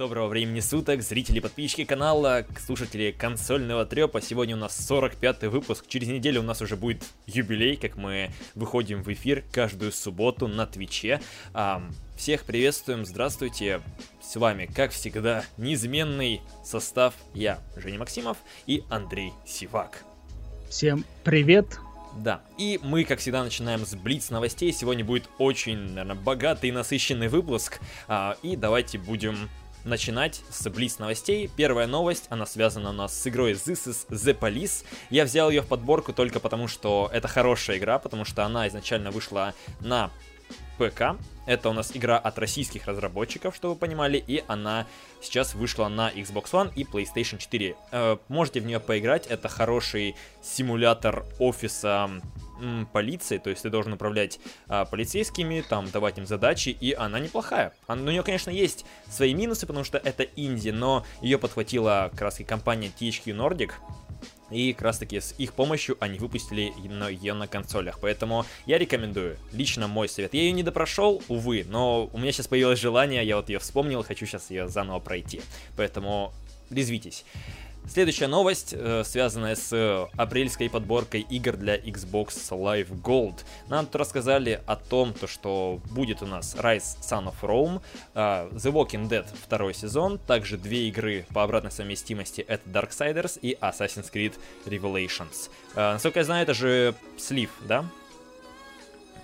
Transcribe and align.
Доброго 0.00 0.28
времени 0.28 0.60
суток, 0.60 1.02
зрители 1.02 1.40
подписчики 1.40 1.84
канала, 1.84 2.46
слушатели 2.58 3.10
консольного 3.10 3.84
трепа. 3.84 4.22
Сегодня 4.22 4.56
у 4.56 4.58
нас 4.58 4.90
45-й 4.90 5.48
выпуск. 5.48 5.84
Через 5.88 6.08
неделю 6.08 6.40
у 6.40 6.42
нас 6.42 6.62
уже 6.62 6.76
будет 6.76 7.04
юбилей, 7.26 7.76
как 7.76 7.96
мы 7.96 8.30
выходим 8.54 9.02
в 9.02 9.12
эфир 9.12 9.44
каждую 9.52 9.92
субботу 9.92 10.48
на 10.48 10.66
Твиче. 10.66 11.20
Всех 12.16 12.44
приветствуем, 12.44 13.04
здравствуйте. 13.04 13.82
С 14.22 14.36
вами, 14.36 14.70
как 14.74 14.92
всегда, 14.92 15.44
неизменный 15.58 16.40
состав. 16.64 17.12
Я, 17.34 17.58
Женя 17.76 17.98
Максимов 17.98 18.38
и 18.64 18.82
Андрей 18.88 19.34
Сивак. 19.44 20.04
Всем 20.70 21.04
привет, 21.24 21.78
да, 22.16 22.40
и 22.56 22.80
мы, 22.82 23.04
как 23.04 23.18
всегда, 23.18 23.44
начинаем 23.44 23.84
с 23.84 23.94
Блиц 23.94 24.30
новостей. 24.30 24.72
Сегодня 24.72 25.04
будет 25.04 25.28
очень, 25.36 25.76
наверное, 25.76 26.14
богатый 26.14 26.70
и 26.70 26.72
насыщенный 26.72 27.28
выпуск. 27.28 27.80
А, 28.08 28.38
и 28.42 28.56
давайте 28.56 28.96
будем 28.96 29.50
начинать 29.84 30.42
с 30.50 30.68
Блиц 30.68 30.98
новостей. 30.98 31.50
Первая 31.56 31.86
новость, 31.86 32.26
она 32.28 32.46
связана 32.46 32.90
у 32.90 32.92
нас 32.92 33.18
с 33.18 33.26
игрой 33.26 33.52
This 33.52 33.88
is 33.88 34.08
the 34.08 34.38
Police. 34.38 34.84
Я 35.10 35.24
взял 35.24 35.50
ее 35.50 35.62
в 35.62 35.66
подборку 35.66 36.12
только 36.12 36.40
потому, 36.40 36.68
что 36.68 37.10
это 37.12 37.28
хорошая 37.28 37.78
игра, 37.78 37.98
потому 37.98 38.24
что 38.24 38.44
она 38.44 38.68
изначально 38.68 39.10
вышла 39.10 39.54
на 39.80 40.10
ПК. 40.80 41.20
Это 41.46 41.68
у 41.68 41.72
нас 41.74 41.94
игра 41.94 42.16
от 42.16 42.38
российских 42.38 42.86
разработчиков, 42.86 43.54
чтобы 43.54 43.74
вы 43.74 43.80
понимали, 43.80 44.22
и 44.26 44.42
она 44.46 44.86
сейчас 45.20 45.54
вышла 45.54 45.88
на 45.88 46.10
Xbox 46.10 46.52
One 46.52 46.72
и 46.74 46.84
PlayStation 46.84 47.36
4. 47.36 47.76
Э, 47.92 48.16
можете 48.28 48.60
в 48.60 48.66
нее 48.66 48.80
поиграть, 48.80 49.26
это 49.26 49.48
хороший 49.48 50.16
симулятор 50.42 51.26
офиса 51.38 52.08
м, 52.60 52.86
полиции, 52.92 53.38
то 53.38 53.50
есть 53.50 53.62
ты 53.62 53.70
должен 53.70 53.92
управлять 53.92 54.38
а, 54.68 54.84
полицейскими, 54.84 55.62
там 55.62 55.90
давать 55.90 56.18
им 56.18 56.26
задачи, 56.26 56.68
и 56.68 56.92
она 56.92 57.18
неплохая. 57.18 57.72
Она, 57.86 58.02
у 58.02 58.10
нее, 58.10 58.22
конечно, 58.22 58.50
есть 58.50 58.84
свои 59.08 59.34
минусы, 59.34 59.66
потому 59.66 59.84
что 59.84 59.98
это 59.98 60.24
инди, 60.36 60.70
но 60.70 61.04
ее 61.22 61.38
подхватила 61.38 62.10
как 62.16 62.34
компания 62.46 62.90
THQ 62.98 63.34
Nordic, 63.34 63.72
и 64.50 64.72
как 64.72 64.82
раз 64.82 64.98
таки 64.98 65.20
с 65.20 65.34
их 65.38 65.54
помощью 65.54 65.96
они 66.00 66.18
выпустили 66.18 66.72
ее 67.10 67.34
на 67.34 67.46
консолях. 67.46 67.98
Поэтому 68.00 68.46
я 68.66 68.78
рекомендую. 68.78 69.36
Лично 69.52 69.88
мой 69.88 70.08
совет. 70.08 70.34
Я 70.34 70.42
ее 70.42 70.52
не 70.52 70.62
допрошел, 70.62 71.22
увы, 71.28 71.64
но 71.68 72.08
у 72.12 72.18
меня 72.18 72.32
сейчас 72.32 72.48
появилось 72.48 72.80
желание, 72.80 73.24
я 73.24 73.36
вот 73.36 73.48
ее 73.48 73.58
вспомнил, 73.58 74.02
хочу 74.02 74.26
сейчас 74.26 74.50
ее 74.50 74.68
заново 74.68 74.98
пройти. 74.98 75.40
Поэтому 75.76 76.32
резвитесь. 76.70 77.24
Следующая 77.88 78.28
новость, 78.28 78.72
э, 78.72 79.02
связанная 79.04 79.56
с 79.56 79.72
э, 79.72 80.06
апрельской 80.16 80.70
подборкой 80.70 81.22
игр 81.22 81.56
для 81.56 81.76
Xbox 81.76 82.28
Live 82.50 82.90
Gold. 83.02 83.40
Нам 83.68 83.86
тут 83.86 83.96
рассказали 83.96 84.62
о 84.66 84.76
том, 84.76 85.12
то, 85.12 85.26
что 85.26 85.80
будет 85.90 86.22
у 86.22 86.26
нас 86.26 86.54
Rise 86.54 87.00
Son 87.02 87.26
of 87.26 87.34
Rome, 87.42 87.82
э, 88.14 88.48
The 88.52 88.72
Walking 88.72 89.08
Dead 89.08 89.26
второй 89.42 89.74
сезон, 89.74 90.18
также 90.18 90.56
две 90.56 90.88
игры 90.88 91.26
по 91.34 91.42
обратной 91.42 91.72
совместимости, 91.72 92.42
это 92.42 92.68
Darksiders 92.70 93.38
и 93.40 93.58
Assassin's 93.60 94.12
Creed 94.12 94.34
Revelations. 94.66 95.50
Насколько 95.74 96.20
я 96.20 96.24
знаю, 96.24 96.42
это 96.44 96.54
же 96.54 96.94
слив, 97.16 97.50
да? 97.66 97.84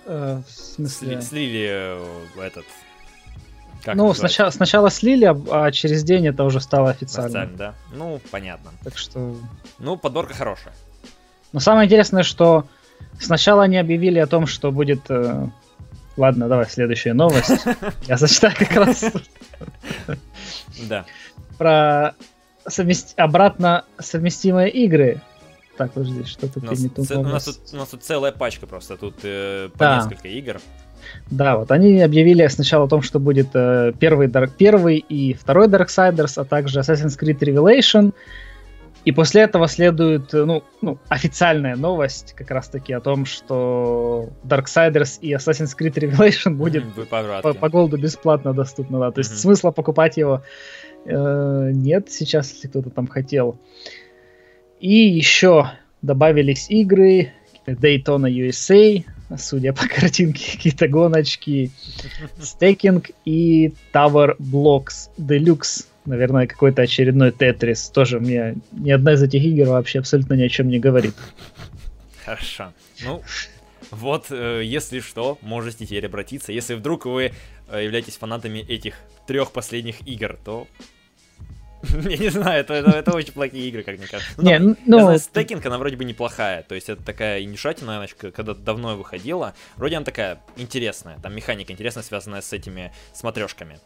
Э, 0.05 0.41
в 0.47 0.51
смысле? 0.51 1.21
Слили 1.21 2.41
этот 2.41 2.65
как 3.83 3.95
ну, 3.95 4.13
сначала, 4.13 4.49
сначала 4.49 4.89
слили, 4.89 5.25
а, 5.25 5.65
а 5.65 5.71
через 5.71 6.03
день 6.03 6.27
это 6.27 6.43
уже 6.43 6.59
стало 6.59 6.89
официально. 6.89 7.41
Официально, 7.41 7.57
да. 7.57 7.75
Ну, 7.93 8.19
понятно. 8.31 8.71
Так 8.83 8.97
что... 8.97 9.35
Ну, 9.79 9.97
подборка 9.97 10.33
хорошая. 10.33 10.73
Но 11.53 11.59
самое 11.59 11.85
интересное, 11.85 12.23
что 12.23 12.65
сначала 13.19 13.63
они 13.63 13.77
объявили 13.77 14.19
о 14.19 14.27
том, 14.27 14.47
что 14.47 14.71
будет... 14.71 15.09
Э... 15.09 15.47
Ладно, 16.17 16.47
давай 16.47 16.65
следующая 16.67 17.13
новость. 17.13 17.65
Я 18.07 18.17
зачитаю 18.17 18.55
как 18.57 18.71
раз. 18.71 19.05
Да. 20.87 21.05
Про 21.57 22.15
обратно 23.15 23.85
совместимые 23.99 24.69
игры. 24.69 25.21
Так, 25.77 25.93
подожди, 25.93 26.23
что 26.25 26.51
тут 26.51 26.63
не 26.71 26.89
тут, 26.89 27.11
у 27.11 27.21
нас 27.23 27.45
тут 27.45 28.03
целая 28.03 28.31
пачка 28.31 28.65
просто, 28.65 28.97
тут 28.97 29.15
э, 29.23 29.69
по 29.77 29.95
несколько 29.95 30.27
игр. 30.27 30.59
Да, 31.29 31.57
вот 31.57 31.71
они 31.71 32.01
объявили 32.01 32.47
сначала 32.47 32.85
о 32.85 32.87
том, 32.87 33.01
что 33.01 33.19
будет 33.19 33.49
э, 33.53 33.93
первый, 33.99 34.27
Dark, 34.27 34.51
первый 34.57 34.97
и 34.97 35.33
второй 35.33 35.67
Darksiders, 35.67 36.39
а 36.41 36.45
также 36.45 36.79
Assassin's 36.79 37.19
Creed 37.19 37.39
Revelation. 37.39 38.13
И 39.05 39.11
после 39.13 39.43
этого 39.43 39.67
следует 39.67 40.33
э, 40.33 40.43
ну, 40.43 40.63
ну, 40.81 40.97
официальная 41.07 41.75
новость 41.75 42.33
как 42.33 42.51
раз-таки 42.51 42.93
о 42.93 42.99
том, 42.99 43.25
что 43.25 44.29
Darksiders 44.43 45.19
и 45.21 45.33
Assassin's 45.33 45.75
Creed 45.79 45.93
Revelation 45.95 46.51
будет 46.55 46.83
по, 47.09 47.41
по, 47.41 47.53
по 47.53 47.69
голду 47.69 47.97
бесплатно 47.97 48.53
доступно. 48.53 48.99
Да. 48.99 49.11
То 49.11 49.19
есть 49.19 49.31
mm-hmm. 49.31 49.35
смысла 49.35 49.71
покупать 49.71 50.17
его 50.17 50.43
э, 51.05 51.71
нет 51.73 52.09
сейчас, 52.09 52.51
если 52.53 52.67
кто-то 52.67 52.89
там 52.89 53.07
хотел. 53.07 53.59
И 54.79 54.93
еще 54.93 55.71
добавились 56.01 56.69
игры 56.69 57.31
Daytona 57.65 58.29
USA, 58.29 59.03
судя 59.35 59.73
по 59.73 59.87
картинке, 59.87 60.53
какие-то 60.53 60.87
гоночки, 60.87 61.71
стейкинг 62.39 63.11
и 63.25 63.73
Tower 63.93 64.37
Blocks 64.37 65.09
Deluxe. 65.17 65.85
Наверное, 66.05 66.47
какой-то 66.47 66.83
очередной 66.83 67.31
Тетрис. 67.31 67.89
Тоже 67.89 68.21
мне 68.21 68.55
ни 68.71 68.91
одна 68.91 69.13
из 69.13 69.23
этих 69.23 69.43
игр 69.43 69.67
вообще 69.67 69.99
абсолютно 69.99 70.35
ни 70.35 70.43
о 70.43 70.49
чем 70.49 70.69
не 70.69 70.79
говорит. 70.79 71.15
Хорошо. 72.23 72.71
Ну, 73.03 73.21
вот, 73.91 74.27
э, 74.29 74.61
если 74.63 75.01
что, 75.01 75.37
можете 75.41 75.85
теперь 75.85 76.05
обратиться. 76.05 76.51
Если 76.53 76.75
вдруг 76.75 77.05
вы 77.05 77.33
э, 77.69 77.83
являетесь 77.83 78.15
фанатами 78.17 78.59
этих 78.59 78.95
трех 79.27 79.51
последних 79.51 80.07
игр, 80.07 80.37
то 80.43 80.67
Я 81.83 82.17
не 82.17 82.29
знаю, 82.29 82.61
это, 82.61 82.73
это, 82.73 82.91
это 82.91 83.15
очень 83.15 83.33
плохие 83.33 83.69
игры, 83.69 83.83
как 83.83 83.97
мне 83.97 84.07
кажется. 84.07 84.33
Ну, 84.37 84.43
не, 84.43 84.59
ну... 84.85 84.99
Знаю, 84.99 85.19
стекинг, 85.19 85.65
она 85.65 85.77
вроде 85.77 85.95
бы 85.95 86.05
неплохая. 86.05 86.63
То 86.63 86.75
есть 86.75 86.89
это 86.89 87.03
такая 87.03 87.43
инишатина, 87.43 88.05
когда 88.17 88.53
давно 88.53 88.95
выходила. 88.95 89.53
Вроде 89.75 89.97
она 89.97 90.05
такая 90.05 90.41
интересная. 90.55 91.19
Там 91.19 91.35
механика 91.35 91.71
интересная, 91.71 92.03
связанная 92.03 92.41
с 92.41 92.51
этими 92.51 92.91
смотрешками. 93.13 93.79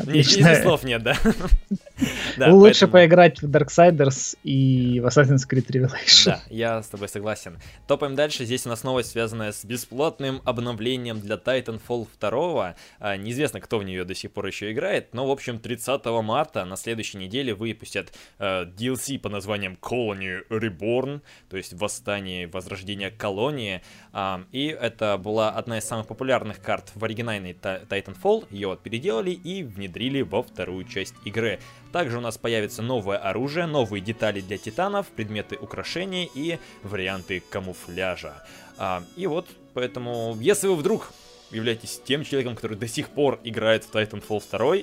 Отлично. 0.00 0.54
слов 0.56 0.84
нет, 0.84 1.02
да? 1.02 1.16
да 2.36 2.52
Лучше 2.52 2.86
поэтому... 2.86 2.92
поиграть 2.92 3.42
в 3.42 3.50
Darksiders 3.50 4.38
и 4.42 5.00
в 5.00 5.06
Assassin's 5.06 5.48
Creed 5.48 5.66
Revelation. 5.68 6.24
Да, 6.26 6.40
я 6.48 6.82
с 6.82 6.88
тобой 6.88 7.08
согласен. 7.08 7.58
Топаем 7.86 8.14
дальше. 8.14 8.44
Здесь 8.44 8.66
у 8.66 8.70
нас 8.70 8.82
новость, 8.82 9.10
связанная 9.10 9.52
с 9.52 9.64
бесплатным 9.64 10.40
обновлением 10.44 11.20
для 11.20 11.36
Titanfall 11.36 12.08
2. 12.18 12.74
А, 13.00 13.16
неизвестно, 13.16 13.60
кто 13.60 13.78
в 13.78 13.84
нее 13.84 14.04
до 14.04 14.14
сих 14.14 14.32
пор 14.32 14.46
еще 14.46 14.72
играет, 14.72 15.14
но, 15.14 15.26
в 15.26 15.30
общем, 15.30 15.58
30 15.58 16.04
марта 16.22 16.64
на 16.64 16.76
следующей 16.76 17.18
неделе 17.18 17.54
выпустят 17.54 18.12
э, 18.38 18.64
DLC 18.64 19.18
по 19.18 19.28
названием 19.28 19.76
Colony 19.80 20.40
Reborn, 20.48 21.20
то 21.48 21.56
есть 21.56 21.74
Восстание, 21.74 22.46
Возрождение 22.46 23.10
колонии. 23.10 23.82
Э, 24.12 24.44
и 24.52 24.66
это 24.66 25.18
была 25.18 25.50
одна 25.50 25.78
из 25.78 25.84
самых 25.84 26.06
популярных 26.06 26.60
карт 26.60 26.92
в 26.94 27.04
оригинальной 27.04 27.52
Titanfall. 27.52 28.46
Ее 28.50 28.68
вот 28.68 28.82
переделали 28.82 29.30
и 29.30 29.62
внедрили 29.62 29.89
внедрили 29.90 30.22
во 30.22 30.42
вторую 30.42 30.84
часть 30.84 31.14
игры. 31.24 31.58
Также 31.92 32.18
у 32.18 32.20
нас 32.20 32.38
появится 32.38 32.82
новое 32.82 33.18
оружие, 33.18 33.66
новые 33.66 34.00
детали 34.00 34.40
для 34.40 34.56
титанов, 34.56 35.08
предметы 35.08 35.56
украшения 35.56 36.28
и 36.34 36.58
варианты 36.82 37.42
камуфляжа. 37.50 38.34
А, 38.78 39.02
и 39.16 39.26
вот, 39.26 39.48
поэтому, 39.74 40.36
если 40.40 40.68
вы 40.68 40.76
вдруг 40.76 41.12
являетесь 41.50 42.00
тем 42.04 42.24
человеком, 42.24 42.54
который 42.54 42.76
до 42.76 42.86
сих 42.86 43.08
пор 43.08 43.40
играет 43.42 43.84
в 43.84 43.92
Titanfall 43.92 44.42
2, 44.50 44.76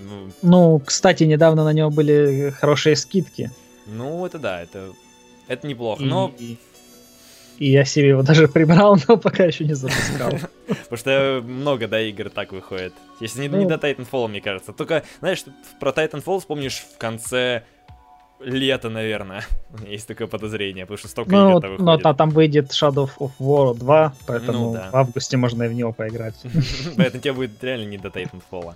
ну... 0.00 0.30
ну, 0.42 0.82
кстати, 0.84 1.24
недавно 1.24 1.64
на 1.64 1.72
него 1.72 1.90
были 1.90 2.50
хорошие 2.50 2.96
скидки. 2.96 3.50
Ну, 3.86 4.26
это 4.26 4.38
да, 4.38 4.60
это, 4.60 4.92
это 5.46 5.66
неплохо, 5.66 6.02
и... 6.02 6.06
но 6.06 6.32
и 6.38 6.56
я 7.66 7.84
себе 7.84 8.08
его 8.08 8.22
даже 8.22 8.48
прибрал, 8.48 8.98
но 9.08 9.16
пока 9.16 9.44
еще 9.44 9.64
не 9.64 9.74
запускал. 9.74 10.30
Потому 10.66 10.96
что 10.96 11.42
много, 11.44 11.88
да, 11.88 12.00
игр 12.00 12.30
так 12.30 12.52
выходит. 12.52 12.92
Если 13.20 13.42
не, 13.42 13.48
не 13.48 13.64
ну. 13.64 13.68
до 13.68 13.74
Titanfall, 13.74 14.28
мне 14.28 14.40
кажется. 14.40 14.72
Только, 14.72 15.02
знаешь, 15.20 15.44
про 15.80 15.90
Titanfall 15.90 16.40
вспомнишь 16.40 16.78
в 16.78 16.98
конце 16.98 17.64
лета, 18.40 18.90
наверное. 18.90 19.44
Есть 19.88 20.06
такое 20.06 20.26
подозрение, 20.26 20.84
потому 20.86 20.98
что 20.98 21.08
столько 21.08 21.30
ну, 21.30 21.50
игр 21.58 21.68
выходит. 21.68 21.80
Но 21.80 21.98
та, 21.98 22.14
там 22.14 22.30
выйдет 22.30 22.70
Shadow 22.70 23.10
of 23.18 23.32
War 23.38 23.76
2, 23.76 24.14
поэтому 24.26 24.58
ну, 24.58 24.72
да. 24.72 24.90
в 24.90 24.96
августе 24.96 25.36
можно 25.36 25.64
и 25.64 25.68
в 25.68 25.74
него 25.74 25.92
поиграть. 25.92 26.36
Поэтому 26.96 27.22
тебе 27.22 27.32
будет 27.32 27.62
реально 27.62 27.86
не 27.86 27.98
до 27.98 28.08
Titanfall. 28.08 28.74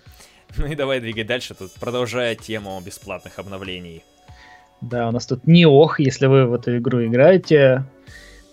Ну 0.56 0.66
и 0.66 0.74
давай 0.74 1.00
двигай 1.00 1.24
дальше, 1.24 1.54
тут 1.54 1.72
продолжая 1.74 2.34
тему 2.34 2.80
бесплатных 2.84 3.38
обновлений. 3.38 4.04
Да, 4.82 5.08
у 5.08 5.12
нас 5.12 5.26
тут 5.26 5.46
не 5.46 5.64
ох, 5.64 6.00
если 6.00 6.26
вы 6.26 6.46
в 6.46 6.54
эту 6.54 6.76
игру 6.76 7.04
играете 7.04 7.84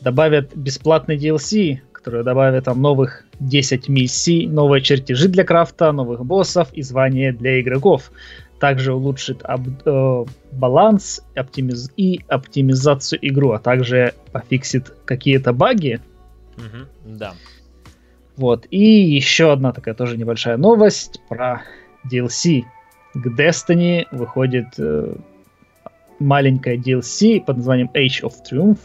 добавят 0.01 0.55
бесплатный 0.55 1.17
DLC, 1.17 1.79
который 1.91 2.23
добавит 2.23 2.65
там 2.65 2.81
новых 2.81 3.25
10 3.39 3.89
миссий, 3.89 4.47
новые 4.47 4.81
чертежи 4.81 5.27
для 5.27 5.43
крафта, 5.43 5.91
новых 5.91 6.25
боссов 6.25 6.73
и 6.73 6.81
звания 6.81 7.33
для 7.33 7.61
игроков. 7.61 8.11
Также 8.59 8.93
улучшит 8.93 9.39
об, 9.43 9.67
э, 9.85 10.25
баланс 10.51 11.21
оптимиз 11.35 11.91
и 11.95 12.21
оптимизацию 12.27 13.19
игру, 13.21 13.51
а 13.51 13.59
также 13.59 14.13
пофиксит 14.31 14.93
какие-то 15.05 15.53
баги. 15.53 16.01
Угу, 16.57 17.17
да. 17.17 17.33
Вот. 18.35 18.65
И 18.69 18.83
еще 18.83 19.51
одна 19.53 19.71
такая 19.71 19.93
тоже 19.93 20.17
небольшая 20.17 20.57
новость 20.57 21.21
про 21.29 21.63
DLC 22.11 22.63
к 23.13 23.27
Destiny 23.27 24.05
выходит 24.11 24.67
э, 24.77 25.15
маленькая 26.19 26.77
DLC 26.77 27.43
под 27.43 27.57
названием 27.57 27.89
Age 27.93 28.23
of 28.23 28.33
Triumph, 28.49 28.79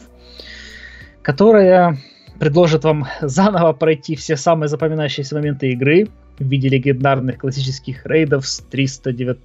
которая 1.25 1.97
предложит 2.39 2.85
вам 2.85 3.07
заново 3.23 3.73
пройти 3.73 4.15
все 4.15 4.37
самые 4.37 4.69
запоминающиеся 4.69 5.35
моменты 5.35 5.71
игры 5.71 6.09
в 6.39 6.45
виде 6.45 6.69
легендарных 6.69 7.39
классических 7.39 8.05
рейдов 8.07 8.47
с 8.47 8.59
309, 8.59 9.39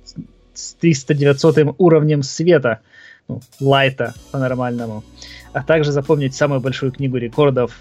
с 0.54 0.74
300 0.74 1.76
уровнем 1.78 2.22
света, 2.22 2.80
ну, 3.30 3.42
лайта 3.62 4.14
по-нормальному, 4.32 5.04
а 5.54 5.64
также 5.64 5.92
запомнить 5.92 6.36
самую 6.36 6.60
большую 6.60 6.92
книгу 6.92 7.16
рекордов 7.16 7.80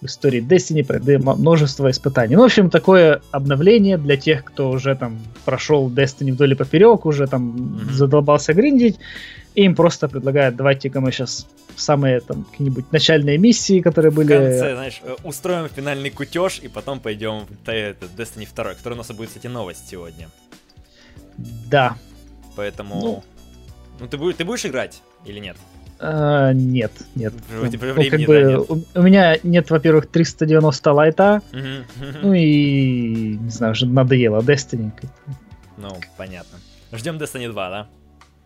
в 0.00 0.06
истории 0.06 0.40
Destiny, 0.40 0.84
пройти 0.84 1.18
множество 1.18 1.90
испытаний. 1.90 2.36
Ну, 2.36 2.42
в 2.42 2.46
общем, 2.46 2.70
такое 2.70 3.20
обновление 3.32 3.98
для 3.98 4.16
тех, 4.16 4.44
кто 4.44 4.70
уже 4.70 4.94
там 4.94 5.18
прошел 5.44 5.90
Destiny 5.90 6.32
вдоль 6.32 6.52
и 6.52 6.54
поперек, 6.54 7.04
уже 7.04 7.26
там 7.26 7.80
задолбался 7.90 8.54
гриндить, 8.54 8.98
и 9.54 9.64
им 9.64 9.74
просто 9.74 10.08
предлагают, 10.08 10.56
давайте-ка 10.56 11.00
мы 11.00 11.12
сейчас 11.12 11.46
самые 11.76 12.20
там 12.20 12.44
какие-нибудь 12.44 12.92
начальные 12.92 13.38
миссии, 13.38 13.80
которые 13.80 14.12
были... 14.12 14.34
В 14.34 14.38
конце, 14.38 14.74
знаешь, 14.74 15.00
э, 15.02 15.16
устроим 15.24 15.68
финальный 15.68 16.10
кутеж, 16.10 16.60
и 16.60 16.68
потом 16.68 17.00
пойдем 17.00 17.46
в 17.46 17.68
Destiny 17.68 18.48
2, 18.54 18.74
который 18.74 18.94
у 18.94 18.96
нас 18.96 19.10
будет, 19.12 19.28
кстати, 19.28 19.46
новость 19.46 19.88
сегодня. 19.88 20.28
Да. 21.36 21.96
Поэтому... 22.56 23.00
Ну, 23.00 23.24
ну 23.98 24.06
ты, 24.06 24.18
будешь, 24.18 24.36
ты 24.36 24.44
будешь 24.44 24.64
играть 24.66 25.02
или 25.24 25.38
нет? 25.40 25.56
Uh, 25.98 26.54
нет, 26.54 26.92
нет. 27.14 27.34
Ну, 27.50 27.68
типа, 27.68 27.86
ну, 27.94 28.08
как 28.08 28.20
бы, 28.20 28.42
да, 28.42 28.50
нет. 28.50 28.70
У, 28.70 28.98
у 29.00 29.02
меня 29.02 29.36
нет, 29.42 29.70
во-первых, 29.70 30.06
390 30.06 30.92
лайта, 30.92 31.42
ну 32.22 32.32
и, 32.32 33.36
не 33.36 33.50
знаю, 33.50 33.72
уже 33.72 33.84
надоело 33.84 34.40
Destiny. 34.40 34.92
Ну, 35.76 35.90
понятно. 36.16 36.58
Ждем 36.92 37.18
Destiny 37.18 37.50
2, 37.50 37.70
да? 37.70 37.88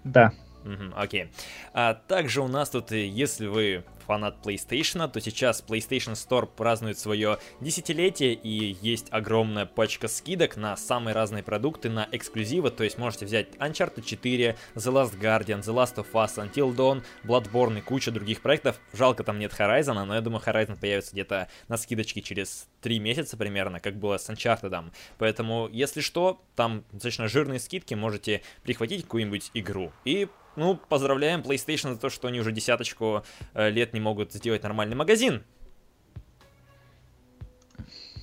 Да. 0.03 0.33
Угу, 0.64 0.94
окей. 0.96 1.28
А 1.75 1.94
также 1.94 2.40
у 2.40 2.49
нас 2.49 2.70
тут, 2.70 2.90
если 2.90 3.46
вы 3.46 3.84
фанат 4.06 4.37
PlayStation, 4.44 5.08
то 5.08 5.20
сейчас 5.20 5.64
PlayStation 5.66 6.12
Store 6.12 6.46
празднует 6.46 6.99
свое 6.99 7.38
десятилетие 7.61 8.34
и 8.34 8.76
есть 8.82 9.06
огромная 9.11 9.66
пачка 9.66 10.08
скидок 10.08 10.56
на 10.56 10.76
самые 10.76 11.14
разные 11.14 11.43
продукты, 11.43 11.88
на 11.88 12.06
эксклюзивы, 12.12 12.70
то 12.70 12.84
есть 12.84 12.99
можете 12.99 13.25
взять 13.25 13.49
Uncharted 13.56 14.02
4, 14.02 14.56
The 14.75 14.93
Last 14.93 15.19
Guardian, 15.19 15.61
The 15.61 15.75
Last 15.75 15.96
of 15.96 16.06
Us, 16.12 16.37
Until 16.37 16.75
Dawn, 16.75 17.02
Bloodborne 17.25 17.78
и 17.78 17.81
куча 17.81 18.11
других 18.11 18.43
проектов. 18.43 18.78
Жалко, 18.93 19.25
там 19.25 19.38
нет 19.38 19.52
Horizon, 19.58 20.05
но 20.05 20.14
я 20.14 20.20
думаю, 20.20 20.43
Horizon 20.44 20.78
появится 20.78 21.12
где-то 21.12 21.49
на 21.69 21.76
скидочке 21.78 22.20
через 22.20 22.69
3 22.82 22.99
месяца 22.99 23.37
примерно, 23.37 23.81
как 23.81 23.96
было 23.96 24.19
с 24.19 24.28
Uncharted. 24.28 24.93
Поэтому, 25.19 25.69
если 25.72 26.00
что, 26.02 26.43
там 26.56 26.84
достаточно 26.93 27.28
жирные 27.28 27.58
скидки, 27.58 27.94
можете 27.94 28.43
прихватить 28.62 29.05
какую-нибудь 29.05 29.50
игру. 29.55 29.93
И 30.05 30.28
ну, 30.56 30.79
поздравляем 30.89 31.41
PlayStation 31.41 31.95
за 31.95 31.99
то, 31.99 32.11
что 32.11 32.29
они 32.29 32.41
уже 32.41 32.53
десяточку 32.53 33.25
э, 33.55 33.71
лет 33.71 33.93
не 33.93 34.01
могут 34.01 34.33
сделать 34.33 34.62
нормальный 34.62 34.97
магазин. 34.97 35.43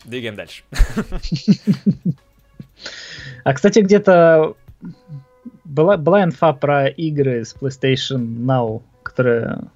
Двигаем 0.05 0.35
дальше. 0.35 0.63
А, 3.43 3.53
кстати, 3.53 3.79
где-то 3.79 4.55
была, 5.63 5.97
была 5.97 6.23
инфа 6.23 6.53
про 6.53 6.87
игры 6.87 7.43
с 7.43 7.55
PlayStation 7.55 8.19
Now, 8.19 8.83
которые 9.03 9.71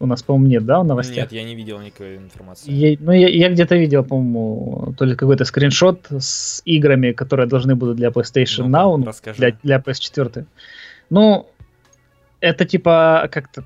у 0.00 0.06
нас, 0.06 0.22
по-моему, 0.22 0.46
нет, 0.46 0.64
да, 0.64 0.80
в 0.80 0.84
новостях? 0.84 1.16
Нет, 1.16 1.32
я 1.32 1.42
не 1.42 1.54
видел 1.54 1.80
никакой 1.80 2.16
информации. 2.16 2.70
Я, 2.70 2.96
ну, 3.00 3.12
я, 3.12 3.28
я 3.28 3.50
где-то 3.50 3.76
видел, 3.76 4.04
по-моему, 4.04 4.94
то 4.96 5.04
ли 5.04 5.16
какой-то 5.16 5.44
скриншот 5.44 6.06
с 6.10 6.62
играми, 6.64 7.12
которые 7.12 7.48
должны 7.48 7.74
будут 7.74 7.96
для 7.96 8.08
PlayStation 8.08 8.66
ну, 8.66 8.78
Now, 8.78 8.96
ну, 8.96 9.32
для, 9.36 9.56
для 9.62 9.78
PS4. 9.78 10.44
Ну, 11.10 11.46
это 12.40 12.64
типа 12.64 13.28
как-то 13.32 13.64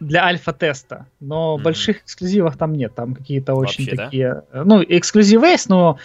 для 0.00 0.24
альфа-теста, 0.24 1.06
но 1.20 1.56
mm-hmm. 1.56 1.62
больших 1.62 2.02
эксклюзивов 2.02 2.56
там 2.56 2.72
нет, 2.74 2.94
там 2.94 3.14
какие-то 3.14 3.54
очень 3.54 3.84
Вообще, 3.84 3.96
такие, 3.96 4.42
да? 4.52 4.64
ну, 4.64 4.82
эксклюзивы 4.82 5.46
есть, 5.46 5.68
но 5.68 5.98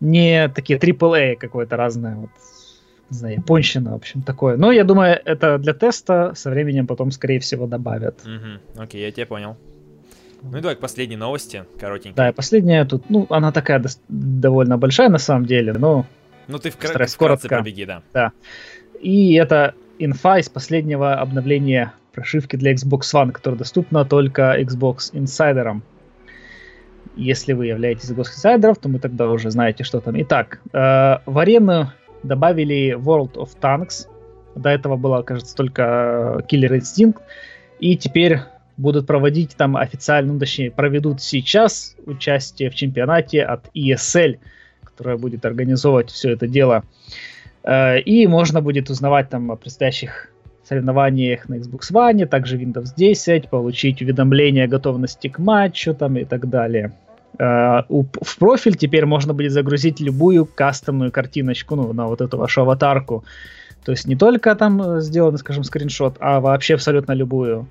не 0.00 0.48
такие 0.48 0.78
AAA 0.78 1.36
какое-то 1.36 1.76
разное, 1.76 2.16
вот, 2.16 2.30
не 3.10 3.16
знаю, 3.16 3.36
японщина, 3.36 3.92
в 3.92 3.94
общем, 3.94 4.22
такое. 4.22 4.56
Но 4.56 4.72
я 4.72 4.84
думаю, 4.84 5.20
это 5.24 5.58
для 5.58 5.74
теста 5.74 6.32
со 6.34 6.50
временем 6.50 6.86
потом, 6.86 7.12
скорее 7.12 7.38
всего, 7.38 7.66
добавят. 7.66 8.18
Окей, 8.76 9.02
я 9.02 9.12
тебя 9.12 9.26
понял. 9.26 9.56
Ну 10.42 10.58
и 10.58 10.60
давай 10.60 10.76
к 10.76 10.80
последней 10.80 11.16
новости, 11.16 11.64
коротенькой. 11.80 12.16
Да, 12.16 12.32
последняя 12.32 12.84
тут, 12.84 13.08
ну, 13.10 13.26
она 13.30 13.52
такая 13.52 13.78
до- 13.78 13.88
довольно 14.08 14.76
большая 14.76 15.08
на 15.08 15.18
самом 15.18 15.46
деле, 15.46 15.72
но... 15.72 16.06
Ну 16.46 16.58
ты 16.58 16.68
вкра- 16.68 17.06
вкратце 17.06 17.48
побеги, 17.48 17.84
да. 17.84 18.02
Да. 18.12 18.32
И 19.00 19.34
это 19.34 19.74
инфа 19.98 20.38
из 20.38 20.48
последнего 20.48 21.14
обновления 21.14 21.92
прошивки 22.12 22.56
для 22.56 22.72
Xbox 22.72 23.00
One, 23.12 23.32
которая 23.32 23.58
доступна 23.58 24.04
только 24.04 24.56
Xbox 24.60 25.12
Insider. 25.12 25.80
Если 27.16 27.52
вы 27.52 27.66
являетесь 27.66 28.10
Xbox 28.10 28.26
Insider, 28.36 28.74
то 28.80 28.88
мы 28.88 28.98
тогда 28.98 29.30
уже 29.30 29.50
знаете, 29.50 29.84
что 29.84 30.00
там. 30.00 30.20
Итак, 30.22 30.60
э, 30.72 31.18
в 31.26 31.38
арену 31.38 31.92
добавили 32.22 32.96
World 32.98 33.34
of 33.34 33.50
Tanks. 33.60 34.08
До 34.54 34.70
этого 34.70 34.96
была, 34.96 35.22
кажется, 35.22 35.54
только 35.54 36.44
Killer 36.50 36.78
Instinct. 36.78 37.18
И 37.78 37.96
теперь 37.96 38.40
будут 38.76 39.06
проводить 39.06 39.56
там 39.56 39.76
официально, 39.76 40.32
ну, 40.32 40.38
точнее, 40.38 40.70
проведут 40.70 41.20
сейчас 41.22 41.94
участие 42.06 42.70
в 42.70 42.74
чемпионате 42.74 43.42
от 43.42 43.68
ESL, 43.74 44.38
которая 44.82 45.16
будет 45.16 45.44
организовывать 45.44 46.10
все 46.10 46.30
это 46.32 46.46
дело. 46.46 46.84
Э, 46.84 47.16
и 47.66 48.26
можно 48.28 48.60
будет 48.60 48.90
узнавать 48.90 49.28
там 49.28 49.50
о 49.50 49.56
предстоящих 49.56 50.30
соревнованиях 50.68 51.48
на 51.48 51.54
Xbox 51.56 51.92
One, 51.92 52.26
также 52.26 52.58
Windows 52.58 52.88
10, 52.96 53.48
получить 53.48 54.02
уведомления 54.02 54.64
о 54.64 54.68
готовности 54.68 55.28
к 55.28 55.38
матчу 55.38 55.94
там 55.94 56.16
и 56.16 56.24
так 56.24 56.48
далее. 56.48 56.92
Uh, 57.38 57.84
в 58.22 58.38
профиль 58.38 58.76
теперь 58.76 59.04
можно 59.04 59.34
будет 59.34 59.52
загрузить 59.52 60.00
любую 60.00 60.46
кастомную 60.46 61.12
картиночку, 61.12 61.76
ну, 61.76 61.92
на 61.92 62.06
вот 62.06 62.22
эту 62.22 62.38
вашу 62.38 62.62
аватарку. 62.62 63.24
То 63.84 63.92
есть 63.92 64.06
не 64.06 64.16
только 64.16 64.54
там 64.54 65.00
сделан, 65.00 65.36
скажем, 65.36 65.62
скриншот, 65.62 66.16
а 66.18 66.40
вообще 66.40 66.74
абсолютно 66.74 67.12
любую. 67.12 67.66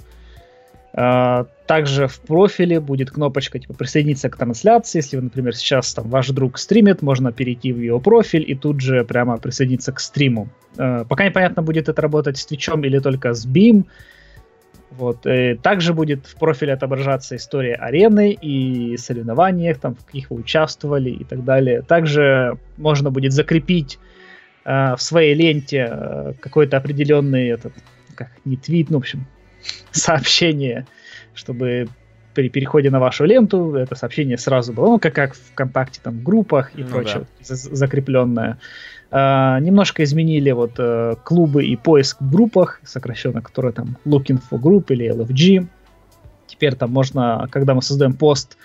А, 0.97 1.45
также 1.67 2.07
в 2.07 2.21
профиле 2.21 2.79
будет 2.79 3.11
кнопочка 3.11 3.59
типа 3.59 3.73
присоединиться 3.73 4.29
к 4.29 4.37
трансляции. 4.37 4.99
Если, 4.99 5.17
вы, 5.17 5.23
например, 5.23 5.53
сейчас 5.53 5.93
там 5.93 6.09
ваш 6.09 6.29
друг 6.29 6.57
стримит, 6.57 7.01
можно 7.01 7.33
перейти 7.33 7.73
в 7.73 7.79
его 7.79 7.99
профиль 7.99 8.45
и 8.49 8.55
тут 8.55 8.79
же 8.79 9.03
прямо 9.03 9.37
присоединиться 9.37 9.91
к 9.91 9.99
стриму. 9.99 10.47
А, 10.77 11.03
пока 11.03 11.25
непонятно, 11.25 11.61
будет 11.61 11.89
это 11.89 12.01
работать 12.01 12.37
с 12.37 12.45
Твичом 12.45 12.83
или 12.85 12.99
только 12.99 13.33
с 13.33 13.45
Beam. 13.45 13.85
Вот. 14.91 15.25
И 15.25 15.55
также 15.61 15.93
будет 15.93 16.25
в 16.25 16.37
профиле 16.37 16.71
отображаться 16.71 17.35
история 17.35 17.75
арены 17.75 18.31
и 18.31 18.95
соревнованиях, 18.95 19.79
там, 19.79 19.95
в 19.95 20.05
каких 20.05 20.29
вы 20.29 20.37
участвовали 20.37 21.09
и 21.09 21.25
так 21.25 21.43
далее. 21.43 21.81
Также 21.81 22.57
можно 22.77 23.11
будет 23.11 23.33
закрепить 23.33 23.99
э, 24.63 24.95
в 24.95 25.01
своей 25.01 25.33
ленте 25.33 25.89
э, 25.91 26.33
какой-то 26.39 26.77
определенный 26.77 27.49
этот, 27.49 27.73
как 28.15 28.29
не 28.45 28.55
твит, 28.55 28.89
ну, 28.89 28.99
в 28.99 29.01
общем, 29.01 29.27
сообщение, 29.91 30.85
чтобы 31.33 31.87
при 32.33 32.49
переходе 32.49 32.89
на 32.89 32.99
вашу 32.99 33.25
ленту 33.25 33.75
это 33.75 33.95
сообщение 33.95 34.37
сразу 34.37 34.73
было, 34.73 34.87
ну, 34.87 34.99
как, 34.99 35.15
как 35.15 35.33
в 35.33 35.39
ВКонтакте, 35.53 36.01
там, 36.03 36.19
в 36.19 36.23
группах 36.23 36.71
и 36.75 36.83
ну, 36.83 36.89
прочее, 36.89 37.25
да. 37.39 37.55
закрепленное. 37.55 38.59
А, 39.11 39.59
немножко 39.59 40.03
изменили 40.03 40.51
вот 40.51 40.73
а, 40.77 41.15
клубы 41.15 41.65
и 41.65 41.75
поиск 41.77 42.19
в 42.19 42.29
группах, 42.29 42.81
сокращенно, 42.83 43.41
которые 43.41 43.71
там 43.71 43.97
Looking 44.05 44.41
for 44.51 44.59
Group 44.59 44.85
или 44.89 45.09
LFG. 45.09 45.67
Теперь 46.47 46.75
там 46.75 46.91
можно, 46.91 47.47
когда 47.51 47.73
мы 47.73 47.81
создаем 47.81 48.13
пост, 48.13 48.57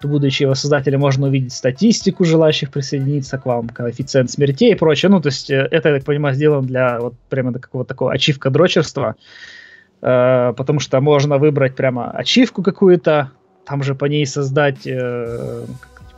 то 0.00 0.08
будучи 0.08 0.42
его 0.42 0.54
создателем, 0.54 1.00
можно 1.00 1.28
увидеть 1.28 1.54
статистику 1.54 2.24
желающих 2.24 2.70
присоединиться 2.70 3.38
к 3.38 3.46
вам, 3.46 3.68
коэффициент 3.68 4.30
смертей 4.30 4.72
и 4.72 4.74
прочее. 4.74 5.10
Ну, 5.10 5.20
то 5.20 5.28
есть 5.28 5.50
э, 5.50 5.66
это, 5.70 5.88
я 5.88 5.94
так 5.96 6.04
понимаю, 6.04 6.34
сделано 6.34 6.66
для 6.66 7.00
вот 7.00 7.14
прямо 7.30 7.52
какого-то 7.54 7.88
такого 7.88 8.12
ачивка 8.12 8.50
дрочерства. 8.50 9.16
Э, 10.04 10.52
потому 10.54 10.80
что 10.80 11.00
можно 11.00 11.38
выбрать 11.38 11.74
прямо 11.74 12.10
ачивку 12.10 12.62
какую-то, 12.62 13.30
там 13.64 13.82
же 13.82 13.94
по 13.94 14.04
ней 14.04 14.26
создать 14.26 14.86
э, 14.86 15.64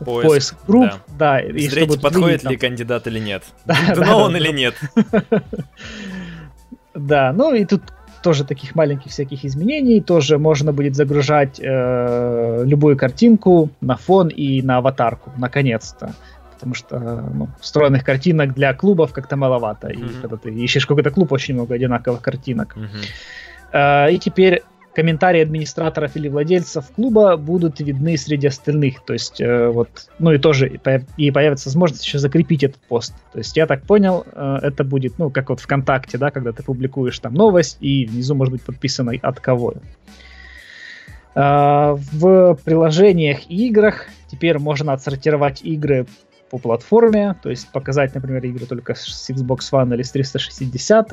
поиск, 0.05 0.28
поиск 0.28 0.57
групп, 0.66 0.90
да, 1.07 1.38
да 1.38 1.40
и 1.40 1.69
Смотрите, 1.69 1.85
чтобы 1.85 2.00
подходит 2.00 2.43
ли 2.43 2.57
там... 2.57 2.69
кандидат 2.69 3.07
или 3.07 3.21
нет, 3.21 3.45
да, 3.64 4.16
он 4.16 4.37
или 4.37 4.52
нет. 4.52 4.75
Да, 6.99 7.35
ну 7.35 7.52
и 7.52 7.66
тут 7.66 7.83
тоже 8.23 8.45
таких 8.45 8.75
маленьких 8.75 9.12
всяких 9.12 9.45
изменений, 9.45 10.00
тоже 10.00 10.38
можно 10.38 10.73
будет 10.73 10.97
загружать 10.97 11.61
э, 11.62 12.62
любую 12.64 12.97
картинку 12.97 13.69
на 13.83 13.97
фон 13.97 14.28
и 14.28 14.62
на 14.62 14.78
аватарку, 14.78 15.31
наконец-то. 15.37 16.14
Потому 16.55 16.75
что 16.75 16.99
ну, 17.35 17.49
встроенных 17.61 18.02
картинок 18.02 18.55
для 18.55 18.73
клубов 18.73 19.12
как-то 19.12 19.37
маловато. 19.37 19.88
Mm-hmm. 19.88 20.19
И 20.19 20.21
когда 20.23 20.37
ты 20.38 20.50
ищешь 20.50 20.87
какой-то 20.87 21.11
клуб, 21.11 21.33
очень 21.33 21.52
много 21.52 21.75
одинаковых 21.75 22.23
картинок. 22.23 22.75
Mm-hmm. 22.78 23.05
Э, 23.73 24.11
и 24.11 24.18
теперь 24.18 24.62
комментарии 24.94 25.42
администраторов 25.42 26.16
или 26.16 26.28
владельцев 26.28 26.87
клуба 26.96 27.37
будут 27.37 27.80
видны 27.80 28.16
среди 28.16 28.46
остальных. 28.46 29.04
То 29.04 29.12
есть, 29.12 29.40
э, 29.40 29.68
вот, 29.68 30.08
ну 30.18 30.32
и 30.32 30.38
тоже 30.38 30.80
и 31.16 31.30
появится 31.30 31.68
возможность 31.68 32.04
еще 32.04 32.18
закрепить 32.18 32.64
этот 32.64 32.80
пост. 32.88 33.14
То 33.32 33.38
есть, 33.38 33.56
я 33.56 33.66
так 33.66 33.82
понял, 33.82 34.25
э, 34.32 34.58
это 34.62 34.85
будет, 34.85 35.18
ну, 35.18 35.30
как 35.30 35.50
вот 35.50 35.61
ВКонтакте, 35.61 36.16
да, 36.16 36.30
когда 36.30 36.52
ты 36.52 36.62
публикуешь 36.62 37.18
там 37.18 37.35
новость, 37.35 37.76
и 37.80 38.06
внизу 38.06 38.35
может 38.35 38.52
быть 38.52 38.62
подписано 38.62 39.12
от 39.20 39.40
кого. 39.40 39.75
В 41.35 42.58
приложениях 42.64 43.50
и 43.50 43.66
играх 43.66 44.06
теперь 44.28 44.58
можно 44.58 44.94
отсортировать 44.94 45.61
игры 45.61 46.06
по 46.50 46.59
платформе, 46.59 47.35
то 47.43 47.50
есть 47.50 47.71
показать, 47.73 48.15
например, 48.15 48.45
игры 48.45 48.67
только 48.67 48.95
с 48.95 49.31
Xbox 49.31 49.59
One 49.73 49.93
или 49.95 50.03
с 50.03 50.11
360. 50.11 51.11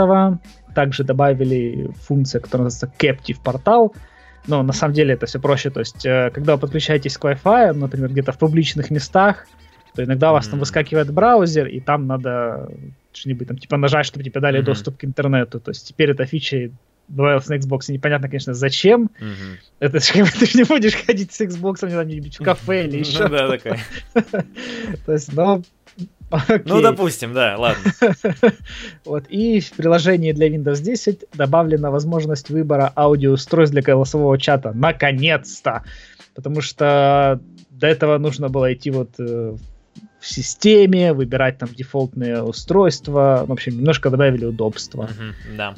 Также 0.75 1.03
добавили 1.03 1.91
функцию, 2.01 2.41
которая 2.41 2.65
называется 2.65 2.91
Captive 2.99 3.37
портал. 3.43 3.93
Но 4.45 4.61
на 4.61 4.73
самом 4.73 4.93
деле 4.93 5.13
это 5.13 5.25
все 5.25 5.39
проще. 5.39 5.69
То 5.69 5.79
есть, 5.79 6.05
э, 6.05 6.29
когда 6.33 6.55
вы 6.55 6.61
подключаетесь 6.61 7.17
к 7.17 7.23
Wi-Fi, 7.23 7.73
например, 7.73 8.09
где-то 8.09 8.33
в 8.33 8.37
публичных 8.37 8.91
местах, 8.91 9.47
то 9.95 10.03
иногда 10.03 10.31
у 10.31 10.33
вас 10.33 10.47
mm-hmm. 10.47 10.51
там 10.51 10.59
выскакивает 10.59 11.13
браузер, 11.13 11.67
и 11.67 11.79
там 11.79 12.07
надо 12.07 12.69
что-нибудь 13.13 13.47
там 13.47 13.57
типа 13.57 13.77
нажать, 13.77 14.05
чтобы 14.05 14.23
тебе 14.25 14.41
дали 14.41 14.59
mm-hmm. 14.59 14.65
доступ 14.65 14.97
к 14.97 15.05
интернету. 15.05 15.59
То 15.59 15.71
есть 15.71 15.87
теперь 15.87 16.11
эта 16.11 16.25
фича 16.25 16.71
добавилась 17.07 17.47
на 17.47 17.55
Xbox, 17.55 17.91
непонятно, 17.91 18.27
конечно, 18.27 18.53
зачем. 18.53 19.09
Mm-hmm. 19.19 19.57
Это 19.79 19.99
же 19.99 20.25
ты 20.39 20.45
же 20.45 20.57
не 20.57 20.63
будешь 20.63 20.95
ходить 20.95 21.33
с 21.33 21.41
Xbox 21.41 21.85
где-нибудь 21.85 22.39
в 22.39 22.43
кафе 22.43 22.85
или 22.85 22.99
еще. 22.99 23.23
Ну 23.23 23.29
да, 23.29 23.47
такая. 23.49 23.79
То 25.05 25.13
есть, 25.13 25.33
но 25.33 25.61
Ну, 26.65 26.81
допустим, 26.81 27.33
да, 27.33 27.55
ладно. 27.57 27.91
вот, 29.05 29.25
и 29.29 29.59
в 29.59 29.71
приложении 29.73 30.31
для 30.31 30.49
Windows 30.49 30.81
10 30.81 31.25
добавлена 31.33 31.91
возможность 31.91 32.49
выбора 32.49 32.91
аудиоустройств 32.95 33.73
для 33.73 33.81
голосового 33.81 34.37
чата. 34.37 34.71
Наконец-то! 34.73 35.83
Потому 36.33 36.61
что 36.61 37.39
до 37.69 37.87
этого 37.87 38.17
нужно 38.17 38.49
было 38.49 38.73
идти 38.73 38.89
вот 38.89 39.11
э, 39.19 39.55
в 40.19 40.27
системе, 40.27 41.13
выбирать 41.13 41.59
там 41.59 41.69
дефолтные 41.69 42.41
устройства. 42.41 43.43
В 43.47 43.51
общем, 43.51 43.77
немножко 43.77 44.09
добавили 44.09 44.45
удобства. 44.45 45.09
да. 45.55 45.75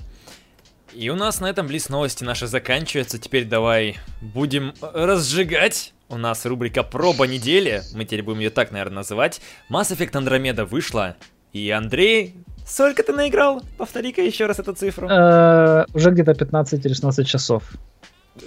И 0.96 1.10
у 1.10 1.16
нас 1.16 1.42
на 1.42 1.48
этом 1.48 1.68
Близ 1.68 1.90
новости 1.90 2.24
наши 2.24 2.48
заканчиваются. 2.48 3.20
Теперь 3.20 3.44
давай 3.46 3.98
будем 4.22 4.74
разжигать 4.82 5.94
у 6.08 6.18
нас 6.18 6.46
рубрика 6.46 6.84
«Проба 6.84 7.26
недели», 7.26 7.82
мы 7.94 8.06
теперь 8.06 8.24
будем 8.24 8.40
ее 8.40 8.50
так, 8.50 8.72
наверное, 8.72 8.98
называть. 8.98 9.42
Mass 9.70 9.92
Effect 9.92 10.12
Andromeda 10.12 10.64
вышла, 10.64 11.16
и 11.52 11.70
Андрей, 11.72 12.36
сколько 12.66 13.04
ты 13.04 13.12
наиграл? 13.12 13.62
Повтори-ка 13.78 14.22
еще 14.22 14.46
раз 14.46 14.60
эту 14.60 14.74
цифру. 14.74 15.10
Э, 15.10 15.86
уже 15.94 16.12
где-то 16.12 16.36
15 16.36 16.86
или 16.86 16.94
16 16.94 17.28
часов. 17.28 17.64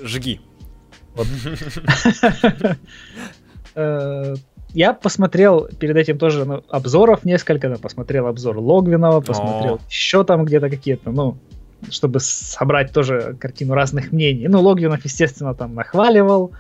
Жги. 0.03 0.41
Э, 3.75 4.35
я 4.71 4.93
посмотрел 4.93 5.69
перед 5.79 5.97
этим 5.97 6.19
тоже 6.19 6.45
ну, 6.45 6.65
обзоров 6.69 7.25
несколько, 7.25 7.71
посмотрел 7.77 8.27
обзор 8.27 8.59
Логвинова, 8.59 9.21
посмотрел 9.21 9.79
еще 9.89 10.25
там 10.25 10.45
где-то 10.45 10.69
какие-то, 10.69 11.13
ну, 11.13 11.39
чтобы 11.91 12.21
собрать 12.21 12.93
тоже 12.93 13.37
картину 13.41 13.75
разных 13.75 14.13
мнений. 14.13 14.49
Ну, 14.49 14.61
Логвинов, 14.61 15.05
естественно, 15.05 15.55
там 15.55 15.75
нахваливал. 15.75 16.53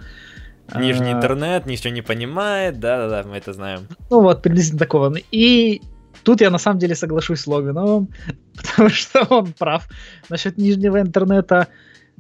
Нижний 0.75 1.12
а. 1.12 1.12
интернет, 1.12 1.66
ничего 1.66 1.92
не 1.92 2.02
понимает, 2.02 2.78
да-да-да, 2.78 3.28
мы 3.28 3.37
это 3.37 3.52
знаем. 3.52 3.88
Ну 4.10 4.20
вот, 4.20 4.42
приблизительно 4.42 4.78
такого. 4.78 5.14
И 5.30 5.80
тут 6.25 6.40
я 6.40 6.50
на 6.50 6.58
самом 6.58 6.78
деле 6.78 6.94
соглашусь 6.94 7.40
с 7.40 7.46
Логиновым, 7.46 8.08
потому 8.56 8.90
что 8.90 9.25
он 9.30 9.52
прав 9.52 9.88
насчет 10.28 10.58
нижнего 10.58 11.00
интернета, 11.00 11.68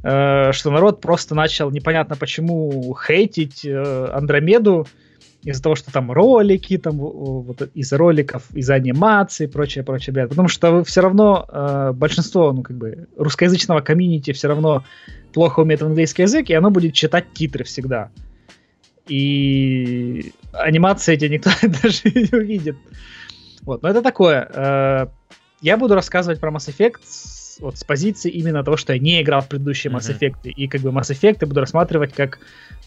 э, 0.02 0.52
что 0.52 0.70
народ 0.70 1.00
просто 1.00 1.34
начал 1.34 1.70
непонятно 1.70 2.16
почему 2.16 2.96
хейтить 3.06 3.64
э, 3.64 4.10
Андромеду 4.14 4.86
из-за 5.42 5.62
того, 5.62 5.76
что 5.76 5.92
там 5.92 6.10
ролики, 6.10 6.78
там 6.78 6.96
вот 6.96 7.62
из 7.74 7.92
роликов, 7.92 8.42
из 8.52 8.68
анимации, 8.70 9.46
прочее, 9.46 9.84
прочее, 9.84 10.12
блядь. 10.12 10.28
Потому 10.30 10.48
что 10.48 10.82
все 10.84 11.00
равно 11.00 11.46
э, 11.48 11.92
большинство, 11.94 12.52
ну 12.52 12.62
как 12.62 12.76
бы 12.76 13.06
русскоязычного 13.16 13.80
комьюнити 13.80 14.32
все 14.32 14.48
равно 14.48 14.84
плохо 15.32 15.60
умеет 15.60 15.82
английский 15.82 16.22
язык, 16.22 16.50
и 16.50 16.54
оно 16.54 16.70
будет 16.70 16.94
читать 16.94 17.26
титры 17.32 17.64
всегда 17.64 18.10
и 19.08 20.32
анимации 20.52 21.14
эти 21.14 21.24
никто 21.24 21.50
даже 21.62 22.02
не 22.04 22.36
увидит. 22.36 22.76
Вот, 23.62 23.82
но 23.82 23.88
это 23.88 24.02
такое. 24.02 24.48
Э, 24.52 25.06
я 25.60 25.76
буду 25.76 25.94
рассказывать 25.94 26.40
про 26.40 26.50
Mass 26.50 26.68
Effect 26.68 27.00
вот, 27.60 27.78
с 27.78 27.84
позиции 27.84 28.30
именно 28.30 28.62
того, 28.64 28.76
что 28.76 28.92
я 28.92 28.98
не 28.98 29.22
играл 29.22 29.40
в 29.40 29.48
предыдущие 29.48 29.92
Mass 29.92 30.08
Effect, 30.10 30.36
mm-hmm. 30.42 30.50
и 30.50 30.68
как 30.68 30.80
бы 30.80 30.90
Mass 30.90 31.10
Effect 31.10 31.38
я 31.40 31.46
буду 31.46 31.60
рассматривать 31.60 32.12
как, 32.12 32.38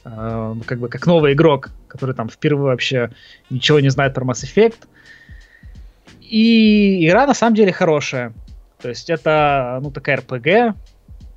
э, 0.05 0.55
как 0.65 0.79
бы 0.79 0.87
как 0.87 1.05
новый 1.05 1.33
игрок, 1.33 1.71
который 1.87 2.15
там 2.15 2.29
впервые 2.29 2.71
вообще 2.71 3.11
ничего 3.49 3.79
не 3.79 3.89
знает 3.89 4.13
про 4.13 4.25
Mass 4.25 4.43
Effect. 4.43 4.77
И 6.21 7.05
игра 7.05 7.27
на 7.27 7.33
самом 7.33 7.55
деле 7.55 7.73
хорошая. 7.73 8.33
То 8.81 8.89
есть 8.89 9.09
это, 9.09 9.79
ну, 9.81 9.91
такая 9.91 10.17
RPG, 10.17 10.73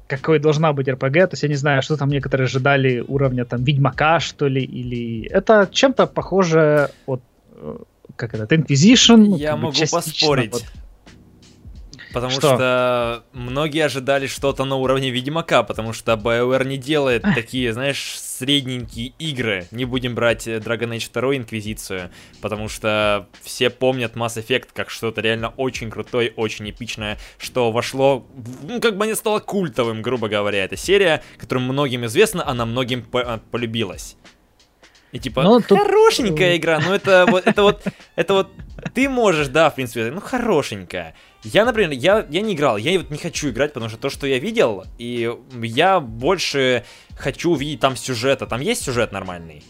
какой 0.06 0.38
должна 0.38 0.72
быть 0.72 0.88
RPG, 0.88 1.26
то 1.26 1.32
есть 1.32 1.42
я 1.42 1.48
не 1.48 1.56
знаю, 1.56 1.82
что 1.82 1.96
там 1.96 2.08
некоторые 2.08 2.44
ожидали 2.44 3.00
уровня 3.00 3.44
там 3.44 3.64
Ведьмака, 3.64 4.20
что 4.20 4.46
ли, 4.46 4.62
или... 4.62 5.26
Это 5.26 5.68
чем-то 5.70 6.06
похоже 6.06 6.90
от 7.06 7.22
э, 7.56 7.76
как 8.16 8.34
это, 8.34 8.54
Inquisition. 8.54 9.36
Я 9.36 9.56
могу 9.56 9.74
поспорить. 9.90 10.52
Вот. 10.52 10.64
Потому 12.14 12.30
что? 12.30 12.40
что 12.40 13.24
многие 13.32 13.84
ожидали 13.84 14.26
что-то 14.28 14.64
на 14.64 14.76
уровне 14.76 15.10
Ведьмака, 15.10 15.64
потому 15.64 15.92
что 15.92 16.12
BioWare 16.12 16.64
не 16.64 16.76
делает 16.76 17.22
такие, 17.34 17.72
знаешь, 17.72 18.18
средненькие 18.18 19.08
игры. 19.18 19.66
Не 19.72 19.84
будем 19.84 20.14
брать 20.14 20.46
Dragon 20.46 20.96
Age 20.96 21.10
2 21.12 21.36
Инквизицию, 21.36 22.10
потому 22.40 22.68
что 22.68 23.28
все 23.42 23.68
помнят 23.68 24.14
Mass 24.14 24.36
Effect 24.36 24.68
как 24.72 24.90
что-то 24.90 25.20
реально 25.20 25.48
очень 25.56 25.90
крутое, 25.90 26.32
очень 26.36 26.70
эпичное, 26.70 27.18
что 27.38 27.72
вошло, 27.72 28.26
ну, 28.62 28.80
как 28.80 28.96
бы 28.96 29.06
не 29.06 29.16
стало 29.16 29.40
культовым, 29.40 30.00
грубо 30.00 30.28
говоря. 30.28 30.64
Это 30.64 30.76
серия, 30.76 31.22
которая 31.38 31.64
многим 31.64 32.06
известна, 32.06 32.46
она 32.46 32.64
многим 32.64 33.02
по 33.02 33.40
полюбилась. 33.50 34.16
И 35.14 35.20
типа, 35.20 35.44
ну, 35.44 35.60
тут... 35.60 35.78
хорошенькая 35.78 36.56
игра, 36.56 36.80
но 36.80 36.92
это 36.92 37.24
вот, 37.30 37.46
это 37.46 37.62
вот, 37.62 37.84
это 38.16 38.34
вот, 38.34 38.48
ты 38.94 39.08
можешь, 39.08 39.46
да, 39.46 39.70
в 39.70 39.76
принципе, 39.76 40.10
ну, 40.10 40.20
хорошенькая. 40.20 41.14
Я, 41.44 41.64
например, 41.64 41.92
я, 41.92 42.26
я 42.28 42.40
не 42.40 42.54
играл, 42.54 42.78
я 42.78 42.98
вот 42.98 43.10
не 43.10 43.18
хочу 43.18 43.50
играть, 43.50 43.72
потому 43.72 43.88
что 43.88 43.96
то, 43.96 44.10
что 44.10 44.26
я 44.26 44.40
видел, 44.40 44.82
и 44.98 45.32
я 45.62 46.00
больше 46.00 46.84
хочу 47.16 47.52
увидеть 47.52 47.78
там 47.78 47.94
сюжета. 47.94 48.46
Там 48.46 48.60
есть 48.60 48.82
сюжет 48.82 49.12
нормальный? 49.12 49.62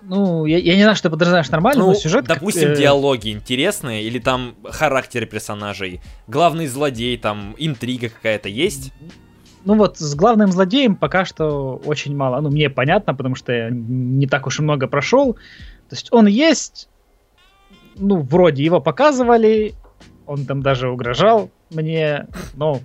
Ну, 0.00 0.46
я, 0.46 0.56
я 0.56 0.74
не 0.76 0.82
знаю, 0.84 0.96
что 0.96 1.08
ты 1.08 1.10
подразумеваешь 1.10 1.50
нормально, 1.50 1.84
ну, 1.84 1.90
но 1.90 1.94
сюжет... 1.94 2.24
Допустим, 2.24 2.70
как, 2.70 2.78
э... 2.78 2.80
диалоги 2.80 3.30
интересные, 3.30 4.04
или 4.04 4.18
там 4.20 4.54
характеры 4.64 5.26
персонажей, 5.26 6.00
главный 6.26 6.66
злодей, 6.66 7.18
там 7.18 7.54
интрига 7.58 8.08
какая-то 8.08 8.48
есть? 8.48 8.90
Ну 9.68 9.74
вот, 9.74 9.98
с 9.98 10.14
главным 10.14 10.50
злодеем 10.50 10.96
пока 10.96 11.26
что 11.26 11.78
очень 11.84 12.16
мало. 12.16 12.40
Ну, 12.40 12.48
мне 12.48 12.70
понятно, 12.70 13.14
потому 13.14 13.34
что 13.34 13.52
я 13.52 13.68
не 13.70 14.26
так 14.26 14.46
уж 14.46 14.60
и 14.60 14.62
много 14.62 14.86
прошел. 14.86 15.34
То 15.34 15.94
есть 15.94 16.08
он 16.10 16.26
есть, 16.26 16.88
ну, 17.96 18.22
вроде 18.22 18.64
его 18.64 18.80
показывали, 18.80 19.74
он 20.24 20.46
там 20.46 20.62
даже 20.62 20.88
угрожал 20.88 21.50
мне, 21.68 22.28
но 22.54 22.80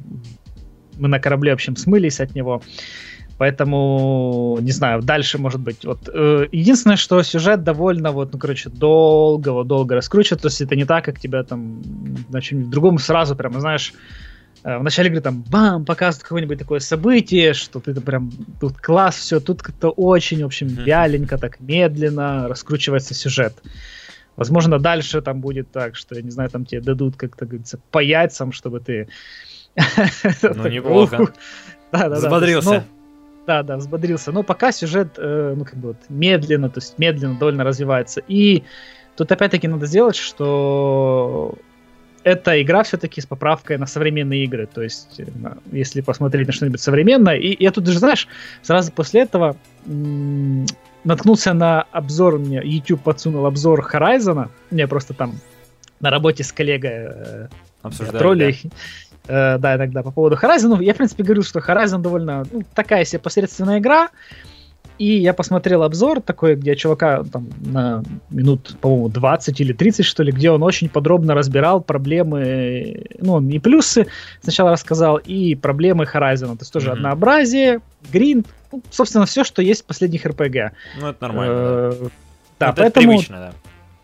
мы 0.99 1.07
на 1.07 1.21
корабле, 1.21 1.51
в 1.51 1.53
общем, 1.53 1.77
смылись 1.77 2.19
от 2.19 2.35
него. 2.35 2.61
Поэтому, 3.37 4.57
не 4.59 4.71
знаю, 4.71 5.01
дальше, 5.01 5.37
может 5.37 5.61
быть, 5.61 5.85
вот 5.85 6.09
э, 6.13 6.47
единственное, 6.51 6.97
что 6.97 7.23
сюжет 7.23 7.63
довольно, 7.63 8.11
вот, 8.11 8.33
ну, 8.33 8.39
короче, 8.39 8.69
долго, 8.69 9.63
долго 9.63 9.95
раскручивает, 9.95 10.41
то 10.41 10.49
есть 10.49 10.59
это 10.59 10.75
не 10.75 10.83
так, 10.83 11.05
как 11.05 11.17
тебя 11.17 11.43
там 11.43 11.81
на 12.27 12.41
чем-нибудь 12.41 12.69
другом 12.69 12.97
сразу 12.99 13.37
прямо, 13.37 13.61
знаешь, 13.61 13.93
в 14.63 14.83
начале 14.83 15.09
игры 15.09 15.21
там 15.21 15.43
бам, 15.49 15.83
показывают 15.85 16.23
какое-нибудь 16.23 16.57
такое 16.57 16.79
событие, 16.79 17.53
что 17.53 17.79
ты 17.79 17.93
прям, 17.99 18.31
тут 18.61 18.77
класс, 18.77 19.17
все, 19.17 19.39
тут 19.39 19.61
как-то 19.61 19.89
очень, 19.89 20.41
в 20.43 20.45
общем, 20.45 20.67
вяленько, 20.67 21.37
так 21.37 21.59
медленно 21.59 22.47
раскручивается 22.47 23.13
сюжет. 23.13 23.53
Возможно, 24.35 24.79
дальше 24.79 25.21
там 25.21 25.41
будет 25.41 25.71
так, 25.71 25.95
что, 25.95 26.15
я 26.15 26.21
не 26.21 26.31
знаю, 26.31 26.49
там 26.49 26.65
тебе 26.65 26.81
дадут, 26.81 27.17
как-то 27.17 27.45
говорится, 27.45 27.79
по 27.91 27.99
яйцам, 27.99 28.51
чтобы 28.51 28.79
ты... 28.79 29.07
Ну, 30.41 30.67
неплохо. 30.67 31.33
Да, 31.91 32.09
да, 32.09 32.15
Взбодрился. 32.15 32.69
Ну, 32.69 32.83
да, 33.45 33.63
да, 33.63 33.77
взбодрился. 33.77 34.31
Но 34.31 34.43
пока 34.43 34.71
сюжет, 34.71 35.15
э, 35.17 35.53
ну, 35.55 35.65
как 35.65 35.75
бы 35.75 35.89
вот 35.89 35.97
медленно, 36.09 36.69
то 36.69 36.79
есть 36.79 36.97
медленно 36.97 37.37
довольно 37.37 37.63
развивается. 37.63 38.21
И 38.27 38.63
тут 39.17 39.31
опять-таки 39.31 39.67
надо 39.67 39.85
сделать, 39.85 40.15
что 40.15 41.55
эта 42.23 42.61
игра 42.61 42.83
все-таки 42.83 43.21
с 43.21 43.25
поправкой 43.25 43.77
на 43.77 43.85
современные 43.85 44.43
игры. 44.45 44.67
То 44.71 44.81
есть, 44.81 45.19
э, 45.19 45.25
если 45.71 46.01
посмотреть 46.01 46.47
на 46.47 46.53
что-нибудь 46.53 46.81
современное. 46.81 47.35
И 47.35 47.61
я 47.61 47.71
тут 47.71 47.83
даже, 47.83 47.99
знаешь, 47.99 48.27
сразу 48.61 48.91
после 48.91 49.21
этого 49.21 49.55
наткнулся 49.85 51.53
на 51.53 51.83
обзор, 51.91 52.39
мне 52.39 52.61
YouTube 52.63 53.01
подсунул 53.01 53.45
обзор 53.45 53.87
Horizon. 53.91 54.49
Мне 54.71 54.87
просто 54.87 55.13
там 55.13 55.35
на 55.99 56.09
работе 56.09 56.43
с 56.43 56.51
коллегой 56.51 56.91
э, 56.91 57.47
обсуждали, 57.81 58.57
да. 58.63 58.69
Э, 59.27 59.57
да, 59.57 59.77
тогда 59.77 60.03
по 60.03 60.11
поводу 60.11 60.35
Horizon. 60.35 60.67
Ну, 60.67 60.81
я, 60.81 60.93
в 60.93 60.97
принципе, 60.97 61.23
говорил, 61.23 61.43
что 61.43 61.59
Horizon 61.59 61.99
довольно 61.99 62.45
ну, 62.51 62.63
такая 62.73 63.05
себе 63.05 63.19
посредственная 63.19 63.79
игра. 63.79 64.09
И 64.99 65.17
я 65.17 65.33
посмотрел 65.33 65.83
обзор 65.83 66.21
такой, 66.21 66.55
где 66.55 66.75
чувака 66.75 67.23
там 67.23 67.49
на 67.65 68.03
минут, 68.29 68.77
по-моему, 68.79 69.09
20 69.09 69.59
или 69.59 69.73
30, 69.73 70.05
что 70.05 70.23
ли, 70.23 70.31
где 70.31 70.51
он 70.51 70.61
очень 70.61 70.87
подробно 70.87 71.33
разбирал 71.33 71.81
проблемы, 71.81 73.03
ну, 73.19 73.33
он 73.33 73.49
и 73.49 73.59
плюсы 73.59 74.07
сначала 74.41 74.71
рассказал, 74.71 75.17
и 75.17 75.55
проблемы 75.55 76.05
Horizon. 76.05 76.49
То 76.49 76.61
есть 76.61 76.73
тоже 76.73 76.89
mm-hmm. 76.89 76.93
однообразие, 76.93 77.79
гринд, 78.11 78.47
ну, 78.71 78.83
собственно, 78.91 79.25
все, 79.25 79.43
что 79.43 79.61
есть 79.61 79.83
в 79.83 79.85
последних 79.85 80.25
RPG. 80.25 80.71
Ну, 80.99 81.07
это 81.07 81.21
нормально. 81.21 81.53
Э, 81.53 81.91
да, 81.99 82.09
да 82.59 82.67
это 82.67 82.81
поэтому, 82.81 83.07
привычно, 83.07 83.37
да. 83.37 83.53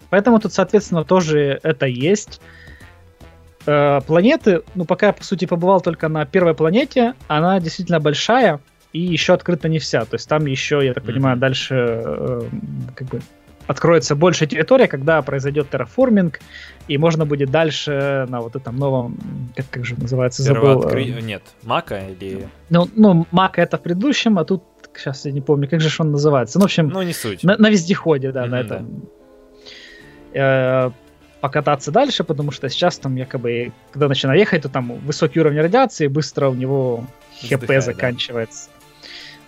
Поэтому 0.09 0.39
тут, 0.39 0.53
соответственно, 0.53 1.03
тоже 1.03 1.59
это 1.61 1.85
есть. 1.85 2.41
Э, 3.65 4.01
планеты, 4.01 4.63
ну, 4.73 4.85
пока 4.85 5.07
я, 5.07 5.13
по 5.13 5.23
сути, 5.23 5.45
побывал 5.45 5.81
только 5.81 6.07
на 6.07 6.25
первой 6.25 6.55
планете, 6.55 7.13
она 7.27 7.59
действительно 7.59 7.99
большая, 7.99 8.59
и 8.93 8.99
еще 8.99 9.33
открыта 9.33 9.69
не 9.69 9.79
вся. 9.79 10.05
То 10.05 10.15
есть 10.15 10.27
там 10.27 10.45
еще, 10.45 10.81
я 10.83 10.93
так 10.93 11.03
mm-hmm. 11.03 11.07
понимаю, 11.07 11.37
дальше 11.37 11.75
э, 11.75 12.41
как 12.95 13.07
бы 13.09 13.21
откроется 13.67 14.15
больше 14.15 14.47
территория, 14.47 14.87
когда 14.87 15.21
произойдет 15.21 15.69
терраформинг, 15.69 16.39
и 16.87 16.97
можно 16.97 17.27
будет 17.27 17.51
дальше 17.51 18.25
на 18.27 18.41
вот 18.41 18.55
этом 18.55 18.75
новом, 18.75 19.19
как, 19.55 19.69
как 19.69 19.85
же 19.85 19.95
называется, 19.95 20.41
забыл. 20.41 20.79
Откры... 20.79 21.05
Э, 21.05 21.21
нет, 21.21 21.43
Мака 21.63 21.99
или... 21.99 22.47
Ну, 22.69 22.89
ну, 22.95 23.27
Мака 23.29 23.61
это 23.61 23.77
в 23.77 23.81
предыдущем, 23.81 24.39
а 24.39 24.45
тут, 24.45 24.63
сейчас 24.95 25.25
я 25.25 25.31
не 25.31 25.41
помню, 25.41 25.69
как 25.69 25.81
же 25.81 25.89
он 25.99 26.11
называется. 26.11 26.57
Ну, 26.57 26.63
в 26.63 26.65
общем, 26.65 26.87
ну, 26.87 27.03
не 27.03 27.13
суть. 27.13 27.43
На, 27.43 27.57
на 27.57 27.69
вездеходе, 27.69 28.31
да, 28.31 28.45
mm-hmm, 28.45 28.49
на 28.49 28.59
этом. 28.59 29.01
Да. 30.33 30.87
Э, 30.87 30.91
покататься 31.41 31.91
дальше, 31.91 32.23
потому 32.23 32.51
что 32.51 32.69
сейчас 32.69 32.97
там 32.97 33.15
якобы, 33.15 33.71
когда 33.91 34.07
начинаю 34.07 34.39
ехать, 34.39 34.63
то 34.63 34.69
там 34.69 34.93
высокий 35.05 35.39
уровень 35.39 35.61
радиации, 35.61 36.07
быстро 36.07 36.49
у 36.49 36.55
него 36.55 37.05
ХП 37.41 37.53
Вздыхает, 37.53 37.83
заканчивается. 37.83 38.69
Да, 38.69 38.78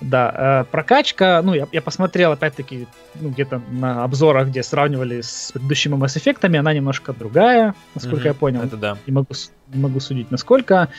да 0.01 0.63
э, 0.63 0.71
прокачка, 0.71 1.41
ну, 1.43 1.53
я, 1.53 1.67
я 1.71 1.81
посмотрел, 1.81 2.31
опять-таки, 2.31 2.87
ну, 3.19 3.29
где-то 3.29 3.61
на 3.69 4.03
обзорах, 4.03 4.47
где 4.47 4.63
сравнивали 4.63 5.21
с 5.21 5.51
предыдущими 5.53 5.95
Mass 5.95 6.17
Effect, 6.17 6.45
она 6.57 6.73
немножко 6.73 7.13
другая, 7.13 7.75
насколько 7.93 8.25
mm-hmm, 8.25 8.27
я 8.27 8.33
понял. 8.33 8.61
Это 8.63 8.77
да. 8.77 8.97
Не 9.05 9.13
могу, 9.13 9.33
не 9.73 9.79
могу 9.79 9.99
судить, 9.99 10.31
насколько. 10.31 10.89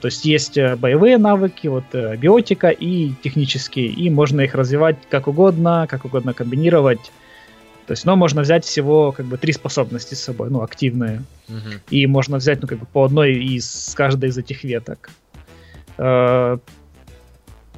То 0.00 0.08
есть 0.08 0.24
есть 0.24 0.56
э, 0.56 0.76
боевые 0.76 1.18
навыки, 1.18 1.66
вот 1.66 1.84
э, 1.92 2.16
биотика 2.16 2.68
и 2.68 3.12
технические, 3.22 3.88
и 3.88 4.08
можно 4.10 4.40
их 4.40 4.54
развивать 4.54 4.96
как 5.10 5.26
угодно, 5.28 5.86
как 5.88 6.04
угодно 6.04 6.32
комбинировать. 6.32 7.12
То 7.86 7.92
есть, 7.92 8.04
но 8.04 8.16
можно 8.16 8.42
взять 8.42 8.64
всего 8.64 9.12
как 9.12 9.26
бы 9.26 9.36
три 9.36 9.52
способности 9.52 10.14
с 10.14 10.22
собой, 10.22 10.50
ну, 10.50 10.62
активные. 10.62 11.22
Угу. 11.48 11.80
И 11.90 12.06
можно 12.06 12.38
взять, 12.38 12.60
ну, 12.60 12.68
как 12.68 12.78
бы 12.78 12.86
по 12.86 13.04
одной 13.04 13.34
из 13.34 13.94
каждой 13.94 14.30
из 14.30 14.38
этих 14.38 14.64
веток. 14.64 15.10
Э, 15.98 16.58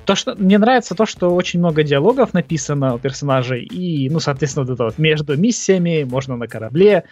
то, 0.08 0.14
что 0.14 0.34
мне 0.36 0.56
нравится 0.56 0.94
то, 0.94 1.04
что 1.04 1.34
очень 1.34 1.58
много 1.58 1.82
диалогов 1.82 2.32
написано 2.32 2.94
у 2.94 2.98
персонажей, 2.98 3.62
и, 3.62 4.08
ну, 4.08 4.20
соответственно, 4.20 4.64
вот 4.64 4.72
это 4.72 4.84
вот 4.84 4.96
между 4.96 5.36
миссиями 5.36 6.02
можно 6.04 6.34
на 6.34 6.48
корабле 6.48 7.04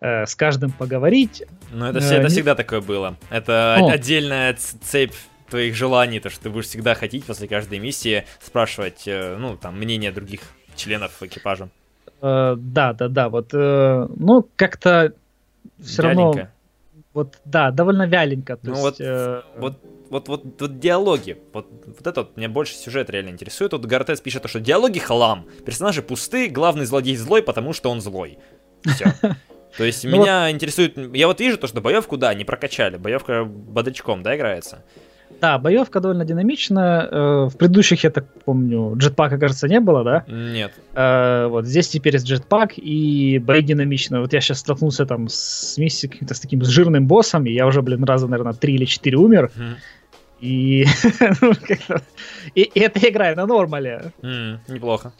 э, 0.00 0.24
с 0.24 0.34
каждым 0.34 0.70
поговорить. 0.70 1.42
Ну, 1.70 1.84
это, 1.84 1.98
э, 1.98 2.02
это 2.02 2.22
не... 2.22 2.28
всегда 2.30 2.54
такое 2.54 2.80
было. 2.80 3.18
Это 3.28 3.76
ну, 3.78 3.90
отдельная 3.90 4.56
цепь 4.56 5.12
твоих 5.50 5.74
желаний, 5.74 6.18
то, 6.18 6.30
что 6.30 6.44
ты 6.44 6.48
будешь 6.48 6.64
всегда 6.64 6.94
хотеть 6.94 7.26
после 7.26 7.46
каждой 7.46 7.78
миссии 7.78 8.24
спрашивать, 8.40 9.02
э, 9.04 9.36
ну, 9.38 9.58
там, 9.58 9.76
мнение 9.76 10.10
других 10.10 10.40
членов 10.76 11.22
экипажа. 11.22 11.68
Э, 12.22 12.54
да, 12.56 12.94
да, 12.94 13.08
да, 13.08 13.28
вот, 13.28 13.50
э, 13.52 14.06
ну, 14.16 14.48
как-то 14.56 15.12
все 15.78 16.00
равно... 16.00 16.48
Вот, 17.12 17.38
да, 17.44 17.70
довольно 17.70 18.06
вяленько. 18.06 18.56
То 18.56 18.70
ну 18.70 18.72
есть, 18.72 18.82
вот, 18.82 19.00
э... 19.00 19.42
вот, 19.56 19.78
вот, 20.10 20.28
вот, 20.28 20.60
вот 20.60 20.78
диалоги, 20.78 21.38
вот, 21.52 21.66
вот 21.86 22.06
это 22.06 22.22
вот 22.22 22.36
меня 22.36 22.48
больше 22.48 22.74
сюжет 22.74 23.10
реально 23.10 23.30
интересует. 23.30 23.72
Вот 23.72 23.84
Гортес 23.84 24.20
пишет, 24.20 24.48
что 24.48 24.60
диалоги 24.60 24.98
хлам, 24.98 25.46
персонажи 25.64 26.02
пусты, 26.02 26.48
главный 26.48 26.84
злодей 26.84 27.16
злой, 27.16 27.42
потому 27.42 27.72
что 27.72 27.90
он 27.90 28.00
злой. 28.00 28.38
Все. 28.82 29.12
То 29.76 29.84
есть 29.84 30.04
ну 30.04 30.10
меня 30.10 30.50
интересует, 30.50 30.96
я 31.14 31.26
вот 31.26 31.40
вижу 31.40 31.58
то, 31.58 31.66
что 31.66 31.80
боевку, 31.80 32.16
да, 32.16 32.34
не 32.34 32.44
прокачали, 32.44 32.96
боевка 32.96 33.44
бодрячком, 33.44 34.22
да, 34.22 34.36
играется. 34.36 34.84
Да, 35.40 35.58
боевка 35.58 36.00
довольно 36.00 36.24
динамичная. 36.24 37.08
Э, 37.10 37.44
в 37.46 37.56
предыдущих, 37.56 38.04
я 38.04 38.10
так 38.10 38.26
помню, 38.44 38.94
джетпака, 38.96 39.38
кажется, 39.38 39.68
не 39.68 39.80
было, 39.80 40.04
да? 40.04 40.24
Нет. 40.28 40.72
Э, 40.94 41.46
вот 41.46 41.66
здесь 41.66 41.88
теперь 41.88 42.14
есть 42.14 42.26
джетпак 42.26 42.72
и 42.76 43.38
бои 43.38 43.62
динамичные. 43.62 44.20
Вот 44.20 44.32
я 44.32 44.40
сейчас 44.40 44.58
столкнулся 44.58 45.06
там 45.06 45.28
с 45.28 45.78
миссией 45.78 46.10
каким-то 46.10 46.34
с 46.34 46.40
таким 46.40 46.62
с 46.62 46.68
жирным 46.68 47.06
боссом, 47.06 47.46
и 47.46 47.52
я 47.52 47.66
уже, 47.66 47.80
блин, 47.80 48.04
раза, 48.04 48.28
наверное, 48.28 48.52
три 48.52 48.74
или 48.74 48.84
четыре 48.84 49.16
умер. 49.16 49.50
И, 50.40 50.86
ну, 51.40 51.52
и, 52.54 52.62
и 52.62 52.80
это 52.80 53.08
играю 53.08 53.36
на 53.36 53.46
нормале. 53.46 54.12
неплохо. 54.22 55.12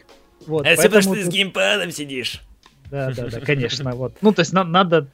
Вот, 0.46 0.66
а 0.66 0.70
если 0.70 0.84
потому 0.84 1.02
что 1.02 1.14
ты 1.14 1.24
с 1.24 1.28
геймпадом 1.28 1.90
сидишь. 1.90 2.42
Да, 2.90 3.12
да, 3.12 3.28
да, 3.28 3.40
конечно. 3.40 3.92
Вот. 3.92 4.14
Ну, 4.20 4.32
то 4.32 4.40
есть 4.40 4.52
на, 4.52 4.64
надо, 4.64 5.06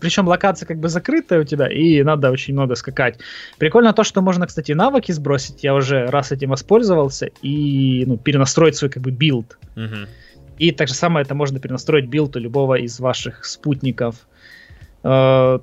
причем 0.00 0.26
локация 0.26 0.66
как 0.66 0.78
бы 0.78 0.88
закрытая 0.88 1.40
у 1.40 1.44
тебя, 1.44 1.68
и 1.68 2.02
надо 2.02 2.30
очень 2.30 2.54
много 2.54 2.74
скакать. 2.74 3.18
Прикольно 3.58 3.92
то, 3.92 4.02
что 4.02 4.20
можно, 4.20 4.46
кстати, 4.46 4.72
навыки 4.72 5.12
сбросить. 5.12 5.62
Я 5.62 5.74
уже 5.74 6.06
раз 6.06 6.32
этим 6.32 6.50
воспользовался 6.50 7.30
и 7.42 8.04
ну, 8.06 8.16
перенастроить 8.16 8.76
свой 8.76 8.90
как 8.90 9.02
бы 9.02 9.12
build. 9.12 9.58
Угу. 9.76 10.08
И 10.58 10.72
так 10.72 10.88
же 10.88 10.94
самое 10.94 11.24
это 11.24 11.34
можно 11.34 11.60
перенастроить 11.60 12.06
build 12.06 12.36
у 12.36 12.40
любого 12.40 12.74
из 12.74 12.98
ваших 12.98 13.44
спутников. 13.44 14.26
Э, 15.04 15.60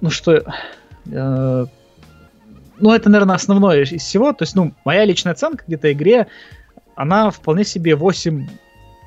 ну 0.00 0.10
что, 0.10 0.44
э, 1.06 1.66
ну 2.80 2.92
это, 2.92 3.10
наверное, 3.10 3.36
основное 3.36 3.82
из 3.82 4.02
всего. 4.02 4.32
То 4.32 4.44
есть, 4.44 4.56
ну, 4.56 4.72
моя 4.84 5.04
личная 5.04 5.34
оценка 5.34 5.64
где-то 5.66 5.92
игре, 5.92 6.26
она 6.96 7.30
вполне 7.30 7.64
себе 7.64 7.94
8 7.94 8.48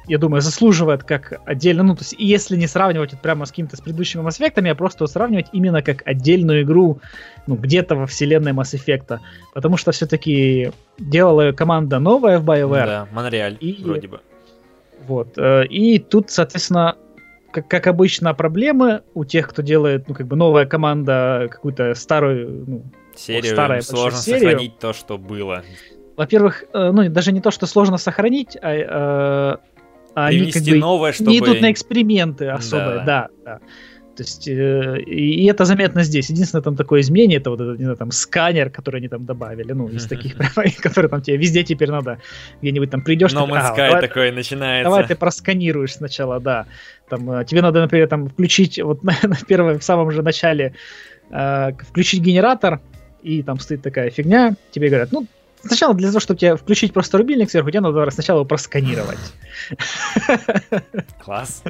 я 0.08 0.18
думаю, 0.18 0.42
заслуживает 0.42 1.04
как 1.04 1.42
отдельно, 1.46 1.84
ну, 1.84 1.96
то 1.96 2.02
есть, 2.02 2.16
если 2.18 2.56
не 2.56 2.68
сравнивать 2.68 3.14
это 3.14 3.22
прямо 3.22 3.46
с 3.46 3.50
какими-то 3.50 3.78
с 3.78 3.82
предыдущими 3.82 4.22
Mass 4.22 4.40
Effect, 4.40 4.70
а 4.70 4.76
просто 4.76 5.08
сравнивать 5.08 5.48
именно 5.52 5.82
как 5.82 6.06
отдельную 6.06 6.64
игру, 6.64 7.00
ну, 7.48 7.56
где-то 7.56 7.96
во 7.96 8.06
вселенной 8.06 8.52
Mass 8.52 8.76
Effect. 8.76 9.20
Потому 9.54 9.78
что 9.78 9.92
все-таки 9.92 10.72
делала 10.98 11.52
команда 11.52 12.00
новая 12.00 12.40
в 12.40 12.46
BioWare. 12.46 12.86
Да, 12.86 13.08
Монреаль, 13.12 13.58
и, 13.60 13.82
вроде 13.84 14.08
бы. 14.08 14.20
Вот. 15.08 15.38
Э, 15.38 15.66
и 15.66 16.00
тут, 16.00 16.30
соответственно, 16.30 16.96
как, 17.52 17.68
как 17.68 17.88
обычно, 17.88 18.34
проблемы 18.34 19.02
у 19.14 19.26
тех, 19.26 19.48
кто 19.50 19.62
делает, 19.62 20.08
ну, 20.08 20.14
как 20.14 20.28
бы 20.28 20.36
новая 20.36 20.66
команда, 20.66 21.48
какую-то 21.50 21.96
старую, 21.96 22.66
ну, 22.68 22.84
серию, 23.16 23.54
старая 23.54 23.82
сложно 23.82 24.20
серию. 24.20 24.42
сохранить 24.42 24.80
то, 24.80 24.94
что 24.94 25.18
было. 25.18 25.64
Во-первых, 26.16 26.64
э, 26.74 26.92
ну, 26.92 27.10
даже 27.10 27.32
не 27.32 27.42
то, 27.42 27.52
что 27.52 27.66
сложно 27.66 27.98
сохранить, 27.98 28.58
а 28.62 28.74
э, 28.74 28.86
а 28.88 29.60
они 30.16 30.52
как 30.52 30.64
бы 30.64 30.76
новое, 30.76 31.12
чтобы... 31.12 31.32
не 31.32 31.40
идут 31.40 31.62
на 31.62 31.72
эксперименты 31.72 32.48
особо, 32.48 33.04
да, 33.06 33.06
да. 33.06 33.30
да. 33.46 33.60
То 34.16 34.24
есть, 34.24 34.48
э, 34.48 35.02
и, 35.02 35.46
это 35.46 35.66
заметно 35.66 36.04
здесь. 36.04 36.30
Единственное 36.30 36.64
там 36.64 36.76
такое 36.76 37.02
изменение, 37.02 37.40
это 37.40 37.50
вот 37.50 37.60
этот, 37.60 37.78
не 37.78 37.84
знаю, 37.84 37.98
там, 37.98 38.12
сканер, 38.12 38.70
который 38.70 38.98
они 38.98 39.10
там 39.10 39.26
добавили, 39.26 39.74
ну, 39.74 39.90
из 39.90 40.08
таких 40.08 40.36
прямо, 40.36 40.70
который 40.82 41.10
там 41.10 41.22
тебе 41.22 41.38
везде 41.38 41.64
теперь 41.64 41.92
надо, 41.92 42.20
где-нибудь 42.62 42.90
там 42.90 43.02
придешь... 43.02 43.34
No 43.34 43.48
Man's 43.48 43.74
Sky 43.74 43.90
давай, 43.90 44.02
такое 44.02 44.32
начинается. 44.32 44.90
Давай 44.90 45.06
ты 45.06 45.16
просканируешь 45.16 45.96
сначала, 45.96 46.40
да. 46.40 46.66
Там, 47.10 47.30
э, 47.30 47.46
тебе 47.46 47.62
надо, 47.62 47.82
например, 47.82 48.08
там, 48.08 48.30
включить, 48.30 48.80
вот 48.82 49.04
на, 49.04 49.14
на 49.24 49.36
первом, 49.36 49.80
в 49.80 49.84
самом 49.84 50.12
же 50.12 50.22
начале, 50.22 50.74
э, 51.30 51.72
включить 51.90 52.22
генератор, 52.22 52.80
и 53.22 53.44
там 53.44 53.60
стоит 53.60 53.82
такая 53.82 54.12
фигня, 54.12 54.56
тебе 54.72 54.88
говорят, 54.88 55.12
ну, 55.12 55.28
Сначала 55.66 55.94
для 55.94 56.10
того, 56.10 56.20
чтобы 56.20 56.40
тебе 56.40 56.56
включить 56.56 56.94
просто 56.94 57.18
рубильник 57.18 57.50
сверху, 57.50 57.72
тебе 57.72 57.82
надо 57.82 58.10
сначала 58.12 58.40
его 58.40 58.46
просканировать. 58.46 59.18
Класс. 61.24 61.64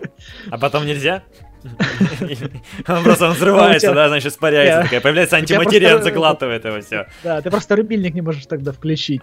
А 0.52 0.58
потом 0.58 0.86
нельзя? 0.86 1.24
Он 2.88 3.04
просто 3.04 3.30
взрывается, 3.30 3.94
да, 3.94 4.08
значит, 4.10 4.32
испаряется. 4.34 4.84
Такая, 4.84 5.02
появляется 5.02 5.38
антиматерия, 5.38 5.96
он 5.96 6.04
заглатывает 6.04 6.66
его 6.66 6.82
все. 6.82 7.08
Да, 7.24 7.42
ты 7.42 7.50
просто 7.50 7.76
рубильник 7.76 8.14
не 8.14 8.22
можешь 8.22 8.46
тогда 8.46 8.72
включить. 8.72 9.22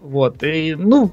Вот, 0.00 0.42
и, 0.42 0.74
ну, 0.74 1.12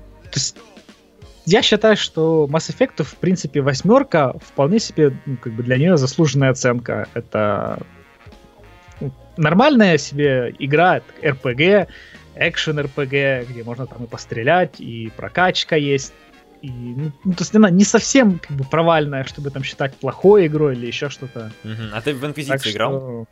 я 1.46 1.62
считаю, 1.62 1.98
что 1.98 2.48
Mass 2.50 2.72
Effect, 2.74 3.04
в 3.04 3.16
принципе, 3.16 3.62
восьмерка 3.62 4.36
вполне 4.46 4.80
себе, 4.80 5.18
ну, 5.26 5.38
как 5.38 5.54
бы 5.54 5.64
для 5.64 5.78
нее 5.78 5.98
заслуженная 5.98 6.52
оценка. 6.52 7.08
Это 7.14 7.80
нормальная 9.38 9.98
себе 9.98 10.54
игра, 10.60 11.02
RPG, 11.22 11.88
экшен 12.36 12.80
RPG, 12.80 13.48
где 13.50 13.64
можно 13.64 13.88
там 13.88 14.04
и 14.04 14.08
пострелять, 14.08 14.80
и 14.80 15.12
прокачка 15.16 15.76
есть. 15.76 16.14
И, 16.62 16.70
ну, 16.70 17.12
ну, 17.24 17.34
то 17.34 17.42
есть 17.42 17.56
она 17.56 17.70
не 17.70 17.84
совсем 17.84 18.40
как 18.40 18.58
бы 18.58 18.64
провальная, 18.64 19.24
чтобы 19.26 19.52
там 19.52 19.64
считать 19.64 19.96
плохой 19.96 20.48
игрой 20.48 20.76
или 20.76 20.88
еще 20.88 21.10
что-то. 21.10 21.52
Uh-huh. 21.64 21.90
А 21.94 22.02
ты 22.02 22.14
в 22.14 22.26
Инквизицию 22.26 22.74
играл? 22.74 23.00
Что... 23.00 23.26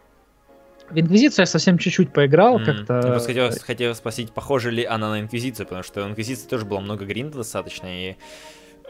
В 0.90 1.00
Инквизицию 1.00 1.44
я 1.44 1.48
совсем 1.48 1.80
чуть-чуть 1.80 2.14
поиграл, 2.14 2.60
mm. 2.60 2.66
как-то... 2.66 2.94
Я 2.98 3.02
просто 3.02 3.30
хотел, 3.30 3.52
хотел 3.66 3.96
спросить, 3.96 4.32
похожа 4.32 4.70
ли 4.70 4.86
она 4.86 5.10
на 5.10 5.20
Инквизицию, 5.20 5.66
потому 5.66 5.84
что 5.84 6.04
в 6.04 6.10
Инквизиции 6.10 6.48
тоже 6.48 6.66
было 6.66 6.80
много 6.80 7.06
гринда 7.06 7.40
достаточно, 7.40 7.88
и 7.88 8.16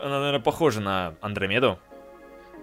она, 0.02 0.20
наверное, 0.20 0.42
похожа 0.42 0.82
на 0.82 1.16
Андромеду. 1.22 1.80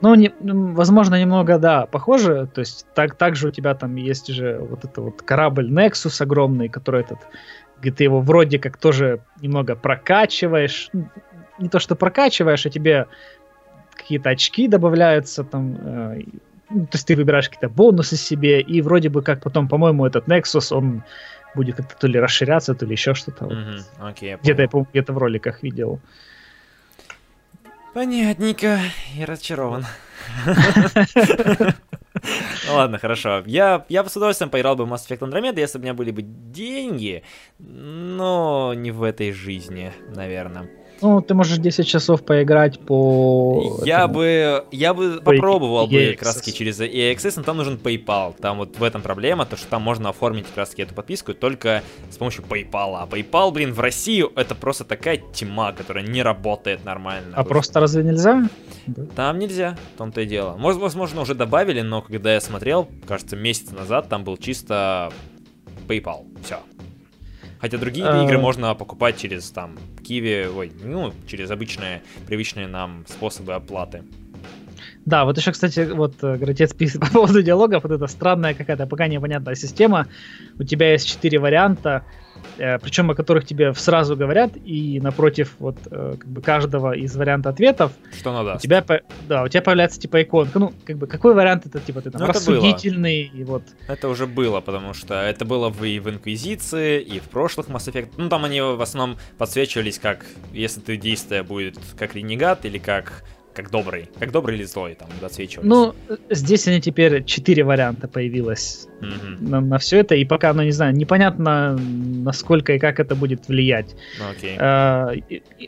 Ну, 0.00 0.14
не, 0.14 0.33
возможно, 0.40 1.20
немного, 1.20 1.59
да, 1.59 1.87
похоже. 1.87 2.48
То 2.52 2.61
есть, 2.61 2.87
так, 2.94 3.14
также 3.14 3.48
у 3.48 3.50
тебя 3.50 3.74
там 3.74 3.94
есть 3.96 4.28
же 4.28 4.59
вот 4.59 4.85
это 4.85 5.00
вот 5.00 5.22
корабль 5.22 5.70
Nexus 5.70 6.22
огромный, 6.22 6.68
который 6.68 7.02
этот, 7.02 7.18
где 7.81 7.92
ты 7.92 8.05
его 8.05 8.20
вроде 8.20 8.59
как 8.59 8.76
тоже 8.76 9.20
немного 9.40 9.76
прокачиваешь. 9.76 10.90
Не 11.59 11.68
то, 11.68 11.78
что 11.78 11.94
прокачиваешь, 11.94 12.66
а 12.66 12.70
тебе 12.70 13.07
какие-то 13.94 14.31
очки 14.31 14.68
добавляются 14.68 15.44
там. 15.44 15.76
Э, 15.81 16.20
ну, 16.70 16.87
то 16.87 16.96
есть 16.96 17.07
ты 17.07 17.14
выбираешь 17.14 17.48
какие-то 17.48 17.68
бонусы 17.68 18.16
себе, 18.16 18.61
и 18.61 18.81
вроде 18.81 19.09
бы 19.09 19.22
как 19.22 19.42
потом, 19.42 19.68
по-моему, 19.68 20.07
этот 20.07 20.26
Nexus, 20.26 20.74
он 20.74 21.05
будет 21.55 21.76
как-то 21.76 21.94
то 21.98 22.07
ли 22.07 22.18
расширяться, 22.18 22.74
то 22.74 22.87
ли 22.87 22.92
еще 22.92 23.14
что-то. 23.14 23.44
Mm-hmm. 23.44 23.85
Okay, 24.00 24.38
где-то 24.42 24.62
я, 24.62 24.68
где-то 24.92 25.12
в 25.12 25.18
роликах 25.18 25.62
видел. 25.62 26.00
Понятненько, 27.94 28.81
я 29.14 29.26
разочарован. 29.26 29.85
Ну 32.68 32.74
ладно, 32.74 32.98
хорошо. 32.98 33.42
Я, 33.46 33.87
я 33.88 34.02
бы 34.02 34.11
с 34.11 34.16
удовольствием 34.16 34.50
поиграл 34.50 34.76
бы 34.76 34.85
в 34.85 34.92
Mass 34.92 35.09
Effect 35.09 35.20
Andromeda, 35.20 35.59
если 35.59 35.78
бы 35.78 35.83
у 35.83 35.85
меня 35.85 35.94
были 35.94 36.11
бы 36.11 36.22
деньги, 36.22 37.22
но 37.59 38.74
не 38.74 38.90
в 38.90 39.02
этой 39.02 39.33
жизни, 39.33 39.92
наверное. 40.14 40.68
Ну, 41.02 41.20
ты 41.20 41.34
можешь 41.34 41.58
10 41.58 41.86
часов 41.86 42.24
поиграть 42.24 42.78
по... 42.78 43.80
Я 43.84 44.04
этому... 44.04 44.14
бы, 44.14 44.64
я 44.70 44.94
бы 44.94 45.20
по 45.22 45.32
попробовал 45.32 45.86
бы 45.88 46.16
краски 46.18 46.50
через 46.50 46.80
EXS, 46.80 47.34
но 47.36 47.42
там 47.42 47.56
нужен 47.56 47.78
PayPal. 47.82 48.34
Там 48.40 48.58
вот 48.58 48.78
в 48.78 48.82
этом 48.82 49.02
проблема, 49.02 49.44
то 49.44 49.56
что 49.56 49.66
там 49.66 49.82
можно 49.82 50.10
оформить 50.10 50.46
краски 50.54 50.82
эту 50.82 50.94
подписку 50.94 51.34
только 51.34 51.82
с 52.10 52.16
помощью 52.16 52.44
PayPal. 52.44 52.96
А 52.96 53.08
PayPal, 53.10 53.50
блин, 53.50 53.72
в 53.72 53.80
России 53.80 54.24
это 54.38 54.54
просто 54.54 54.84
такая 54.84 55.20
тьма, 55.32 55.72
которая 55.72 56.04
не 56.04 56.22
работает 56.22 56.84
нормально. 56.84 57.34
А 57.36 57.44
просто 57.44 57.80
разве 57.80 58.04
нельзя? 58.04 58.48
Там 59.16 59.38
нельзя, 59.38 59.76
в 59.94 59.98
том-то 59.98 60.20
и 60.20 60.26
дело. 60.26 60.56
Возможно, 60.58 61.22
уже 61.22 61.34
добавили, 61.34 61.80
но 61.80 62.02
когда 62.02 62.34
я 62.34 62.40
смотрел, 62.40 62.88
кажется, 63.06 63.36
месяц 63.36 63.70
назад, 63.72 64.08
там 64.08 64.24
был 64.24 64.36
чисто 64.36 65.12
PayPal. 65.88 66.26
Все. 66.44 66.58
Хотя 67.60 67.78
другие 67.78 68.06
а... 68.06 68.24
игры 68.24 68.38
можно 68.38 68.74
покупать 68.74 69.18
через 69.18 69.50
там 69.50 69.78
Киви, 70.12 70.46
ой, 70.55 70.70
ну, 70.85 71.11
через 71.27 71.51
обычные, 71.51 72.03
привычные 72.27 72.66
нам 72.66 73.05
способы 73.09 73.55
оплаты. 73.55 74.03
Да, 75.07 75.25
вот 75.25 75.38
еще, 75.38 75.53
кстати, 75.53 75.90
вот 75.90 76.16
э, 76.22 76.37
Гратец 76.37 76.75
пишет 76.75 77.01
по 77.01 77.07
поводу 77.07 77.42
диалогов, 77.42 77.85
вот 77.85 77.92
эта 77.92 78.07
странная 78.09 78.53
какая-то 78.53 78.87
пока 78.87 79.09
непонятная 79.09 79.55
система. 79.55 80.07
У 80.59 80.64
тебя 80.64 80.92
есть 80.92 81.09
четыре 81.09 81.38
варианта 81.38 82.05
причем 82.57 83.11
о 83.11 83.14
которых 83.14 83.46
тебе 83.46 83.74
сразу 83.74 84.16
говорят, 84.16 84.52
и 84.64 85.00
напротив 85.00 85.55
вот 85.59 85.76
э, 85.90 86.16
как 86.18 86.28
бы 86.28 86.42
каждого 86.42 86.92
из 86.92 87.14
варианта 87.16 87.50
ответов 87.50 87.92
что 88.18 88.33
надо. 88.33 88.57
У 88.57 88.59
тебя, 88.59 88.85
да, 89.28 89.42
у 89.42 89.48
тебя 89.48 89.62
появляется 89.62 90.00
типа 90.00 90.22
иконка. 90.22 90.59
Ну, 90.59 90.72
как 90.85 90.98
бы 90.98 91.07
какой 91.07 91.35
вариант 91.35 91.66
это 91.66 91.81
типа 91.81 92.00
ты 92.00 92.11
там 92.11 92.20
ну, 92.20 92.26
рассудительный 92.26 93.22
и 93.22 93.44
вот. 93.44 93.62
Это 93.88 94.09
уже 94.09 94.26
было, 94.26 94.61
потому 94.61 94.94
что 94.94 95.14
это 95.14 95.44
было 95.44 95.70
в, 95.70 95.83
и 95.85 95.98
в 95.98 96.09
Инквизиции, 96.09 97.00
и 97.00 97.18
в 97.18 97.24
прошлых 97.24 97.68
Mass 97.68 97.90
Effect. 97.90 98.11
Ну, 98.16 98.28
там 98.28 98.44
они 98.44 98.61
в 98.61 98.81
основном 98.81 99.18
подсвечивались 99.38 99.98
как, 99.98 100.24
если 100.52 100.81
ты 100.81 100.96
действие 100.96 101.42
будет 101.42 101.78
как 101.98 102.14
ренегат 102.14 102.64
или 102.64 102.78
как 102.78 103.24
как 103.54 103.70
добрый. 103.70 104.08
Как 104.18 104.32
добрый 104.32 104.56
или 104.56 104.64
злой, 104.64 104.94
там, 104.94 105.08
досвечивались. 105.20 105.68
Ну, 105.68 105.94
здесь 106.30 106.66
они 106.68 106.80
теперь 106.80 107.24
четыре 107.24 107.64
варианта 107.64 108.08
появилось 108.08 108.88
mm-hmm. 109.00 109.48
на, 109.48 109.60
на 109.60 109.78
все 109.78 109.98
это, 109.98 110.14
и 110.14 110.24
пока, 110.24 110.52
ну, 110.52 110.62
не 110.62 110.70
знаю, 110.70 110.94
непонятно, 110.94 111.78
насколько 111.78 112.72
и 112.74 112.78
как 112.78 113.00
это 113.00 113.14
будет 113.14 113.48
влиять. 113.48 113.94
Okay. 114.18 114.56
А, 114.58 115.12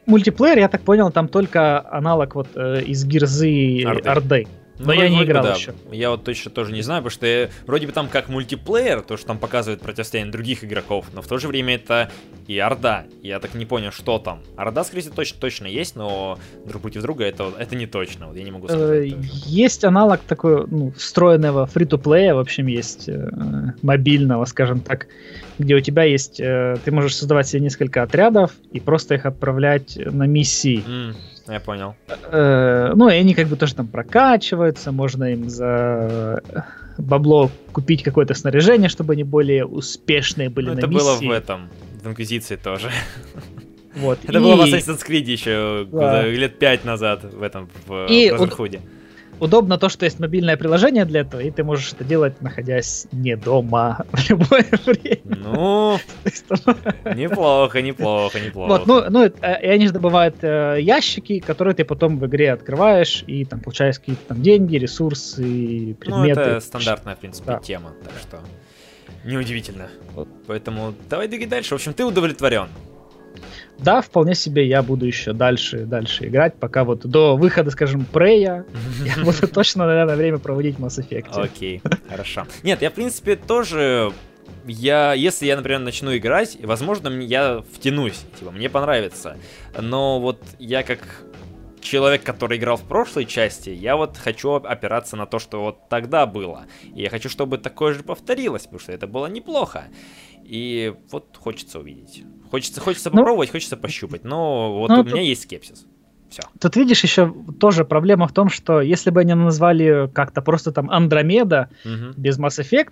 мультиплеер, 0.06 0.58
я 0.58 0.68
так 0.68 0.82
понял, 0.82 1.10
там 1.10 1.28
только 1.28 1.86
аналог 1.90 2.34
вот 2.34 2.48
э, 2.54 2.82
из 2.82 3.04
Гирзы 3.04 3.84
Орды. 4.04 4.46
Но 4.78 4.86
ну, 4.86 4.92
я 4.92 5.08
не 5.08 5.22
играл 5.22 5.44
да. 5.44 5.54
еще. 5.54 5.74
Я 5.92 6.10
вот 6.10 6.24
точно 6.24 6.50
тоже 6.50 6.72
не 6.72 6.82
знаю, 6.82 7.02
потому 7.02 7.14
что 7.14 7.26
я, 7.26 7.48
вроде 7.66 7.86
бы 7.86 7.92
там 7.92 8.08
как 8.08 8.28
мультиплеер, 8.28 9.02
то, 9.02 9.16
что 9.16 9.26
там 9.28 9.38
показывает 9.38 9.80
противостояние 9.80 10.32
других 10.32 10.64
игроков, 10.64 11.06
но 11.12 11.22
в 11.22 11.28
то 11.28 11.38
же 11.38 11.46
время 11.48 11.76
это 11.76 12.10
и 12.48 12.58
Орда. 12.58 13.04
Я 13.22 13.38
так 13.38 13.54
не 13.54 13.66
понял, 13.66 13.92
что 13.92 14.18
там. 14.18 14.40
Орда, 14.56 14.84
скорее 14.84 15.02
всего, 15.02 15.14
точно, 15.14 15.38
точно 15.40 15.66
есть, 15.66 15.94
но 15.96 16.38
друг 16.66 16.82
против 16.82 17.02
друга 17.02 17.24
это, 17.24 17.52
это 17.58 17.76
не 17.76 17.86
точно. 17.86 18.28
Вот 18.28 18.36
я 18.36 18.42
не 18.42 18.50
могу 18.50 18.68
сказать. 18.68 19.12
Э, 19.12 19.16
есть 19.46 19.84
аналог 19.84 20.20
такой, 20.20 20.66
ну, 20.66 20.92
встроенного 20.96 21.66
фри-то-плея, 21.66 22.34
в 22.34 22.40
общем, 22.40 22.66
есть 22.66 23.08
э, 23.08 23.30
мобильного, 23.82 24.44
скажем 24.44 24.80
так, 24.80 25.06
где 25.58 25.76
у 25.76 25.80
тебя 25.80 26.02
есть, 26.02 26.40
э, 26.40 26.76
ты 26.84 26.90
можешь 26.90 27.16
создавать 27.16 27.46
себе 27.46 27.60
несколько 27.60 28.02
отрядов 28.02 28.52
и 28.72 28.80
просто 28.80 29.14
их 29.14 29.24
отправлять 29.24 29.96
на 29.96 30.26
миссии. 30.26 30.82
Mm. 30.86 31.14
Я 31.46 31.60
понял. 31.60 31.94
Э, 32.30 32.92
ну, 32.94 33.08
и 33.08 33.14
они 33.14 33.34
как 33.34 33.48
бы 33.48 33.56
тоже 33.56 33.74
там 33.74 33.86
прокачиваются, 33.86 34.92
можно 34.92 35.24
им 35.32 35.50
за 35.50 36.42
бабло 36.96 37.50
купить 37.72 38.02
какое-то 38.02 38.34
снаряжение, 38.34 38.88
чтобы 38.88 39.12
они 39.12 39.24
более 39.24 39.66
успешные 39.66 40.48
были 40.48 40.68
ну, 40.68 40.74
на 40.74 40.78
это 40.78 40.86
миссии. 40.86 41.00
было 41.00 41.14
в 41.16 41.30
этом, 41.30 41.68
в 42.02 42.08
Инквизиции 42.08 42.56
тоже. 42.56 42.90
Вот. 43.96 44.18
Это 44.24 44.38
и... 44.38 44.40
было 44.40 44.56
в 44.56 44.64
Assassin's 44.64 45.06
Creed 45.06 45.24
еще 45.24 45.86
да. 45.92 46.26
лет 46.26 46.58
пять 46.58 46.84
назад 46.84 47.24
в 47.24 47.42
этом, 47.42 47.68
в 47.86 48.06
и 48.08 48.28
Brotherhood 48.28 48.80
удобно 49.40 49.78
то, 49.78 49.88
что 49.88 50.04
есть 50.04 50.20
мобильное 50.20 50.56
приложение 50.56 51.04
для 51.04 51.20
этого, 51.20 51.40
и 51.40 51.50
ты 51.50 51.64
можешь 51.64 51.92
это 51.92 52.04
делать, 52.04 52.40
находясь 52.40 53.06
не 53.12 53.36
дома 53.36 54.04
в 54.12 54.30
любое 54.30 54.66
время. 54.84 55.20
Ну, 55.24 55.98
неплохо, 57.14 57.82
неплохо, 57.82 58.40
неплохо. 58.40 58.68
Вот, 58.68 58.86
ну, 58.86 59.04
ну, 59.10 59.24
э, 59.24 59.62
и 59.62 59.66
они 59.68 59.86
же 59.86 59.92
добывают 59.92 60.36
э, 60.42 60.78
ящики, 60.80 61.40
которые 61.40 61.74
ты 61.74 61.84
потом 61.84 62.18
в 62.18 62.26
игре 62.26 62.52
открываешь, 62.52 63.24
и 63.26 63.44
там 63.44 63.60
получаешь 63.60 63.98
какие-то 63.98 64.22
там 64.28 64.42
деньги, 64.42 64.76
ресурсы, 64.76 65.94
предметы. 65.94 66.40
Ну, 66.40 66.46
это 66.46 66.60
стандартная, 66.60 67.16
в 67.16 67.18
принципе, 67.18 67.52
да. 67.52 67.58
тема, 67.58 67.92
так 68.02 68.12
что 68.20 68.40
неудивительно. 69.24 69.88
Вот. 70.14 70.28
Поэтому 70.46 70.94
давай 71.08 71.28
двигай 71.28 71.46
дальше. 71.46 71.70
В 71.70 71.74
общем, 71.74 71.94
ты 71.94 72.04
удовлетворен. 72.04 72.68
Да, 73.78 74.00
вполне 74.00 74.34
себе 74.34 74.66
я 74.66 74.82
буду 74.82 75.06
еще 75.06 75.32
дальше, 75.32 75.84
дальше 75.84 76.26
играть, 76.26 76.54
пока 76.54 76.84
вот 76.84 77.06
до 77.06 77.36
выхода, 77.36 77.70
скажем, 77.70 78.04
Прея 78.04 78.64
я 79.04 79.14
буду 79.24 79.48
точно, 79.48 79.86
наверное, 79.86 80.16
время 80.16 80.38
проводить 80.38 80.78
в 80.78 80.84
Mass 80.84 80.98
Effect. 81.00 81.32
Окей, 81.32 81.82
хорошо. 82.08 82.46
Нет, 82.62 82.82
я, 82.82 82.90
в 82.90 82.94
принципе, 82.94 83.36
тоже 83.36 84.12
я, 84.66 85.12
если 85.12 85.46
я, 85.46 85.56
например, 85.56 85.80
начну 85.80 86.16
играть, 86.16 86.56
возможно, 86.62 87.08
я 87.08 87.62
втянусь, 87.74 88.24
типа, 88.38 88.50
мне 88.50 88.68
понравится. 88.68 89.36
Но 89.78 90.20
вот 90.20 90.40
я 90.58 90.82
как 90.82 91.00
человек, 91.80 92.22
который 92.22 92.58
играл 92.58 92.76
в 92.76 92.82
прошлой 92.82 93.26
части, 93.26 93.70
я 93.70 93.96
вот 93.96 94.16
хочу 94.16 94.52
опираться 94.54 95.16
на 95.16 95.26
то, 95.26 95.38
что 95.38 95.62
вот 95.62 95.88
тогда 95.88 96.26
было. 96.26 96.64
И 96.82 97.02
я 97.02 97.10
хочу, 97.10 97.28
чтобы 97.28 97.58
такое 97.58 97.92
же 97.92 98.02
повторилось, 98.02 98.62
потому 98.62 98.80
что 98.80 98.92
это 98.92 99.06
было 99.06 99.26
неплохо. 99.26 99.84
И 100.44 100.94
вот 101.10 101.36
хочется 101.38 101.80
увидеть. 101.80 102.22
Хочется, 102.50 102.80
хочется 102.80 103.10
ну, 103.10 103.18
попробовать, 103.18 103.50
хочется 103.50 103.76
пощупать, 103.76 104.24
но 104.24 104.78
вот 104.78 104.90
ну, 104.90 105.00
у 105.00 105.04
меня 105.04 105.22
есть 105.22 105.42
скепсис. 105.42 105.86
Все. 106.28 106.42
Тут 106.60 106.76
видишь, 106.76 107.02
еще 107.02 107.32
тоже 107.60 107.84
проблема 107.84 108.26
в 108.28 108.32
том, 108.32 108.48
что 108.48 108.80
если 108.80 109.10
бы 109.10 109.20
они 109.20 109.34
назвали 109.34 110.10
как-то 110.12 110.42
просто 110.42 110.72
там 110.72 110.90
Андромеда 110.90 111.68
угу. 111.84 112.12
без 112.16 112.38
Mass 112.38 112.60
Effect, 112.60 112.90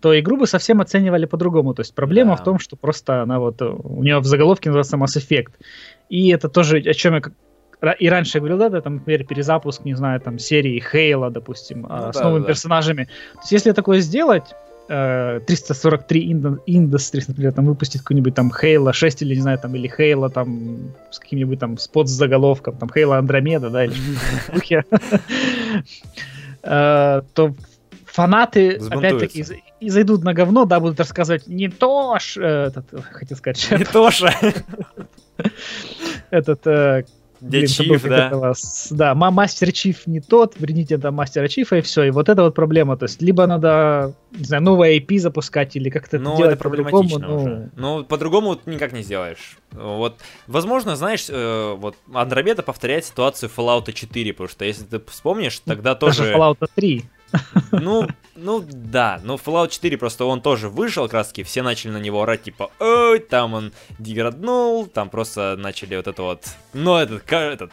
то 0.00 0.18
игру 0.18 0.36
бы 0.36 0.46
совсем 0.46 0.80
оценивали 0.80 1.26
по-другому. 1.26 1.74
То 1.74 1.80
есть 1.80 1.94
проблема 1.94 2.30
да. 2.30 2.36
в 2.36 2.44
том, 2.44 2.58
что 2.58 2.76
просто 2.76 3.22
она 3.22 3.38
вот 3.38 3.62
у 3.62 4.02
нее 4.02 4.18
в 4.18 4.24
заголовке 4.24 4.70
называется 4.70 4.96
Mass 4.96 5.16
Effect. 5.20 5.52
И 6.08 6.28
это 6.30 6.48
тоже, 6.48 6.78
о 6.78 6.94
чем 6.94 7.14
я 7.14 7.22
и 7.98 8.08
раньше 8.08 8.38
говорил, 8.38 8.58
да, 8.58 8.80
там, 8.80 8.96
например, 8.96 9.24
перезапуск, 9.24 9.84
не 9.84 9.94
знаю, 9.94 10.20
там, 10.20 10.38
серии 10.38 10.78
Хейла, 10.80 11.30
допустим, 11.30 11.82
ну, 11.88 12.12
с 12.12 12.16
да, 12.16 12.24
новыми 12.24 12.42
да. 12.42 12.48
персонажами. 12.48 13.04
То 13.34 13.40
есть, 13.40 13.52
если 13.52 13.72
такое 13.72 14.00
сделать, 14.00 14.54
343 14.88 16.32
Industries, 16.66 17.24
например, 17.28 17.52
там 17.52 17.66
выпустит 17.66 18.02
какой-нибудь 18.02 18.34
там 18.34 18.50
Halo 18.50 18.92
6 18.92 19.22
или, 19.22 19.34
не 19.34 19.40
знаю, 19.40 19.58
там, 19.58 19.74
или 19.74 19.88
Halo 19.88 20.30
там 20.30 20.92
с 21.10 21.18
каким-нибудь 21.18 21.58
там 21.58 21.78
спот 21.78 22.08
с 22.08 22.12
заголовком, 22.12 22.76
там 22.76 22.90
Halo 22.94 23.18
Андромеда, 23.18 23.70
да, 23.70 23.84
или 23.84 23.94
э, 26.62 27.22
то 27.34 27.54
фанаты 28.04 28.80
опять-таки 28.90 29.44
и 29.80 29.88
зайдут 29.88 30.24
на 30.24 30.34
говно, 30.34 30.64
да, 30.64 30.80
будут 30.80 30.98
рассказывать 30.98 31.46
не 31.46 31.68
то, 31.68 32.18
э, 32.36 32.70
хотел 33.12 33.36
сказать, 33.36 33.68
не 33.70 33.84
то, 33.84 34.10
этот 36.30 36.66
где 37.42 37.66
Чиф, 37.66 38.02
да? 38.04 38.28
Этого, 38.28 38.54
да, 38.90 39.14
мастер 39.14 39.72
Чиф 39.72 40.06
не 40.06 40.20
тот, 40.20 40.54
верните 40.58 40.96
там 40.96 41.14
мастера 41.14 41.48
Чифа 41.48 41.76
и 41.76 41.80
все. 41.80 42.04
И 42.04 42.10
вот 42.10 42.28
это 42.28 42.42
вот 42.42 42.54
проблема. 42.54 42.96
То 42.96 43.04
есть, 43.04 43.20
либо 43.20 43.46
надо, 43.46 44.14
не 44.30 44.44
знаю, 44.44 44.62
новое 44.62 44.98
IP 44.98 45.18
запускать 45.18 45.74
или 45.76 45.90
как-то 45.90 46.18
ну, 46.18 46.36
делать 46.36 46.54
это 46.54 46.62
проблематично 46.62 47.18
по-другому. 47.18 47.70
Ну... 47.74 47.98
ну, 47.98 48.04
по-другому 48.04 48.58
никак 48.66 48.92
не 48.92 49.02
сделаешь. 49.02 49.58
Вот, 49.72 50.18
возможно, 50.46 50.94
знаешь, 50.94 51.26
э, 51.28 51.74
вот 51.76 51.96
Андромеда 52.12 52.62
повторяет 52.62 53.04
ситуацию 53.04 53.50
Fallout 53.54 53.92
4, 53.92 54.32
потому 54.32 54.48
что 54.48 54.64
если 54.64 54.84
ты 54.84 55.00
вспомнишь, 55.08 55.58
тогда 55.60 55.94
тоже... 55.94 56.20
Даже 56.20 56.34
Fallout 56.34 56.68
3. 56.74 57.04
Ну, 57.70 58.06
ну 58.36 58.64
да, 58.66 59.20
но 59.22 59.34
Fallout 59.34 59.70
4 59.70 59.98
просто 59.98 60.24
он 60.24 60.40
тоже 60.40 60.68
вышел, 60.68 61.08
краски, 61.08 61.42
все 61.42 61.62
начали 61.62 61.92
на 61.92 61.98
него 61.98 62.22
орать, 62.22 62.42
типа, 62.42 62.70
ой, 62.78 63.20
там 63.20 63.54
он 63.54 63.72
деграднул, 63.98 64.86
там 64.86 65.10
просто 65.10 65.56
начали 65.58 65.96
вот 65.96 66.06
это 66.06 66.22
вот, 66.22 66.46
ну, 66.72 66.96
этот, 66.96 67.30
этот, 67.30 67.72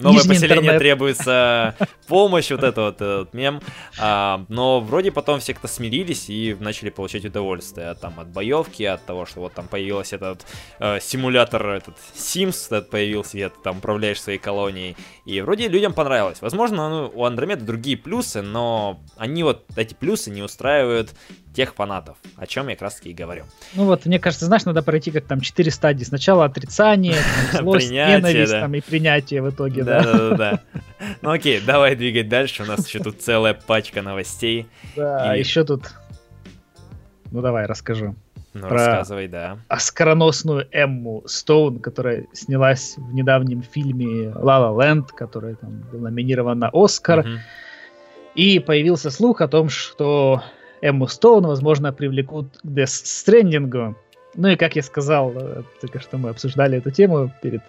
новое 0.00 0.18
Нижний 0.18 0.34
поселение 0.34 0.58
интернет. 0.58 0.78
требуется 0.78 1.76
помощь, 2.06 2.50
вот 2.50 2.62
это 2.62 2.80
вот 2.82 2.96
этот 2.96 3.34
мем. 3.34 3.60
А, 3.98 4.44
но 4.48 4.80
вроде 4.80 5.10
потом 5.12 5.40
все 5.40 5.52
как-то 5.52 5.68
смирились 5.68 6.28
и 6.28 6.56
начали 6.58 6.90
получать 6.90 7.24
удовольствие 7.24 7.94
там 7.94 8.18
от 8.18 8.28
боевки, 8.28 8.82
от 8.84 9.04
того, 9.04 9.26
что 9.26 9.40
вот 9.40 9.54
там 9.54 9.68
появился 9.68 10.16
этот 10.16 10.46
э, 10.78 10.98
симулятор, 11.00 11.66
этот 11.68 11.96
Sims 12.14 12.66
этот 12.66 12.90
появился, 12.90 13.36
где 13.36 13.48
ты 13.48 13.56
там 13.62 13.78
управляешь 13.78 14.20
своей 14.20 14.38
колонией. 14.38 14.96
И 15.24 15.40
вроде 15.40 15.68
людям 15.68 15.92
понравилось. 15.92 16.40
Возможно, 16.40 16.88
ну, 16.88 17.12
у 17.14 17.24
Андромеда 17.24 17.64
другие 17.64 17.96
плюсы, 17.96 18.42
но 18.42 19.00
они 19.16 19.42
вот 19.42 19.64
эти 19.76 19.94
плюсы 19.94 20.30
не 20.30 20.42
устраивают 20.42 21.14
тех 21.54 21.74
фанатов, 21.74 22.16
о 22.36 22.46
чем 22.46 22.68
я 22.68 22.74
как 22.74 22.82
раз 22.82 22.94
таки 22.96 23.10
и 23.10 23.14
говорю. 23.14 23.44
Ну 23.74 23.84
вот, 23.84 24.06
мне 24.06 24.18
кажется, 24.18 24.46
знаешь, 24.46 24.64
надо 24.64 24.82
пройти 24.82 25.10
как 25.10 25.24
там 25.24 25.40
четыре 25.40 25.70
стадии. 25.70 26.04
Сначала 26.04 26.44
отрицание, 26.44 27.16
злость, 27.52 27.90
ненависть 27.90 28.52
там, 28.52 28.74
и 28.74 28.80
принятие 28.80 29.42
в 29.42 29.50
итоге, 29.50 29.82
да. 29.82 30.02
Да, 30.02 30.36
да, 30.36 30.60
Ну 31.22 31.30
окей, 31.30 31.60
давай 31.60 31.96
двигать 31.96 32.28
дальше. 32.28 32.62
У 32.62 32.66
нас 32.66 32.86
еще 32.86 33.00
тут 33.00 33.20
целая 33.20 33.54
пачка 33.54 34.02
новостей. 34.02 34.66
Да, 34.96 35.34
еще 35.34 35.64
тут... 35.64 35.92
Ну 37.32 37.42
давай, 37.42 37.66
расскажу. 37.66 38.14
Ну, 38.52 38.66
про 38.66 38.70
рассказывай, 38.70 39.28
да. 39.28 39.58
Оскароносную 39.68 40.66
Эмму 40.72 41.22
Стоун, 41.26 41.78
которая 41.78 42.26
снялась 42.32 42.94
в 42.96 43.14
недавнем 43.14 43.62
фильме 43.62 44.30
«La 44.30 44.58
La 44.58 44.76
Land», 44.76 45.08
который 45.14 45.54
там 45.54 45.84
был 45.92 46.00
номинирован 46.00 46.58
на 46.58 46.70
Оскар. 46.72 47.26
И 48.34 48.58
появился 48.58 49.10
слух 49.10 49.40
о 49.40 49.48
том, 49.48 49.68
что 49.68 50.42
Эмму 50.82 51.08
Стоун, 51.08 51.46
возможно, 51.46 51.92
привлекут 51.92 52.58
к 52.62 52.66
Death 52.66 53.04
Stranding. 53.04 53.94
Ну 54.34 54.48
и, 54.48 54.56
как 54.56 54.76
я 54.76 54.82
сказал, 54.82 55.32
э, 55.34 55.62
только 55.80 56.00
что 56.00 56.18
мы 56.18 56.30
обсуждали 56.30 56.78
эту 56.78 56.90
тему 56.90 57.32
перед 57.42 57.62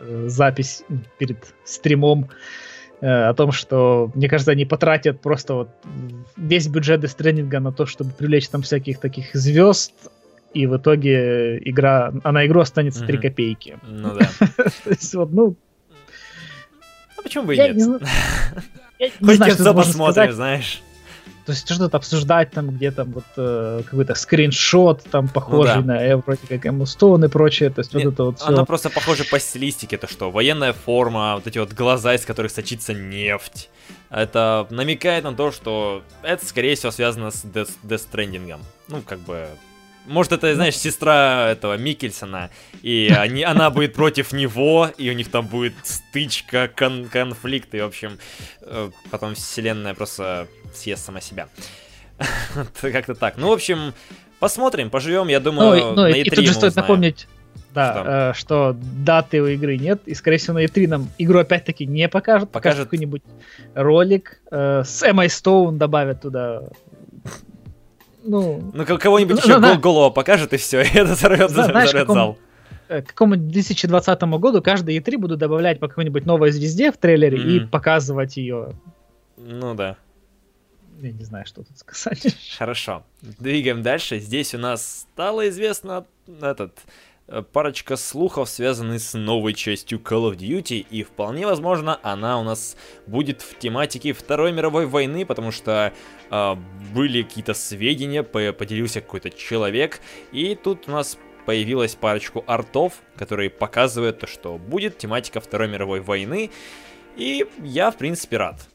э, 0.00 0.24
запись, 0.28 0.82
перед 1.18 1.38
стримом, 1.64 2.28
э, 3.00 3.06
о 3.06 3.34
том, 3.34 3.52
что, 3.52 4.10
мне 4.14 4.28
кажется, 4.28 4.52
они 4.52 4.64
потратят 4.64 5.20
просто 5.20 5.54
вот 5.54 5.68
весь 6.36 6.68
бюджет 6.68 7.04
Death 7.04 7.16
Stranding 7.18 7.58
на 7.60 7.72
то, 7.72 7.86
чтобы 7.86 8.12
привлечь 8.12 8.48
там 8.48 8.62
всяких 8.62 8.98
таких 8.98 9.34
звезд, 9.34 9.92
и 10.54 10.66
в 10.66 10.76
итоге 10.78 11.58
игра, 11.68 12.12
а 12.24 12.32
на 12.32 12.46
игру 12.46 12.60
останется 12.60 13.04
mm 13.04 13.06
3 13.08 13.18
копейки. 13.18 13.78
Ну 13.82 14.14
да. 14.18 14.26
То 14.56 14.90
есть 14.90 15.14
вот, 15.14 15.30
ну... 15.32 15.54
А 17.18 17.22
почему 17.22 17.44
бы 17.44 17.54
и 17.54 17.58
нет? 17.58 18.02
Хоть 19.22 19.38
конца 19.38 19.74
посмотрим, 19.74 20.32
знаешь. 20.32 20.82
То 21.46 21.52
есть 21.52 21.70
что-то 21.70 21.96
обсуждать 21.96 22.50
там, 22.50 22.70
где 22.70 22.90
там 22.90 23.12
вот 23.12 23.24
э, 23.36 23.82
какой-то 23.88 24.16
скриншот 24.16 25.04
там 25.04 25.28
похожий 25.28 25.76
ну, 25.76 25.82
да. 25.82 25.94
на 25.94 26.04
э, 26.04 26.16
вроде 26.16 26.40
как 26.48 26.66
Эмму 26.66 26.86
Стоун 26.86 27.24
и 27.24 27.28
прочее. 27.28 27.70
То 27.70 27.82
есть 27.82 27.94
Нет, 27.94 28.04
вот 28.04 28.14
это 28.14 28.24
вот 28.24 28.38
все. 28.40 28.48
Она 28.48 28.64
просто 28.64 28.90
похожа 28.90 29.24
по 29.24 29.38
стилистике, 29.38 29.94
это 29.94 30.08
что? 30.08 30.32
Военная 30.32 30.72
форма, 30.72 31.36
вот 31.36 31.46
эти 31.46 31.58
вот 31.58 31.72
глаза, 31.72 32.14
из 32.14 32.24
которых 32.24 32.50
сочится 32.50 32.94
нефть. 32.94 33.70
Это 34.10 34.66
намекает 34.70 35.22
на 35.22 35.34
то, 35.34 35.52
что 35.52 36.02
это, 36.22 36.44
скорее 36.44 36.74
всего, 36.74 36.90
связано 36.90 37.30
с 37.30 37.44
Death, 37.44 37.70
Death 37.84 38.08
Stranding. 38.10 38.58
Ну, 38.88 39.02
как 39.02 39.20
бы, 39.20 39.46
может, 40.06 40.32
это, 40.32 40.54
знаешь, 40.54 40.76
сестра 40.76 41.50
этого 41.50 41.76
Микельсона, 41.76 42.50
и 42.82 43.12
они, 43.16 43.42
она 43.42 43.70
будет 43.70 43.94
против 43.94 44.32
него, 44.32 44.90
и 44.96 45.10
у 45.10 45.12
них 45.12 45.30
там 45.30 45.46
будет 45.46 45.74
стычка, 45.82 46.70
кон 46.74 47.06
конфликт, 47.06 47.74
и, 47.74 47.80
в 47.80 47.86
общем, 47.86 48.18
э, 48.62 48.90
потом 49.10 49.34
вселенная 49.34 49.94
просто 49.94 50.48
съест 50.74 51.04
сама 51.04 51.20
себя. 51.20 51.48
Как-то 52.80 53.14
так. 53.14 53.36
Ну, 53.36 53.48
в 53.48 53.52
общем, 53.52 53.94
посмотрим, 54.38 54.90
поживем, 54.90 55.28
я 55.28 55.40
думаю, 55.40 55.80
ну, 55.80 55.90
ну, 55.90 56.02
на 56.02 56.10
E3 56.10 56.22
И 56.22 56.30
тут 56.30 56.46
же 56.46 56.52
стоит 56.52 56.70
узнаем. 56.72 56.88
напомнить, 56.88 57.28
да, 57.74 57.92
что? 57.92 58.10
Э, 58.10 58.32
что 58.34 58.76
даты 59.04 59.42
у 59.42 59.46
игры 59.46 59.76
нет, 59.76 60.00
и, 60.06 60.14
скорее 60.14 60.38
всего, 60.38 60.54
на 60.54 60.64
E3 60.64 60.88
нам 60.88 61.10
игру 61.18 61.40
опять-таки 61.40 61.86
не 61.86 62.08
покажут. 62.08 62.50
Покажет 62.50 62.84
какой-нибудь 62.84 63.22
ролик 63.74 64.40
э, 64.50 64.82
с 64.84 65.02
Эммой 65.02 65.28
Стоун 65.28 65.78
добавят 65.78 66.22
туда 66.22 66.62
ну... 68.26 68.70
Ну, 68.72 68.98
кого-нибудь 68.98 69.42
еще 69.42 69.60
гол 69.60 69.76
голову 69.76 70.12
покажет, 70.12 70.52
и 70.52 70.56
все, 70.56 70.80
и 70.82 70.88
это 70.88 71.12
взорвет, 71.12 71.50
Знаешь, 71.50 71.88
взорвет 71.88 72.08
зал. 72.08 72.38
К 72.88 73.02
какому 73.02 73.36
2020 73.36 74.22
году 74.22 74.62
каждый 74.62 74.98
E3 74.98 75.18
будут 75.18 75.38
добавлять 75.40 75.80
по 75.80 75.88
какой-нибудь 75.88 76.24
новой 76.24 76.52
звезде 76.52 76.92
в 76.92 76.96
трейлере 76.96 77.38
mm-hmm. 77.38 77.66
и 77.66 77.66
показывать 77.66 78.36
ее. 78.36 78.74
Ну 79.36 79.74
да. 79.74 79.96
Я 81.00 81.12
не 81.12 81.24
знаю, 81.24 81.46
что 81.46 81.62
тут 81.62 81.76
сказать. 81.78 82.36
Хорошо. 82.58 83.02
Двигаем 83.22 83.82
дальше. 83.82 84.20
Здесь 84.20 84.54
у 84.54 84.58
нас 84.58 85.06
стало 85.12 85.48
известно 85.48 86.06
этот 86.40 86.78
Э, 87.28 87.42
парочка 87.42 87.96
слухов, 87.96 88.48
связанных 88.48 89.00
с 89.00 89.14
новой 89.14 89.52
частью 89.52 89.98
Call 89.98 90.30
of 90.30 90.36
Duty, 90.36 90.86
и 90.88 91.02
вполне 91.02 91.44
возможно 91.44 91.98
она 92.04 92.38
у 92.38 92.44
нас 92.44 92.76
будет 93.08 93.42
в 93.42 93.58
тематике 93.58 94.12
Второй 94.12 94.52
мировой 94.52 94.86
войны, 94.86 95.26
потому 95.26 95.50
что 95.50 95.92
э, 95.92 95.92
были 96.30 97.22
какие-то 97.22 97.54
сведения, 97.54 98.22
поделился 98.22 99.00
какой-то 99.00 99.30
человек, 99.30 100.00
и 100.32 100.54
тут 100.54 100.88
у 100.88 100.92
нас 100.92 101.18
появилась 101.44 101.94
парочку 101.94 102.44
артов, 102.46 102.94
которые 103.16 103.50
показывают 103.50 104.18
то, 104.18 104.26
что 104.26 104.58
будет 104.58 104.98
тематика 104.98 105.40
Второй 105.40 105.68
мировой 105.68 106.00
войны, 106.00 106.50
и 107.16 107.46
я, 107.62 107.90
в 107.90 107.96
принципе, 107.96 108.36
рад 108.36 108.68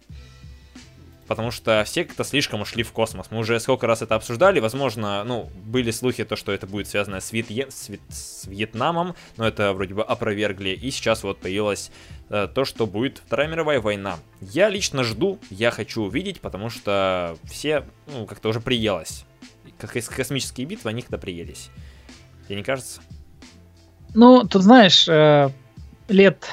потому 1.31 1.51
что 1.51 1.83
все 1.85 2.03
как-то 2.03 2.25
слишком 2.25 2.59
ушли 2.59 2.83
в 2.83 2.91
космос. 2.91 3.27
Мы 3.31 3.37
уже 3.37 3.57
сколько 3.61 3.87
раз 3.87 4.01
это 4.01 4.15
обсуждали, 4.15 4.59
возможно, 4.59 5.23
ну, 5.23 5.49
были 5.63 5.89
слухи, 5.91 6.25
то, 6.25 6.35
что 6.35 6.51
это 6.51 6.67
будет 6.67 6.89
связано 6.89 7.21
с, 7.21 7.31
Вьет... 7.31 7.71
с, 7.71 7.89
с 8.09 8.47
Вьетнамом, 8.47 9.15
но 9.37 9.47
это 9.47 9.71
вроде 9.71 9.93
бы 9.93 10.03
опровергли, 10.03 10.71
и 10.71 10.91
сейчас 10.91 11.23
вот 11.23 11.39
появилось 11.39 11.89
э, 11.89 12.20
то, 12.31 12.63
что 12.63 12.87
будет 12.87 13.21
Вторая 13.25 13.49
мировая 13.49 13.81
война. 13.81 14.17
Я 14.39 14.69
лично 14.69 15.03
жду, 15.03 15.37
я 15.49 15.69
хочу 15.69 16.03
увидеть, 16.03 16.39
потому 16.39 16.69
что 16.69 17.37
все, 17.43 17.85
ну, 18.07 18.25
как-то 18.25 18.49
уже 18.49 18.61
приелось. 18.61 19.25
Как 19.77 19.91
космические 19.91 20.65
битвы, 20.65 20.91
они 20.91 21.01
когда 21.01 21.17
приелись. 21.17 21.69
Тебе 22.47 22.57
не 22.57 22.63
кажется? 22.63 23.01
Ну, 24.13 24.45
тут 24.47 24.61
знаешь, 24.61 25.07
э, 25.07 25.49
лет 26.07 26.47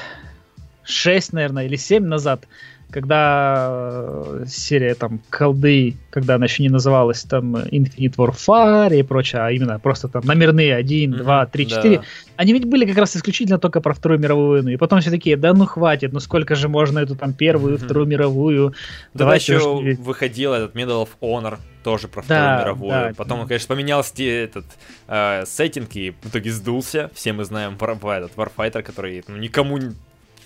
6, 0.84 1.32
наверное, 1.32 1.66
или 1.66 1.76
7 1.76 2.04
назад 2.04 2.46
когда 2.90 3.68
э, 3.70 4.44
серия 4.46 4.94
там 4.94 5.20
колды, 5.30 5.96
когда 6.10 6.36
она 6.36 6.46
еще 6.46 6.62
не 6.62 6.70
называлась 6.70 7.22
там 7.22 7.56
Infinite 7.56 8.16
Warfare 8.16 8.98
и 8.98 9.02
прочее, 9.02 9.42
а 9.42 9.50
именно 9.50 9.78
просто 9.78 10.08
там 10.08 10.24
номерные 10.24 10.74
1, 10.74 11.12
2, 11.12 11.46
3, 11.46 11.66
4, 11.66 11.96
да. 11.96 12.02
они 12.36 12.52
ведь 12.54 12.64
были 12.64 12.86
как 12.86 12.96
раз 12.96 13.14
исключительно 13.16 13.58
только 13.58 13.80
про 13.80 13.92
Вторую 13.92 14.20
мировую 14.20 14.50
войну. 14.50 14.70
И 14.70 14.76
потом 14.76 15.00
все 15.00 15.10
такие, 15.10 15.36
да 15.36 15.52
ну 15.52 15.66
хватит, 15.66 16.12
ну 16.12 16.20
сколько 16.20 16.54
же 16.54 16.68
можно 16.68 17.00
эту 17.00 17.14
там 17.14 17.34
Первую, 17.34 17.76
mm-hmm. 17.76 17.84
Вторую 17.84 18.06
мировую. 18.06 18.74
Тогда 19.12 19.34
еще 19.34 19.58
уж... 19.58 19.98
выходил 19.98 20.54
этот 20.54 20.74
Medal 20.74 21.06
of 21.06 21.10
Honor, 21.20 21.58
тоже 21.84 22.08
про 22.08 22.22
Вторую 22.22 22.46
да, 22.46 22.60
мировую. 22.60 22.90
Да. 22.90 23.12
Потом 23.16 23.40
он, 23.40 23.48
конечно, 23.48 23.74
поменялся 23.74 24.22
этот 24.22 24.64
э, 25.08 25.44
сеттинг 25.46 25.94
и 25.94 26.14
в 26.22 26.28
итоге 26.28 26.50
сдулся. 26.50 27.10
Все 27.14 27.32
мы 27.32 27.44
знаем 27.44 27.76
про, 27.76 27.94
этот 27.94 28.34
Warfighter, 28.36 28.82
который 28.82 29.22
ну, 29.28 29.36
никому 29.36 29.78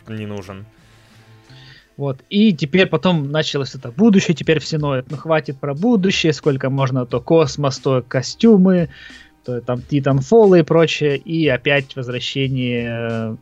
не 0.08 0.26
нужен. 0.26 0.66
Вот. 2.02 2.18
И 2.30 2.52
теперь 2.52 2.86
потом 2.86 3.30
началось 3.30 3.76
это 3.76 3.92
будущее, 3.92 4.34
теперь 4.34 4.58
все 4.58 4.76
ноют, 4.76 5.08
ну 5.08 5.16
хватит 5.16 5.60
про 5.60 5.72
будущее, 5.72 6.32
сколько 6.32 6.68
можно, 6.68 7.06
то 7.06 7.20
космос, 7.20 7.78
то 7.78 8.02
костюмы, 8.02 8.88
то 9.44 9.60
там 9.60 9.84
Titanfall 9.88 10.58
и 10.58 10.62
прочее, 10.64 11.16
и 11.16 11.46
опять 11.46 11.94
возвращение 11.94 12.88
э, 13.08 13.36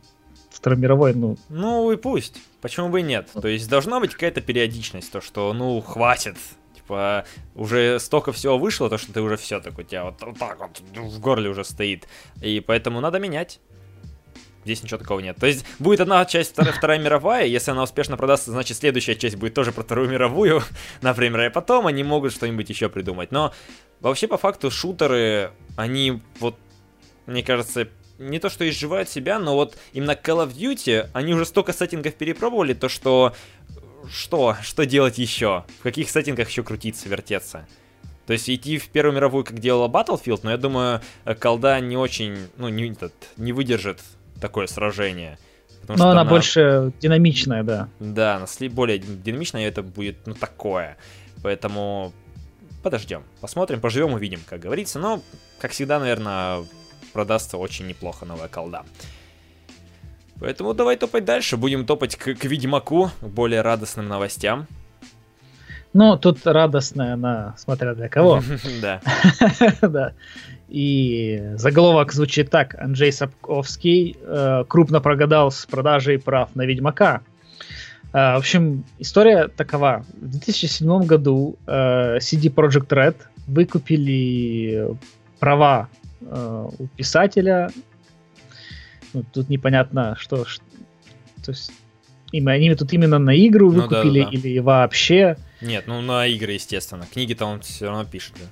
Второй 0.51 0.77
мировой, 0.77 1.15
ну... 1.15 1.37
Ну 1.49 1.91
и 1.91 1.97
пусть, 1.97 2.37
почему 2.61 2.89
бы 2.89 2.99
и 2.99 3.03
нет. 3.03 3.29
То 3.33 3.47
есть 3.47 3.67
должна 3.67 3.99
быть 3.99 4.13
какая-то 4.13 4.41
периодичность, 4.41 5.11
то 5.11 5.21
что, 5.21 5.53
ну, 5.53 5.81
хватит, 5.81 6.35
типа, 6.75 7.25
уже 7.55 7.99
столько 7.99 8.31
всего 8.31 8.59
вышло, 8.59 8.91
то 8.91 8.99
что 8.99 9.11
ты 9.11 9.21
уже 9.21 9.37
все 9.37 9.59
так 9.59 9.79
у 9.79 9.81
тебя 9.81 10.03
вот, 10.03 10.21
вот 10.21 10.37
так 10.37 10.59
вот 10.59 10.83
в 10.95 11.19
горле 11.19 11.49
уже 11.49 11.63
стоит. 11.63 12.07
И 12.43 12.59
поэтому 12.59 13.01
надо 13.01 13.17
менять. 13.17 13.59
Здесь 14.63 14.83
ничего 14.83 14.99
такого 14.99 15.19
нет. 15.19 15.37
То 15.37 15.47
есть 15.47 15.65
будет 15.79 16.01
одна 16.01 16.23
часть, 16.25 16.51
вторая, 16.51 16.73
вторая 16.73 16.99
мировая, 16.99 17.45
если 17.45 17.71
она 17.71 17.83
успешно 17.83 18.17
продастся, 18.17 18.51
значит 18.51 18.77
следующая 18.77 19.15
часть 19.15 19.35
будет 19.35 19.53
тоже 19.53 19.71
про 19.71 19.83
Вторую 19.83 20.09
мировую, 20.09 20.61
например, 21.01 21.47
и 21.47 21.49
потом 21.49 21.87
они 21.87 22.03
могут 22.03 22.33
что-нибудь 22.33 22.69
еще 22.69 22.89
придумать. 22.89 23.31
Но 23.31 23.53
вообще 23.99 24.27
по 24.27 24.37
факту 24.37 24.69
шутеры, 24.69 25.51
они 25.75 26.21
вот, 26.39 26.55
мне 27.25 27.43
кажется, 27.43 27.87
не 28.19 28.39
то 28.39 28.49
что 28.49 28.69
изживают 28.69 29.09
себя, 29.09 29.39
но 29.39 29.55
вот 29.55 29.77
именно 29.93 30.11
Call 30.11 30.47
of 30.47 30.55
Duty, 30.55 31.09
они 31.13 31.33
уже 31.33 31.45
столько 31.45 31.73
сеттингов 31.73 32.13
перепробовали, 32.13 32.73
то 32.73 32.87
что 32.87 33.33
что, 34.09 34.55
что 34.61 34.85
делать 34.85 35.17
еще? 35.17 35.65
В 35.79 35.83
каких 35.83 36.09
сеттингах 36.09 36.49
еще 36.49 36.63
крутиться, 36.63 37.07
вертеться? 37.07 37.67
То 38.25 38.33
есть 38.33 38.49
идти 38.49 38.77
в 38.77 38.89
Первую 38.89 39.15
мировую, 39.15 39.43
как 39.43 39.59
делала 39.59 39.87
Battlefield, 39.87 40.41
но 40.43 40.51
я 40.51 40.57
думаю, 40.57 41.01
колда 41.39 41.79
не 41.79 41.97
очень, 41.97 42.37
ну, 42.57 42.69
не, 42.69 42.91
этот, 42.91 43.13
не 43.37 43.51
такое 44.41 44.67
сражение. 44.67 45.37
Но 45.87 45.93
она, 45.93 46.11
она 46.11 46.25
больше 46.25 46.91
динамичная, 46.99 47.63
да. 47.63 47.89
Да, 47.99 48.35
она 48.35 48.45
более 48.69 48.99
динамичная, 48.99 49.63
и 49.63 49.65
это 49.65 49.81
будет, 49.83 50.27
ну, 50.27 50.33
такое. 50.33 50.97
Поэтому 51.43 52.13
подождем, 52.83 53.23
посмотрим, 53.39 53.79
поживем, 53.79 54.13
увидим, 54.13 54.41
как 54.45 54.59
говорится. 54.59 54.99
Но, 54.99 55.21
как 55.59 55.71
всегда, 55.71 55.99
наверное, 55.99 56.63
продастся 57.13 57.57
очень 57.57 57.87
неплохо 57.87 58.25
новая 58.25 58.47
колда. 58.47 58.83
Поэтому 60.39 60.73
давай 60.73 60.97
топать 60.97 61.23
дальше. 61.23 61.55
Будем 61.57 61.85
топать 61.85 62.15
к, 62.15 62.33
к 62.33 62.45
Ведьмаку, 62.45 63.11
к 63.21 63.27
более 63.27 63.61
радостным 63.61 64.07
новостям. 64.07 64.67
Ну, 65.93 66.17
тут 66.17 66.45
радостная 66.45 67.13
она, 67.13 67.53
смотря 67.57 67.93
для 67.93 68.09
кого. 68.09 68.41
Да. 68.81 69.01
Да. 69.81 70.13
И 70.71 71.51
заголовок 71.55 72.13
звучит 72.13 72.49
так. 72.49 72.75
Анджей 72.79 73.11
Сапковский 73.11 74.15
э, 74.21 74.63
крупно 74.69 75.01
прогадал 75.01 75.51
с 75.51 75.65
продажей 75.65 76.17
прав 76.17 76.55
на 76.55 76.65
Ведьмака. 76.65 77.21
Э, 78.13 78.35
в 78.35 78.37
общем, 78.37 78.85
история 78.97 79.49
такова. 79.49 80.05
В 80.21 80.29
2007 80.29 81.05
году 81.05 81.57
э, 81.67 82.19
CD 82.19 82.43
Projekt 82.53 82.87
Red 82.87 83.15
выкупили 83.47 84.95
права 85.39 85.89
э, 86.21 86.69
у 86.79 86.87
писателя. 86.95 87.69
Ну, 89.13 89.23
тут 89.33 89.49
непонятно, 89.49 90.15
что... 90.17 90.45
ш- 90.45 90.61
То 91.43 91.51
есть 91.51 91.73
им- 92.31 92.47
они 92.47 92.73
тут 92.75 92.93
именно 92.93 93.19
на 93.19 93.35
игру 93.45 93.73
Ну 93.73 93.87
да, 93.87 93.87
выкупили 93.87 94.21
да, 94.23 94.29
да. 94.29 94.37
или 94.37 94.59
вообще... 94.59 95.35
Нет, 95.61 95.83
ну 95.87 95.99
на 96.01 96.27
игры, 96.27 96.53
естественно. 96.53 97.05
Книги-то 97.11 97.45
он 97.45 97.59
все 97.59 97.87
равно 97.87 98.05
пишет. 98.05 98.35
да. 98.39 98.45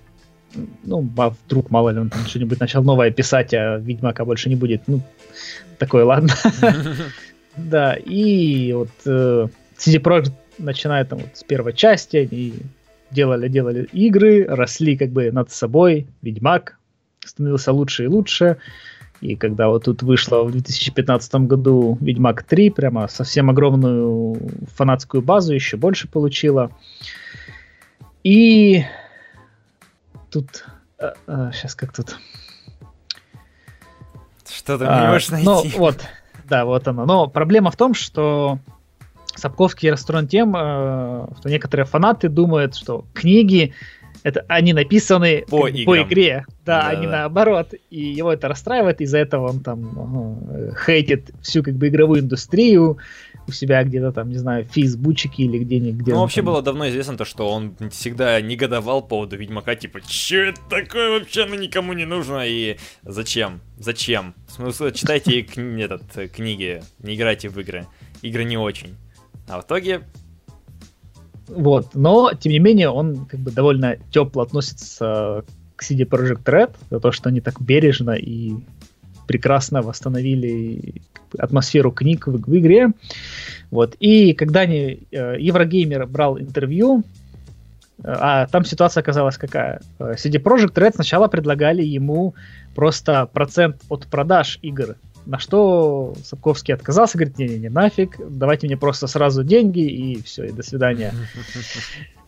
Ну, 0.83 1.07
а 1.17 1.29
вдруг, 1.29 1.69
мало 1.69 1.89
ли, 1.89 1.99
он 1.99 2.09
там 2.09 2.25
что-нибудь 2.25 2.59
начал 2.59 2.83
новое 2.83 3.11
писать, 3.11 3.53
а 3.53 3.77
Ведьмака 3.77 4.25
больше 4.25 4.49
не 4.49 4.55
будет. 4.55 4.83
Ну, 4.87 5.01
такое, 5.77 6.05
ладно. 6.05 6.33
Да, 7.57 7.93
и 7.93 8.71
вот 8.71 8.89
э, 9.05 9.47
CD 9.77 10.01
Projekt 10.01 10.31
начинает 10.59 11.09
там 11.09 11.19
вот 11.19 11.29
с 11.33 11.43
первой 11.43 11.73
части, 11.73 12.15
они 12.15 12.53
делали-делали 13.11 13.89
игры, 13.91 14.45
росли 14.45 14.95
как 14.95 15.09
бы 15.09 15.29
над 15.31 15.51
собой, 15.51 16.07
Ведьмак 16.21 16.77
становился 17.25 17.73
лучше 17.73 18.05
и 18.05 18.07
лучше, 18.07 18.57
и 19.21 19.35
когда 19.35 19.67
вот 19.67 19.85
тут 19.85 20.03
вышло 20.03 20.43
в 20.43 20.51
2015 20.51 21.35
году 21.35 21.97
Ведьмак 21.99 22.43
3, 22.43 22.69
прямо 22.69 23.07
совсем 23.07 23.49
огромную 23.49 24.37
фанатскую 24.75 25.21
базу, 25.21 25.53
еще 25.53 25.75
больше 25.75 26.07
получила. 26.07 26.71
И 28.23 28.83
тут... 30.29 30.65
сейчас 30.97 31.75
как 31.75 31.93
тут... 31.93 32.17
Что 34.49 34.77
ты 34.77 34.85
А, 34.85 35.01
не 35.01 35.07
можешь 35.07 35.29
найти? 35.29 35.45
Ну, 35.45 35.63
вот, 35.77 35.99
да, 36.47 36.65
вот 36.65 36.87
оно. 36.87 37.05
Но 37.05 37.27
проблема 37.27 37.71
в 37.71 37.75
том, 37.77 37.93
что 37.93 38.59
Сапковский 39.35 39.89
расстроен 39.89 40.27
тем, 40.27 40.55
э, 40.55 41.27
что 41.39 41.49
некоторые 41.49 41.85
фанаты 41.85 42.29
думают, 42.29 42.75
что 42.75 43.05
книги 43.13 43.73
это 44.23 44.43
они 44.49 44.73
написаны 44.73 45.45
По 45.49 45.67
как 45.67 45.75
играм. 45.75 46.07
игре, 46.07 46.45
да, 46.65 46.81
Да, 46.81 46.87
а 46.89 46.95
не 46.95 47.05
да. 47.07 47.11
наоборот. 47.19 47.73
И 47.89 48.01
его 48.01 48.33
это 48.33 48.47
расстраивает, 48.47 48.99
из-за 49.01 49.19
этого 49.19 49.49
он 49.49 49.61
там 49.61 50.39
э, 50.51 50.71
хейтит 50.85 51.31
всю 51.41 51.63
как 51.63 51.75
бы 51.75 51.87
игровую 51.87 52.21
индустрию 52.21 52.97
у 53.47 53.51
себя 53.51 53.83
где-то 53.83 54.11
там, 54.11 54.29
не 54.29 54.37
знаю, 54.37 54.65
в 54.65 54.69
фейсбучике 54.71 55.43
или 55.43 55.59
где-нибудь. 55.59 56.01
где 56.01 56.13
Ну, 56.13 56.19
вообще 56.21 56.37
там- 56.37 56.45
было 56.45 56.61
давно 56.61 56.87
известно 56.89 57.17
то, 57.17 57.25
что 57.25 57.49
он 57.51 57.75
всегда 57.91 58.39
негодовал 58.41 59.01
по 59.01 59.07
поводу 59.09 59.37
Ведьмака, 59.37 59.75
типа, 59.75 60.01
че 60.07 60.49
это 60.49 60.61
такое 60.69 61.19
вообще, 61.19 61.45
ну 61.45 61.55
никому 61.55 61.93
не 61.93 62.05
нужно, 62.05 62.43
и 62.45 62.77
зачем? 63.03 63.61
Зачем? 63.77 64.35
Смысл, 64.47 64.89
читайте 64.91 65.41
кни- 65.41 65.81
этот, 65.83 66.31
книги, 66.31 66.81
не 67.01 67.15
играйте 67.15 67.49
в 67.49 67.59
игры. 67.59 67.87
Игры 68.21 68.43
не 68.43 68.57
очень. 68.57 68.95
А 69.47 69.59
в 69.61 69.65
итоге, 69.65 70.01
Вот, 71.47 71.95
но, 71.95 72.31
тем 72.39 72.51
не 72.51 72.59
менее, 72.59 72.89
он 72.89 73.25
как 73.25 73.39
бы 73.39 73.49
довольно 73.49 73.97
тепло 74.11 74.43
относится 74.43 75.43
к 75.75 75.83
CD 75.83 76.05
Projekt 76.05 76.43
Red 76.43 76.75
за 76.91 76.99
то, 76.99 77.11
что 77.11 77.29
они 77.29 77.41
так 77.41 77.59
бережно 77.59 78.11
и 78.11 78.53
прекрасно 79.29 79.83
восстановили 79.83 81.03
атмосферу 81.37 81.91
книг 81.91 82.25
в, 82.25 82.31
в 82.31 82.57
игре. 82.57 82.89
Вот, 83.69 83.95
и 83.99 84.33
когда 84.33 84.61
они, 84.61 85.01
э, 85.11 85.35
Еврогеймер 85.39 86.07
брал 86.07 86.39
интервью, 86.39 87.03
э, 87.99 88.07
а 88.07 88.47
там 88.47 88.65
ситуация 88.65 89.01
оказалась 89.01 89.37
какая? 89.37 89.81
Э, 89.99 90.15
CD 90.15 90.41
Projekt 90.41 90.73
Red 90.73 90.95
сначала 90.95 91.27
предлагали 91.27 91.83
ему 91.83 92.33
просто 92.73 93.27
процент 93.31 93.75
от 93.87 94.07
продаж 94.07 94.57
игр, 94.63 94.95
на 95.27 95.37
что 95.37 96.15
Сапковский 96.25 96.73
отказался, 96.73 97.19
говорит, 97.19 97.37
не-не-не, 97.37 97.69
нафиг, 97.69 98.15
давайте 98.29 98.65
мне 98.65 98.77
просто 98.77 99.05
сразу 99.05 99.43
деньги 99.43 99.85
и 99.85 100.23
все, 100.23 100.45
и 100.45 100.51
до 100.51 100.63
свидания. 100.63 101.13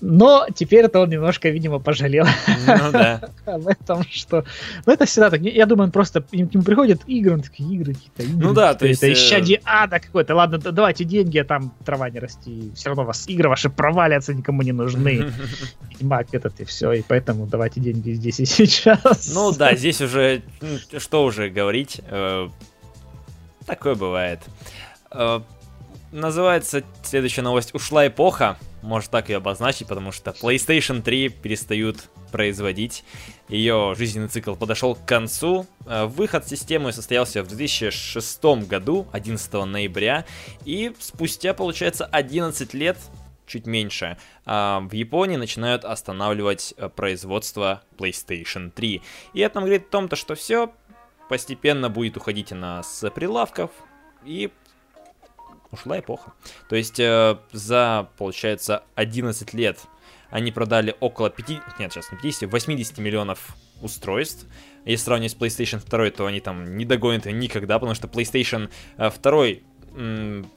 Но 0.00 0.46
теперь 0.54 0.86
это 0.86 0.98
он 0.98 1.08
немножко, 1.08 1.48
видимо, 1.48 1.78
пожалел 1.78 2.26
ну 2.66 2.90
да. 2.92 3.20
об 3.46 3.68
этом, 3.68 4.04
что... 4.10 4.44
Ну, 4.84 4.92
это 4.92 5.06
всегда 5.06 5.30
так. 5.30 5.40
Я 5.40 5.66
думаю, 5.66 5.86
он 5.86 5.92
просто... 5.92 6.20
К 6.20 6.32
нему 6.32 6.64
приходят 6.64 7.02
игры, 7.06 7.34
он 7.34 7.42
такие, 7.42 7.72
игры 7.74 7.94
какие-то, 7.94 8.22
игры 8.24 8.48
Ну 8.48 8.54
да, 8.54 8.74
то 8.74 8.86
есть, 8.86 9.02
Это 9.02 9.12
э, 9.12 9.14
исчадие 9.14 9.60
ада 9.64 10.00
какое-то. 10.00 10.34
Ладно, 10.34 10.58
давайте 10.58 11.04
деньги, 11.04 11.38
а 11.38 11.44
там 11.44 11.72
трава 11.84 12.10
не 12.10 12.18
расти. 12.18 12.72
Все 12.74 12.88
равно 12.88 13.04
вас 13.04 13.28
игры 13.28 13.48
ваши 13.48 13.70
провалятся, 13.70 14.34
никому 14.34 14.62
не 14.62 14.72
нужны. 14.72 15.32
Ведьмак 15.90 16.34
этот 16.34 16.58
и 16.60 16.64
все, 16.64 16.92
и 16.92 17.02
поэтому 17.06 17.46
давайте 17.46 17.80
деньги 17.80 18.12
здесь 18.12 18.40
и 18.40 18.44
сейчас. 18.46 19.32
Ну 19.32 19.52
да, 19.52 19.76
здесь 19.76 20.00
уже, 20.00 20.42
что 20.98 21.24
уже 21.24 21.50
говорить, 21.50 22.00
э, 22.08 22.48
такое 23.66 23.94
бывает. 23.94 24.40
Э, 25.12 25.40
Называется 26.12 26.84
следующая 27.02 27.40
новость 27.40 27.74
«Ушла 27.74 28.06
эпоха». 28.06 28.58
Может 28.82 29.10
так 29.10 29.28
ее 29.28 29.36
обозначить, 29.36 29.86
потому 29.86 30.10
что 30.10 30.32
PlayStation 30.32 31.02
3 31.02 31.28
перестают 31.28 32.08
производить. 32.32 33.04
Ее 33.48 33.94
жизненный 33.96 34.28
цикл 34.28 34.54
подошел 34.54 34.96
к 34.96 35.04
концу. 35.04 35.66
Э, 35.86 36.06
Выход 36.06 36.48
системы 36.48 36.92
состоялся 36.92 37.42
в 37.44 37.48
2006 37.48 38.44
году, 38.66 39.06
11 39.12 39.52
ноября. 39.64 40.24
И 40.64 40.92
спустя, 40.98 41.54
получается, 41.54 42.06
11 42.06 42.74
лет, 42.74 42.98
чуть 43.46 43.66
меньше, 43.66 44.16
а, 44.46 44.80
в 44.80 44.92
Японии 44.92 45.36
начинают 45.36 45.84
останавливать 45.84 46.74
э, 46.76 46.88
производство 46.88 47.82
PlayStation 47.98 48.70
3. 48.70 49.02
И 49.34 49.40
это 49.40 49.56
нам 49.56 49.64
говорит 49.64 49.86
о 49.88 49.90
том, 49.90 50.08
то, 50.08 50.16
что 50.16 50.34
все 50.34 50.72
постепенно 51.28 51.88
будет 51.88 52.16
уходить 52.16 52.52
она 52.52 52.82
с 52.82 53.08
прилавков 53.10 53.70
и 54.24 54.50
ушла 55.72 55.98
эпоха. 55.98 56.32
То 56.68 56.76
есть 56.76 57.00
э, 57.00 57.36
за, 57.52 58.08
получается, 58.16 58.84
11 58.94 59.52
лет 59.54 59.80
они 60.30 60.50
продали 60.50 60.96
около 61.00 61.28
5, 61.28 61.78
нет, 61.78 61.92
сейчас 61.92 62.10
не 62.10 62.16
50, 62.16 62.50
80 62.50 62.98
миллионов 62.98 63.54
устройств. 63.82 64.46
Если 64.86 65.04
сравнивать 65.04 65.32
с 65.32 65.36
PlayStation 65.36 65.82
2, 65.84 66.10
то 66.10 66.26
они 66.26 66.40
там 66.40 66.76
не 66.78 66.86
догонят 66.86 67.26
ее 67.26 67.34
никогда, 67.34 67.78
потому 67.78 67.94
что 67.94 68.08
PlayStation 68.08 68.70
э, 68.96 69.10
2 69.10 69.46
м, 69.94 70.50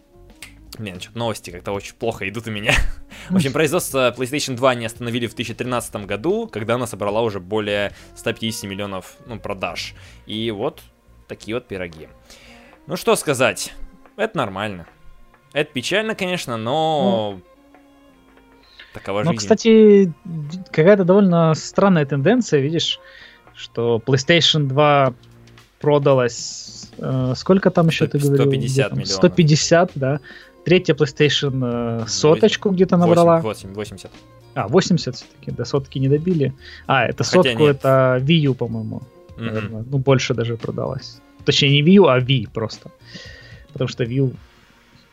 Блин, 0.78 1.00
что 1.00 1.18
новости 1.18 1.52
как-то 1.52 1.72
очень 1.72 1.96
плохо 1.96 2.28
идут 2.28 2.48
у 2.48 2.52
меня. 2.52 2.74
В 3.30 3.36
общем, 3.36 3.54
производство 3.54 4.14
PlayStation 4.18 4.56
2 4.56 4.72
они 4.72 4.86
остановили 4.86 5.26
в 5.28 5.36
2013 5.36 5.96
году, 6.06 6.48
когда 6.48 6.76
она 6.76 6.88
собрала 6.88 7.22
уже 7.22 7.40
более 7.40 7.94
150 8.16 8.70
миллионов 8.70 9.18
ну, 9.26 9.40
продаж. 9.40 9.94
И 10.26 10.52
вот 10.52 10.82
такие 11.28 11.56
вот 11.56 11.68
пироги. 11.68 12.08
Ну 12.88 12.96
что 12.96 13.16
сказать, 13.16 13.74
это 14.16 14.38
нормально. 14.38 14.88
Это 15.56 15.72
печально, 15.74 16.16
конечно, 16.16 16.58
но... 16.58 17.40
Такова 18.94 19.20
Ну, 19.24 19.32
жизнь. 19.32 19.38
кстати, 19.38 20.14
д- 20.26 20.64
какая-то 20.72 21.04
довольно 21.06 21.54
странная 21.56 22.06
тенденция, 22.06 22.60
видишь, 22.62 23.00
что 23.56 24.02
PlayStation 24.06 24.68
2 24.68 25.14
продалась... 25.80 26.90
э, 26.98 27.34
сколько 27.36 27.70
там 27.72 27.88
еще 27.88 28.08
ты 28.08 28.20
говорил? 28.20 28.44
150 28.46 28.74
Где 28.76 28.84
там? 28.90 28.98
миллионов. 29.00 29.16
150, 29.16 29.92
да. 29.96 30.20
Третья 30.66 30.94
PlayStation 30.94 32.04
э, 32.04 32.08
соточку 32.08 32.70
где-то 32.72 32.98
набрала. 32.98 33.40
8, 33.42 33.74
80. 33.74 34.12
А, 34.56 34.68
80 34.68 35.16
все-таки, 35.16 35.52
до 35.52 35.66
сотки 35.66 36.00
не 36.00 36.08
добили. 36.10 36.54
А, 36.88 37.06
это 37.06 37.24
Хотя 37.24 37.44
сотку, 37.44 37.64
нет. 37.68 37.78
это 37.78 38.20
Wii 38.22 38.48
U, 38.50 38.56
по-моему, 38.56 39.02
Мгм. 39.38 39.46
наверное. 39.46 39.86
Ну, 39.90 39.98
больше 40.00 40.34
даже 40.34 40.56
продалось. 40.58 41.20
Точнее, 41.46 41.82
не 41.82 41.82
Wii 41.82 41.96
U, 42.02 42.08
а 42.08 42.20
Wii 42.20 42.50
просто. 42.54 42.92
Потому 43.74 43.88
что 43.90 44.04
Wii 44.06 44.14
U 44.20 44.32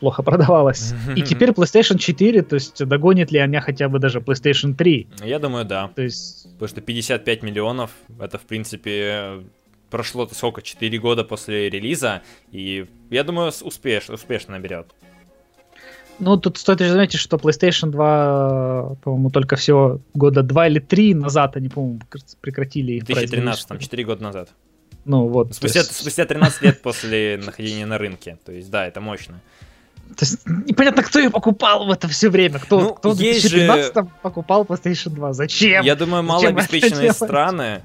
плохо 0.02 0.22
продавалась. 0.24 0.94
И 1.16 1.22
теперь 1.22 1.50
PlayStation 1.50 1.96
4, 1.98 2.42
то 2.42 2.54
есть 2.56 2.84
догонит 2.84 3.30
ли 3.32 3.38
она 3.38 3.60
хотя 3.60 3.88
бы 3.88 3.98
даже 4.00 4.18
PlayStation 4.18 4.74
3? 4.74 5.06
Я 5.24 5.38
думаю, 5.38 5.64
да. 5.64 5.88
То 5.94 6.02
есть, 6.02 6.42
Потому 6.54 6.68
что 6.68 6.80
55 6.80 7.42
миллионов, 7.44 7.90
это, 8.20 8.36
в 8.38 8.42
принципе, 8.42 9.44
прошло 9.90 10.28
сколько, 10.32 10.60
4 10.60 10.98
года 10.98 11.22
после 11.24 11.70
релиза, 11.70 12.22
и 12.50 12.86
я 13.10 13.22
думаю, 13.24 13.52
с- 13.52 13.62
успеш, 13.62 14.10
успешно 14.10 14.54
наберет. 14.58 14.86
ну, 16.18 16.36
тут 16.36 16.58
стоит 16.58 16.80
же 16.80 16.88
заметить, 16.90 17.18
что 17.20 17.36
PlayStation 17.36 17.90
2, 17.90 18.96
по-моему, 19.02 19.30
только 19.30 19.54
всего 19.56 20.00
года 20.14 20.42
2 20.42 20.66
или 20.68 20.78
3 20.80 21.14
назад 21.14 21.56
они, 21.56 21.68
по-моему, 21.68 22.00
прекр- 22.10 22.36
прекратили 22.40 22.92
их 22.94 23.04
2013, 23.04 23.68
там, 23.68 23.76
производство. 23.76 23.78
4 23.78 24.04
года 24.04 24.22
назад. 24.22 24.48
Ну, 25.04 25.26
вот. 25.28 25.54
Спустя, 25.54 25.80
есть- 25.80 25.96
спустя 25.96 26.24
13 26.24 26.62
лет 26.62 26.82
после 26.82 27.40
нахождения 27.44 27.86
на 27.86 27.98
рынке. 27.98 28.36
То 28.44 28.52
есть, 28.52 28.70
да, 28.70 28.86
это 28.86 29.00
мощно. 29.00 29.40
То 30.16 30.24
есть 30.24 30.38
непонятно, 30.46 31.02
кто 31.02 31.18
ее 31.18 31.30
покупал 31.30 31.86
в 31.86 31.90
это 31.90 32.08
все 32.08 32.28
время. 32.28 32.58
Кто, 32.58 32.80
Ну, 32.80 32.94
кто 32.94 33.12
в 33.12 33.20
есть 33.20 33.42
же- 33.42 33.66
2013 33.66 34.08
покупал 34.22 34.64
PlayStation 34.64 35.10
2? 35.10 35.32
Зачем? 35.32 35.84
Я 35.84 35.94
думаю, 35.94 36.22
малообеспеченные 36.22 37.12
страны 37.12 37.82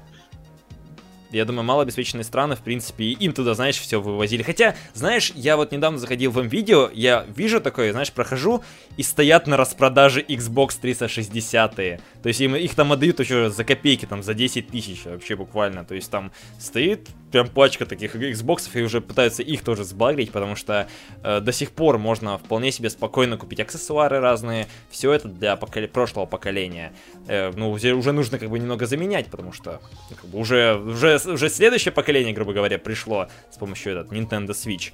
я 1.30 1.44
думаю, 1.44 1.64
малообеспеченные 1.64 2.24
страны, 2.24 2.56
в 2.56 2.60
принципе, 2.60 3.04
им 3.04 3.32
туда, 3.32 3.54
знаешь, 3.54 3.78
все 3.78 4.00
вывозили. 4.00 4.42
Хотя, 4.42 4.74
знаешь, 4.94 5.32
я 5.34 5.56
вот 5.56 5.72
недавно 5.72 5.98
заходил 5.98 6.30
в 6.30 6.42
видео, 6.46 6.90
я 6.92 7.26
вижу 7.36 7.60
такое, 7.60 7.92
знаешь, 7.92 8.12
прохожу, 8.12 8.62
и 8.96 9.02
стоят 9.02 9.46
на 9.46 9.56
распродаже 9.56 10.22
Xbox 10.22 10.78
360. 10.80 11.78
-е. 11.78 12.00
То 12.22 12.28
есть 12.28 12.40
им, 12.40 12.56
их 12.56 12.74
там 12.74 12.92
отдают 12.92 13.20
еще 13.20 13.50
за 13.50 13.64
копейки, 13.64 14.06
там, 14.06 14.22
за 14.22 14.34
10 14.34 14.68
тысяч 14.68 15.04
вообще 15.04 15.36
буквально. 15.36 15.84
То 15.84 15.94
есть 15.94 16.10
там 16.10 16.32
стоит 16.58 17.08
прям 17.30 17.48
пачка 17.48 17.86
таких 17.86 18.14
Xbox, 18.16 18.68
и 18.74 18.82
уже 18.82 19.00
пытаются 19.00 19.42
их 19.42 19.62
тоже 19.62 19.84
сбагрить, 19.84 20.32
потому 20.32 20.56
что 20.56 20.88
э, 21.22 21.40
до 21.40 21.52
сих 21.52 21.72
пор 21.72 21.98
можно 21.98 22.38
вполне 22.38 22.72
себе 22.72 22.90
спокойно 22.90 23.36
купить 23.36 23.60
аксессуары 23.60 24.20
разные, 24.20 24.66
все 24.90 25.12
это 25.12 25.28
для 25.28 25.56
покол... 25.56 25.86
прошлого 25.88 26.26
поколения. 26.26 26.92
Э, 27.26 27.52
ну, 27.54 27.70
уже 27.70 28.12
нужно 28.12 28.38
как 28.38 28.50
бы 28.50 28.58
немного 28.58 28.86
заменять, 28.86 29.26
потому 29.26 29.52
что 29.52 29.80
ну, 30.10 30.16
как 30.16 30.30
бы 30.30 30.38
уже, 30.38 30.76
уже, 30.76 31.18
уже 31.26 31.48
следующее 31.48 31.92
поколение, 31.92 32.32
грубо 32.32 32.52
говоря, 32.52 32.78
пришло 32.78 33.28
с 33.50 33.58
помощью 33.58 33.92
этот 33.92 34.12
Nintendo 34.12 34.50
Switch. 34.50 34.92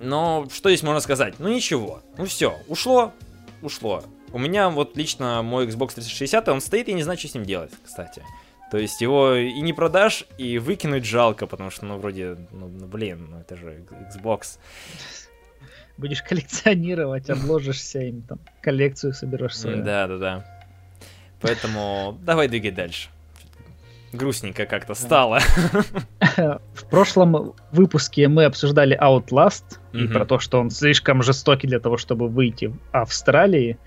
Но 0.00 0.46
что 0.52 0.68
здесь 0.68 0.82
можно 0.82 1.00
сказать? 1.00 1.34
Ну 1.38 1.48
ничего, 1.48 2.02
ну 2.18 2.26
все, 2.26 2.56
ушло, 2.68 3.12
ушло. 3.62 4.04
У 4.32 4.38
меня 4.38 4.68
вот 4.68 4.96
лично 4.96 5.42
мой 5.42 5.66
Xbox 5.66 5.94
360, 5.94 6.48
он 6.48 6.60
стоит 6.60 6.88
и 6.88 6.92
не 6.92 7.02
знаю, 7.02 7.18
что 7.18 7.28
с 7.28 7.34
ним 7.34 7.44
делать, 7.44 7.70
кстати. 7.84 8.22
То 8.70 8.78
есть 8.78 9.00
его 9.00 9.34
и 9.34 9.60
не 9.60 9.72
продашь, 9.72 10.24
и 10.38 10.58
выкинуть 10.58 11.04
жалко, 11.04 11.46
потому 11.46 11.70
что, 11.70 11.86
ну, 11.86 11.98
вроде, 11.98 12.36
ну, 12.50 12.68
ну 12.68 12.86
блин, 12.86 13.28
ну 13.30 13.40
это 13.40 13.56
же 13.56 13.84
Xbox. 14.12 14.58
Будешь 15.96 16.22
коллекционировать, 16.22 17.30
обложишься 17.30 18.00
им, 18.00 18.22
там, 18.22 18.38
коллекцию 18.60 19.14
соберешь 19.14 19.56
свою. 19.56 19.82
Да, 19.82 20.06
да, 20.08 20.18
да. 20.18 20.44
Поэтому 21.40 22.18
давай 22.22 22.48
двигай 22.48 22.72
дальше. 22.72 23.08
Грустненько 24.12 24.66
как-то 24.66 24.94
стало. 24.94 25.40
В 26.36 26.84
прошлом 26.90 27.54
выпуске 27.72 28.28
мы 28.28 28.44
обсуждали 28.44 28.98
Outlast 29.00 29.78
и 29.92 30.06
про 30.06 30.24
то, 30.24 30.38
что 30.38 30.60
он 30.60 30.70
слишком 30.70 31.22
жестокий 31.22 31.66
для 31.66 31.80
того, 31.80 31.96
чтобы 31.96 32.28
выйти 32.28 32.66
в 32.66 32.78
Австралии 32.92 33.78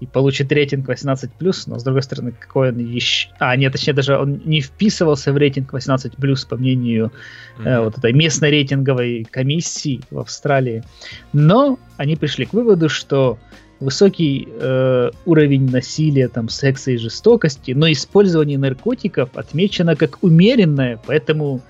и 0.00 0.06
получит 0.06 0.52
рейтинг 0.52 0.88
18+, 0.88 1.30
но 1.66 1.78
с 1.78 1.82
другой 1.82 2.02
стороны, 2.02 2.32
какой 2.32 2.70
он 2.70 2.78
еще... 2.78 3.28
А, 3.38 3.56
нет, 3.56 3.72
точнее, 3.72 3.94
даже 3.94 4.18
он 4.18 4.42
не 4.44 4.60
вписывался 4.60 5.32
в 5.32 5.36
рейтинг 5.36 5.72
18+, 5.72 6.48
по 6.48 6.56
мнению 6.56 7.12
mm-hmm. 7.58 7.68
э, 7.68 7.80
вот 7.80 7.96
этой 7.96 8.12
местной 8.12 8.50
рейтинговой 8.50 9.26
комиссии 9.30 10.00
в 10.10 10.18
Австралии. 10.18 10.84
Но 11.32 11.78
они 11.96 12.16
пришли 12.16 12.44
к 12.44 12.52
выводу, 12.52 12.88
что 12.90 13.38
высокий 13.80 14.48
э, 14.50 15.10
уровень 15.24 15.70
насилия, 15.70 16.28
там, 16.28 16.48
секса 16.48 16.90
и 16.90 16.96
жестокости, 16.98 17.72
но 17.72 17.90
использование 17.90 18.58
наркотиков 18.58 19.30
отмечено 19.34 19.96
как 19.96 20.22
умеренное, 20.22 21.00
поэтому 21.06 21.62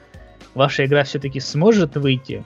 ваша 0.55 0.87
игра 0.87 1.05
все-таки 1.05 1.41
сможет 1.41 1.97
выйти. 1.97 2.45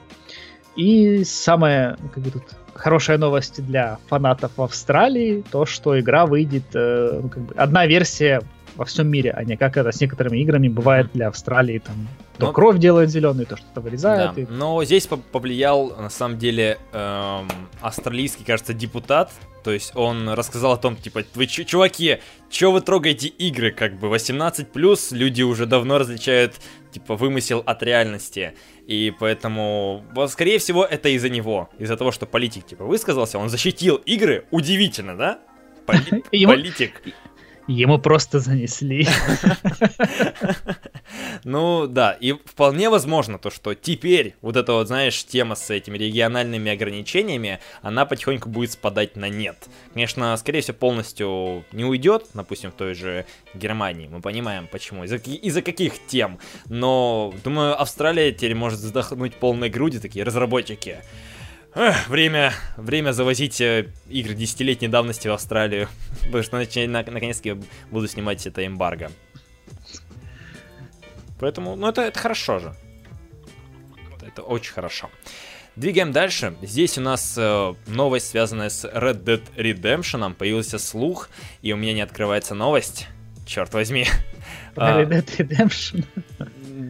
И 0.75 1.23
самое, 1.25 1.97
как 2.13 2.23
бы 2.23 2.31
тут 2.31 2.43
хорошая 2.73 3.17
новость 3.17 3.65
для 3.65 3.97
фанатов 4.07 4.51
в 4.57 4.61
Австралии, 4.61 5.43
то, 5.51 5.65
что 5.65 5.99
игра 5.99 6.25
выйдет, 6.25 6.63
э, 6.73 7.19
ну, 7.21 7.29
как 7.29 7.43
бы, 7.43 7.53
одна 7.55 7.85
версия 7.85 8.41
во 8.75 8.85
всем 8.85 9.07
мире, 9.07 9.31
а 9.31 9.43
не 9.43 9.57
как 9.57 9.77
это 9.77 9.91
с 9.91 9.99
некоторыми 9.99 10.39
играми 10.39 10.67
бывает 10.67 11.09
для 11.13 11.27
Австралии, 11.27 11.79
там, 11.79 11.95
то 12.41 12.47
но... 12.47 12.53
кровь 12.53 12.79
делают 12.79 13.11
зеленую, 13.11 13.45
то 13.45 13.55
что-то 13.55 13.81
вырезают. 13.81 14.35
Да. 14.35 14.41
И... 14.41 14.45
Но 14.47 14.83
здесь 14.83 15.07
повлиял, 15.31 15.95
на 15.95 16.09
самом 16.09 16.39
деле, 16.39 16.79
эм, 16.91 17.47
австралийский, 17.81 18.43
кажется, 18.43 18.73
депутат, 18.73 19.31
то 19.63 19.71
есть 19.71 19.91
он 19.95 20.27
рассказал 20.29 20.73
о 20.73 20.77
том, 20.77 20.95
типа, 20.95 21.23
вы 21.35 21.45
чуваки, 21.45 22.17
чё 22.49 22.71
вы 22.71 22.81
трогаете 22.81 23.27
игры, 23.27 23.71
как 23.71 23.99
бы 23.99 24.07
18+, 24.07 24.65
люди 25.11 25.43
уже 25.43 25.67
давно 25.67 25.99
различают, 25.99 26.55
типа, 26.91 27.15
вымысел 27.15 27.61
от 27.63 27.83
реальности. 27.83 28.55
И 28.87 29.13
поэтому, 29.19 30.03
вот, 30.15 30.31
скорее 30.31 30.57
всего, 30.57 30.83
это 30.83 31.09
из-за 31.09 31.29
него. 31.29 31.69
Из-за 31.77 31.95
того, 31.95 32.11
что 32.11 32.25
политик, 32.25 32.65
типа, 32.65 32.85
высказался, 32.85 33.37
он 33.37 33.49
защитил 33.49 33.97
игры. 33.97 34.45
Удивительно, 34.49 35.15
да? 35.15 35.39
Поли- 35.85 36.23
политик. 36.45 37.03
Ему 37.67 37.99
просто 37.99 38.39
занесли. 38.39 39.07
Ну 41.43 41.87
да, 41.87 42.13
и 42.13 42.33
вполне 42.33 42.89
возможно 42.89 43.37
то, 43.37 43.49
что 43.49 43.73
теперь 43.73 44.35
вот 44.41 44.55
эта 44.55 44.73
вот, 44.73 44.87
знаешь, 44.87 45.23
тема 45.25 45.55
с 45.55 45.69
этими 45.69 45.97
региональными 45.97 46.71
ограничениями, 46.71 47.59
она 47.81 48.05
потихоньку 48.05 48.49
будет 48.49 48.71
спадать 48.71 49.15
на 49.15 49.29
нет. 49.29 49.57
Конечно, 49.93 50.35
скорее 50.37 50.61
всего, 50.61 50.77
полностью 50.77 51.65
не 51.71 51.85
уйдет, 51.85 52.27
допустим, 52.33 52.71
в 52.71 52.75
той 52.75 52.93
же 52.93 53.25
Германии. 53.53 54.07
Мы 54.07 54.21
понимаем, 54.21 54.67
почему, 54.67 55.03
из-за, 55.03 55.17
из 55.17 55.55
каких 55.55 55.93
тем. 56.07 56.39
Но, 56.65 57.33
думаю, 57.43 57.79
Австралия 57.79 58.31
теперь 58.31 58.55
может 58.55 58.79
вздохнуть 58.79 59.35
полной 59.35 59.69
груди, 59.69 59.99
такие 59.99 60.23
разработчики. 60.23 60.99
Эх, 61.73 62.09
время, 62.09 62.53
время 62.75 63.13
завозить 63.13 63.61
э, 63.61 63.87
игры 64.09 64.33
десятилетней 64.33 64.89
давности 64.89 65.29
в 65.29 65.31
Австралию. 65.31 65.87
Потому 66.31 66.43
что 66.43 66.87
на, 66.87 67.03
наконец-таки 67.03 67.55
буду 67.89 68.09
снимать 68.09 68.45
это 68.45 68.65
эмбарго. 68.65 69.09
Поэтому, 71.41 71.75
ну 71.75 71.87
это, 71.89 72.03
это 72.03 72.19
хорошо 72.19 72.59
же. 72.59 72.75
Это, 74.21 74.43
очень 74.43 74.73
хорошо. 74.73 75.09
Двигаем 75.75 76.11
дальше. 76.11 76.53
Здесь 76.61 76.99
у 76.99 77.01
нас 77.01 77.35
э, 77.35 77.73
новость, 77.87 78.29
связанная 78.29 78.69
с 78.69 78.85
Red 78.85 79.23
Dead 79.23 79.41
Redemption. 79.57 80.35
Появился 80.35 80.77
слух, 80.77 81.29
и 81.63 81.73
у 81.73 81.77
меня 81.77 81.93
не 81.93 82.01
открывается 82.01 82.53
новость. 82.53 83.07
Черт 83.47 83.73
возьми. 83.73 84.05
Red 84.75 85.09
Dead 85.09 85.25
Redemption. 85.37 86.05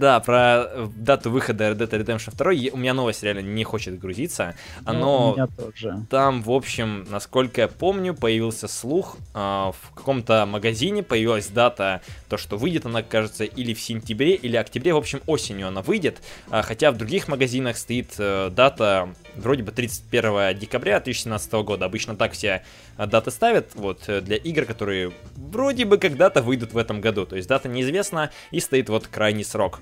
Да, 0.01 0.19
про 0.19 0.63
э, 0.63 0.87
дату 0.95 1.29
выхода 1.29 1.69
Red 1.69 1.77
Dead 1.77 2.03
Redemption 2.03 2.35
2 2.35 2.73
у 2.73 2.77
меня 2.77 2.95
новость 2.95 3.21
реально 3.21 3.41
не 3.41 3.63
хочет 3.63 3.99
грузиться. 3.99 4.55
Оно 4.83 4.99
ну, 4.99 5.29
у 5.29 5.33
меня 5.35 5.47
тоже. 5.47 6.05
там, 6.09 6.41
в 6.41 6.49
общем, 6.49 7.05
насколько 7.11 7.61
я 7.61 7.67
помню, 7.67 8.15
появился 8.15 8.67
слух 8.67 9.17
э, 9.35 9.37
в 9.37 9.93
каком-то 9.93 10.47
магазине, 10.47 11.03
появилась 11.03 11.49
дата, 11.49 12.01
то, 12.29 12.37
что 12.37 12.57
выйдет 12.57 12.87
она, 12.87 13.03
кажется, 13.03 13.43
или 13.43 13.75
в 13.75 13.79
сентябре, 13.79 14.33
или 14.33 14.55
октябре, 14.55 14.95
в 14.95 14.97
общем, 14.97 15.21
осенью 15.27 15.67
она 15.67 15.83
выйдет. 15.83 16.17
Э, 16.49 16.63
хотя 16.63 16.91
в 16.91 16.97
других 16.97 17.27
магазинах 17.27 17.77
стоит 17.77 18.15
э, 18.17 18.49
дата 18.51 19.13
вроде 19.35 19.61
бы 19.61 19.71
31 19.71 20.57
декабря 20.57 20.99
2017 20.99 21.53
года. 21.53 21.85
Обычно 21.85 22.15
так 22.15 22.31
все 22.31 22.63
э, 22.97 23.05
даты 23.05 23.29
ставят, 23.29 23.75
вот, 23.75 24.01
э, 24.07 24.21
для 24.21 24.37
игр, 24.37 24.65
которые 24.65 25.11
вроде 25.35 25.85
бы 25.85 25.99
когда-то 25.99 26.41
выйдут 26.41 26.73
в 26.73 26.77
этом 26.79 27.01
году. 27.01 27.27
То 27.27 27.35
есть 27.35 27.47
дата 27.47 27.69
неизвестна 27.69 28.31
и 28.49 28.59
стоит 28.59 28.89
вот 28.89 29.05
крайний 29.05 29.45
срок 29.45 29.79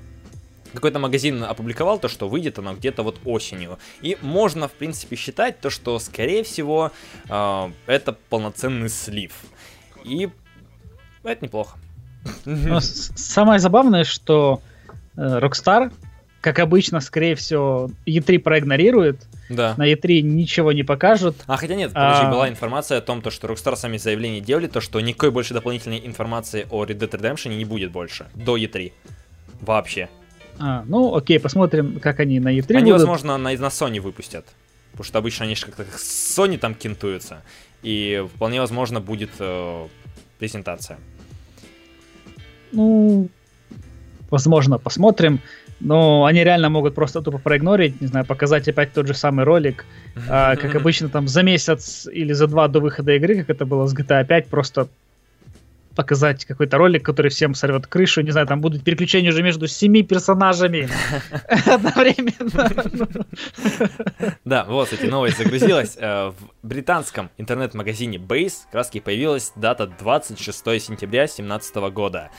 какой-то 0.74 0.99
магазин 0.99 1.43
опубликовал 1.43 1.99
то, 1.99 2.07
что 2.07 2.28
выйдет 2.28 2.59
оно 2.59 2.74
где-то 2.74 3.03
вот 3.03 3.20
осенью. 3.26 3.80
И 4.01 4.17
можно, 4.22 4.67
в 4.67 4.72
принципе, 4.72 5.15
считать 5.15 5.59
то, 5.59 5.70
что, 5.70 5.99
скорее 5.99 6.43
всего, 6.43 6.91
э, 7.30 7.72
это 7.88 8.13
полноценный 8.30 8.89
слив. 8.89 9.34
И 10.03 10.30
это 11.24 11.45
неплохо. 11.45 11.78
Но 12.45 12.80
самое 12.82 13.59
забавное, 13.59 14.03
что 14.03 14.61
э, 15.15 15.22
Rockstar, 15.22 15.91
как 16.41 16.59
обычно, 16.59 16.99
скорее 17.01 17.36
всего, 17.36 17.91
E3 18.05 18.39
проигнорирует. 18.39 19.28
Да. 19.49 19.74
На 19.78 19.91
E3 19.91 20.22
ничего 20.22 20.72
не 20.72 20.84
покажут. 20.84 21.36
А 21.47 21.57
хотя 21.57 21.76
нет, 21.76 21.91
подожди, 21.93 22.26
а... 22.26 22.32
была 22.32 22.49
информация 22.49 22.99
о 22.99 23.01
том, 23.01 23.22
то, 23.22 23.32
что 23.32 23.47
Rockstar 23.47 23.76
сами 23.76 23.97
заявления 23.97 24.41
делали, 24.41 24.67
то, 24.67 24.80
что 24.80 24.99
никакой 24.99 25.32
больше 25.32 25.53
дополнительной 25.53 26.05
информации 26.05 26.67
о 26.70 26.86
Red 26.86 26.99
Dead 26.99 27.09
Redemption 27.09 27.55
не 27.55 27.65
будет 27.65 27.91
больше 27.91 28.28
до 28.36 28.57
E3. 28.57 28.93
Вообще. 29.61 30.09
А, 30.60 30.84
ну, 30.88 31.16
окей, 31.16 31.39
посмотрим, 31.39 31.99
как 31.99 32.20
они 32.20 32.39
на 32.39 32.49
E3 32.49 32.76
Они, 32.76 32.91
будут. 32.91 33.07
возможно, 33.07 33.38
на, 33.38 33.49
на 33.49 33.68
Sony 33.68 34.01
выпустят. 34.01 34.45
Потому 34.91 35.05
что 35.05 35.18
обычно 35.20 35.45
они 35.45 35.55
же 35.55 35.66
как-то 35.66 35.86
с 35.97 36.38
Sony 36.38 36.57
там 36.57 36.76
кентуются. 36.76 37.41
И 37.82 38.26
вполне 38.36 38.60
возможно 38.60 38.99
будет 38.99 39.30
э, 39.39 39.88
презентация. 40.38 40.97
Ну, 42.74 43.30
возможно, 44.30 44.78
посмотрим. 44.78 45.39
Но 45.80 46.26
они 46.26 46.43
реально 46.43 46.70
могут 46.70 46.93
просто 46.93 47.22
тупо 47.22 47.38
проигнорить, 47.38 48.01
не 48.01 48.07
знаю, 48.07 48.26
показать 48.26 48.68
опять 48.68 48.91
тот 48.91 49.07
же 49.07 49.14
самый 49.14 49.45
ролик, 49.45 49.86
а, 50.28 50.57
как 50.57 50.76
обычно 50.76 51.07
там 51.07 51.30
за 51.30 51.41
месяц 51.41 52.05
или 52.12 52.34
за 52.34 52.47
два 52.47 52.68
до 52.68 52.82
выхода 52.82 53.14
игры, 53.16 53.38
как 53.38 53.49
это 53.49 53.66
было 53.66 53.88
с 53.88 53.95
GTA 53.95 54.26
5, 54.26 54.47
просто 54.47 54.89
показать 55.99 56.45
какой-то 56.45 56.77
ролик, 56.77 57.03
который 57.03 57.29
всем 57.29 57.53
сорвет 57.53 57.85
крышу, 57.85 58.21
не 58.21 58.31
знаю, 58.31 58.47
там 58.47 58.61
будут 58.61 58.85
переключения 58.85 59.31
уже 59.31 59.43
между 59.43 59.67
семи 59.67 60.01
персонажами 60.01 60.87
одновременно. 61.67 63.27
Да, 64.45 64.63
вот, 64.63 64.93
эти 64.93 65.07
новость 65.07 65.37
загрузилась. 65.37 65.97
Э, 65.99 66.29
в 66.29 66.65
британском 66.65 67.29
интернет-магазине 67.37 68.17
Base 68.17 68.59
краски 68.71 69.01
появилась 69.01 69.51
дата 69.57 69.87
26 69.87 70.57
сентября 70.81 71.23
2017 71.23 71.75
года. 71.91 72.29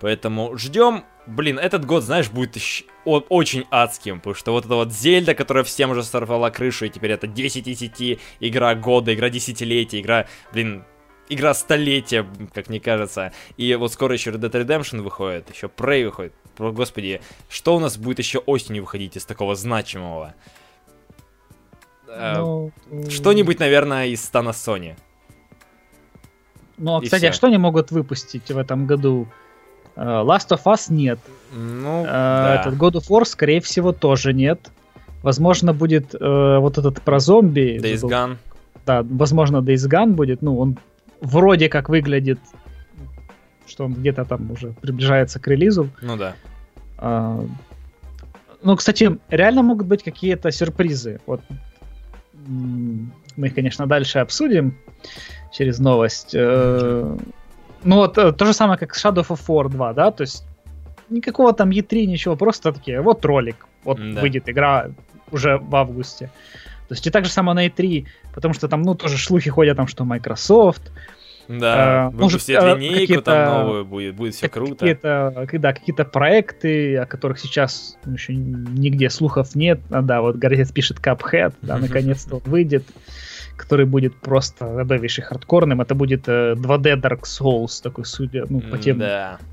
Поэтому 0.00 0.56
ждем. 0.56 1.02
Блин, 1.26 1.58
этот 1.58 1.84
год, 1.84 2.04
знаешь, 2.04 2.30
будет 2.30 2.56
очень 3.04 3.64
адским, 3.72 4.18
потому 4.18 4.34
что 4.34 4.52
вот 4.52 4.64
эта 4.64 4.76
вот 4.76 4.92
Зельда, 4.92 5.34
которая 5.34 5.64
всем 5.64 5.90
уже 5.90 6.04
сорвала 6.04 6.50
крышу, 6.50 6.86
и 6.86 6.88
теперь 6.88 7.10
это 7.10 7.26
10 7.26 7.66
из 7.66 7.78
10, 7.78 8.20
игра 8.38 8.76
года, 8.76 9.12
игра 9.12 9.28
десятилетия, 9.28 10.00
игра, 10.00 10.26
блин, 10.52 10.84
игра 11.28 11.54
столетия, 11.54 12.26
как 12.52 12.68
мне 12.68 12.80
кажется. 12.80 13.32
И 13.56 13.74
вот 13.74 13.92
скоро 13.92 14.14
еще 14.14 14.30
Red 14.30 14.40
Dead 14.40 14.66
Redemption 14.66 15.02
выходит, 15.02 15.48
еще 15.54 15.66
Prey 15.68 16.04
выходит. 16.04 16.32
господи, 16.58 17.20
что 17.48 17.76
у 17.76 17.80
нас 17.80 17.96
будет 17.96 18.18
еще 18.18 18.38
осенью 18.38 18.82
выходить 18.82 19.16
из 19.16 19.24
такого 19.24 19.54
значимого? 19.54 20.34
Э, 22.08 22.38
ну, 22.38 22.72
Что-нибудь, 23.08 23.58
наверное, 23.60 24.06
из 24.06 24.24
стана 24.24 24.50
Sony. 24.50 24.96
Ну, 26.78 26.96
а, 26.96 27.02
кстати, 27.02 27.26
а 27.26 27.32
что 27.32 27.48
они 27.48 27.58
могут 27.58 27.90
выпустить 27.90 28.50
в 28.50 28.58
этом 28.58 28.86
году? 28.86 29.26
Uh, 29.96 30.24
Last 30.24 30.50
of 30.50 30.62
Us 30.64 30.92
нет. 30.92 31.18
Ну, 31.52 32.04
uh, 32.04 32.06
да. 32.06 32.60
Этот 32.60 32.74
God 32.74 32.92
of 32.92 33.08
War, 33.08 33.24
скорее 33.24 33.60
всего, 33.60 33.92
тоже 33.92 34.32
нет. 34.32 34.70
Возможно, 35.24 35.74
будет 35.74 36.14
uh, 36.14 36.60
вот 36.60 36.78
этот 36.78 37.02
про 37.02 37.18
зомби. 37.18 37.80
Days 37.82 38.02
Gone. 38.02 38.36
Да, 38.86 39.02
возможно, 39.02 39.56
Days 39.56 39.88
Gone 39.88 40.12
будет. 40.12 40.40
Ну, 40.40 40.56
он 40.56 40.78
вроде 41.20 41.68
как 41.68 41.88
выглядит, 41.88 42.38
что 43.66 43.84
он 43.84 43.94
где-то 43.94 44.24
там 44.24 44.50
уже 44.50 44.72
приближается 44.72 45.40
к 45.40 45.46
релизу. 45.48 45.90
Ну 46.02 46.16
да. 46.16 46.34
Uh, 46.98 47.48
ну, 48.62 48.76
кстати, 48.76 49.18
реально 49.28 49.62
могут 49.62 49.86
быть 49.86 50.02
какие-то 50.02 50.50
сюрпризы. 50.50 51.20
Вот 51.26 51.40
мы 53.36 53.46
их, 53.46 53.54
конечно, 53.54 53.86
дальше 53.86 54.18
обсудим 54.18 54.76
через 55.52 55.78
новость. 55.78 56.34
Э, 56.34 57.16
ну 57.84 57.96
вот 57.96 58.18
э, 58.18 58.32
то 58.32 58.46
же 58.46 58.52
самое, 58.52 58.78
как 58.78 58.96
Shadow 58.96 59.26
of 59.26 59.40
War 59.46 59.68
2, 59.68 59.92
да, 59.92 60.10
то 60.10 60.22
есть 60.22 60.44
никакого 61.08 61.52
там 61.52 61.70
E3, 61.70 62.06
ничего, 62.06 62.36
просто 62.36 62.72
такие, 62.72 63.00
вот 63.00 63.24
ролик, 63.24 63.66
вот 63.84 63.98
да. 63.98 64.20
выйдет 64.20 64.48
игра 64.48 64.90
уже 65.30 65.58
в 65.58 65.76
августе. 65.76 66.30
То 66.88 66.94
есть 66.94 67.06
и 67.06 67.10
так 67.10 67.24
же 67.24 67.30
самое 67.30 67.54
на 67.54 67.66
E3, 67.66 68.06
потому 68.34 68.54
что 68.54 68.66
там, 68.68 68.82
ну, 68.82 68.94
тоже 68.94 69.18
слухи 69.18 69.50
ходят 69.50 69.76
там, 69.76 69.86
что 69.86 70.04
Microsoft, 70.04 70.90
да, 71.48 72.10
э, 72.12 72.16
может, 72.16 72.42
все 72.42 72.60
линейку 72.60 73.22
там 73.22 73.62
новую 73.62 73.84
будет, 73.86 74.14
будет 74.14 74.34
все 74.34 74.48
круто. 74.48 74.76
Какие-то, 74.76 75.46
да, 75.52 75.72
какие-то 75.72 76.04
проекты, 76.04 76.98
о 76.98 77.06
которых 77.06 77.38
сейчас 77.38 77.96
еще 78.06 78.34
нигде 78.34 79.08
слухов 79.08 79.54
нет. 79.54 79.80
А, 79.90 80.02
да, 80.02 80.20
вот 80.20 80.36
Гордец 80.36 80.70
пишет 80.72 80.98
Cuphead, 80.98 81.54
да, 81.62 81.78
наконец-то 81.78 82.40
выйдет 82.44 82.84
который 83.56 83.86
будет 83.86 84.14
просто 84.14 84.72
добавивший 84.72 85.24
хардкорным. 85.24 85.80
Это 85.80 85.96
будет 85.96 86.28
э, 86.28 86.54
2D 86.54 87.00
Dark 87.00 87.22
Souls, 87.22 87.82
такой, 87.82 88.04
судя, 88.04 88.44
ну, 88.48 88.60
по 88.60 88.78
тем 88.78 89.02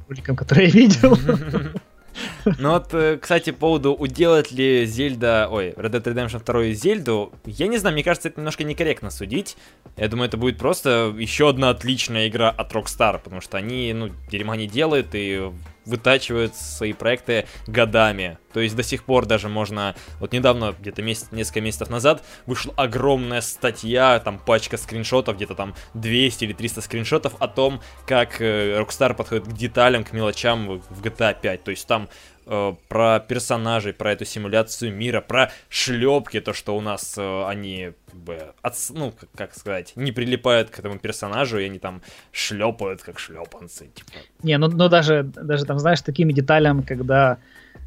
роликам, 0.07 0.35
которые 0.35 0.67
я 0.67 0.73
видел. 0.73 1.17
Ну 2.59 2.71
вот, 2.71 2.93
э, 2.93 3.17
кстати, 3.17 3.51
по 3.51 3.65
поводу, 3.65 3.93
уделает 3.93 4.51
ли 4.51 4.85
Зельда, 4.85 5.47
ой, 5.51 5.69
Red 5.71 5.91
Dead 5.91 6.03
Redemption 6.03 6.43
2 6.43 6.73
Зельду, 6.73 7.33
я 7.45 7.67
не 7.67 7.77
знаю, 7.77 7.93
мне 7.93 8.03
кажется, 8.03 8.29
это 8.29 8.39
немножко 8.39 8.63
некорректно 8.63 9.09
судить. 9.09 9.57
Я 9.97 10.07
думаю, 10.07 10.27
это 10.27 10.37
будет 10.37 10.57
просто 10.57 11.13
еще 11.17 11.49
одна 11.49 11.69
отличная 11.69 12.27
игра 12.27 12.49
от 12.49 12.71
Rockstar, 12.71 13.19
потому 13.23 13.41
что 13.41 13.57
они, 13.57 13.93
ну, 13.93 14.11
дерьма 14.29 14.55
не 14.55 14.67
делают 14.67 15.07
и 15.13 15.51
вытачивают 15.85 16.55
свои 16.55 16.93
проекты 16.93 17.45
годами. 17.67 18.37
То 18.53 18.61
есть 18.61 18.75
до 18.75 18.83
сих 18.83 19.03
пор 19.03 19.25
даже 19.25 19.49
можно... 19.49 19.95
Вот 20.19 20.31
недавно, 20.31 20.73
где-то 20.79 21.01
месяц, 21.01 21.27
несколько 21.31 21.61
месяцев 21.61 21.89
назад, 21.89 22.23
вышла 22.45 22.73
огромная 22.77 23.41
статья, 23.41 24.19
там 24.19 24.39
пачка 24.39 24.77
скриншотов, 24.77 25.35
где-то 25.35 25.55
там 25.55 25.75
200 25.93 26.45
или 26.45 26.53
300 26.53 26.81
скриншотов 26.81 27.35
о 27.39 27.47
том, 27.47 27.81
как 28.07 28.41
э, 28.41 28.79
Rockstar 28.79 29.13
подходит 29.13 29.45
к 29.45 29.53
деталям, 29.53 30.03
к 30.03 30.13
мелочам 30.13 30.79
в 30.79 31.01
GTA 31.01 31.35
5. 31.39 31.63
То 31.63 31.71
есть 31.71 31.85
там 31.87 32.07
э, 32.45 32.73
про 32.87 33.19
персонажей, 33.19 33.93
про 33.93 34.11
эту 34.11 34.25
симуляцию 34.25 34.93
мира, 34.93 35.21
про 35.21 35.51
шлепки, 35.69 36.39
то, 36.39 36.53
что 36.53 36.75
у 36.75 36.81
нас 36.81 37.15
э, 37.17 37.45
они, 37.47 37.91
как 38.11 38.19
бы, 38.19 38.53
от, 38.61 38.75
ну, 38.89 39.11
как, 39.11 39.29
как 39.35 39.55
сказать, 39.55 39.93
не 39.95 40.11
прилипают 40.11 40.69
к 40.69 40.79
этому 40.79 40.99
персонажу, 40.99 41.59
и 41.59 41.65
они 41.65 41.79
там 41.79 42.01
шлепают, 42.31 43.01
как 43.01 43.19
шлепанцы. 43.19 43.87
Типа. 43.93 44.11
Не, 44.43 44.57
ну, 44.57 44.67
ну 44.67 44.89
даже, 44.89 45.23
даже 45.23 45.65
там, 45.65 45.79
знаешь, 45.79 46.01
такими 46.01 46.33
деталями, 46.33 46.81
когда 46.81 47.37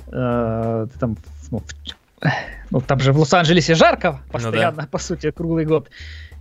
э, 0.07 0.87
ты 0.93 0.99
там, 0.99 1.17
ну, 1.51 1.59
в, 1.59 1.65
ну, 2.71 2.81
там 2.81 3.01
же 3.01 3.13
в 3.13 3.19
Лос-Анджелесе 3.19 3.75
жарко 3.75 4.21
постоянно, 4.31 4.77
ну, 4.77 4.83
да. 4.83 4.89
по 4.91 4.99
сути, 4.99 5.31
круглый 5.31 5.65
год 5.65 5.89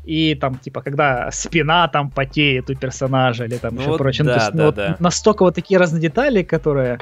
и 0.07 0.36
там, 0.36 0.57
типа, 0.57 0.82
когда 0.82 1.30
спина 1.32 1.88
там 1.89 2.09
потеет 2.09 2.70
у 2.70 2.76
персонажа 2.76 3.43
или 3.43 3.57
там 3.57 3.76
ну, 3.76 3.82
еще 3.82 3.89
вот 3.89 3.97
прочее. 3.97 4.24
Да, 4.26 4.32
ну, 4.32 4.38
то 4.38 4.43
есть, 4.43 4.51
да, 4.51 4.57
ну, 4.57 4.65
вот 4.65 4.76
да. 4.76 4.95
Настолько 4.99 5.43
вот 5.43 5.55
такие 5.55 5.78
разные 5.78 6.01
детали, 6.01 6.43
которые 6.43 6.99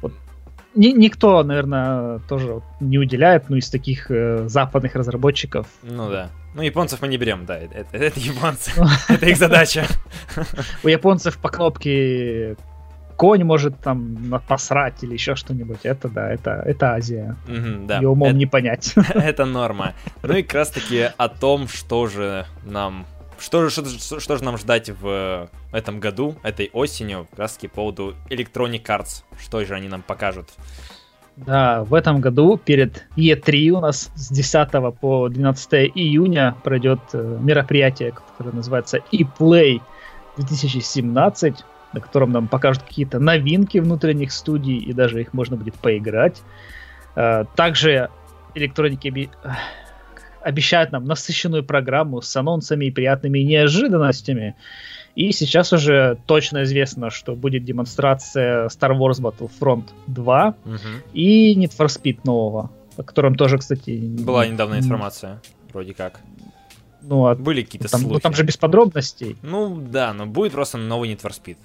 вот, 0.00 0.12
ни, 0.74 0.88
никто, 0.88 1.42
наверное, 1.42 2.18
тоже 2.28 2.62
не 2.80 2.98
уделяет, 2.98 3.48
ну, 3.48 3.56
из 3.56 3.70
таких 3.70 4.10
э, 4.10 4.48
западных 4.48 4.94
разработчиков. 4.94 5.66
Ну 5.82 6.10
да. 6.10 6.30
Ну, 6.54 6.62
японцев 6.62 7.02
мы 7.02 7.08
не 7.08 7.16
берем, 7.16 7.46
да, 7.46 7.58
это, 7.58 7.74
это, 7.74 7.96
это 7.96 8.20
японцы, 8.20 8.70
это 9.08 9.26
их 9.26 9.36
задача. 9.36 9.86
У 10.82 10.88
японцев 10.88 11.38
по 11.38 11.48
кнопке 11.48 12.56
конь 13.16 13.44
может 13.44 13.78
там 13.80 14.42
посрать 14.46 15.02
или 15.02 15.14
еще 15.14 15.34
что-нибудь. 15.34 15.80
Это 15.82 16.08
да, 16.08 16.30
это, 16.30 16.62
это 16.64 16.94
Азия. 16.94 17.36
Mm-hmm, 17.46 17.86
да. 17.86 17.96
Ее 17.98 18.08
умом 18.08 18.28
это, 18.28 18.36
не 18.36 18.46
понять. 18.46 18.94
Это 19.14 19.44
норма. 19.44 19.94
Ну 20.22 20.34
и 20.34 20.42
как 20.42 20.54
раз 20.54 20.70
таки 20.70 21.10
о 21.16 21.28
том, 21.28 21.68
что 21.68 22.06
же 22.06 22.46
нам 22.64 23.06
что 23.38 23.68
же, 23.68 23.70
что, 23.70 24.20
что 24.20 24.36
же 24.36 24.44
нам 24.44 24.58
ждать 24.58 24.90
в 24.90 25.48
этом 25.72 26.00
году, 26.00 26.36
этой 26.42 26.70
осенью, 26.72 27.26
как 27.30 27.38
раз 27.38 27.54
таки 27.54 27.68
по 27.68 27.76
поводу 27.76 28.14
Electronic 28.30 28.82
Arts? 28.84 29.24
Что 29.38 29.64
же 29.64 29.74
они 29.74 29.88
нам 29.88 30.02
покажут? 30.02 30.50
Да, 31.36 31.82
в 31.82 31.94
этом 31.94 32.20
году 32.20 32.56
перед 32.56 33.06
E3 33.16 33.70
у 33.70 33.80
нас 33.80 34.10
с 34.14 34.28
10 34.30 34.70
по 35.00 35.28
12 35.28 35.72
июня 35.94 36.56
пройдет 36.62 37.00
э, 37.12 37.38
мероприятие, 37.40 38.12
которое 38.12 38.54
называется 38.54 39.00
ePlay 39.10 39.80
2017, 40.36 41.64
на 41.92 42.00
котором 42.00 42.30
нам 42.30 42.46
покажут 42.46 42.84
какие-то 42.84 43.18
новинки 43.18 43.78
внутренних 43.78 44.32
студий, 44.32 44.78
и 44.78 44.92
даже 44.92 45.22
их 45.22 45.32
можно 45.32 45.56
будет 45.56 45.74
поиграть. 45.74 46.40
Э, 47.16 47.44
также 47.56 48.10
электроники 48.54 49.30
обещают 50.44 50.92
нам 50.92 51.04
насыщенную 51.04 51.64
программу 51.64 52.20
с 52.20 52.36
анонсами 52.36 52.86
и 52.86 52.90
приятными 52.90 53.40
неожиданностями. 53.40 54.54
И 55.14 55.32
сейчас 55.32 55.72
уже 55.72 56.18
точно 56.26 56.64
известно, 56.64 57.10
что 57.10 57.34
будет 57.34 57.64
демонстрация 57.64 58.66
Star 58.66 58.98
Wars 58.98 59.20
Battlefront 59.20 59.84
2 60.08 60.54
угу. 60.64 60.78
и 61.12 61.54
Need 61.54 61.72
for 61.76 61.86
Speed 61.86 62.20
нового, 62.24 62.70
о 62.96 63.02
котором 63.02 63.36
тоже, 63.36 63.58
кстати... 63.58 63.90
Была 63.90 64.46
недавно 64.46 64.78
информация, 64.78 65.40
вроде 65.72 65.94
как. 65.94 66.20
Ну, 67.02 67.26
а 67.26 67.34
Были 67.34 67.62
какие-то 67.62 67.88
там, 67.88 68.00
слухи. 68.00 68.14
Ну, 68.14 68.20
там 68.20 68.34
же 68.34 68.44
без 68.44 68.56
подробностей. 68.56 69.36
Ну, 69.42 69.76
да, 69.76 70.12
но 70.14 70.26
будет 70.26 70.52
просто 70.52 70.78
новый 70.78 71.12
Need 71.12 71.22
for 71.22 71.30
Speed. 71.30 71.56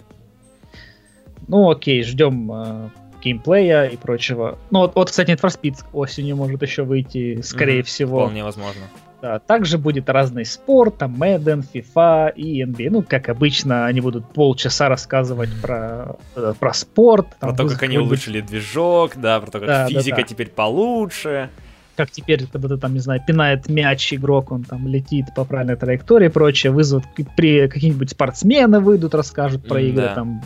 Ну, 1.47 1.71
окей, 1.71 2.03
ждем 2.03 2.51
э, 2.51 2.89
геймплея 3.21 3.85
и 3.85 3.97
прочего. 3.97 4.57
Ну 4.71 4.79
вот, 4.79 4.95
вот 4.95 5.09
кстати, 5.09 5.31
Need 5.31 5.41
for 5.41 5.49
Speed 5.49 5.85
осенью 5.93 6.35
может 6.35 6.61
еще 6.61 6.83
выйти, 6.83 7.41
скорее 7.41 7.81
mm-hmm, 7.81 7.83
всего. 7.83 8.19
Вполне 8.19 8.43
возможно. 8.43 8.81
Да, 9.21 9.39
также 9.39 9.77
будет 9.77 10.09
разный 10.09 10.45
спорт, 10.45 10.97
там 10.97 11.21
Madden, 11.21 11.65
FIFA 11.73 12.33
и 12.35 12.63
NBA. 12.63 12.89
Ну, 12.89 13.03
как 13.03 13.27
обычно, 13.27 13.85
они 13.85 13.99
будут 13.99 14.31
полчаса 14.31 14.87
рассказывать 14.87 15.49
про, 15.61 16.15
э, 16.35 16.53
про 16.57 16.73
спорт. 16.73 17.27
Про 17.39 17.53
то, 17.53 17.67
как 17.67 17.83
они 17.83 17.97
улучшили 17.97 18.39
движок, 18.39 19.13
да, 19.17 19.41
про 19.41 19.51
то, 19.51 19.59
как 19.59 19.67
да, 19.67 19.87
физика 19.87 20.17
да, 20.17 20.21
да. 20.21 20.27
теперь 20.27 20.47
получше. 20.47 21.49
Как 21.97 22.11
теперь, 22.11 22.47
когда 22.47 22.69
ты 22.69 22.77
там, 22.77 22.93
не 22.93 22.99
знаю, 22.99 23.21
пинает 23.25 23.67
мяч 23.67 24.13
игрок, 24.13 24.53
он 24.53 24.63
там 24.63 24.87
летит 24.87 25.25
по 25.35 25.43
правильной 25.43 25.75
траектории 25.75 26.27
и 26.27 26.29
прочее, 26.29 26.71
вызовут 26.71 27.03
при 27.35 27.67
какие-нибудь 27.67 28.11
спортсмены 28.11 28.79
выйдут, 28.79 29.13
расскажут 29.15 29.67
про 29.67 29.81
игры, 29.81 30.03
да. 30.03 30.15
там 30.15 30.41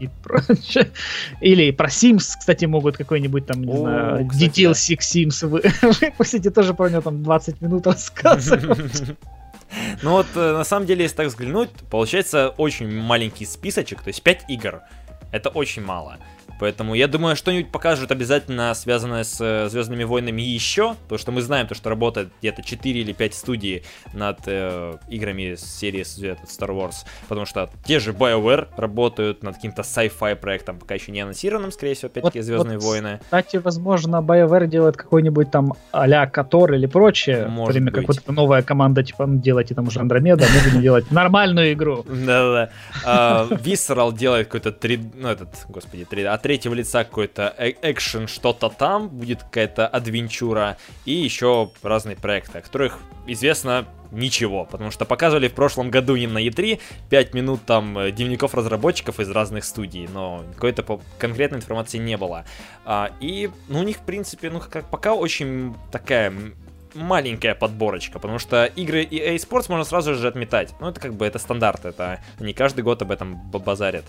и 0.00 0.08
прочее. 0.22 0.90
Или 1.40 1.70
про 1.70 1.88
Sims, 1.88 2.34
кстати, 2.38 2.64
могут 2.64 2.96
какой-нибудь 2.96 3.46
там, 3.46 3.62
не 3.62 3.72
О, 3.72 3.76
знаю, 3.76 4.26
кстати, 4.28 4.60
Detail 4.60 4.72
Six 4.72 4.98
Sims 4.98 5.46
вы, 5.46 5.62
выпустить, 6.00 6.52
тоже 6.54 6.74
про 6.74 6.88
него 6.88 7.02
там 7.02 7.22
20 7.22 7.60
минут 7.60 7.86
рассказывать. 7.86 9.16
Ну 10.02 10.10
вот, 10.10 10.26
э, 10.34 10.52
на 10.52 10.64
самом 10.64 10.86
деле, 10.86 11.04
если 11.04 11.14
так 11.14 11.28
взглянуть, 11.28 11.70
получается 11.90 12.48
очень 12.56 12.90
маленький 12.90 13.46
списочек, 13.46 14.02
то 14.02 14.08
есть 14.08 14.20
5 14.20 14.46
игр. 14.48 14.80
Это 15.30 15.48
очень 15.48 15.84
мало. 15.84 16.18
Поэтому 16.60 16.94
я 16.94 17.08
думаю, 17.08 17.36
что-нибудь 17.36 17.72
покажут 17.72 18.12
обязательно 18.12 18.72
связанное 18.74 19.24
с 19.24 19.40
э, 19.40 19.68
Звездными 19.70 20.04
войнами 20.04 20.42
еще. 20.42 20.94
Потому 21.04 21.18
что 21.18 21.32
мы 21.32 21.40
знаем, 21.40 21.66
то, 21.66 21.74
что 21.74 21.88
работает 21.88 22.28
где-то 22.40 22.62
4 22.62 23.00
или 23.00 23.12
5 23.12 23.34
студий 23.34 23.82
над 24.12 24.40
э, 24.46 24.98
играми 25.08 25.56
серии 25.56 26.02
Star 26.02 26.68
Wars. 26.68 27.06
Потому 27.28 27.46
что 27.46 27.70
те 27.84 27.98
же 27.98 28.12
BioWare 28.12 28.68
работают 28.76 29.42
над 29.42 29.56
каким-то 29.56 29.82
sci-fi 29.82 30.36
проектом, 30.36 30.78
пока 30.78 30.94
еще 30.94 31.12
не 31.12 31.20
анонсированным, 31.20 31.72
скорее 31.72 31.94
всего, 31.94 32.08
опять-таки, 32.08 32.40
вот, 32.40 32.44
Звездные 32.44 32.78
вот, 32.78 32.86
войны. 32.86 33.20
Кстати, 33.22 33.56
возможно, 33.56 34.16
BioWare 34.16 34.66
делает 34.66 34.96
какой-нибудь 34.96 35.50
там 35.50 35.74
а-ля 35.92 36.26
Котор 36.26 36.74
или 36.74 36.86
прочее. 36.86 37.46
Может 37.46 37.72
время 37.72 37.90
как 37.90 38.06
вот 38.06 38.18
новая 38.28 38.62
команда, 38.62 39.02
типа, 39.02 39.26
ну, 39.26 39.40
делайте 39.40 39.74
там 39.74 39.86
уже 39.86 40.00
Андромеда, 40.00 40.44
мы 40.54 40.70
будем 40.70 40.82
делать 40.82 41.10
нормальную 41.10 41.72
игру. 41.72 42.04
Да-да-да. 42.06 42.70
А, 43.04 43.46
Visceral 43.48 44.14
делает 44.14 44.48
какой-то 44.48 44.72
3... 44.72 45.10
Ну, 45.14 45.28
этот, 45.28 45.48
господи, 45.68 46.04
3... 46.04 46.24
А 46.24 46.38
третьего 46.50 46.74
лица 46.74 47.04
какой-то 47.04 47.54
э, 47.58 47.74
экшен, 47.80 48.26
что-то 48.26 48.70
там, 48.70 49.08
будет 49.08 49.44
какая-то 49.44 49.86
адвенчура, 49.86 50.78
и 51.04 51.12
еще 51.12 51.70
разные 51.80 52.16
проекты, 52.16 52.58
о 52.58 52.60
которых 52.60 52.98
известно 53.28 53.86
ничего, 54.10 54.64
потому 54.64 54.90
что 54.90 55.04
показывали 55.04 55.46
в 55.46 55.54
прошлом 55.54 55.92
году 55.92 56.16
не 56.16 56.26
на 56.26 56.44
E3 56.44 56.80
5 57.08 57.34
минут 57.34 57.60
там 57.66 57.96
э, 57.96 58.10
дневников 58.10 58.54
разработчиков 58.54 59.20
из 59.20 59.30
разных 59.30 59.64
студий, 59.64 60.08
но 60.12 60.42
какой-то 60.56 60.98
конкретной 61.20 61.58
информации 61.58 61.98
не 61.98 62.16
было. 62.16 62.44
А, 62.84 63.12
и 63.20 63.48
ну, 63.68 63.78
у 63.78 63.82
них, 63.84 63.98
в 63.98 64.02
принципе, 64.04 64.50
ну 64.50 64.58
как 64.58 64.90
пока 64.90 65.14
очень 65.14 65.76
такая 65.92 66.32
маленькая 66.94 67.54
подборочка, 67.54 68.18
потому 68.18 68.40
что 68.40 68.64
игры 68.64 69.04
EA 69.04 69.36
Sports 69.36 69.66
можно 69.68 69.84
сразу 69.84 70.16
же 70.16 70.26
отметать. 70.26 70.74
Ну, 70.80 70.88
это 70.88 71.00
как 71.00 71.14
бы 71.14 71.24
это 71.24 71.38
стандарт, 71.38 71.84
это 71.84 72.18
не 72.40 72.54
каждый 72.54 72.82
год 72.82 73.02
об 73.02 73.12
этом 73.12 73.36
базарят. 73.36 74.06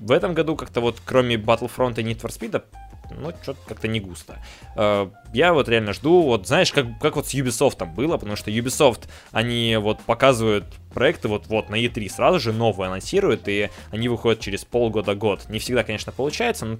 В 0.00 0.12
этом 0.12 0.34
году 0.34 0.56
как-то 0.56 0.80
вот 0.80 1.00
кроме 1.04 1.36
Battlefront 1.36 2.00
и 2.00 2.04
Need 2.04 2.20
for 2.20 2.28
Speed 2.28 2.62
ну, 3.10 3.32
что-то 3.42 3.60
как-то 3.66 3.88
не 3.88 4.00
густо. 4.00 4.38
А, 4.74 5.10
я 5.32 5.52
вот 5.52 5.68
реально 5.68 5.92
жду, 5.92 6.22
вот 6.22 6.46
знаешь, 6.46 6.72
как, 6.72 6.86
как 7.00 7.16
вот 7.16 7.26
с 7.26 7.34
Ubisoft 7.34 7.76
там 7.76 7.94
было, 7.94 8.16
потому 8.16 8.36
что 8.36 8.50
Ubisoft, 8.50 9.08
они 9.32 9.76
вот 9.76 10.00
показывают 10.00 10.64
проекты 10.92 11.28
вот-вот 11.28 11.70
на 11.70 11.76
E3 11.76 12.08
сразу 12.08 12.40
же 12.40 12.52
новые 12.52 12.88
анонсируют, 12.88 13.48
и 13.48 13.70
они 13.90 14.08
выходят 14.08 14.40
через 14.40 14.64
полгода-год. 14.64 15.48
Не 15.48 15.58
всегда, 15.58 15.84
конечно, 15.84 16.12
получается, 16.12 16.66
но, 16.66 16.78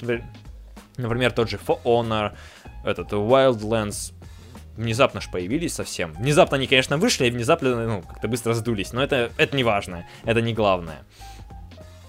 например, 0.96 1.32
тот 1.32 1.50
же 1.50 1.58
For 1.64 1.80
Honor, 1.84 2.32
этот 2.84 3.12
Wildlands, 3.12 4.12
внезапно 4.76 5.20
ж 5.20 5.30
появились 5.30 5.74
совсем. 5.74 6.12
Внезапно 6.14 6.56
они, 6.56 6.66
конечно, 6.66 6.98
вышли, 6.98 7.26
и 7.26 7.30
внезапно, 7.30 7.86
ну, 7.86 8.02
как-то 8.02 8.28
быстро 8.28 8.52
сдулись, 8.52 8.92
но 8.92 9.02
это, 9.02 9.32
это 9.38 9.56
не 9.56 9.64
важно, 9.64 10.06
это 10.24 10.40
не 10.40 10.52
главное. 10.52 11.04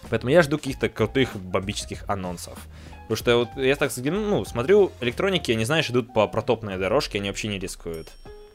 Поэтому 0.10 0.32
я 0.32 0.41
жду 0.41 0.58
каких-то 0.58 0.89
крутых 0.89 1.36
бомбических 1.36 2.03
анонсов. 2.08 2.58
Потому 3.08 3.18
что 3.18 3.38
вот 3.38 3.49
я 3.55 3.76
так 3.76 3.91
ну, 4.03 4.45
смотрю, 4.45 4.91
электроники, 5.01 5.51
они, 5.51 5.66
знаешь, 5.66 5.89
идут 5.89 6.14
по 6.14 6.28
протопной 6.28 6.78
дорожке, 6.78 7.20
они 7.20 7.30
вообще 7.30 7.47
не 7.47 7.60
рискуют. 7.60 8.10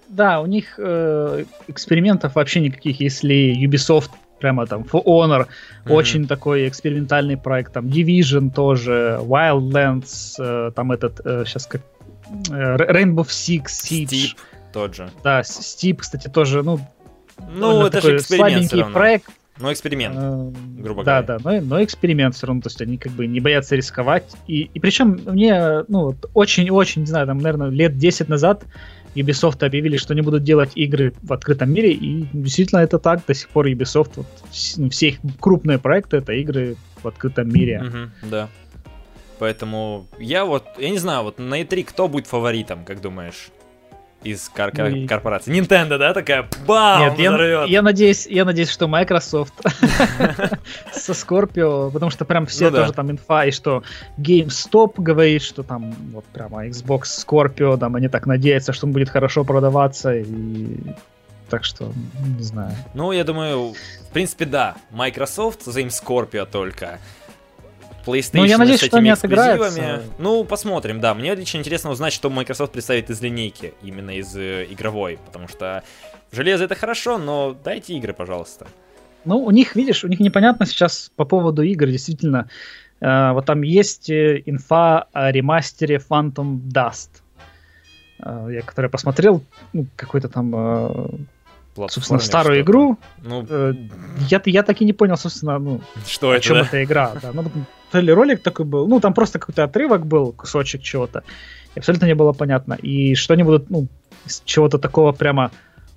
Да, 0.08 0.40
у 0.40 0.46
них 0.46 0.74
э, 0.78 1.44
экспериментов 1.68 2.34
вообще 2.34 2.60
никаких, 2.60 3.00
если 3.00 3.56
Ubisoft 3.64 4.10
прямо 4.40 4.66
там 4.66 4.82
For 4.82 5.02
Honor, 5.04 5.46
mm-hmm. 5.46 5.92
очень 5.92 6.26
такой 6.26 6.68
экспериментальный 6.68 7.36
проект, 7.36 7.72
там 7.72 7.86
Division 7.86 8.50
тоже, 8.50 9.18
Wildlands, 9.22 10.34
э, 10.38 10.72
там 10.72 10.92
этот, 10.92 11.20
э, 11.24 11.44
сейчас 11.46 11.66
как, 11.66 11.80
э, 12.50 12.76
Rainbow 12.76 13.24
Six 13.24 13.64
Siege. 13.66 14.06
Steep 14.06 14.36
тот 14.72 14.94
же. 14.94 15.10
Да, 15.22 15.40
Steep, 15.40 15.96
кстати, 15.98 16.28
тоже, 16.28 16.62
ну, 16.62 16.80
ну 17.50 17.86
это 17.86 18.00
же 18.00 18.16
эксперимент 18.16 18.68
слабенький 18.68 18.92
проект, 18.92 19.30
но 19.62 19.72
эксперимент, 19.72 20.16
э, 20.18 20.52
грубо 20.82 21.04
да, 21.04 21.22
говоря. 21.22 21.38
Да, 21.38 21.38
да, 21.38 21.60
но, 21.60 21.76
но 21.76 21.84
эксперимент 21.84 22.34
все 22.34 22.46
равно, 22.48 22.62
то 22.62 22.68
есть 22.68 22.82
они 22.82 22.98
как 22.98 23.12
бы 23.12 23.26
не 23.26 23.38
боятся 23.38 23.76
рисковать. 23.76 24.24
И, 24.48 24.70
и 24.74 24.80
причем 24.80 25.20
мне, 25.24 25.84
ну, 25.86 26.16
очень-очень, 26.34 27.02
не 27.02 27.06
знаю, 27.06 27.26
там, 27.26 27.38
наверное, 27.38 27.68
лет 27.68 27.96
10 27.96 28.28
назад 28.28 28.64
Ubisoft 29.14 29.64
объявили, 29.64 29.96
что 29.96 30.14
они 30.14 30.22
будут 30.22 30.42
делать 30.42 30.72
игры 30.74 31.14
в 31.22 31.32
открытом 31.32 31.72
мире, 31.72 31.92
и 31.92 32.26
действительно 32.32 32.80
это 32.80 32.98
так, 32.98 33.24
до 33.24 33.34
сих 33.34 33.48
пор 33.50 33.66
Ubisoft, 33.68 34.12
вот, 34.16 34.26
ну, 34.76 34.90
все 34.90 35.08
их 35.08 35.18
крупные 35.38 35.78
проекты, 35.78 36.16
это 36.16 36.32
игры 36.32 36.76
в 37.02 37.06
открытом 37.06 37.48
мире. 37.48 37.82
Угу, 37.86 38.30
да. 38.30 38.48
Поэтому 39.38 40.06
я 40.18 40.44
вот, 40.44 40.64
я 40.78 40.90
не 40.90 40.98
знаю, 40.98 41.22
вот 41.22 41.38
на 41.38 41.60
E3 41.62 41.84
кто 41.84 42.08
будет 42.08 42.26
фаворитом, 42.26 42.84
как 42.84 43.00
думаешь? 43.00 43.50
Из 44.24 44.48
кор- 44.48 44.72
кор- 44.72 45.06
корпорации. 45.08 45.52
Nintendo, 45.52 45.98
да, 45.98 46.14
такая 46.14 46.48
бам, 46.66 47.16
Нет, 47.16 47.18
я, 47.18 47.64
я 47.64 47.82
надеюсь, 47.82 48.26
я 48.26 48.44
надеюсь, 48.44 48.70
что 48.70 48.88
Microsoft 48.88 49.54
со 50.92 51.12
Scorpio, 51.12 51.90
потому 51.90 52.10
что 52.10 52.24
прям 52.24 52.46
все 52.46 52.70
ну, 52.70 52.76
тоже 52.76 52.88
да. 52.88 52.94
там 52.94 53.10
инфа, 53.10 53.44
и 53.44 53.50
что 53.50 53.82
GameStop 54.18 54.94
говорит, 54.96 55.42
что 55.42 55.62
там 55.62 55.94
вот 56.12 56.24
прямо 56.26 56.66
Xbox 56.66 57.02
Scorpio, 57.26 57.78
там 57.78 57.96
они 57.96 58.08
так 58.08 58.26
надеются, 58.26 58.72
что 58.72 58.86
он 58.86 58.92
будет 58.92 59.08
хорошо 59.08 59.44
продаваться, 59.44 60.14
и 60.14 60.76
так 61.52 61.64
что, 61.64 61.92
не 62.38 62.42
знаю. 62.42 62.72
Ну, 62.94 63.12
я 63.12 63.24
думаю, 63.24 63.74
в 64.08 64.12
принципе, 64.12 64.46
да, 64.46 64.76
Microsoft 64.90 65.64
за 65.64 65.80
им 65.80 65.88
Scorpio 65.88 66.46
только. 66.50 66.98
PlayStation 68.06 68.30
ну, 68.34 68.44
я 68.44 68.58
надеюсь, 68.58 68.80
с 68.80 68.84
этими 68.84 69.14
что 69.14 69.26
эксклюзивами. 69.26 70.02
Ну, 70.18 70.44
посмотрим, 70.44 71.00
да. 71.00 71.14
Мне 71.14 71.34
лично 71.34 71.58
интересно 71.58 71.90
узнать, 71.90 72.12
что 72.12 72.30
Microsoft 72.30 72.72
представит 72.72 73.10
из 73.10 73.20
линейки, 73.20 73.74
именно 73.82 74.16
из 74.16 74.36
э, 74.36 74.66
игровой, 74.70 75.18
потому 75.26 75.48
что 75.48 75.82
железо 76.30 76.64
это 76.64 76.74
хорошо, 76.74 77.18
но 77.18 77.56
дайте 77.64 77.94
игры, 77.94 78.12
пожалуйста. 78.12 78.66
Ну, 79.24 79.38
у 79.38 79.50
них, 79.50 79.76
видишь, 79.76 80.04
у 80.04 80.08
них 80.08 80.20
непонятно 80.20 80.66
сейчас 80.66 81.10
по 81.16 81.24
поводу 81.24 81.62
игр, 81.62 81.86
действительно. 81.86 82.48
Э, 83.00 83.32
вот 83.32 83.46
там 83.46 83.62
есть 83.62 84.10
э, 84.10 84.42
инфа 84.46 85.06
о 85.12 85.30
ремастере 85.30 85.96
Phantom 85.96 86.60
Dust. 86.60 87.22
Э, 88.24 88.48
я 88.50 88.62
который 88.62 88.90
посмотрел, 88.90 89.42
ну, 89.72 89.86
какой-то 89.96 90.28
там 90.28 90.52
э, 90.54 91.08
собственно, 91.88 92.20
старую 92.20 92.60
игру. 92.60 92.98
Ну... 93.22 93.46
Э, 93.48 93.74
я, 94.28 94.42
я 94.44 94.62
так 94.62 94.80
и 94.80 94.84
не 94.84 94.92
понял, 94.92 95.16
собственно, 95.16 95.58
ну, 95.58 95.80
что 96.06 96.30
о 96.30 96.34
это, 96.34 96.44
чем 96.44 96.56
да? 96.56 96.62
эта 96.62 96.84
игра. 96.84 97.12
Да. 97.20 97.32
Ну, 97.32 97.44
то 97.92 98.00
ли 98.00 98.10
ролик 98.10 98.42
такой 98.42 98.64
был, 98.64 98.88
ну, 98.88 99.00
там 99.00 99.12
просто 99.12 99.38
какой-то 99.38 99.64
отрывок 99.64 100.06
был, 100.06 100.32
кусочек 100.32 100.82
чего-то. 100.82 101.22
И 101.74 101.78
абсолютно 101.78 102.06
не 102.06 102.14
было 102.14 102.32
понятно. 102.32 102.72
И 102.72 103.14
что 103.14 103.34
они 103.34 103.42
будут, 103.42 103.68
ну, 103.68 103.86
из 104.24 104.42
чего-то 104.46 104.78
такого 104.78 105.12
прямо 105.12 105.50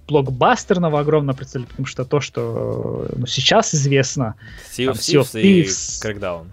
блокбастерного 0.06 1.00
огромно 1.00 1.34
представили, 1.34 1.68
потому 1.68 1.86
что 1.86 2.04
то, 2.04 2.20
что 2.20 3.08
ну, 3.16 3.26
сейчас 3.26 3.74
известно... 3.74 4.36
Sea 4.70 4.86
of, 4.86 4.86
там, 4.88 4.96
sea 4.96 5.22
of 5.22 5.34
Thieves 5.34 5.42
и 5.42 5.64
Crackdown. 6.06 6.48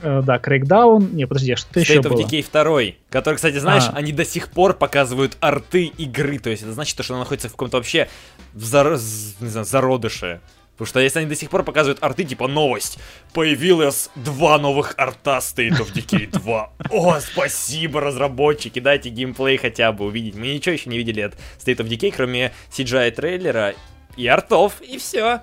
Э, 0.00 0.22
да, 0.24 0.38
Crackdown. 0.38 1.12
Не, 1.12 1.26
подожди, 1.26 1.52
а 1.52 1.56
что-то 1.58 1.80
еще 1.80 2.00
было? 2.00 2.14
of 2.14 2.26
Decay 2.26 2.46
2, 2.50 2.96
который, 3.10 3.36
кстати, 3.36 3.58
знаешь, 3.58 3.84
а. 3.88 3.96
они 3.96 4.12
до 4.12 4.24
сих 4.24 4.48
пор 4.48 4.72
показывают 4.72 5.36
арты 5.40 5.84
игры, 5.84 6.38
то 6.38 6.48
есть 6.48 6.62
это 6.62 6.72
значит, 6.72 6.98
что 7.04 7.12
она 7.12 7.24
находится 7.24 7.48
в 7.48 7.52
каком-то 7.52 7.76
вообще 7.76 8.08
в 8.54 8.64
зар... 8.64 8.92
не 8.92 9.48
знаю, 9.48 9.66
зародыше. 9.66 10.40
Потому 10.76 10.88
что 10.88 11.00
если 11.00 11.20
они 11.20 11.28
до 11.28 11.34
сих 11.34 11.48
пор 11.48 11.62
показывают 11.62 12.02
арты, 12.02 12.24
типа 12.24 12.48
новость, 12.48 12.98
появилось 13.32 14.10
два 14.14 14.58
новых 14.58 14.94
арта 14.98 15.38
State 15.38 15.78
of 15.78 15.94
Decay 15.94 16.30
2. 16.30 16.70
О, 16.90 17.20
спасибо, 17.20 18.02
разработчики, 18.02 18.78
дайте 18.78 19.08
геймплей 19.08 19.56
хотя 19.56 19.92
бы 19.92 20.04
увидеть. 20.04 20.34
Мы 20.34 20.48
ничего 20.54 20.74
еще 20.74 20.90
не 20.90 20.98
видели 20.98 21.22
от 21.22 21.34
State 21.58 21.78
of 21.78 21.88
Decay, 21.88 22.12
кроме 22.14 22.52
CGI 22.70 23.10
трейлера 23.10 23.74
и 24.18 24.26
артов, 24.26 24.82
и 24.82 24.98
все. 24.98 25.40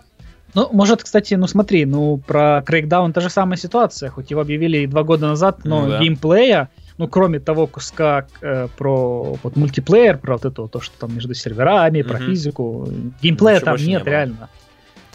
Ну, 0.53 0.69
может, 0.71 1.03
кстати, 1.03 1.33
ну 1.33 1.47
смотри, 1.47 1.85
ну 1.85 2.17
про 2.17 2.63
Crackdown 2.65 3.11
та 3.11 3.21
же 3.21 3.29
самая 3.29 3.57
ситуация, 3.57 4.11
хоть 4.11 4.29
его 4.29 4.41
объявили 4.41 4.85
два 4.85 5.03
года 5.03 5.27
назад, 5.27 5.65
но 5.65 5.81
ну, 5.81 5.89
да. 5.89 5.99
геймплея, 5.99 6.69
ну 6.99 7.07
кроме 7.07 7.39
того 7.39 7.65
куска 7.65 8.27
э, 8.41 8.67
про 8.77 9.35
вот 9.41 9.55
мультиплеер, 9.55 10.19
про 10.19 10.33
вот 10.33 10.45
это 10.45 10.67
то, 10.67 10.79
что 10.79 10.95
там 10.99 11.15
между 11.15 11.33
серверами, 11.33 11.99
mm-hmm. 11.99 12.07
про 12.07 12.19
физику, 12.19 12.87
геймплея 13.21 13.55
Ничего 13.55 13.65
там 13.65 13.87
нет, 13.87 14.05
не 14.05 14.11
реально. 14.11 14.49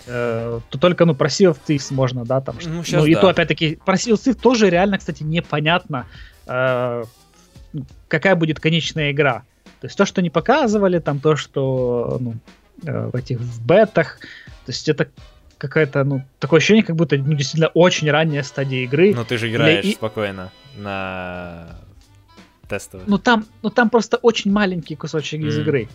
Э, 0.08 0.60
то 0.70 0.78
только, 0.78 1.04
ну, 1.04 1.14
про 1.14 1.28
Sea 1.28 1.50
of 1.52 1.58
Thieves 1.66 1.92
можно, 1.92 2.24
да, 2.24 2.40
там. 2.40 2.56
Ну, 2.64 2.82
ну 2.90 3.04
и 3.04 3.14
да. 3.14 3.20
то, 3.20 3.28
опять-таки, 3.28 3.78
про 3.84 3.94
Sea 3.94 4.14
of 4.14 4.24
Thieves 4.24 4.40
тоже 4.40 4.70
реально, 4.70 4.98
кстати, 4.98 5.22
непонятно, 5.22 6.06
э, 6.46 7.04
какая 8.08 8.34
будет 8.34 8.58
конечная 8.58 9.12
игра. 9.12 9.44
То 9.80 9.86
есть 9.86 9.96
то, 9.96 10.06
что 10.06 10.22
не 10.22 10.30
показывали, 10.30 10.98
там 10.98 11.20
то, 11.20 11.36
что, 11.36 12.16
ну, 12.20 12.34
э, 12.84 13.10
в 13.12 13.16
этих 13.16 13.38
в 13.38 13.66
бетах, 13.66 14.18
то 14.64 14.72
есть 14.72 14.88
это 14.88 15.08
какая-то, 15.58 16.04
ну, 16.04 16.22
такое 16.38 16.58
ощущение, 16.58 16.84
как 16.84 16.96
будто 16.96 17.16
ну, 17.16 17.34
действительно 17.34 17.68
очень 17.68 18.10
ранняя 18.10 18.42
стадия 18.42 18.84
игры. 18.84 19.14
Ну, 19.14 19.24
ты 19.24 19.36
же 19.36 19.50
играешь 19.50 19.84
Для... 19.84 19.94
спокойно 19.94 20.50
на 20.76 21.76
тестовых. 22.68 23.06
Ну, 23.06 23.18
там, 23.18 23.44
ну, 23.62 23.70
там 23.70 23.90
просто 23.90 24.16
очень 24.16 24.52
маленький 24.52 24.96
кусочек 24.96 25.40
mm. 25.40 25.48
из 25.48 25.58
игры. 25.58 25.88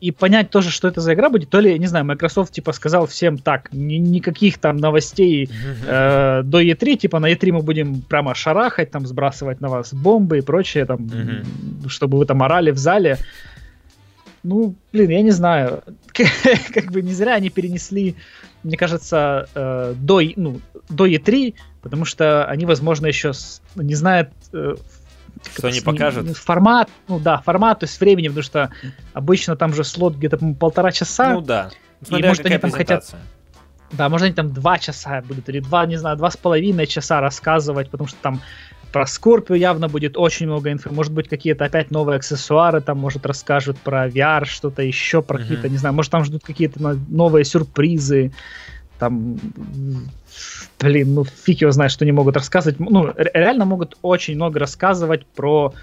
И 0.00 0.12
понять 0.12 0.50
тоже, 0.50 0.70
что 0.70 0.86
это 0.86 1.00
за 1.00 1.14
игра 1.14 1.28
будет, 1.28 1.50
то 1.50 1.58
ли, 1.58 1.76
не 1.78 1.86
знаю, 1.86 2.04
Microsoft, 2.04 2.52
типа, 2.52 2.72
сказал 2.72 3.06
всем 3.06 3.36
так, 3.36 3.72
ни- 3.72 3.94
никаких 3.94 4.58
там 4.58 4.76
новостей 4.76 5.50
э, 5.86 6.42
до 6.44 6.62
E3, 6.62 6.96
типа, 6.96 7.18
на 7.18 7.32
E3 7.32 7.52
мы 7.52 7.62
будем 7.62 8.02
прямо 8.02 8.34
шарахать, 8.34 8.92
там, 8.92 9.06
сбрасывать 9.06 9.60
на 9.60 9.68
вас 9.68 9.92
бомбы 9.92 10.38
и 10.38 10.40
прочее, 10.40 10.84
там, 10.84 10.98
mm-hmm. 10.98 11.88
чтобы 11.88 12.18
вы 12.18 12.26
там 12.26 12.42
орали 12.42 12.70
в 12.70 12.78
зале. 12.78 13.18
Ну, 14.44 14.76
блин, 14.92 15.10
я 15.10 15.22
не 15.22 15.32
знаю. 15.32 15.82
как 16.72 16.92
бы 16.92 17.02
не 17.02 17.12
зря 17.12 17.34
они 17.34 17.50
перенесли, 17.50 18.14
мне 18.62 18.76
кажется, 18.76 19.48
э, 19.54 19.94
до, 19.96 20.20
ну, 20.36 20.60
до 20.88 21.06
E3, 21.06 21.54
потому 21.82 22.04
что 22.04 22.44
они, 22.44 22.66
возможно, 22.66 23.06
еще 23.06 23.32
не 23.74 23.94
знают... 23.94 24.30
Э, 24.52 24.76
что 25.56 25.68
они 25.68 25.80
покажут? 25.80 26.36
Формат, 26.36 26.88
ну 27.08 27.18
да, 27.18 27.38
формат, 27.38 27.80
то 27.80 27.84
есть 27.84 27.98
времени, 28.00 28.28
потому 28.28 28.42
что 28.42 28.70
обычно 29.12 29.56
там 29.56 29.74
же 29.74 29.84
слот 29.84 30.16
где-то 30.16 30.38
полтора 30.58 30.92
часа. 30.92 31.34
Ну 31.34 31.40
да. 31.40 31.70
Смотря 32.02 32.26
и 32.26 32.28
может 32.28 32.46
они 32.46 32.58
там 32.58 32.70
хотят... 32.70 33.14
Да, 33.92 34.08
может 34.08 34.26
они 34.26 34.34
там 34.34 34.52
два 34.52 34.78
часа 34.78 35.22
будут, 35.22 35.48
или 35.48 35.60
два, 35.60 35.86
не 35.86 35.96
знаю, 35.96 36.16
два 36.16 36.30
с 36.30 36.36
половиной 36.36 36.86
часа 36.86 37.20
рассказывать, 37.20 37.90
потому 37.90 38.06
что 38.06 38.18
там 38.20 38.42
про 38.92 39.06
Скорпио 39.06 39.54
явно 39.54 39.88
будет 39.88 40.16
очень 40.16 40.46
много 40.46 40.70
инфы. 40.72 40.90
Может 40.90 41.12
быть, 41.12 41.28
какие-то 41.28 41.64
опять 41.64 41.90
новые 41.90 42.16
аксессуары, 42.16 42.80
там, 42.80 42.98
может, 42.98 43.26
расскажут 43.26 43.78
про 43.78 44.08
VR, 44.08 44.44
что-то 44.44 44.82
еще, 44.82 45.22
про 45.22 45.38
mm-hmm. 45.38 45.42
какие-то, 45.42 45.68
не 45.68 45.76
знаю, 45.76 45.94
может, 45.94 46.12
там 46.12 46.24
ждут 46.24 46.42
какие-то 46.44 46.80
новые 47.08 47.44
сюрпризы. 47.44 48.32
Там, 48.98 49.38
блин, 50.78 51.14
ну, 51.14 51.24
фиг 51.24 51.60
его 51.60 51.70
знает, 51.70 51.92
что 51.92 52.04
не 52.04 52.12
могут 52.12 52.36
рассказывать. 52.36 52.80
Ну, 52.80 53.12
реально 53.16 53.64
могут 53.64 53.96
очень 54.02 54.34
много 54.34 54.58
рассказывать 54.58 55.26
про 55.26 55.74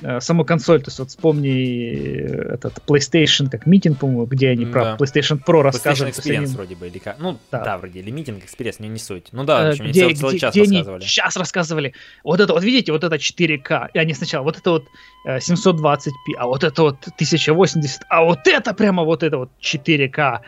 Э, 0.00 0.20
саму 0.20 0.44
консоль, 0.44 0.80
то 0.80 0.88
есть 0.88 0.98
вот 0.98 1.10
вспомни 1.10 1.94
э, 1.94 2.54
этот 2.54 2.78
PlayStation 2.86 3.48
как 3.48 3.66
митинг, 3.66 3.98
по-моему, 3.98 4.24
где 4.24 4.48
они 4.48 4.64
да. 4.64 4.72
про 4.72 5.04
PlayStation 5.04 5.40
Pro 5.44 5.60
рассказывали. 5.62 6.12
PlayStation 6.12 6.42
Experience 6.42 6.56
вроде 6.56 6.74
бы, 6.74 6.88
или 6.88 6.98
как? 6.98 7.18
Ну, 7.20 7.38
да. 7.52 7.62
да, 7.62 7.78
вроде, 7.78 8.00
или 8.00 8.10
митинг 8.10 8.42
Experience, 8.42 8.76
не, 8.80 8.88
не 8.88 8.98
суть. 8.98 9.28
Ну 9.32 9.44
да, 9.44 9.66
в 9.66 9.70
общем, 9.70 9.86
где, 9.86 10.06
они 10.06 10.14
целый, 10.14 10.30
где, 10.32 10.38
час 10.40 10.54
где 10.54 10.62
рассказывали. 10.62 11.00
Они 11.02 11.06
час 11.06 11.36
рассказывали. 11.36 11.94
Вот 12.24 12.40
это, 12.40 12.52
вот 12.52 12.64
видите, 12.64 12.90
вот 12.90 13.04
это 13.04 13.14
4К, 13.14 13.90
и 13.94 13.98
они 13.98 14.14
сначала, 14.14 14.42
вот 14.42 14.58
это 14.58 14.70
вот 14.70 14.86
720p, 15.26 16.10
а 16.36 16.46
вот 16.46 16.64
это 16.64 16.82
вот 16.82 16.96
1080, 17.06 18.00
а 18.08 18.24
вот 18.24 18.40
это 18.46 18.74
прямо 18.74 19.04
вот 19.04 19.22
это 19.22 19.38
вот 19.38 19.50
4К 19.60 20.40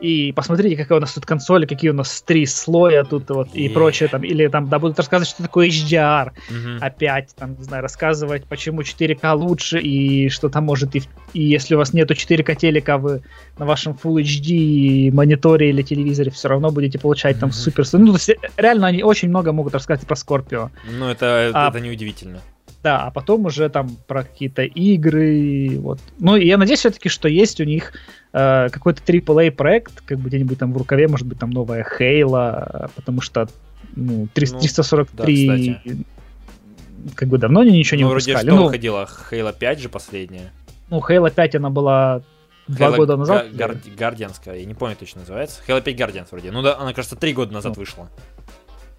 и 0.00 0.32
посмотрите, 0.32 0.76
какая 0.76 0.98
у 0.98 1.00
нас 1.00 1.12
тут 1.12 1.26
консоль, 1.26 1.66
какие 1.66 1.90
у 1.90 1.94
нас 1.94 2.22
три 2.22 2.46
слоя 2.46 3.04
тут 3.04 3.28
вот 3.30 3.48
и, 3.54 3.66
и 3.66 3.68
прочее 3.68 4.08
там, 4.08 4.22
или 4.22 4.46
там, 4.48 4.68
да, 4.68 4.78
будут 4.78 4.98
рассказывать, 4.98 5.28
что 5.28 5.42
такое 5.42 5.68
HDR, 5.68 6.30
угу. 6.30 6.78
опять, 6.80 7.34
там, 7.36 7.56
не 7.56 7.64
знаю, 7.64 7.82
рассказывать, 7.82 8.44
почему 8.44 8.82
4К 8.82 9.34
лучше, 9.34 9.80
и 9.80 10.28
что 10.28 10.48
там 10.48 10.64
может, 10.64 10.94
и, 10.94 11.02
и 11.32 11.42
если 11.42 11.74
у 11.74 11.78
вас 11.78 11.92
нету 11.92 12.14
4К 12.14 12.54
телека, 12.56 12.98
вы 12.98 13.22
на 13.58 13.66
вашем 13.66 13.98
Full 14.00 14.22
HD 14.22 15.12
мониторе 15.12 15.70
или 15.70 15.82
телевизоре 15.82 16.30
все 16.30 16.48
равно 16.48 16.70
будете 16.70 16.98
получать 16.98 17.36
угу. 17.36 17.40
там 17.40 17.52
супер, 17.52 17.84
ну, 17.92 18.12
то 18.12 18.18
есть, 18.18 18.30
реально 18.56 18.86
они 18.86 19.02
очень 19.02 19.28
много 19.28 19.52
могут 19.52 19.74
рассказать 19.74 20.06
про 20.06 20.14
Scorpio. 20.14 20.70
Ну, 20.98 21.08
это, 21.08 21.50
а, 21.54 21.68
это 21.70 21.80
неудивительно. 21.80 22.40
Да, 22.82 23.06
а 23.06 23.10
потом 23.10 23.46
уже 23.46 23.68
там 23.68 23.96
про 24.06 24.22
какие-то 24.22 24.62
игры, 24.62 25.78
вот. 25.80 25.98
Ну, 26.20 26.36
и 26.36 26.46
я 26.46 26.56
надеюсь 26.56 26.78
все-таки, 26.80 27.08
что 27.08 27.28
есть 27.28 27.60
у 27.60 27.64
них 27.64 27.92
э, 28.32 28.68
какой-то 28.70 29.02
AAA 29.02 29.50
проект, 29.50 30.00
как 30.02 30.18
бы 30.18 30.28
где-нибудь 30.28 30.58
там 30.58 30.72
в 30.72 30.76
рукаве, 30.76 31.08
может 31.08 31.26
быть, 31.26 31.38
там 31.38 31.50
новая 31.50 31.84
Хейла, 31.84 32.90
потому 32.94 33.20
что 33.20 33.48
ну, 33.94 34.28
300, 34.34 34.58
343 34.58 35.80
ну, 35.84 35.92
да, 35.92 37.12
как 37.14 37.28
бы 37.28 37.38
давно 37.38 37.62
ничего 37.62 37.96
не 37.96 38.04
ну, 38.04 38.10
выпускали. 38.10 38.34
вроде 38.34 38.48
что 38.48 38.56
ну, 38.56 38.64
выходила? 38.64 39.08
Хейла 39.30 39.52
5 39.52 39.80
же 39.80 39.88
последняя. 39.88 40.52
Ну, 40.90 41.00
Хейла 41.00 41.30
5 41.30 41.56
она 41.56 41.70
была 41.70 42.22
два 42.68 42.92
года 42.92 43.16
назад. 43.16 43.52
Гар- 43.54 43.76
Гардианская, 43.96 44.56
я 44.56 44.64
не 44.64 44.74
помню 44.74 44.96
точно 44.96 45.20
называется. 45.20 45.62
Halo 45.66 45.82
5 45.82 45.96
Guardians 45.96 46.26
вроде. 46.30 46.50
Ну 46.50 46.62
да, 46.62 46.78
она, 46.78 46.92
кажется, 46.92 47.16
три 47.16 47.32
года 47.32 47.52
назад 47.52 47.76
ну. 47.76 47.80
вышла. 47.80 48.08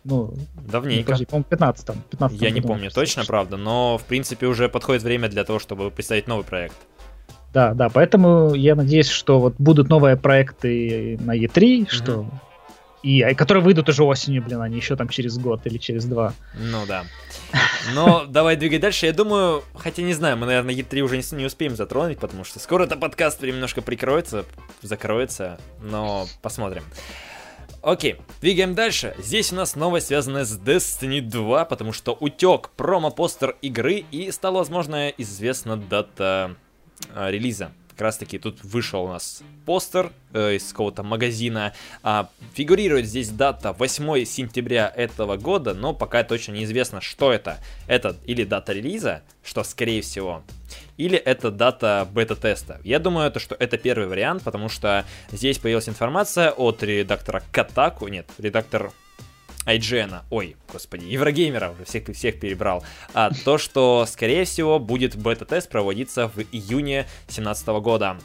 Ну, 0.05 0.33
Давненько. 0.71 1.05
Подожди, 1.05 1.25
по-моему, 1.25 1.45
15 1.49 1.85
там. 1.85 1.97
15 2.09 2.41
Я 2.41 2.51
не 2.51 2.61
помню 2.61 2.89
точно, 2.89 3.25
правда, 3.25 3.57
но 3.57 3.97
в 3.97 4.05
принципе 4.05 4.47
уже 4.47 4.69
подходит 4.69 5.03
время 5.03 5.27
для 5.27 5.43
того, 5.43 5.59
чтобы 5.59 5.91
представить 5.91 6.27
новый 6.27 6.45
проект. 6.45 6.77
Да, 7.53 7.73
да, 7.73 7.89
поэтому 7.89 8.53
я 8.53 8.75
надеюсь, 8.75 9.09
что 9.09 9.39
вот 9.39 9.55
будут 9.57 9.89
новые 9.89 10.17
проекты 10.17 11.17
на 11.21 11.35
E3, 11.35 11.53
mm-hmm. 11.53 11.89
что 11.89 12.25
и 13.01 13.21
которые 13.33 13.63
выйдут 13.63 13.87
уже 13.87 14.03
осенью, 14.03 14.43
блин, 14.43 14.61
они 14.61 14.75
еще 14.75 14.95
там 14.95 15.07
через 15.07 15.37
год 15.37 15.65
или 15.65 15.77
через 15.77 16.05
два. 16.05 16.33
Ну 16.55 16.85
да. 16.85 17.05
Но 17.93 18.25
давай 18.25 18.57
двигай 18.57 18.77
дальше. 18.77 19.05
Я 19.05 19.13
думаю, 19.13 19.63
хотя 19.75 20.01
не 20.01 20.13
знаю, 20.13 20.37
мы, 20.37 20.45
наверное, 20.45 20.75
E3 20.75 20.99
уже 20.99 21.17
не, 21.17 21.37
не 21.37 21.45
успеем 21.45 21.75
затронуть, 21.75 22.19
потому 22.19 22.43
что 22.43 22.59
скоро 22.59 22.83
это 22.83 22.97
подкаст 22.97 23.41
немножко 23.41 23.81
прикроется, 23.81 24.45
закроется, 24.81 25.59
но 25.81 26.27
посмотрим. 26.41 26.83
Окей, 27.81 28.17
двигаем 28.41 28.75
дальше. 28.75 29.15
Здесь 29.17 29.53
у 29.53 29.55
нас 29.55 29.77
новость, 29.77 30.07
связанная 30.07 30.43
с 30.43 30.59
Destiny 30.59 31.21
2, 31.21 31.63
потому 31.63 31.93
что 31.93 32.11
утек 32.19 32.69
промо-постер 32.75 33.55
игры 33.61 34.03
и 34.11 34.29
стала, 34.31 34.57
возможно, 34.57 35.07
известна 35.17 35.77
дата 35.77 36.57
э, 37.13 37.31
релиза. 37.31 37.71
Как 37.89 38.01
раз 38.01 38.17
таки 38.17 38.39
тут 38.39 38.63
вышел 38.63 39.03
у 39.03 39.07
нас 39.09 39.43
постер 39.65 40.13
э, 40.31 40.55
из 40.55 40.71
какого-то 40.71 41.03
магазина. 41.03 41.73
А, 42.01 42.29
фигурирует 42.53 43.05
здесь 43.05 43.29
дата 43.29 43.73
8 43.73 44.23
сентября 44.23 44.91
этого 44.95 45.35
года, 45.35 45.73
но 45.73 45.93
пока 45.93 46.23
точно 46.23 46.53
неизвестно, 46.53 47.01
что 47.01 47.33
это. 47.33 47.57
Это 47.87 48.15
или 48.25 48.45
дата 48.45 48.71
релиза, 48.71 49.21
что 49.43 49.63
скорее 49.65 50.01
всего, 50.01 50.43
или 50.95 51.17
это 51.17 51.51
дата 51.51 52.07
бета-теста. 52.11 52.79
Я 52.85 52.99
думаю, 52.99 53.27
это, 53.27 53.39
что 53.39 53.55
это 53.55 53.77
первый 53.77 54.07
вариант, 54.07 54.43
потому 54.43 54.69
что 54.69 55.05
здесь 55.31 55.57
появилась 55.57 55.89
информация 55.89 56.51
от 56.51 56.81
редактора 56.83 57.43
Катаку, 57.51 58.07
нет, 58.07 58.29
редактор 58.37 58.93
IGN, 59.75 60.21
ой, 60.31 60.55
господи, 60.71 61.05
Еврогеймера, 61.05 61.75
всех, 61.85 62.07
всех 62.15 62.39
перебрал, 62.39 62.83
а 63.13 63.29
то, 63.45 63.57
что, 63.57 64.05
скорее 64.07 64.45
всего, 64.45 64.79
будет 64.79 65.15
бета-тест 65.15 65.69
проводиться 65.69 66.27
в 66.27 66.39
июне 66.51 67.07
2017 67.27 67.67
года. 67.67 68.17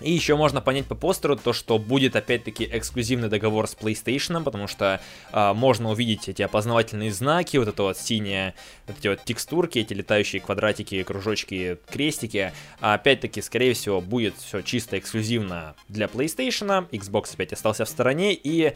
И 0.00 0.12
еще 0.12 0.36
можно 0.36 0.60
понять 0.60 0.86
по 0.86 0.94
постеру 0.94 1.36
то, 1.36 1.52
что 1.52 1.78
будет 1.78 2.14
опять-таки 2.14 2.68
эксклюзивный 2.70 3.28
договор 3.28 3.66
с 3.66 3.74
PlayStation, 3.74 4.44
потому 4.44 4.68
что 4.68 5.00
э, 5.32 5.52
можно 5.54 5.90
увидеть 5.90 6.28
эти 6.28 6.42
опознавательные 6.42 7.10
знаки, 7.10 7.56
вот 7.56 7.68
это 7.68 7.82
вот 7.82 7.98
синие, 7.98 8.54
вот 8.86 8.98
эти 8.98 9.08
вот 9.08 9.24
текстурки, 9.24 9.80
эти 9.80 9.94
летающие 9.94 10.40
квадратики, 10.40 11.02
кружочки, 11.02 11.78
крестики. 11.90 12.52
А 12.80 12.94
опять-таки, 12.94 13.42
скорее 13.42 13.74
всего, 13.74 14.00
будет 14.00 14.36
все 14.36 14.60
чисто 14.62 14.98
эксклюзивно 14.98 15.74
для 15.88 16.06
PlayStation, 16.06 16.88
Xbox 16.90 17.34
опять 17.34 17.52
остался 17.52 17.84
в 17.84 17.88
стороне, 17.88 18.34
и 18.34 18.74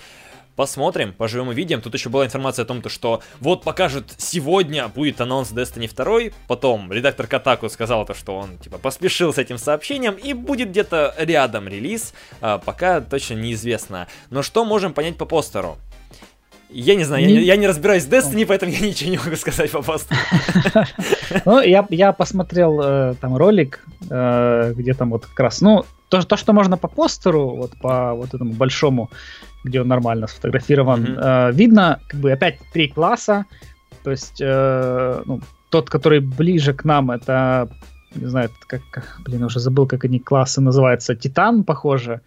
Посмотрим, 0.56 1.14
поживем 1.14 1.50
и 1.50 1.54
видим. 1.54 1.80
Тут 1.80 1.94
еще 1.94 2.10
была 2.10 2.26
информация 2.26 2.64
о 2.64 2.66
том, 2.66 2.86
что 2.88 3.22
вот 3.40 3.64
покажут 3.64 4.12
сегодня 4.18 4.86
будет 4.88 5.20
анонс 5.20 5.50
Destiny 5.50 5.90
2. 5.94 6.34
Потом 6.46 6.92
редактор 6.92 7.26
Катаку 7.26 7.68
сказал 7.70 8.04
то, 8.04 8.14
что 8.14 8.36
он 8.36 8.58
типа 8.58 8.78
поспешил 8.78 9.32
с 9.32 9.38
этим 9.38 9.56
сообщением 9.56 10.14
и 10.14 10.34
будет 10.34 10.70
где-то 10.70 11.14
рядом 11.18 11.68
релиз. 11.68 12.12
А, 12.40 12.58
пока 12.58 13.00
точно 13.00 13.34
неизвестно. 13.34 14.08
Но 14.30 14.42
что 14.42 14.64
можем 14.64 14.92
понять 14.92 15.16
по 15.16 15.24
постеру? 15.24 15.78
Я 16.74 16.94
не 16.94 17.04
знаю, 17.04 17.26
не... 17.26 17.34
Я, 17.34 17.40
я 17.40 17.56
не 17.56 17.66
разбираюсь 17.66 18.04
в 18.04 18.10
Destiny, 18.10 18.46
поэтому 18.46 18.72
я 18.80 18.86
ничего 18.86 19.10
не 19.10 19.18
могу 19.18 19.36
сказать 19.36 19.70
по 19.70 19.82
постеру. 19.82 20.20
Ну, 21.44 21.60
я, 21.60 21.86
я 21.90 22.12
посмотрел 22.12 22.80
э, 22.82 23.14
там 23.20 23.36
ролик, 23.36 23.84
э, 24.10 24.72
где 24.76 24.94
там 24.94 25.10
вот 25.10 25.26
как 25.26 25.40
раз, 25.40 25.60
ну, 25.60 25.84
то, 26.08 26.22
то, 26.22 26.36
что 26.36 26.52
можно 26.52 26.76
по 26.76 26.88
постеру, 26.88 27.56
вот 27.56 27.72
по 27.80 28.14
вот 28.14 28.34
этому 28.34 28.52
большому, 28.52 29.10
где 29.64 29.80
он 29.80 29.88
нормально 29.88 30.26
сфотографирован. 30.26 31.04
Mm-hmm. 31.04 31.50
Э, 31.50 31.52
видно, 31.52 32.00
как 32.08 32.20
бы 32.20 32.32
опять 32.32 32.58
три 32.72 32.88
класса. 32.88 33.46
То 34.04 34.10
есть 34.10 34.40
э, 34.40 35.22
ну, 35.24 35.40
тот, 35.70 35.88
который 35.88 36.20
ближе 36.20 36.74
к 36.74 36.84
нам, 36.84 37.10
это 37.10 37.68
не 38.14 38.26
знаю, 38.26 38.50
как, 38.66 38.82
как 38.90 39.20
блин, 39.24 39.44
уже 39.44 39.58
забыл, 39.58 39.86
как 39.86 40.04
они 40.04 40.18
классы 40.18 40.60
называются. 40.60 41.14
Титан, 41.14 41.64
похоже. 41.64 42.20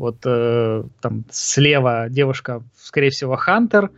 Вот 0.00 0.22
э, 0.24 0.82
там 1.02 1.24
слева 1.30 2.06
девушка, 2.08 2.62
скорее 2.78 3.10
всего, 3.10 3.36
Хантер, 3.36 3.90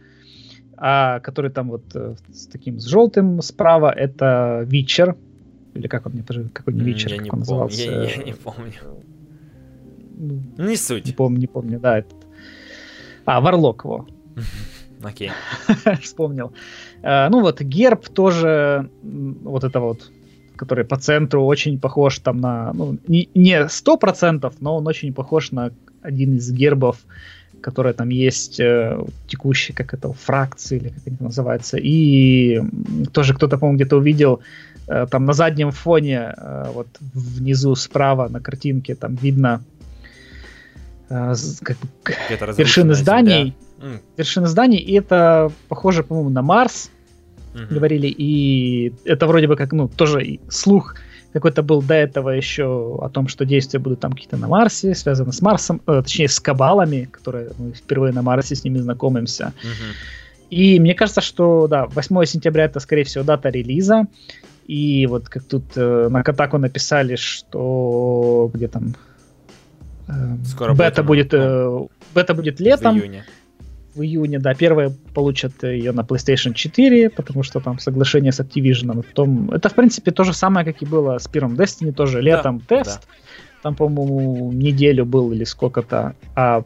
а 0.77 1.21
который 1.21 1.53
там 1.53 1.69
вот 1.69 1.85
э, 1.95 2.17
с 2.33 2.49
таким 2.49 2.81
с 2.81 2.87
желтым 2.87 3.41
справа 3.41 3.93
это 3.93 4.67
Вичер. 4.67 5.15
Или 5.75 5.87
как 5.87 6.07
он 6.07 6.15
мне 6.15 6.25
какой 6.53 6.75
не 6.75 6.81
Вичер, 6.81 7.13
я 7.13 7.19
как 7.19 7.25
не 7.25 7.31
он 7.31 7.31
помню, 7.31 7.41
назывался? 7.43 7.83
Я, 7.83 8.03
я 8.03 8.25
не 8.25 8.33
помню. 8.33 8.73
Ну, 10.57 10.69
не 10.69 10.75
суть. 10.75 11.07
Не 11.07 11.13
помню, 11.13 11.39
не 11.39 11.47
помню, 11.47 11.79
да, 11.79 12.01
этот 12.01 12.27
а, 13.25 13.41
Варлок 13.41 13.85
его. 13.85 14.09
Окей. 15.05 15.31
Вспомнил. 16.03 16.53
А, 17.05 17.29
ну 17.31 17.43
вот, 17.43 17.61
герб 17.61 18.09
тоже, 18.09 18.91
вот 19.03 19.63
это 19.63 19.79
вот, 19.79 20.11
который 20.57 20.85
по 20.85 20.97
центру 20.97 21.45
очень 21.45 21.79
похож 21.79 22.19
там 22.19 22.41
на, 22.41 22.73
ну, 22.73 22.99
не 23.09 23.69
сто 23.69 23.97
процентов, 23.97 24.55
но 24.61 24.77
он 24.77 24.87
очень 24.87 25.13
похож 25.13 25.53
на 25.53 25.73
один 26.03 26.37
из 26.37 26.51
гербов, 26.51 26.97
которые 27.61 27.93
там 27.95 28.09
есть 28.09 28.61
э, 28.61 28.99
текущие, 29.27 29.75
как 29.75 29.95
это, 29.95 30.13
фракции, 30.13 30.79
или 30.79 30.89
как 30.89 31.07
это 31.07 31.23
называется. 31.23 31.79
И 31.79 32.61
тоже 33.13 33.35
кто-то, 33.35 33.59
по-моему, 33.59 33.77
где-то 33.77 33.97
увидел, 33.97 34.41
э, 34.89 35.07
там 35.11 35.25
на 35.25 35.33
заднем 35.33 35.71
фоне, 35.71 36.35
э, 36.37 36.71
вот 36.75 36.89
внизу 37.01 37.75
справа 37.75 38.29
на 38.29 38.41
картинке, 38.41 38.95
там 38.95 39.15
видно 39.15 39.63
Э, 41.13 41.35
как, 41.63 41.77
вершины 42.59 42.95
зданий. 42.95 43.55
Mm. 43.81 44.01
Вершины 44.17 44.47
зданий, 44.47 44.79
и 44.79 44.95
это 44.95 45.53
похоже, 45.69 46.03
по-моему, 46.03 46.31
на 46.31 46.41
Марс, 46.41 46.91
mm-hmm. 47.55 47.75
говорили, 47.75 48.07
и 48.07 48.93
это 49.05 49.27
вроде 49.27 49.47
бы 49.47 49.57
как, 49.57 49.73
ну, 49.73 49.89
тоже 49.89 50.39
слух 50.49 50.97
какой-то 51.33 51.63
был 51.63 51.81
до 51.81 51.95
этого 51.95 52.31
еще 52.31 52.99
о 53.01 53.09
том, 53.09 53.27
что 53.29 53.45
действия 53.45 53.81
будут 53.81 54.01
там 54.01 54.13
какие-то 54.13 54.37
на 54.37 54.49
Марсе, 54.49 54.95
связаны 54.95 55.33
с 55.33 55.41
Марсом, 55.41 55.81
э, 55.87 56.03
точнее, 56.03 56.29
с 56.29 56.39
кабалами, 56.41 57.09
которые 57.11 57.51
мы 57.59 57.73
впервые 57.73 58.13
на 58.13 58.23
Марсе 58.23 58.55
с 58.55 58.65
ними 58.65 58.79
знакомимся. 58.79 59.53
Mm-hmm. 59.63 60.51
И 60.51 60.81
мне 60.81 60.95
кажется, 60.95 61.23
что, 61.23 61.67
да, 61.69 61.87
8 61.87 62.25
сентября 62.27 62.65
это, 62.65 62.81
скорее 62.81 63.05
всего, 63.05 63.25
дата 63.25 63.49
релиза. 63.49 64.07
И 64.67 65.07
вот 65.07 65.29
как 65.29 65.45
тут 65.45 65.65
э, 65.77 66.09
на 66.11 66.23
Катаку 66.23 66.59
написали, 66.59 67.17
что 67.17 68.51
где 68.53 68.69
там 68.69 68.95
Скоро 70.45 70.75
бета 70.75 71.03
будет, 71.03 71.33
э, 71.33 71.87
бета 72.15 72.35
будет 72.35 72.61
летом. 72.61 72.99
В 72.99 72.99
июне. 72.99 73.25
В 73.95 74.03
июне, 74.03 74.39
да. 74.39 74.55
Первые 74.55 74.91
получат 75.15 75.63
ее 75.63 75.93
на 75.93 76.01
PlayStation 76.01 76.55
4, 76.55 77.11
потому 77.11 77.43
что 77.43 77.61
там 77.61 77.79
соглашение 77.79 78.33
с 78.33 78.41
Activision. 78.41 79.01
И 79.01 79.03
потом... 79.03 79.51
Это, 79.51 79.69
в 79.69 79.75
принципе, 79.75 80.11
то 80.11 80.25
же 80.25 80.33
самое, 80.33 80.65
как 80.65 80.83
и 80.83 80.87
было 80.87 81.19
с 81.19 81.29
первым 81.29 81.55
Destiny, 81.55 81.93
тоже 81.93 82.21
летом 82.23 82.63
да, 82.69 82.77
тест. 82.77 83.01
Да. 83.01 83.15
Там, 83.63 83.75
по-моему, 83.75 84.51
неделю 84.53 85.05
был 85.05 85.33
или 85.33 85.45
сколько-то. 85.45 86.15
А 86.35 86.65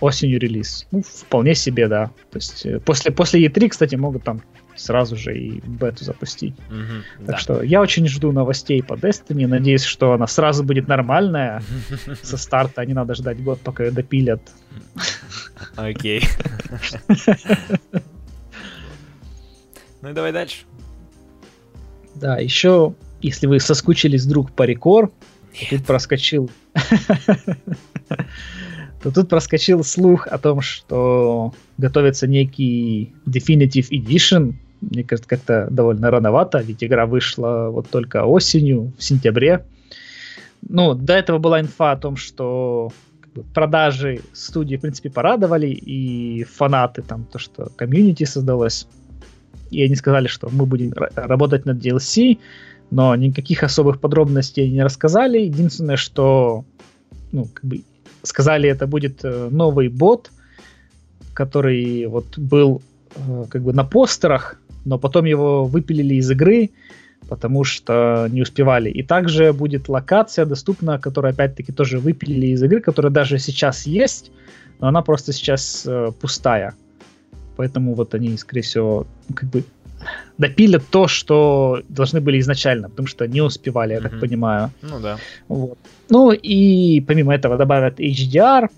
осенью 0.00 0.40
релиз. 0.40 0.86
Ну, 0.90 1.02
вполне 1.02 1.54
себе, 1.54 1.88
да. 1.88 2.06
То 2.30 2.36
есть 2.36 2.66
э, 2.66 2.80
после, 2.80 3.10
после 3.10 3.46
E3, 3.46 3.68
кстати, 3.68 3.94
могут 3.96 4.24
там 4.24 4.42
сразу 4.80 5.16
же 5.16 5.36
и 5.38 5.60
бету 5.60 6.04
запустить. 6.04 6.54
Мгм, 6.70 7.04
Так 7.26 7.26
да. 7.26 7.36
что 7.38 7.62
я 7.62 7.80
очень 7.80 8.06
жду 8.08 8.32
новостей 8.32 8.82
по 8.82 8.94
Destiny. 8.94 9.46
Надеюсь, 9.46 9.84
что 9.84 10.12
она 10.12 10.26
сразу 10.26 10.64
будет 10.64 10.88
нормальная 10.88 11.62
со 12.22 12.36
старта. 12.36 12.84
Не 12.86 12.94
надо 12.94 13.14
ждать 13.14 13.42
год, 13.42 13.60
пока 13.60 13.84
ее 13.84 13.90
допилят. 13.90 14.40
Окей. 15.76 16.22
Ну 20.02 20.08
и 20.10 20.12
давай 20.12 20.32
дальше. 20.32 20.64
Да, 22.14 22.38
еще, 22.38 22.94
если 23.20 23.46
вы 23.46 23.60
соскучились 23.60 24.24
вдруг 24.24 24.50
по 24.52 24.62
рекор, 24.64 25.12
тут 25.68 25.84
проскочил... 25.84 26.50
то 29.02 29.10
тут 29.10 29.28
проскочил 29.28 29.82
слух 29.84 30.26
о 30.26 30.38
том, 30.38 30.60
что 30.60 31.54
готовится 31.78 32.26
некий 32.26 33.12
Definitive 33.26 33.88
Edition. 33.90 34.54
Мне 34.80 35.04
кажется, 35.04 35.28
как-то 35.28 35.68
довольно 35.70 36.10
рановато, 36.10 36.58
ведь 36.58 36.82
игра 36.82 37.06
вышла 37.06 37.68
вот 37.70 37.88
только 37.90 38.24
осенью, 38.24 38.92
в 38.98 39.04
сентябре. 39.04 39.64
Ну, 40.68 40.94
до 40.94 41.14
этого 41.14 41.38
была 41.38 41.60
инфа 41.60 41.92
о 41.92 41.96
том, 41.96 42.16
что 42.16 42.92
продажи 43.54 44.20
студии, 44.32 44.76
в 44.76 44.80
принципе, 44.80 45.10
порадовали, 45.10 45.68
и 45.68 46.44
фанаты 46.44 47.02
там, 47.02 47.24
то, 47.24 47.38
что 47.38 47.70
комьюнити 47.76 48.24
создалось. 48.24 48.86
И 49.70 49.82
они 49.82 49.94
сказали, 49.96 50.26
что 50.26 50.48
мы 50.50 50.66
будем 50.66 50.90
ра- 50.90 51.12
работать 51.14 51.66
над 51.66 51.78
DLC, 51.78 52.38
но 52.90 53.14
никаких 53.14 53.62
особых 53.62 54.00
подробностей 54.00 54.68
не 54.68 54.82
рассказали. 54.82 55.38
Единственное, 55.38 55.96
что 55.96 56.64
ну, 57.32 57.46
как 57.52 57.64
бы 57.64 57.82
сказали, 58.22 58.68
это 58.68 58.86
будет 58.86 59.24
э, 59.24 59.48
новый 59.50 59.88
бот, 59.88 60.30
который 61.34 62.06
вот 62.06 62.38
был 62.38 62.82
э, 63.14 63.44
как 63.48 63.62
бы 63.62 63.72
на 63.72 63.84
постерах, 63.84 64.59
но 64.84 64.98
потом 64.98 65.24
его 65.24 65.64
выпилили 65.64 66.14
из 66.14 66.30
игры, 66.30 66.70
потому 67.28 67.64
что 67.64 68.26
не 68.30 68.42
успевали. 68.42 68.90
И 68.90 69.02
также 69.02 69.52
будет 69.52 69.88
локация 69.88 70.46
доступна, 70.46 70.98
которую 70.98 71.30
опять-таки 71.32 71.72
тоже 71.72 71.98
выпилили 71.98 72.48
из 72.48 72.62
игры, 72.62 72.80
которая 72.80 73.12
даже 73.12 73.38
сейчас 73.38 73.86
есть, 73.86 74.30
но 74.80 74.88
она 74.88 75.02
просто 75.02 75.32
сейчас 75.32 75.84
э, 75.86 76.10
пустая. 76.20 76.74
Поэтому 77.56 77.94
вот 77.94 78.14
они, 78.14 78.36
скорее 78.38 78.62
всего, 78.62 79.06
как 79.34 79.50
бы 79.50 79.64
допилят 80.38 80.82
то, 80.90 81.08
что 81.08 81.82
должны 81.88 82.20
были 82.20 82.40
изначально, 82.40 82.88
потому 82.88 83.06
что 83.06 83.26
не 83.28 83.42
успевали, 83.42 83.92
я 83.92 84.00
так 84.00 84.12
Мгм. 84.12 84.20
понимаю. 84.20 84.70
Ну 84.82 84.98
да. 85.00 85.18
Вот. 85.48 85.78
Ну 86.08 86.32
и 86.32 87.00
помимо 87.02 87.34
этого 87.34 87.56
добавят 87.56 88.00
HDR 88.00 88.68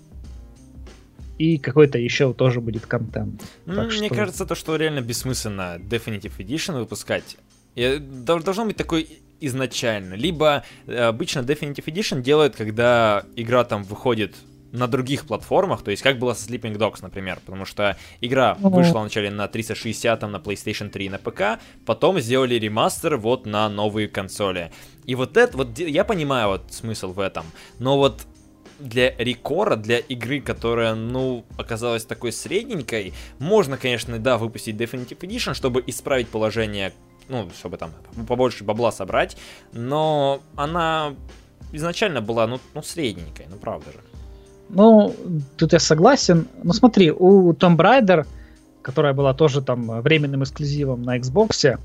и 1.37 1.57
какой-то 1.57 1.97
еще 1.97 2.33
тоже 2.33 2.61
будет 2.61 2.85
контент. 2.85 3.43
Ну, 3.65 3.75
Так 3.75 3.87
Мне 3.87 4.07
что- 4.07 4.15
кажется, 4.15 4.45
то, 4.45 4.55
что 4.55 4.75
реально 4.75 5.01
бессмысленно 5.01 5.77
Definitive 5.79 6.37
Edition 6.37 6.79
выпускать. 6.79 7.37
И 7.75 7.97
дол- 7.97 8.41
должно 8.43 8.65
быть 8.65 8.77
такой 8.77 9.07
изначально. 9.41 10.13
Либо 10.13 10.63
э, 10.87 10.95
обычно 10.95 11.39
Definitive 11.39 11.85
Edition 11.85 12.21
делают, 12.21 12.55
когда 12.55 13.23
игра 13.35 13.63
там 13.63 13.83
выходит 13.83 14.35
на 14.71 14.87
других 14.87 15.25
платформах, 15.27 15.83
то 15.83 15.91
есть 15.91 16.01
как 16.01 16.17
было 16.17 16.33
со 16.33 16.49
Sleeping 16.49 16.75
Dogs, 16.77 16.99
например, 17.03 17.39
потому 17.45 17.63
что 17.65 17.95
игра 18.21 18.57
Ну. 18.59 18.69
вышла 18.69 19.01
вначале 19.01 19.29
на 19.29 19.47
360, 19.47 20.21
на 20.23 20.37
PlayStation 20.37 20.89
3 20.89 21.05
и 21.05 21.09
на 21.09 21.19
ПК, 21.19 21.59
потом 21.85 22.19
сделали 22.19 22.55
ремастер 22.55 23.17
вот 23.17 23.45
на 23.45 23.69
новые 23.69 24.07
консоли. 24.07 24.71
И 25.05 25.13
вот 25.13 25.37
это, 25.37 25.55
вот 25.57 25.77
я 25.77 26.03
понимаю 26.03 26.47
вот 26.47 26.73
смысл 26.73 27.13
в 27.13 27.19
этом, 27.19 27.45
но 27.77 27.97
вот 27.97 28.21
для 28.79 29.15
рекора, 29.17 29.75
для 29.75 29.97
игры, 29.97 30.41
которая, 30.41 30.95
ну, 30.95 31.45
оказалась 31.57 32.05
такой 32.05 32.31
средненькой, 32.31 33.13
можно, 33.39 33.77
конечно, 33.77 34.19
да, 34.19 34.37
выпустить 34.37 34.75
Definitive 34.75 35.19
Edition, 35.19 35.53
чтобы 35.53 35.83
исправить 35.87 36.27
положение, 36.27 36.93
ну, 37.29 37.49
чтобы 37.57 37.77
там 37.77 37.91
побольше 38.27 38.63
бабла 38.63 38.91
собрать, 38.91 39.37
но 39.71 40.41
она 40.55 41.13
изначально 41.71 42.21
была, 42.21 42.47
ну, 42.47 42.59
ну 42.73 42.83
средненькой, 42.83 43.47
ну, 43.49 43.57
правда 43.57 43.91
же. 43.91 43.99
Ну, 44.69 45.15
тут 45.57 45.73
я 45.73 45.79
согласен. 45.79 46.47
Ну 46.63 46.73
смотри, 46.73 47.11
у 47.11 47.53
Tomb 47.53 47.77
Raider, 47.77 48.25
которая 48.81 49.13
была 49.13 49.33
тоже 49.33 49.61
там 49.61 50.01
временным 50.01 50.43
эксклюзивом 50.43 51.03
на 51.03 51.17
Xbox, 51.17 51.77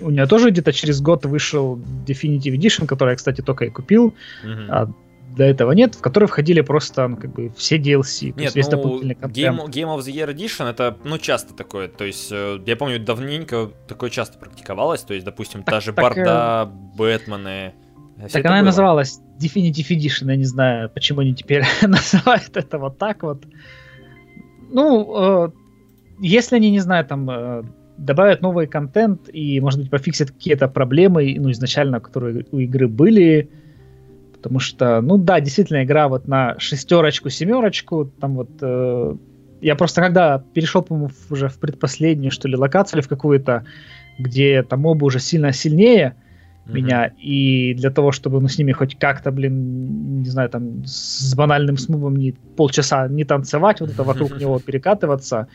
у 0.00 0.10
нее 0.10 0.26
тоже 0.26 0.50
где-то 0.50 0.72
через 0.72 1.00
год 1.00 1.26
вышел 1.26 1.78
Definitive 2.06 2.56
Edition, 2.56 2.86
который 2.86 3.10
я, 3.10 3.16
кстати, 3.16 3.42
только 3.42 3.66
и 3.66 3.70
купил, 3.70 4.14
Мгм. 4.42 4.70
До 5.36 5.44
этого 5.44 5.72
нет, 5.72 5.94
в 5.94 6.00
который 6.00 6.28
входили 6.28 6.60
просто 6.60 7.08
ну, 7.08 7.16
как 7.16 7.32
бы 7.32 7.50
все 7.56 7.78
DLC, 7.78 8.26
Нет, 8.26 8.40
есть 8.40 8.56
весь 8.56 8.66
ну, 8.66 8.70
дополнительный 8.72 9.14
контент. 9.14 9.58
Game, 9.58 9.66
Game 9.68 9.96
of 9.96 10.00
the 10.00 10.12
Year 10.12 10.34
Edition 10.34 10.68
это, 10.68 10.96
ну, 11.04 11.18
часто 11.18 11.54
такое, 11.54 11.88
то 11.88 12.04
есть, 12.04 12.30
э, 12.30 12.58
я 12.66 12.76
помню, 12.76 13.00
давненько 13.00 13.70
такое 13.88 14.10
часто 14.10 14.38
практиковалось, 14.38 15.02
то 15.02 15.14
есть, 15.14 15.24
допустим, 15.24 15.62
Так- 15.62 15.74
даже 15.74 15.92
так, 15.92 16.02
Барда, 16.02 16.70
Бэтмены, 16.96 17.74
э, 18.18 18.28
всё 18.28 18.38
Так 18.38 18.46
она 18.46 18.60
и 18.60 18.62
называлась 18.62 19.20
Definitive 19.40 19.88
Edition, 19.90 20.30
я 20.30 20.36
не 20.36 20.44
знаю, 20.44 20.90
почему 20.90 21.20
они 21.20 21.34
теперь 21.34 21.64
называют 21.82 22.56
это 22.56 22.78
вот 22.78 22.98
так 22.98 23.22
вот. 23.22 23.44
Ну, 24.70 25.46
э, 25.46 25.50
если 26.20 26.56
они, 26.56 26.70
не 26.70 26.80
знаю, 26.80 27.04
там 27.04 27.28
э, 27.30 27.62
добавят 27.98 28.42
новый 28.42 28.66
контент 28.66 29.28
и, 29.32 29.60
может 29.60 29.80
быть, 29.80 29.90
пофиксят 29.90 30.30
какие-то 30.30 30.68
проблемы, 30.68 31.34
ну, 31.38 31.50
изначально, 31.50 32.00
которые 32.00 32.46
у 32.50 32.58
игры 32.58 32.88
были, 32.88 33.50
потому 34.42 34.58
что, 34.58 35.00
ну 35.00 35.18
да, 35.18 35.40
действительно, 35.40 35.84
игра 35.84 36.08
вот 36.08 36.26
на 36.26 36.58
шестерочку, 36.58 37.30
семерочку, 37.30 38.12
там 38.20 38.34
вот 38.34 38.50
э, 38.60 39.14
я 39.60 39.76
просто 39.76 40.00
когда 40.00 40.44
перешел, 40.52 40.82
по-моему, 40.82 41.10
уже 41.30 41.48
в 41.48 41.58
предпоследнюю, 41.60 42.32
что 42.32 42.48
ли, 42.48 42.56
локацию 42.56 42.98
или 42.98 43.06
в 43.06 43.08
какую-то, 43.08 43.64
где 44.18 44.64
там 44.64 44.80
мобы 44.80 45.06
уже 45.06 45.20
сильно 45.20 45.52
сильнее, 45.52 46.16
Мгм. 46.64 46.76
меня, 46.76 47.12
и 47.18 47.74
для 47.74 47.90
того, 47.90 48.12
чтобы 48.12 48.40
ну, 48.40 48.48
с 48.48 48.58
ними 48.58 48.72
хоть 48.72 48.98
как-то, 48.98 49.30
блин, 49.30 50.22
не 50.22 50.28
знаю, 50.28 50.48
там 50.48 50.84
с 50.84 51.34
банальным 51.34 51.76
смубом 51.76 52.16
не 52.16 52.34
полчаса 52.56 53.08
не 53.08 53.24
танцевать, 53.24 53.80
вот 53.80 53.90
это 53.90 54.04
вокруг 54.04 54.32
него 54.40 54.60
перекатываться, 54.60 55.48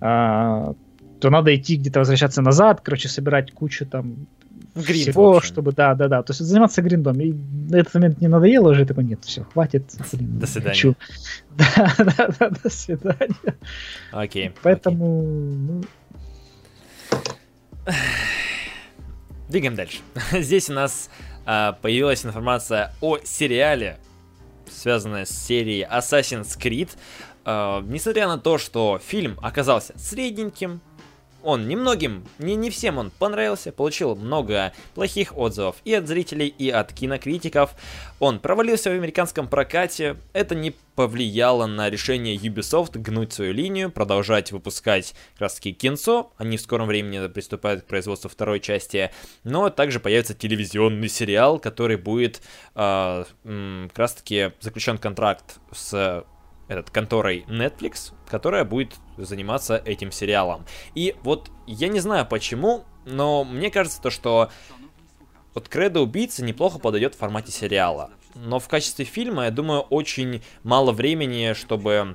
а, 0.00 0.74
то 1.20 1.30
надо 1.30 1.54
идти 1.54 1.76
где-то 1.76 2.00
возвращаться 2.00 2.42
назад, 2.42 2.80
короче, 2.82 3.08
собирать 3.08 3.52
кучу 3.52 3.86
там 3.86 4.26
Гринд, 4.74 5.08
всего, 5.10 5.40
чтобы, 5.40 5.72
да, 5.72 5.94
да, 5.94 6.08
да, 6.08 6.22
то 6.22 6.32
есть 6.32 6.40
заниматься 6.40 6.82
гриндом. 6.82 7.20
И 7.20 7.32
на 7.32 7.76
этот 7.76 7.94
момент 7.94 8.20
не 8.20 8.28
надоело 8.28 8.70
уже, 8.70 8.86
такой, 8.86 9.04
нет, 9.04 9.24
все, 9.24 9.44
хватит. 9.44 9.84
блин, 10.12 10.38
До 10.38 10.46
свидания. 10.46 10.74
хочу». 10.74 10.96
Да, 11.56 11.94
да, 11.98 12.28
да, 12.38 12.50
до 12.50 12.70
свидания. 12.70 13.34
Окей. 14.12 14.48
окей. 14.48 14.52
Поэтому, 14.62 15.22
ну, 15.22 15.82
Двигаем 19.48 19.74
дальше. 19.74 19.98
Здесь 20.32 20.70
у 20.70 20.74
нас 20.74 21.10
а, 21.44 21.72
появилась 21.72 22.24
информация 22.24 22.92
о 23.00 23.18
сериале, 23.18 23.98
связанная 24.70 25.24
с 25.24 25.30
серией 25.30 25.84
Assassin's 25.84 26.56
Creed. 26.56 26.90
А, 27.44 27.82
несмотря 27.82 28.28
на 28.28 28.38
то, 28.38 28.58
что 28.58 29.00
фильм 29.04 29.36
оказался 29.42 29.98
средненьким, 29.98 30.80
он 31.42 31.68
немногим, 31.68 32.24
не, 32.38 32.56
не 32.56 32.70
всем 32.70 32.98
он 32.98 33.10
понравился, 33.10 33.72
получил 33.72 34.14
много 34.16 34.72
плохих 34.94 35.36
отзывов 35.36 35.76
и 35.84 35.94
от 35.94 36.06
зрителей, 36.06 36.48
и 36.48 36.70
от 36.70 36.92
кинокритиков. 36.92 37.74
Он 38.18 38.38
провалился 38.38 38.90
в 38.90 38.94
американском 38.94 39.48
прокате. 39.48 40.16
Это 40.32 40.54
не 40.54 40.74
повлияло 40.94 41.66
на 41.66 41.88
решение 41.88 42.36
Ubisoft 42.36 42.98
гнуть 42.98 43.32
свою 43.32 43.52
линию, 43.52 43.90
продолжать 43.90 44.52
выпускать 44.52 45.14
таки 45.38 45.72
кинцо. 45.72 46.32
Они 46.36 46.56
в 46.56 46.60
скором 46.60 46.86
времени 46.86 47.26
приступают 47.28 47.82
к 47.82 47.86
производству 47.86 48.28
второй 48.28 48.60
части. 48.60 49.10
Но 49.44 49.70
также 49.70 50.00
появится 50.00 50.34
телевизионный 50.34 51.08
сериал, 51.08 51.58
который 51.58 51.96
будет 51.96 52.42
м, 52.74 53.88
как 53.88 53.98
раз 53.98 54.14
таки 54.14 54.52
заключен 54.60 54.98
контракт 54.98 55.58
с 55.72 56.24
этот, 56.70 56.90
конторой 56.90 57.44
Netflix, 57.48 58.12
которая 58.28 58.64
будет 58.64 58.94
заниматься 59.16 59.76
этим 59.84 60.12
сериалом. 60.12 60.64
И 60.94 61.16
вот 61.22 61.50
я 61.66 61.88
не 61.88 61.98
знаю 61.98 62.24
почему, 62.26 62.84
но 63.04 63.44
мне 63.44 63.70
кажется 63.70 64.00
то, 64.00 64.10
что 64.10 64.50
вот 65.52 65.68
Кредо 65.68 66.00
Убийца 66.00 66.44
неплохо 66.44 66.78
подойдет 66.78 67.16
в 67.16 67.18
формате 67.18 67.50
сериала. 67.50 68.10
Но 68.36 68.60
в 68.60 68.68
качестве 68.68 69.04
фильма, 69.04 69.46
я 69.46 69.50
думаю, 69.50 69.80
очень 69.80 70.42
мало 70.62 70.92
времени, 70.92 71.54
чтобы 71.54 72.14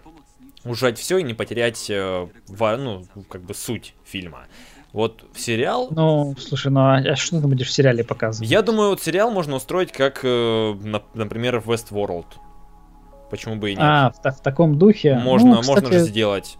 ужать 0.63 0.97
все 0.97 1.17
и 1.17 1.23
не 1.23 1.33
потерять, 1.33 1.89
э, 1.89 2.27
ну, 2.47 3.05
как 3.29 3.41
бы 3.41 3.53
суть 3.53 3.93
фильма. 4.05 4.47
Вот 4.93 5.25
в 5.33 5.41
сериал 5.41 5.89
ну, 5.91 6.33
слушай, 6.39 6.71
ну 6.71 6.79
а 6.79 7.15
что 7.17 7.41
ты 7.41 7.47
будешь 7.47 7.67
в 7.67 7.73
сериале 7.73 8.05
показывать? 8.05 8.49
я 8.49 8.61
думаю, 8.61 8.91
вот 8.91 9.01
сериал 9.01 9.29
можно 9.29 9.55
устроить 9.57 9.91
как, 9.91 10.21
э, 10.23 10.73
на- 10.81 11.03
например, 11.13 11.59
в 11.59 11.69
Westworld. 11.69 12.27
Почему 13.29 13.55
бы 13.55 13.71
и 13.71 13.75
нет? 13.75 13.83
А, 13.83 14.11
в, 14.11 14.31
в 14.31 14.41
таком 14.41 14.77
духе. 14.77 15.15
можно, 15.15 15.49
Ну, 15.49 15.55
можно 15.55 15.75
кстати, 15.75 15.93
же 15.93 15.99
сделать. 15.99 16.57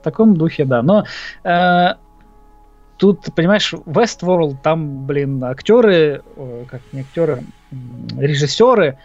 В 0.00 0.04
таком 0.04 0.36
духе, 0.36 0.64
да. 0.64 0.82
Но 0.82 1.04
э, 1.44 1.94
тут, 2.96 3.34
понимаешь, 3.34 3.72
Westworld, 3.72 4.58
там, 4.62 5.06
блин, 5.06 5.42
актеры, 5.44 6.22
э, 6.36 6.64
как 6.70 6.80
не 6.92 7.00
актеры, 7.00 7.42
режиссеры, 8.16 8.98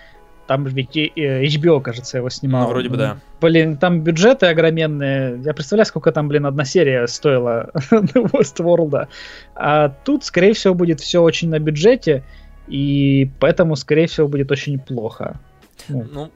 Там 0.48 0.66
ведь 0.66 0.96
HBO, 0.96 1.82
кажется, 1.82 2.18
его 2.18 2.30
снимал. 2.30 2.64
Ну, 2.64 2.70
вроде 2.70 2.90
бы 2.90 2.98
да. 2.98 3.18
Блин, 3.40 3.78
там 3.78 4.02
бюджеты 4.02 4.48
огроменные. 4.48 5.42
Я 5.44 5.54
представляю, 5.54 5.86
сколько 5.86 6.12
там, 6.12 6.28
блин, 6.28 6.46
одна 6.46 6.66
серия 6.66 7.08
стоила 7.08 7.72
Westworld. 7.92 9.08
А 9.56 9.90
тут, 9.90 10.24
скорее 10.24 10.54
всего, 10.54 10.74
будет 10.74 11.00
все 11.00 11.22
очень 11.22 11.50
на 11.50 11.60
бюджете, 11.60 12.24
и 12.68 13.30
поэтому, 13.40 13.76
скорее 13.76 14.08
всего, 14.08 14.28
будет 14.28 14.52
очень 14.52 14.78
плохо. 14.78 15.40
Ну 15.88 16.30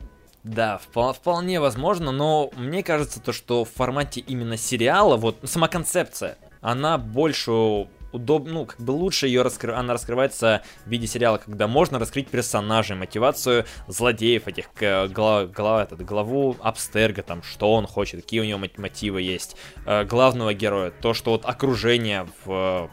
да, 0.46 0.78
вполне 0.78 1.60
возможно, 1.60 2.12
но 2.12 2.52
мне 2.56 2.84
кажется 2.84 3.20
то, 3.20 3.34
что 3.34 3.66
в 3.66 3.70
формате 3.72 4.22
именно 4.22 4.58
сериала, 4.58 5.18
вот 5.18 5.38
сама 5.44 5.68
концепция, 5.68 6.38
она 6.62 7.00
больше 7.00 7.88
удобно, 8.12 8.54
ну, 8.54 8.66
как 8.66 8.80
бы 8.80 8.92
лучше 8.92 9.26
ее 9.26 9.42
раскры... 9.42 9.74
она 9.74 9.94
раскрывается 9.94 10.62
в 10.86 10.90
виде 10.90 11.08
сериала, 11.08 11.40
когда 11.40 11.68
можно 11.68 11.98
раскрыть 11.98 12.28
персонажей, 12.28 12.96
мотивацию 12.96 13.66
злодеев 13.88 14.48
этих, 14.48 14.70
глав, 15.12 15.52
глав, 15.52 15.82
этот, 15.82 16.06
главу 16.06 16.56
Абстерга, 16.62 17.24
там, 17.24 17.42
что 17.42 17.74
он 17.74 17.88
хочет, 17.88 18.22
какие 18.22 18.42
у 18.42 18.46
него 18.46 18.62
мотивы 18.78 19.24
есть, 19.24 19.58
э, 19.88 20.04
главного 20.06 20.54
героя, 20.54 20.92
то, 20.92 21.16
что 21.16 21.32
вот 21.32 21.46
окружение 21.46 22.28
в, 22.46 22.88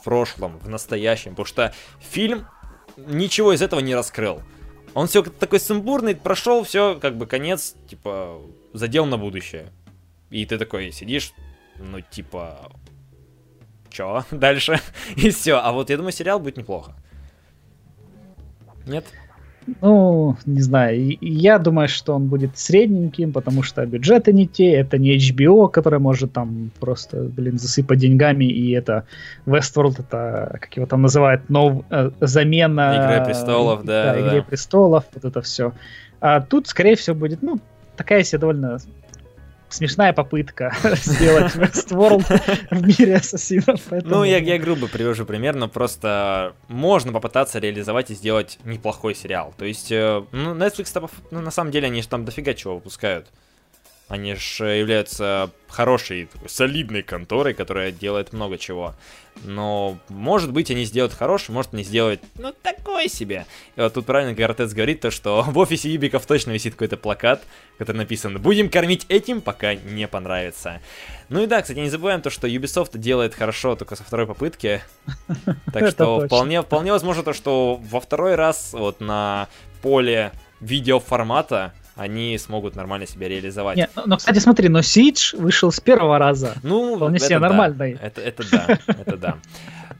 в 0.00 0.04
прошлом, 0.04 0.58
в 0.58 0.68
настоящем, 0.68 1.30
потому 1.30 1.46
что 1.46 1.72
фильм 2.00 2.48
ничего 2.96 3.52
из 3.52 3.62
этого 3.62 3.78
не 3.78 3.94
раскрыл. 3.94 4.42
Он 4.96 5.08
все 5.08 5.22
такой 5.22 5.60
сумбурный, 5.60 6.16
прошел, 6.16 6.64
все, 6.64 6.98
как 6.98 7.18
бы 7.18 7.26
конец, 7.26 7.76
типа, 7.86 8.40
задел 8.72 9.04
на 9.04 9.18
будущее. 9.18 9.70
И 10.30 10.46
ты 10.46 10.56
такой 10.56 10.90
сидишь, 10.90 11.34
ну, 11.78 12.00
типа, 12.00 12.72
чё 13.90 14.24
дальше? 14.30 14.80
И 15.14 15.28
все. 15.28 15.56
А 15.56 15.72
вот 15.72 15.90
я 15.90 15.98
думаю, 15.98 16.12
сериал 16.12 16.40
будет 16.40 16.56
неплохо. 16.56 16.94
Нет? 18.86 19.04
Ну, 19.80 20.36
не 20.46 20.60
знаю. 20.60 21.16
Я 21.20 21.58
думаю, 21.58 21.88
что 21.88 22.14
он 22.14 22.28
будет 22.28 22.56
средненьким, 22.56 23.32
потому 23.32 23.62
что 23.62 23.84
бюджеты 23.84 24.32
не 24.32 24.46
те. 24.46 24.72
Это 24.72 24.98
не 24.98 25.16
HBO, 25.16 25.68
который 25.68 25.98
может 25.98 26.32
там 26.32 26.70
просто, 26.78 27.24
блин, 27.24 27.58
засыпать 27.58 27.98
деньгами. 27.98 28.44
И 28.44 28.70
это 28.72 29.04
Westworld, 29.46 30.00
это, 30.00 30.58
как 30.60 30.76
его 30.76 30.86
там 30.86 31.02
называют, 31.02 31.48
нов, 31.50 31.84
э, 31.90 32.10
замена... 32.20 32.94
Игры 32.94 33.24
престолов, 33.26 33.84
да. 33.84 34.12
Да, 34.12 34.20
Игре 34.20 34.42
престолов, 34.42 35.04
вот 35.14 35.24
это 35.24 35.42
все. 35.42 35.72
А 36.20 36.40
тут, 36.40 36.68
скорее 36.68 36.96
всего, 36.96 37.16
будет, 37.16 37.42
ну, 37.42 37.58
такая 37.96 38.22
себе 38.22 38.38
довольно 38.38 38.78
смешная 39.68 40.12
попытка 40.12 40.74
сделать 40.82 41.54
Westworld 41.54 42.24
в 42.70 42.86
мире 42.86 43.16
ассасинов. 43.16 43.80
Ну, 43.90 44.24
я, 44.24 44.38
я 44.38 44.58
грубо 44.58 44.88
привожу 44.88 45.24
пример, 45.24 45.54
но 45.54 45.68
просто 45.68 46.54
можно 46.68 47.12
попытаться 47.12 47.58
реализовать 47.58 48.10
и 48.10 48.14
сделать 48.14 48.58
неплохой 48.64 49.14
сериал. 49.14 49.54
То 49.56 49.64
есть, 49.64 49.90
э, 49.90 50.24
ну, 50.32 50.54
Netflix, 50.54 51.10
ну, 51.30 51.40
на 51.40 51.50
самом 51.50 51.70
деле, 51.70 51.86
они 51.86 52.02
же 52.02 52.08
там 52.08 52.24
дофига 52.24 52.54
чего 52.54 52.76
выпускают. 52.76 53.28
Они 54.08 54.34
же 54.34 54.66
являются 54.66 55.50
хорошей, 55.68 56.28
солидной 56.46 57.02
конторой, 57.02 57.54
которая 57.54 57.90
делает 57.90 58.32
много 58.32 58.56
чего. 58.56 58.94
Но, 59.42 59.98
может 60.08 60.52
быть, 60.52 60.70
они 60.70 60.84
сделают 60.84 61.12
хороший, 61.12 61.50
может, 61.50 61.72
не 61.72 61.82
сделают, 61.82 62.22
ну, 62.38 62.54
такой 62.62 63.08
себе. 63.08 63.46
И 63.74 63.80
вот 63.80 63.94
тут 63.94 64.06
правильно 64.06 64.32
Гартец 64.32 64.72
говорит 64.72 65.00
то, 65.00 65.10
что 65.10 65.42
в 65.46 65.58
офисе 65.58 65.90
Юбиков 65.90 66.24
точно 66.24 66.52
висит 66.52 66.74
какой-то 66.74 66.96
плакат, 66.96 67.42
который 67.78 67.98
написан 67.98 68.40
«Будем 68.40 68.70
кормить 68.70 69.06
этим, 69.08 69.40
пока 69.40 69.74
не 69.74 70.06
понравится». 70.06 70.80
Ну 71.28 71.42
и 71.42 71.46
да, 71.46 71.60
кстати, 71.60 71.80
не 71.80 71.90
забываем 71.90 72.22
то, 72.22 72.30
что 72.30 72.46
Ubisoft 72.46 72.96
делает 72.96 73.34
хорошо 73.34 73.74
только 73.74 73.96
со 73.96 74.04
второй 74.04 74.26
попытки. 74.26 74.82
Так 75.72 75.90
что 75.90 76.20
вполне, 76.20 76.62
вполне 76.62 76.92
возможно 76.92 77.22
то, 77.22 77.32
что 77.32 77.80
во 77.90 78.00
второй 78.00 78.36
раз 78.36 78.72
вот 78.72 79.00
на 79.00 79.48
поле 79.82 80.32
видеоформата 80.60 81.74
они 81.96 82.36
смогут 82.38 82.76
нормально 82.76 83.06
себя 83.06 83.28
реализовать. 83.28 83.76
Нет, 83.76 83.90
но, 83.96 84.04
но, 84.06 84.16
кстати, 84.18 84.38
смотри, 84.38 84.68
но 84.68 84.80
Siege 84.80 85.36
вышел 85.36 85.72
с 85.72 85.80
первого 85.80 86.18
раза. 86.18 86.54
Ну, 86.62 86.96
Вполне 86.96 87.18
себе 87.18 87.38
да. 87.38 87.48
нормальный. 87.48 87.98
Это, 88.00 88.20
это 88.20 88.50
да, 88.50 88.78
это 88.86 89.16
да. 89.16 89.38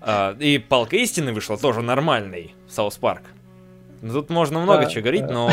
А, 0.00 0.36
и 0.38 0.58
Палка 0.58 0.96
Истины 0.96 1.32
вышла 1.32 1.56
тоже 1.56 1.80
нормальный, 1.80 2.54
South 2.68 2.96
Park. 2.96 3.22
Ну, 4.02 4.12
тут 4.12 4.28
можно 4.28 4.60
много 4.60 4.90
чего 4.90 5.02
говорить, 5.02 5.28
но 5.28 5.50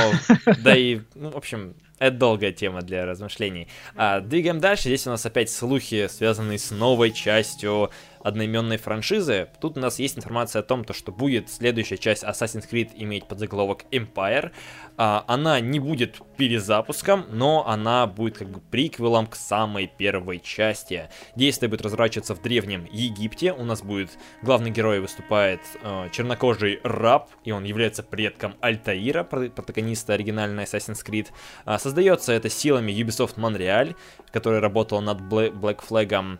да 0.64 0.76
и, 0.76 1.00
ну, 1.16 1.32
в 1.32 1.38
общем, 1.38 1.76
это 1.98 2.18
долгая 2.18 2.52
тема 2.52 2.82
для 2.82 3.06
размышлений. 3.06 3.70
А, 3.96 4.20
двигаем 4.20 4.60
дальше. 4.60 4.84
Здесь 4.84 5.08
у 5.08 5.12
нас 5.12 5.26
опять 5.26 5.50
слухи, 5.50 6.08
связанные 6.10 6.60
с 6.60 6.70
новой 6.72 7.12
частью 7.12 7.92
одноименной 8.24 8.78
франшизы. 8.78 9.50
Тут 9.60 9.78
у 9.78 9.82
нас 9.82 10.00
есть 10.00 10.18
информация 10.18 10.62
о 10.62 10.64
том, 10.64 10.84
то, 10.84 10.94
что 10.94 11.12
будет 11.12 11.50
следующая 11.50 11.98
часть 11.98 12.24
Assassin's 12.24 12.70
Creed 12.70 12.92
иметь 12.96 13.28
подзаголовок 13.28 13.86
Empire. 13.92 14.52
А, 14.98 15.26
она 15.28 15.60
не 15.60 15.80
будет 15.80 16.22
перезапуском, 16.38 17.26
но 17.30 17.68
она 17.68 18.08
будет 18.08 18.38
как 18.38 18.50
бы 18.50 18.60
приквелом 18.60 19.28
к 19.28 19.36
самой 19.36 19.88
первой 19.88 20.40
части. 20.40 21.10
Действие 21.36 21.70
будет 21.70 21.82
разворачиваться 21.82 22.36
в 22.36 22.42
Древнем 22.42 22.88
Египте. 22.92 23.54
У 23.54 23.64
нас 23.66 23.82
будет 23.82 24.12
главный 24.42 24.72
герой 24.72 25.00
выступает 25.00 25.60
э, 25.82 26.10
чернокожий 26.12 26.80
раб, 26.84 27.30
и 27.44 27.52
он 27.52 27.64
является 27.64 28.04
предком 28.04 28.56
Альтаира, 28.62 29.24
протагониста 29.24 30.14
оригинальной 30.14 30.64
Assassin's 30.64 31.06
Creed. 31.06 31.28
А, 31.66 31.78
создается 31.78 32.32
это 32.32 32.50
силами 32.50 32.92
Ubisoft 32.92 33.36
Montreal, 33.36 33.96
который 34.32 34.60
работал 34.60 35.02
над 35.02 35.20
Black 35.22 35.82
Flag 35.88 36.14
а 36.14 36.38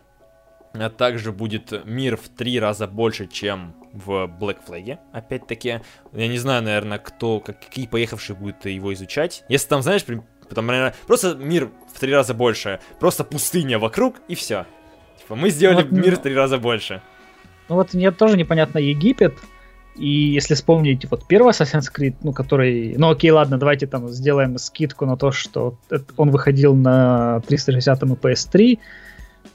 также 0.90 1.32
будет 1.32 1.84
мир 1.84 2.16
в 2.16 2.28
три 2.28 2.58
раза 2.58 2.86
больше, 2.86 3.26
чем 3.26 3.74
в 3.92 4.26
Black 4.40 4.58
Flag. 4.66 4.98
Опять-таки, 5.12 5.80
я 6.12 6.28
не 6.28 6.38
знаю, 6.38 6.62
наверное, 6.62 6.98
кто, 6.98 7.40
какие 7.40 7.86
поехавшие 7.86 8.36
будут 8.36 8.66
его 8.66 8.92
изучать. 8.92 9.44
Если 9.48 9.68
там, 9.68 9.82
знаешь, 9.82 10.04
там, 10.04 10.66
наверное, 10.66 10.94
просто 11.06 11.34
мир 11.34 11.70
в 11.92 11.98
три 11.98 12.12
раза 12.12 12.34
больше, 12.34 12.80
просто 13.00 13.24
пустыня 13.24 13.78
вокруг 13.78 14.16
и 14.28 14.34
все. 14.34 14.66
Типа, 15.20 15.36
мы 15.36 15.50
сделали 15.50 15.82
вот, 15.82 15.92
мир 15.92 16.16
в 16.16 16.22
три 16.22 16.34
раза 16.34 16.58
больше. 16.58 17.02
Ну 17.68 17.76
вот 17.76 17.94
мне 17.94 18.10
тоже 18.10 18.36
непонятно 18.36 18.78
Египет, 18.78 19.34
и 19.96 20.08
если 20.08 20.54
вспомнить 20.54 21.08
вот 21.10 21.26
первый 21.28 21.52
Assassin's 21.52 21.90
Creed, 21.94 22.16
ну, 22.22 22.32
который... 22.32 22.94
Ну, 22.96 23.10
окей, 23.10 23.30
ладно, 23.30 23.58
давайте 23.58 23.86
там 23.86 24.08
сделаем 24.08 24.58
скидку 24.58 25.06
на 25.06 25.16
то, 25.16 25.30
что 25.30 25.78
он 26.16 26.30
выходил 26.30 26.74
на 26.74 27.40
360 27.46 28.02
и 28.02 28.06
PS3. 28.06 28.78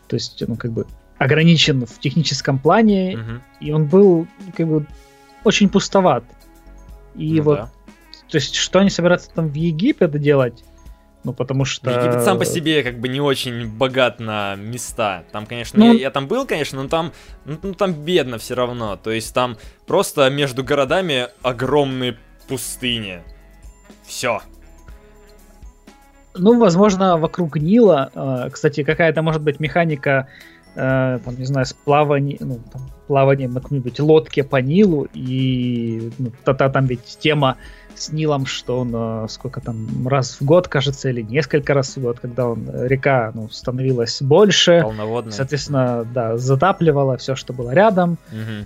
То 0.08 0.16
есть, 0.16 0.44
ну, 0.48 0.56
как 0.56 0.72
бы 0.72 0.88
ограничен 1.20 1.86
в 1.86 2.00
техническом 2.00 2.58
плане, 2.58 3.18
угу. 3.18 3.42
и 3.60 3.72
он 3.72 3.86
был 3.86 4.26
как 4.58 4.68
бы 4.68 4.86
очень 5.44 5.70
пустоват. 5.70 6.24
И 7.16 7.36
ну, 7.36 7.44
вот, 7.44 7.56
да. 7.58 7.70
то 8.30 8.38
есть, 8.38 8.56
что 8.56 8.80
они 8.80 8.90
собираются 8.90 9.30
там 9.30 9.50
в 9.50 9.54
Египет 9.54 10.12
делать? 10.20 10.64
Ну, 11.26 11.34
потому 11.34 11.66
что... 11.66 11.92
Египет 11.92 12.24
сам 12.24 12.40
по 12.40 12.46
себе 12.46 12.82
как 12.82 13.00
бы 13.00 13.10
не 13.10 13.20
очень 13.20 13.68
богат 13.68 14.22
на 14.22 14.56
места. 14.56 15.26
Там, 15.34 15.46
конечно, 15.46 15.78
ну... 15.78 15.94
я, 15.94 16.00
я 16.00 16.12
там 16.12 16.28
был, 16.28 16.48
конечно, 16.48 16.82
но 16.82 16.88
там, 16.88 17.12
ну, 17.44 17.60
ну, 17.62 17.74
там 17.74 17.92
бедно 17.92 18.38
все 18.38 18.56
равно. 18.56 18.96
То 18.96 19.12
есть 19.12 19.34
там 19.34 19.58
просто 19.86 20.30
между 20.30 20.64
городами 20.64 21.28
огромные 21.42 22.18
пустыни. 22.48 23.22
Все. 24.06 24.42
Ну, 26.36 26.58
возможно, 26.58 27.18
вокруг 27.18 27.58
Нила, 27.58 28.10
а, 28.16 28.50
кстати, 28.50 28.84
какая-то 28.84 29.22
может 29.22 29.42
быть 29.42 29.60
механика 29.60 30.30
э, 30.76 31.20
там, 31.24 31.36
не 31.38 31.46
знаю, 31.46 31.66
с 31.66 31.74
плаванием, 31.74 32.38
ну, 32.42 32.60
там, 32.72 32.82
плаванием 33.08 33.54
на 33.54 33.62
какой-нибудь 33.62 34.00
лодке 34.00 34.44
по 34.44 34.58
Нилу, 34.58 35.08
и 35.14 36.12
ну, 36.20 36.32
та 36.44 36.52
-та, 36.52 36.72
там 36.72 36.86
ведь 36.86 37.18
тема 37.20 37.58
с 37.96 38.12
Нилом, 38.12 38.46
что 38.46 38.80
он 38.80 38.92
э, 38.94 39.28
сколько 39.30 39.62
там, 39.62 40.08
раз 40.08 40.40
в 40.40 40.46
год, 40.46 40.68
кажется, 40.68 41.10
или 41.10 41.22
несколько 41.22 41.74
раз 41.74 41.98
в 41.98 42.02
год, 42.02 42.20
когда 42.20 42.48
он, 42.48 42.70
река 42.88 43.32
ну, 43.34 43.50
становилась 43.50 44.22
больше, 44.22 44.86
соответственно, 45.32 46.06
да, 46.14 46.38
затапливала 46.38 47.18
все, 47.18 47.36
что 47.36 47.54
было 47.54 47.72
рядом, 47.72 48.18
угу. 48.32 48.66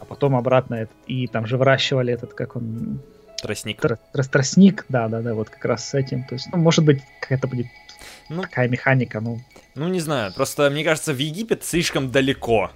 а 0.00 0.04
потом 0.04 0.36
обратно, 0.36 0.86
и 1.06 1.26
там 1.26 1.46
же 1.46 1.56
выращивали 1.56 2.12
этот, 2.12 2.34
как 2.34 2.56
он... 2.56 3.00
Тростник. 3.42 3.80
Тр, 3.80 3.98
тростник, 4.30 4.86
да, 4.88 5.08
да, 5.08 5.20
да, 5.20 5.34
вот 5.34 5.50
как 5.50 5.64
раз 5.66 5.88
с 5.88 5.94
этим. 5.94 6.24
То 6.24 6.34
есть, 6.34 6.48
ну, 6.50 6.58
может 6.58 6.84
быть, 6.84 7.02
какая-то 7.20 7.46
будет 7.46 7.66
ну, 8.28 8.42
такая 8.42 8.68
механика, 8.68 9.20
ну. 9.20 9.40
Ну, 9.74 9.88
не 9.88 10.00
знаю, 10.00 10.32
просто 10.34 10.70
мне 10.70 10.84
кажется, 10.84 11.12
в 11.12 11.18
Египет 11.18 11.64
слишком 11.64 12.10
далеко. 12.10 12.70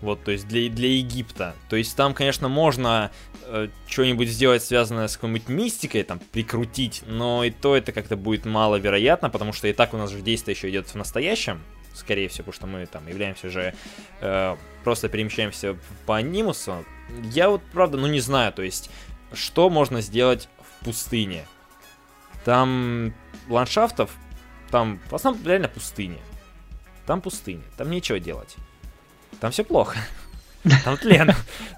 Вот, 0.00 0.22
то 0.22 0.32
есть 0.32 0.46
для, 0.48 0.68
для 0.68 0.88
Египта. 0.88 1.54
То 1.70 1.76
есть 1.76 1.96
там, 1.96 2.12
конечно, 2.12 2.48
можно 2.48 3.10
э, 3.46 3.68
что-нибудь 3.86 4.28
сделать, 4.28 4.62
связанное 4.62 5.08
с 5.08 5.16
какой-нибудь 5.16 5.48
мистикой, 5.48 6.02
там, 6.02 6.18
прикрутить, 6.18 7.02
но 7.06 7.42
и 7.42 7.50
то 7.50 7.74
это 7.74 7.90
как-то 7.92 8.16
будет 8.16 8.44
маловероятно, 8.44 9.30
потому 9.30 9.54
что 9.54 9.66
и 9.66 9.72
так 9.72 9.94
у 9.94 9.96
нас 9.96 10.10
же 10.10 10.20
действие 10.20 10.54
еще 10.56 10.68
идет 10.68 10.88
в 10.88 10.94
настоящем, 10.94 11.62
скорее 11.94 12.28
всего, 12.28 12.50
потому 12.50 12.54
что 12.54 12.66
мы 12.66 12.84
там 12.84 13.06
являемся 13.08 13.48
же, 13.48 13.74
э, 14.20 14.56
просто 14.82 15.08
перемещаемся 15.08 15.76
по 16.04 16.16
анимусу. 16.16 16.84
Я 17.32 17.48
вот, 17.48 17.62
правда, 17.72 17.96
ну 17.96 18.06
не 18.06 18.20
знаю, 18.20 18.52
то 18.52 18.62
есть, 18.62 18.90
что 19.32 19.70
можно 19.70 20.02
сделать 20.02 20.50
в 20.58 20.84
пустыне? 20.84 21.46
Там 22.44 23.14
ландшафтов 23.48 24.10
там 24.70 25.00
в 25.10 25.14
основном 25.14 25.46
реально 25.46 25.68
пустыня. 25.68 26.18
Там 27.06 27.20
пустыня, 27.20 27.62
там 27.76 27.90
нечего 27.90 28.18
делать. 28.18 28.56
Там 29.40 29.50
все 29.50 29.64
плохо. 29.64 29.98
Там 30.84 30.96
тлен. 30.96 31.32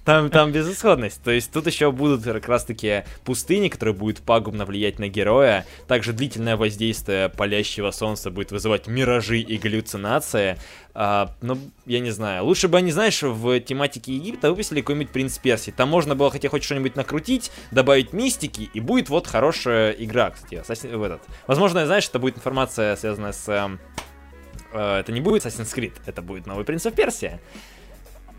Там, 0.04 0.30
там 0.30 0.52
безысходность. 0.52 1.22
То 1.22 1.32
есть 1.32 1.50
тут 1.50 1.66
еще 1.66 1.90
будут 1.90 2.22
как 2.22 2.48
раз-таки 2.48 3.04
пустыни, 3.24 3.68
которые 3.68 3.94
будут 3.94 4.20
пагубно 4.20 4.64
влиять 4.64 4.98
на 4.98 5.08
героя. 5.08 5.66
Также 5.88 6.12
длительное 6.12 6.56
воздействие 6.56 7.28
палящего 7.28 7.90
солнца 7.90 8.30
будет 8.30 8.52
вызывать 8.52 8.86
миражи 8.86 9.40
и 9.40 9.58
галлюцинации. 9.58 10.58
А, 10.94 11.34
ну, 11.42 11.58
я 11.84 12.00
не 12.00 12.10
знаю. 12.10 12.44
Лучше 12.44 12.68
бы 12.68 12.78
они, 12.78 12.92
знаешь, 12.92 13.22
в 13.22 13.60
тематике 13.60 14.14
Египта 14.14 14.48
выпустили 14.48 14.80
какой-нибудь 14.80 15.10
принц 15.10 15.36
Персии. 15.38 15.70
Там 15.70 15.88
можно 15.88 16.14
было 16.14 16.30
хотя 16.30 16.48
хоть 16.48 16.64
что-нибудь 16.64 16.96
накрутить, 16.96 17.50
добавить 17.70 18.12
мистики, 18.12 18.70
и 18.72 18.80
будет 18.80 19.08
вот 19.08 19.26
хорошая 19.26 19.90
игра, 19.90 20.30
кстати, 20.30 20.62
в 20.86 21.02
этот. 21.02 21.20
Возможно, 21.46 21.84
знаешь, 21.84 22.08
это 22.08 22.18
будет 22.18 22.38
информация, 22.38 22.96
связанная 22.96 23.32
с... 23.32 23.48
Э, 23.48 23.76
э, 24.72 25.00
это 25.00 25.12
не 25.12 25.20
будет 25.20 25.44
Assassin's 25.44 25.74
Creed, 25.74 25.92
это 26.06 26.22
будет 26.22 26.46
новый 26.46 26.64
принц 26.64 26.86
Персия. 26.94 27.40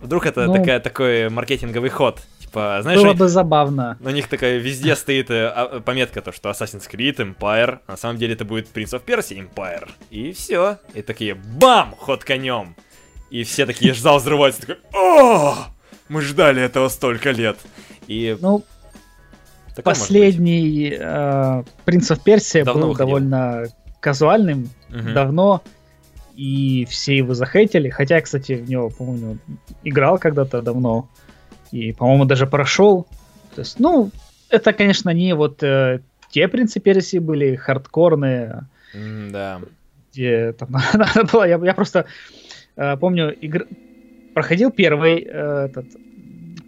Вдруг 0.02 0.26
это 0.26 0.46
ну, 0.46 0.54
такая, 0.54 0.80
такой 0.80 1.30
маркетинговый 1.30 1.90
ход. 1.90 2.22
Типа, 2.40 2.80
знаешь, 2.82 3.02
было 3.02 3.14
бы 3.14 3.28
забавно. 3.28 3.98
У 4.00 4.10
них 4.10 4.28
такая 4.28 4.58
везде 4.58 4.96
стоит 4.96 5.30
э, 5.32 5.48
а, 5.48 5.80
пометка, 5.82 6.22
то, 6.22 6.32
что 6.32 6.50
Assassin's 6.50 6.90
Creed, 6.90 7.18
Empire. 7.18 7.80
На 7.88 7.98
самом 7.98 8.18
деле 8.18 8.34
это 8.34 8.46
будет 8.46 8.68
Prince 8.74 8.94
of 8.94 9.04
Persia 9.06 9.38
Empire. 9.38 9.90
И 10.12 10.32
все. 10.32 10.78
И 10.94 11.02
такие, 11.02 11.36
бам, 11.36 11.96
ход 11.98 12.24
конем. 12.24 12.76
И 13.30 13.44
все 13.44 13.66
такие, 13.66 13.94
зал 13.96 14.20
взрывается, 14.20 14.62
такой, 14.62 14.78
о, 14.94 15.56
мы 16.10 16.22
ждали 16.22 16.62
этого 16.62 16.90
столько 16.90 17.32
лет. 17.32 17.58
И... 18.08 18.38
Ну, 18.40 18.64
Такой 19.76 19.84
последний 19.84 20.92
э, 20.92 21.64
Prince 21.86 22.16
of 22.16 22.64
давно 22.64 22.82
был 22.82 22.90
выходил. 22.90 23.08
довольно 23.08 23.66
казуальным, 24.00 24.70
угу. 24.90 25.14
давно 25.14 25.62
и 26.38 26.86
все 26.86 27.18
его 27.18 27.34
захейтили. 27.34 27.90
Хотя, 27.90 28.22
кстати, 28.22 28.54
в 28.54 28.70
него, 28.70 28.90
по-моему, 28.90 29.38
играл 29.84 30.20
когда-то 30.20 30.62
давно. 30.62 31.10
И, 31.72 31.94
по-моему, 31.94 32.26
даже 32.26 32.46
прошел. 32.46 33.08
То 33.56 33.62
есть, 33.62 33.80
ну, 33.80 34.12
это, 34.50 34.72
конечно, 34.72 35.10
не 35.10 35.34
вот 35.34 35.64
э, 35.64 36.02
те 36.30 36.48
принципы 36.48 36.84
Персии 36.84 37.18
были 37.18 37.56
хардкорные. 37.56 38.68
Mm, 38.94 39.32
да. 39.32 39.62
Где 40.14 40.54
там 40.54 40.70
надо 40.94 41.24
было. 41.24 41.48
Я, 41.48 41.58
я 41.58 41.74
просто 41.74 42.06
э, 42.76 42.98
помню, 42.98 43.34
игр... 43.34 43.66
проходил 44.36 44.70
первый 44.70 45.28
э, 45.28 45.68
этот 45.70 45.88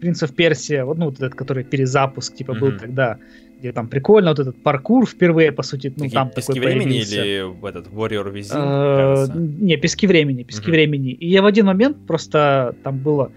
Принц 0.01 0.23
of 0.23 0.33
Персия, 0.33 0.83
вот, 0.83 0.97
ну, 0.97 1.05
вот 1.05 1.15
этот, 1.15 1.35
который 1.35 1.63
перезапуск, 1.63 2.33
типа, 2.33 2.51
mm-hmm. 2.51 2.59
был 2.59 2.79
тогда 2.79 3.19
где 3.59 3.71
там 3.71 3.87
прикольно 3.87 4.29
вот 4.29 4.39
этот 4.39 4.63
паркур 4.63 5.05
впервые, 5.05 5.51
по 5.51 5.63
сути, 5.63 5.87
ну, 5.87 6.03
Такие 6.03 6.13
там 6.13 6.29
пески 6.29 6.53
такой 6.53 6.67
времени 6.67 6.89
появился. 6.89 7.25
или 7.25 7.69
этот 7.69 7.87
Warrior 7.87 8.33
Within, 8.33 9.27
э, 9.27 9.37
Не, 9.37 9.77
пески 9.77 10.07
времени, 10.07 10.43
пески 10.43 10.71
времени. 10.71 11.11
И 11.11 11.27
я 11.27 11.41
в 11.41 11.45
один 11.45 11.65
момент 11.65 11.97
просто, 12.07 12.75
там 12.83 12.97
была 12.97 13.29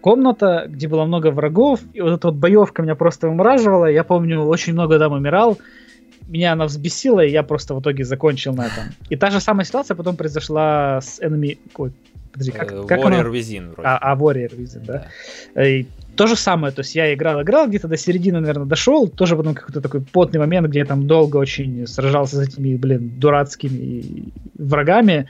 комната, 0.00 0.66
где 0.68 0.88
было 0.88 1.04
много 1.04 1.30
врагов, 1.30 1.80
и 1.92 2.00
вот 2.00 2.12
эта 2.12 2.28
вот 2.28 2.36
боевка 2.36 2.82
меня 2.82 2.94
просто 2.94 3.28
вымораживала, 3.28 3.86
я 3.86 4.04
помню, 4.04 4.40
очень 4.42 4.72
много 4.72 4.98
там 4.98 5.12
умирал, 5.12 5.58
меня 6.28 6.52
она 6.52 6.66
взбесила, 6.66 7.24
и 7.24 7.30
я 7.30 7.42
просто 7.42 7.74
в 7.74 7.80
итоге 7.80 8.04
закончил 8.04 8.54
на 8.54 8.66
этом. 8.66 8.84
И 9.08 9.16
та 9.16 9.30
же 9.30 9.40
самая 9.40 9.64
ситуация 9.64 9.94
потом 9.94 10.16
произошла 10.16 11.00
с 11.00 11.20
Enemy... 11.20 11.58
Ой, 11.76 11.92
подожди, 12.32 12.52
как, 12.52 12.72
э, 12.72 12.84
как 12.86 13.00
Warrior 13.00 13.30
Within 13.30 13.70
вроде. 13.72 13.88
А, 13.88 13.98
а 13.98 14.16
Warrior 14.16 14.56
Within, 14.56 14.84
да. 14.84 15.06
да. 15.54 15.68
И 15.68 15.86
то 16.18 16.26
же 16.26 16.34
самое, 16.34 16.72
то 16.72 16.80
есть 16.80 16.96
я 16.96 17.14
играл, 17.14 17.42
играл, 17.42 17.68
где-то 17.68 17.86
до 17.86 17.96
середины, 17.96 18.40
наверное, 18.40 18.66
дошел, 18.66 19.08
тоже 19.08 19.36
потом 19.36 19.54
какой-то 19.54 19.80
такой 19.80 20.00
потный 20.00 20.40
момент, 20.40 20.66
где 20.66 20.80
я 20.80 20.84
там 20.84 21.06
долго 21.06 21.36
очень 21.36 21.86
сражался 21.86 22.36
с 22.36 22.48
этими, 22.48 22.76
блин, 22.76 23.12
дурацкими 23.20 24.32
врагами. 24.58 25.28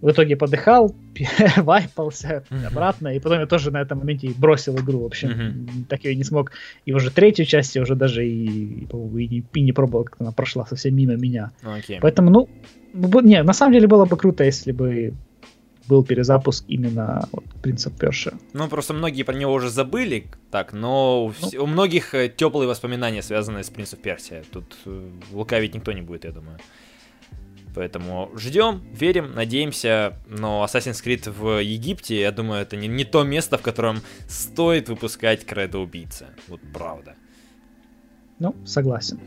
В 0.00 0.10
итоге 0.10 0.36
подыхал, 0.36 0.94
вайпался 1.56 2.44
обратно, 2.66 3.08
и 3.08 3.20
потом 3.20 3.40
я 3.40 3.46
тоже 3.46 3.70
на 3.70 3.82
этом 3.82 3.98
моменте 3.98 4.32
бросил 4.38 4.74
игру, 4.76 5.00
в 5.00 5.04
общем, 5.04 5.28
mm-hmm. 5.28 5.84
так 5.88 6.04
я 6.04 6.12
и 6.12 6.16
не 6.16 6.24
смог. 6.24 6.52
И 6.86 6.94
уже 6.94 7.10
третью 7.10 7.44
часть 7.44 7.76
я 7.76 7.82
уже 7.82 7.94
даже 7.94 8.26
и, 8.26 8.86
и, 8.86 9.28
не, 9.28 9.44
и 9.52 9.60
не 9.60 9.72
пробовал, 9.72 10.04
как 10.04 10.16
она 10.18 10.32
прошла 10.32 10.64
совсем 10.64 10.96
мимо 10.96 11.16
меня. 11.16 11.50
Okay. 11.62 11.98
Поэтому, 12.00 12.30
ну, 12.30 12.48
не, 13.22 13.42
на 13.42 13.52
самом 13.52 13.74
деле 13.74 13.86
было 13.86 14.06
бы 14.06 14.16
круто, 14.16 14.44
если 14.44 14.72
бы 14.72 15.12
был 15.88 16.04
перезапуск 16.04 16.64
именно 16.68 17.28
вот, 17.32 17.44
Принца 17.62 17.90
Перша. 17.90 18.34
Ну, 18.52 18.68
просто 18.68 18.94
многие 18.94 19.22
про 19.22 19.34
него 19.34 19.52
уже 19.52 19.70
забыли, 19.70 20.26
так, 20.50 20.72
но 20.72 21.32
ну, 21.40 21.62
у 21.62 21.66
многих 21.66 22.14
э, 22.14 22.28
теплые 22.28 22.68
воспоминания, 22.68 23.22
связанные 23.22 23.64
с 23.64 23.70
Принцем 23.70 23.98
Персия. 23.98 24.44
Тут 24.52 24.76
э, 24.86 25.10
лукавить 25.32 25.74
никто 25.74 25.92
не 25.92 26.02
будет, 26.02 26.24
я 26.24 26.32
думаю. 26.32 26.58
Поэтому 27.74 28.30
ждем, 28.36 28.82
верим, 28.92 29.34
надеемся. 29.34 30.16
Но 30.28 30.64
Assassin's 30.64 31.04
Creed 31.04 31.30
в 31.30 31.60
Египте, 31.60 32.20
я 32.20 32.30
думаю, 32.30 32.62
это 32.62 32.76
не, 32.76 32.86
не 32.86 33.04
то 33.04 33.24
место, 33.24 33.58
в 33.58 33.62
котором 33.62 34.00
стоит 34.28 34.88
выпускать 34.88 35.44
Кредо 35.44 35.78
Убийца. 35.78 36.28
Вот 36.48 36.60
правда. 36.72 37.16
Ну, 38.38 38.54
согласен. 38.64 39.18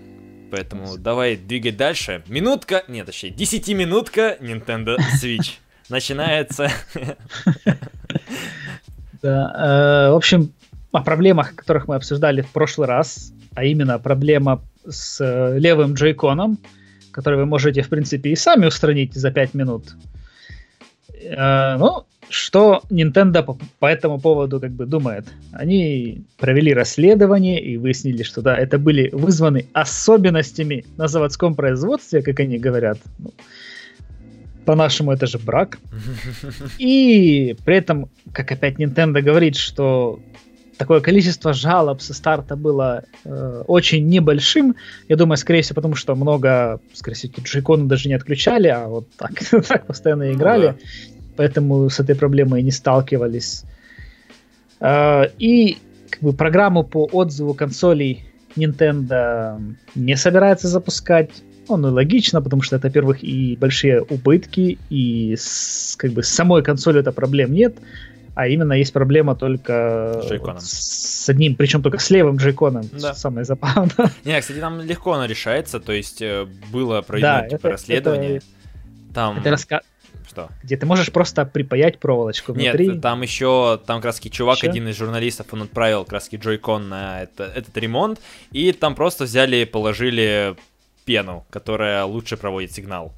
Поэтому 0.49 0.97
давай 0.97 1.36
двигать 1.36 1.76
дальше. 1.76 2.24
Минутка, 2.28 2.86
нет, 2.88 3.05
точнее, 3.05 3.32
десятиминутка 3.32 4.38
Nintendo 4.39 4.97
Switch 5.22 5.55
начинается. 5.89 6.69
Да, 9.23 10.07
э, 10.07 10.11
в 10.11 10.15
общем, 10.15 10.53
о 10.91 11.01
проблемах, 11.01 11.55
которых 11.55 11.88
мы 11.88 11.95
обсуждали 11.95 12.41
в 12.41 12.51
прошлый 12.51 12.88
раз, 12.88 13.33
а 13.55 13.63
именно 13.63 13.97
проблема 13.97 14.61
с 14.88 15.19
э, 15.19 15.57
левым 15.57 15.95
джейконом, 15.95 16.59
который 17.11 17.39
вы 17.39 17.45
можете, 17.47 17.81
в 17.81 17.89
принципе, 17.89 18.29
и 18.29 18.35
сами 18.35 18.67
устранить 18.67 19.15
за 19.15 19.31
5 19.31 19.53
минут. 19.55 19.95
Э, 21.23 21.77
ну, 21.77 22.05
что 22.29 22.81
Nintendo 22.89 23.57
по, 23.79 23.85
этому 23.85 24.19
поводу 24.19 24.59
как 24.59 24.71
бы 24.71 24.85
думает? 24.85 25.25
Они 25.51 26.25
провели 26.38 26.73
расследование 26.73 27.61
и 27.61 27.77
выяснили, 27.77 28.23
что 28.23 28.41
да, 28.41 28.55
это 28.55 28.77
были 28.77 29.09
вызваны 29.11 29.67
особенностями 29.73 30.85
на 30.97 31.07
заводском 31.07 31.55
производстве, 31.55 32.21
как 32.21 32.39
они 32.39 32.57
говорят. 32.57 32.99
Ну, 33.19 33.31
по-нашему 34.68 35.13
это 35.13 35.28
же 35.28 35.39
брак. 35.39 35.80
И 36.78 37.55
при 37.65 37.78
этом, 37.78 38.09
как 38.34 38.51
опять 38.51 38.76
Nintendo 38.76 39.22
говорит, 39.22 39.55
что 39.55 40.20
такое 40.78 40.99
количество 40.99 41.53
жалоб 41.53 42.01
со 42.01 42.13
старта 42.13 42.57
было 42.57 43.05
э, 43.24 43.63
очень 43.65 44.05
небольшим. 44.09 44.76
Я 45.07 45.15
думаю, 45.15 45.38
скорее 45.38 45.61
всего, 45.61 45.76
потому 45.76 45.95
что 45.95 46.15
много, 46.15 46.82
скорее 46.93 47.15
всего, 47.15 47.32
джойконы 47.41 47.86
даже 47.86 48.09
не 48.09 48.15
отключали, 48.15 48.68
а 48.68 48.88
вот 48.88 49.07
так, 49.15 49.32
так 49.68 49.88
постоянно 49.88 50.34
играли. 50.34 50.68
Ну, 50.68 50.74
да. 50.74 50.78
Поэтому 51.38 51.89
с 51.89 52.01
этой 52.01 52.15
проблемой 52.15 52.61
не 52.61 52.72
сталкивались. 52.72 53.63
Э, 54.82 55.30
и 55.39 55.78
как 56.09 56.22
бы 56.22 56.34
программу 56.34 56.84
по 56.84 57.05
отзыву 57.05 57.53
консолей 57.53 58.26
Nintendo 58.57 59.61
не 59.95 60.18
собирается 60.18 60.68
запускать. 60.68 61.32
Ну, 61.70 61.93
логично, 61.93 62.41
потому 62.41 62.61
что 62.61 62.76
это, 62.76 62.88
во-первых, 62.88 63.24
и 63.24 63.55
большие 63.55 64.01
убытки, 64.01 64.78
и 64.89 65.36
с, 65.38 65.95
как 65.97 66.11
бы 66.11 66.24
с 66.24 66.30
самой 66.30 66.63
консолью 66.63 67.01
это 67.01 67.11
проблем 67.11 67.51
нет, 67.51 67.76
а 68.38 68.47
именно 68.47 68.74
есть 68.74 68.93
проблема 68.93 69.36
только 69.36 70.22
с, 70.59 71.26
с 71.26 71.30
одним, 71.30 71.55
причем 71.55 71.82
только 71.82 71.97
с 71.97 72.09
левым 72.11 72.38
джейконом, 72.38 72.88
да. 72.93 73.15
самое 73.15 73.45
забавное. 73.45 74.11
Не, 74.26 74.39
кстати, 74.39 74.59
там 74.59 74.80
легко 74.80 75.13
оно 75.13 75.26
решается, 75.26 75.80
то 75.80 75.91
есть 75.91 76.22
э, 76.22 76.45
было 76.72 77.01
проведено 77.01 77.41
да, 77.41 77.49
типа, 77.49 77.55
это, 77.55 77.70
расследование. 77.70 78.36
Это, 78.38 78.45
там... 79.13 79.39
это 79.39 79.49
раска... 79.49 79.82
Что? 80.30 80.49
Где 80.61 80.78
ты 80.78 80.86
можешь 80.86 81.11
просто 81.11 81.45
припаять 81.45 81.99
проволочку 81.99 82.53
внутри. 82.53 82.89
Нет, 82.89 83.01
там 83.01 83.24
еще, 83.24 83.82
там 83.88 84.01
раз 84.01 84.20
чувак, 84.20 84.57
еще? 84.57 84.70
один 84.70 84.88
из 84.88 84.97
журналистов, 84.97 85.47
он 85.51 85.63
отправил 85.63 86.05
раз 86.07 86.30
джойкон 86.32 86.89
на 86.89 87.24
это, 87.24 87.45
этот 87.45 87.76
ремонт, 87.78 88.20
и 88.51 88.72
там 88.72 88.93
просто 88.93 89.24
взяли, 89.24 89.63
положили 89.63 90.55
пену, 91.08 91.45
которая 91.49 92.03
лучше 92.03 92.36
проводит 92.36 92.74
сигнал. 92.74 93.14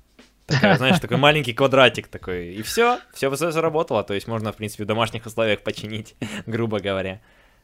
Такая, 0.46 0.78
знаешь, 0.78 1.00
такой 1.00 1.18
маленький 1.18 1.54
квадратик 1.54 2.08
такой. 2.08 2.54
И 2.54 2.62
все, 2.62 3.00
все 3.14 3.36
заработало. 3.36 4.04
То 4.04 4.14
есть 4.14 4.28
можно, 4.28 4.52
в 4.52 4.56
принципе, 4.56 4.84
в 4.84 4.88
домашних 4.88 5.26
условиях 5.26 5.62
починить, 5.62 6.16
грубо 6.46 6.80
говоря. 6.80 7.20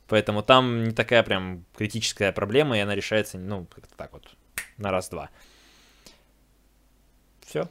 Поэтому 0.08 0.42
там 0.42 0.84
не 0.84 0.92
такая 0.92 1.24
прям 1.24 1.64
критическая 1.78 2.32
проблема, 2.32 2.78
и 2.78 2.82
она 2.82 2.96
решается, 2.96 3.38
ну, 3.38 3.66
как-то 3.74 3.96
так 3.96 4.14
вот, 4.14 4.24
на 4.78 4.92
раз-два. 4.92 5.30
Все. 7.46 7.70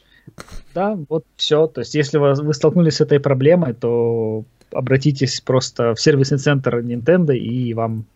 Да, 0.74 0.96
вот 1.08 1.24
все. 1.36 1.66
То 1.66 1.80
есть, 1.80 1.94
если 1.94 2.18
вы, 2.18 2.34
вы 2.34 2.54
столкнулись 2.54 2.96
с 2.96 3.00
этой 3.00 3.20
проблемой, 3.20 3.74
то 3.74 4.44
обратитесь 4.72 5.40
просто 5.40 5.94
в 5.94 6.00
сервисный 6.00 6.38
центр 6.38 6.78
Nintendo, 6.78 7.36
и 7.36 7.74
вам, 7.74 8.06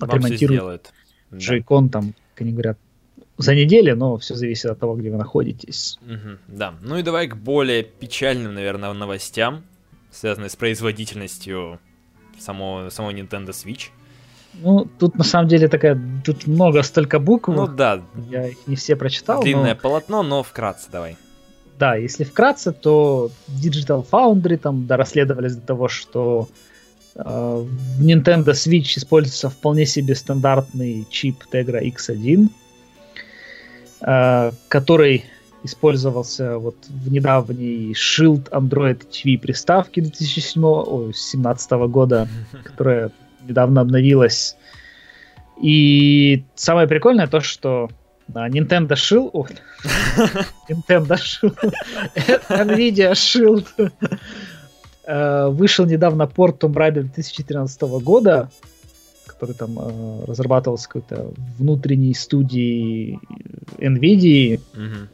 отремонтируют 0.00 0.92
Joy-Con, 1.30 1.84
да. 1.84 2.00
там, 2.00 2.14
как 2.34 2.42
они 2.42 2.52
говорят, 2.52 2.78
за 3.38 3.54
неделю, 3.54 3.96
но 3.96 4.16
все 4.18 4.34
зависит 4.34 4.66
от 4.66 4.78
того, 4.78 4.96
где 4.96 5.10
вы 5.10 5.16
находитесь. 5.16 5.98
Угу, 6.02 6.38
да. 6.48 6.74
Ну 6.82 6.98
и 6.98 7.02
давай 7.02 7.28
к 7.28 7.36
более 7.36 7.84
печальным, 7.84 8.54
наверное, 8.54 8.92
новостям, 8.92 9.62
связанным 10.10 10.50
с 10.50 10.56
производительностью 10.56 11.78
самого, 12.38 12.90
самого 12.90 13.12
Nintendo 13.12 13.50
Switch. 13.50 13.90
Ну, 14.54 14.88
тут 14.98 15.16
на 15.16 15.24
самом 15.24 15.48
деле 15.48 15.68
такая, 15.68 16.00
тут 16.24 16.46
много 16.46 16.82
столько 16.82 17.20
букв. 17.20 17.48
Ну 17.48 17.68
да. 17.68 18.02
Я 18.28 18.48
их 18.48 18.66
не 18.66 18.74
все 18.74 18.96
прочитал. 18.96 19.42
Длинное 19.42 19.74
но... 19.74 19.80
полотно, 19.80 20.22
но 20.22 20.42
вкратце 20.42 20.88
давай. 20.90 21.16
Да, 21.78 21.94
если 21.94 22.24
вкратце, 22.24 22.72
то 22.72 23.30
Digital 23.48 24.04
Foundry 24.10 24.56
там 24.56 24.86
да, 24.88 24.96
расследовались 24.96 25.54
до 25.54 25.60
того, 25.60 25.86
что 25.86 26.48
В 27.18 28.00
Nintendo 28.00 28.52
Switch 28.52 28.96
используется 28.96 29.50
вполне 29.50 29.86
себе 29.86 30.14
стандартный 30.14 31.04
чип 31.10 31.42
Tegra 31.52 31.82
X1, 31.82 32.48
который 34.00 35.24
использовался 35.64 36.58
вот 36.58 36.76
в 36.88 37.10
недавней 37.10 37.92
Shield 37.92 38.50
Android 38.50 39.06
TV 39.10 39.38
приставки 39.38 40.00
2017 40.00 41.70
года, 41.88 42.28
которая 42.64 43.10
недавно 43.42 43.80
обновилась. 43.80 44.56
И 45.60 46.44
самое 46.54 46.86
прикольное 46.86 47.26
то, 47.26 47.40
что 47.40 47.90
Nintendo 48.28 48.90
Shield... 48.90 49.30
О, 49.32 49.46
Nintendo 50.68 51.16
Shield. 51.16 51.72
Nvidia 52.48 53.12
Shield. 53.12 53.66
Э, 55.06 55.48
вышел 55.48 55.86
недавно 55.86 56.26
порт 56.26 56.62
Tomb 56.62 56.74
Raider 56.74 57.02
2013 57.02 57.80
года, 58.02 58.50
который 59.38 59.54
там 59.54 59.78
э, 59.78 60.24
разрабатывался 60.26 60.88
какой-то 60.88 61.32
внутренней 61.58 62.14
студии 62.14 63.18
Nvidia. 63.78 64.60
Mm-hmm 64.74 65.08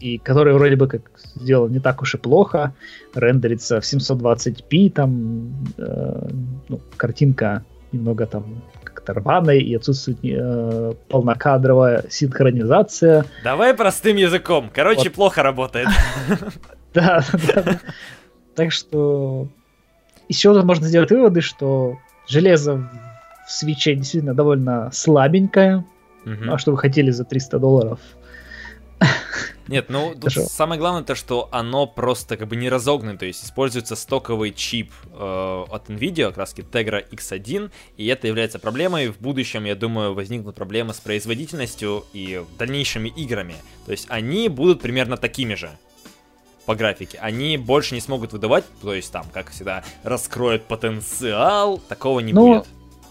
и 0.00 0.18
который 0.18 0.54
вроде 0.54 0.76
бы 0.76 0.86
как 0.86 1.02
сделан 1.34 1.72
не 1.72 1.80
так 1.80 2.02
уж 2.02 2.14
и 2.14 2.18
плохо, 2.18 2.72
рендерится 3.14 3.80
в 3.80 3.84
720p, 3.84 4.90
там 4.90 5.66
э, 5.76 6.28
ну, 6.68 6.80
картинка 6.96 7.64
немного 7.92 8.26
там 8.26 8.62
как-то 8.84 9.14
рваной 9.14 9.60
и 9.60 9.74
отсутствует 9.74 10.18
э, 10.22 10.94
полнокадровая 11.08 12.04
синхронизация. 12.10 13.24
Давай 13.42 13.74
простым 13.74 14.16
языком, 14.16 14.70
короче, 14.72 15.04
вот. 15.04 15.14
плохо 15.14 15.42
работает. 15.42 15.88
Да, 16.94 17.22
да. 17.54 17.80
Так 18.54 18.72
что 18.72 19.46
еще 20.28 20.62
можно 20.62 20.86
сделать 20.86 21.10
выводы, 21.10 21.42
что 21.42 21.98
железо 22.26 22.90
в 23.48 23.52
свече 23.52 23.94
действительно 23.94 24.34
довольно 24.34 24.90
слабенькое. 24.92 25.84
А 26.46 26.58
что 26.58 26.72
вы 26.72 26.76
хотели 26.76 27.10
за 27.10 27.24
300 27.24 27.58
долларов? 27.58 27.98
Нет, 29.68 29.86
ну 29.88 30.14
тут 30.20 30.32
самое 30.32 30.78
главное 30.78 31.02
то, 31.02 31.14
что 31.14 31.48
оно 31.50 31.86
просто 31.86 32.36
как 32.36 32.48
бы 32.48 32.56
не 32.56 32.68
разогнано, 32.68 33.16
то 33.16 33.24
есть 33.24 33.42
используется 33.42 33.96
стоковый 33.96 34.52
чип 34.52 34.92
э, 35.12 35.64
от 35.70 35.88
Nvidia, 35.88 36.28
как 36.28 36.38
раз 36.38 36.54
Tegra 36.54 37.02
X1, 37.08 37.70
и 37.96 38.06
это 38.06 38.26
является 38.26 38.58
проблемой. 38.58 39.08
В 39.08 39.18
будущем, 39.18 39.64
я 39.64 39.74
думаю, 39.74 40.12
возникнут 40.12 40.54
проблемы 40.54 40.92
с 40.92 41.00
производительностью 41.00 42.04
и 42.12 42.44
дальнейшими 42.58 43.08
играми. 43.08 43.54
То 43.86 43.92
есть 43.92 44.06
они 44.10 44.50
будут 44.50 44.82
примерно 44.82 45.16
такими 45.16 45.54
же 45.54 45.70
по 46.66 46.74
графике. 46.74 47.18
Они 47.22 47.56
больше 47.56 47.94
не 47.94 48.02
смогут 48.02 48.32
выдавать, 48.34 48.64
то 48.82 48.92
есть 48.92 49.10
там, 49.10 49.24
как 49.32 49.50
всегда, 49.50 49.84
раскроют 50.02 50.64
потенциал, 50.64 51.78
такого 51.78 52.20
не 52.20 52.34
ну, 52.34 52.46
будет 52.46 52.68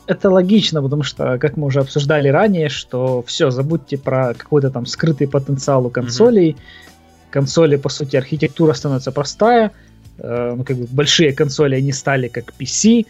это 0.08 0.30
логично, 0.30 0.82
потому 0.82 1.04
что, 1.04 1.38
как 1.38 1.58
мы 1.58 1.68
уже 1.68 1.82
обсуждали 1.82 2.30
ранее, 2.30 2.70
что 2.70 3.22
все, 3.28 3.52
забудьте 3.52 3.98
про 3.98 4.34
какой-то 4.34 4.70
там 4.70 4.86
скрытый 4.86 5.28
потенциал 5.28 5.86
у 5.86 5.90
консолей. 5.90 6.52
Mm-hmm. 6.52 7.32
Консоли, 7.32 7.76
по 7.76 7.90
сути, 7.90 8.16
архитектура 8.16 8.74
становится 8.74 9.12
простая. 9.12 9.72
Э, 10.18 10.54
ну, 10.58 10.64
как 10.64 10.78
бы 10.78 10.88
большие 10.90 11.34
консоли, 11.34 11.76
они 11.76 11.92
стали 11.92 12.30
как 12.30 12.54
PC, 12.58 13.06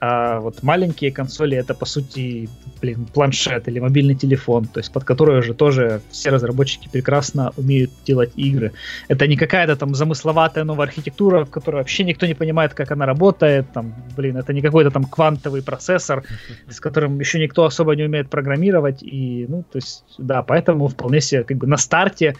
а 0.00 0.40
вот 0.40 0.62
маленькие 0.62 1.12
консоли 1.12 1.58
это 1.58 1.74
по 1.74 1.84
сути, 1.84 2.48
блин, 2.80 3.06
планшет 3.12 3.68
или 3.68 3.80
мобильный 3.80 4.14
телефон, 4.14 4.64
то 4.64 4.80
есть 4.80 4.90
под 4.92 5.04
который 5.04 5.38
уже 5.40 5.52
тоже 5.52 6.00
все 6.10 6.30
разработчики 6.30 6.88
прекрасно 6.88 7.52
умеют 7.58 7.90
делать 8.06 8.32
игры. 8.36 8.72
Это 9.08 9.26
не 9.26 9.36
какая-то 9.36 9.76
там 9.76 9.94
замысловатая 9.94 10.64
новая 10.64 10.86
архитектура, 10.86 11.44
в 11.44 11.50
которой 11.50 11.76
вообще 11.76 12.04
никто 12.04 12.24
не 12.24 12.32
понимает, 12.32 12.72
как 12.72 12.90
она 12.92 13.04
работает, 13.04 13.70
там, 13.74 13.94
блин, 14.16 14.38
это 14.38 14.54
не 14.54 14.62
какой-то 14.62 14.90
там 14.90 15.04
квантовый 15.04 15.62
процессор, 15.62 16.24
с 16.66 16.80
которым 16.80 17.20
еще 17.20 17.38
никто 17.38 17.66
особо 17.66 17.94
не 17.94 18.04
умеет 18.04 18.30
программировать, 18.30 19.02
и, 19.02 19.44
ну, 19.50 19.64
то 19.70 19.76
есть, 19.76 20.04
да, 20.16 20.42
поэтому 20.42 20.88
вполне 20.88 21.20
себе 21.20 21.44
как 21.44 21.58
бы 21.58 21.66
на 21.66 21.76
старте 21.76 22.36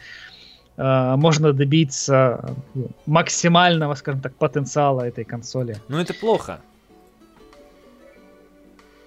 э, 0.79 1.15
можно 1.17 1.53
добиться 1.53 2.57
максимального, 3.05 3.95
скажем 3.97 4.23
так, 4.23 4.35
потенциала 4.37 5.03
этой 5.03 5.25
консоли. 5.25 5.77
Ну 5.89 5.99
это 5.99 6.15
плохо. 6.15 6.61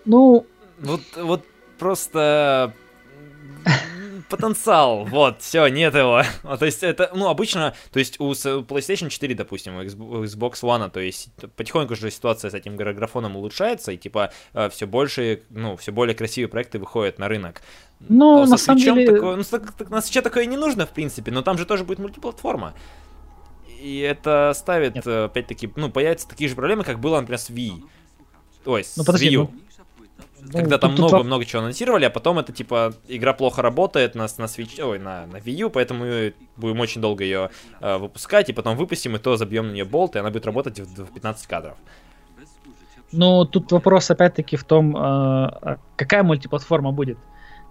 Ну... 0.05 0.45
Вот, 0.80 1.01
вот 1.15 1.45
просто 1.77 2.73
потенциал, 4.30 5.05
вот, 5.05 5.41
все, 5.41 5.67
нет 5.67 5.93
его. 5.93 6.23
то 6.57 6.65
есть 6.65 6.84
это, 6.84 7.11
ну, 7.13 7.30
обычно, 7.30 7.73
то 7.91 7.99
есть 7.99 8.19
у 8.19 8.31
PlayStation 8.31 9.09
4, 9.09 9.35
допустим, 9.35 9.75
у 9.75 9.81
Xbox 9.81 10.61
One, 10.61 10.89
то 10.89 10.99
есть 10.99 11.30
потихоньку 11.55 11.95
же 11.95 12.09
ситуация 12.09 12.49
с 12.49 12.53
этим 12.53 12.75
графоном 12.75 13.35
улучшается, 13.35 13.91
и 13.91 13.97
типа 13.97 14.31
э, 14.53 14.69
все 14.69 14.88
больше, 14.88 15.43
ну, 15.49 15.75
все 15.77 15.91
более 15.91 16.15
красивые 16.15 16.49
проекты 16.49 16.80
выходят 16.80 17.19
на 17.19 17.27
рынок. 17.27 17.61
Ну, 17.99 18.43
а 18.43 18.47
на 18.47 18.57
самом 18.57 18.81
деле... 18.81 19.05
Такое, 19.05 19.35
ну, 19.35 19.43
на 19.89 20.01
свече 20.01 20.21
такое 20.21 20.45
не 20.45 20.57
нужно, 20.57 20.85
в 20.85 20.91
принципе, 20.91 21.31
но 21.31 21.41
там 21.41 21.57
же 21.57 21.65
тоже 21.65 21.84
будет 21.84 21.99
мультиплатформа. 21.99 22.73
И 23.81 23.99
это 23.99 24.53
ставит. 24.55 25.05
Э, 25.05 25.25
опять-таки, 25.25 25.69
ну, 25.75 25.89
появятся 25.89 26.27
такие 26.27 26.49
же 26.49 26.55
проблемы, 26.55 26.84
как 26.84 26.99
было, 26.99 27.19
например, 27.19 27.39
с 27.39 27.49
Wii. 27.49 27.84
Ой, 28.65 28.84
с 28.84 28.97
ну, 28.97 29.03
подожди, 29.03 29.27
Wii 29.27 29.34
U. 29.34 29.51
Ну, 29.51 29.59
ну, 30.45 30.60
когда 30.60 30.78
там 30.78 30.94
много-много 30.94 31.45
чего 31.45 31.61
анонсировали, 31.61 32.06
а 32.06 32.10
потом 32.10 32.40
это 32.40 32.52
типа 32.52 32.94
игра 33.07 33.34
плохо 33.34 33.61
работает 33.61 34.15
на, 34.15 34.24
на 34.24 34.45
Switch, 34.45 34.82
ой, 34.82 34.99
на, 34.99 35.26
на 35.28 35.38
Wii 35.38 35.52
U, 35.53 35.70
поэтому 35.70 36.02
мы 36.02 36.34
будем 36.57 36.80
очень 36.80 37.02
долго 37.02 37.24
ее 37.24 37.49
э, 37.82 37.98
выпускать, 37.98 38.49
и 38.49 38.53
потом 38.53 38.78
выпустим, 38.78 39.15
и 39.15 39.20
то 39.20 39.38
забьем 39.38 39.68
на 39.68 39.72
нее 39.72 39.86
болт, 39.86 40.15
и 40.15 40.20
она 40.20 40.30
будет 40.30 40.45
работать 40.45 40.80
в, 40.80 41.06
в 41.06 41.14
15 41.14 41.48
кадров. 41.48 41.78
Ну, 43.11 43.45
тут 43.45 43.72
вопрос 43.72 44.10
опять-таки 44.10 44.57
в 44.57 44.64
том, 44.64 44.98
э, 44.98 45.78
какая 45.95 46.24
мультиплатформа 46.24 46.91
будет. 46.91 47.18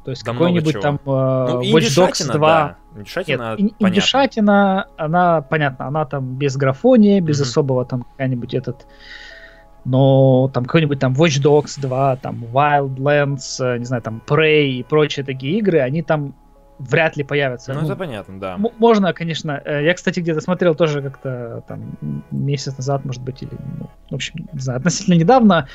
То 0.04 0.10
есть 0.10 0.24
да 0.24 0.32
какой-нибудь 0.32 0.80
там 0.80 0.96
э, 0.96 0.98
ну, 1.06 1.62
Watch 1.62 1.96
Dogs 1.96 2.32
2. 2.32 2.38
Да. 2.38 2.76
Индюшатина, 2.98 3.56
Нет, 3.56 3.72
индюшатина, 3.78 4.86
она, 4.96 5.42
понятно, 5.42 5.86
она 5.86 6.04
там 6.04 6.34
без 6.34 6.56
графония, 6.56 7.20
без 7.20 7.40
mm-hmm. 7.40 7.42
особого 7.42 7.84
там 7.84 8.02
какая-нибудь 8.02 8.54
этот 8.54 8.86
но 9.84 10.50
там 10.52 10.64
какой-нибудь 10.64 10.98
там 10.98 11.12
Watch 11.14 11.42
Dogs 11.42 11.80
2, 11.80 12.16
там 12.16 12.44
Wildlands, 12.52 13.60
э, 13.60 13.78
не 13.78 13.84
знаю, 13.84 14.02
там 14.02 14.22
Prey 14.26 14.66
и 14.68 14.82
прочие 14.82 15.24
такие 15.24 15.58
игры, 15.58 15.80
они 15.80 16.02
там 16.02 16.34
вряд 16.78 17.16
ли 17.16 17.24
появятся. 17.24 17.72
Ну, 17.74 17.80
ну 17.80 17.86
это 17.86 17.96
понятно, 17.96 18.38
да. 18.38 18.58
Можно, 18.78 19.12
конечно. 19.12 19.60
Э, 19.64 19.84
я, 19.84 19.94
кстати, 19.94 20.20
где-то 20.20 20.40
смотрел 20.40 20.74
тоже 20.74 21.02
как-то 21.02 21.64
там 21.66 21.96
месяц 22.30 22.76
назад, 22.76 23.04
может 23.04 23.22
быть, 23.22 23.42
или, 23.42 23.50
ну, 23.78 23.90
в 24.10 24.14
общем, 24.14 24.48
не 24.52 24.60
знаю, 24.60 24.78
относительно 24.78 25.14
недавно, 25.14 25.68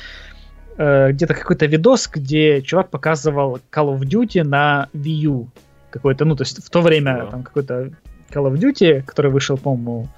э, 0.76 1.12
где-то 1.12 1.34
какой-то 1.34 1.66
видос, 1.66 2.08
где 2.08 2.62
чувак 2.62 2.90
показывал 2.90 3.58
Call 3.70 3.96
of 3.96 4.00
Duty 4.00 4.42
на 4.42 4.88
Wii 4.94 5.20
U. 5.26 5.48
Какой-то, 5.90 6.24
ну, 6.24 6.36
то 6.36 6.42
есть 6.42 6.64
в 6.64 6.70
то 6.70 6.82
время 6.82 7.22
Что? 7.22 7.30
там 7.30 7.42
какой-то 7.42 7.90
Call 8.30 8.50
of 8.50 8.54
Duty, 8.54 9.02
который 9.02 9.30
вышел, 9.30 9.56
по-моему, 9.56 10.08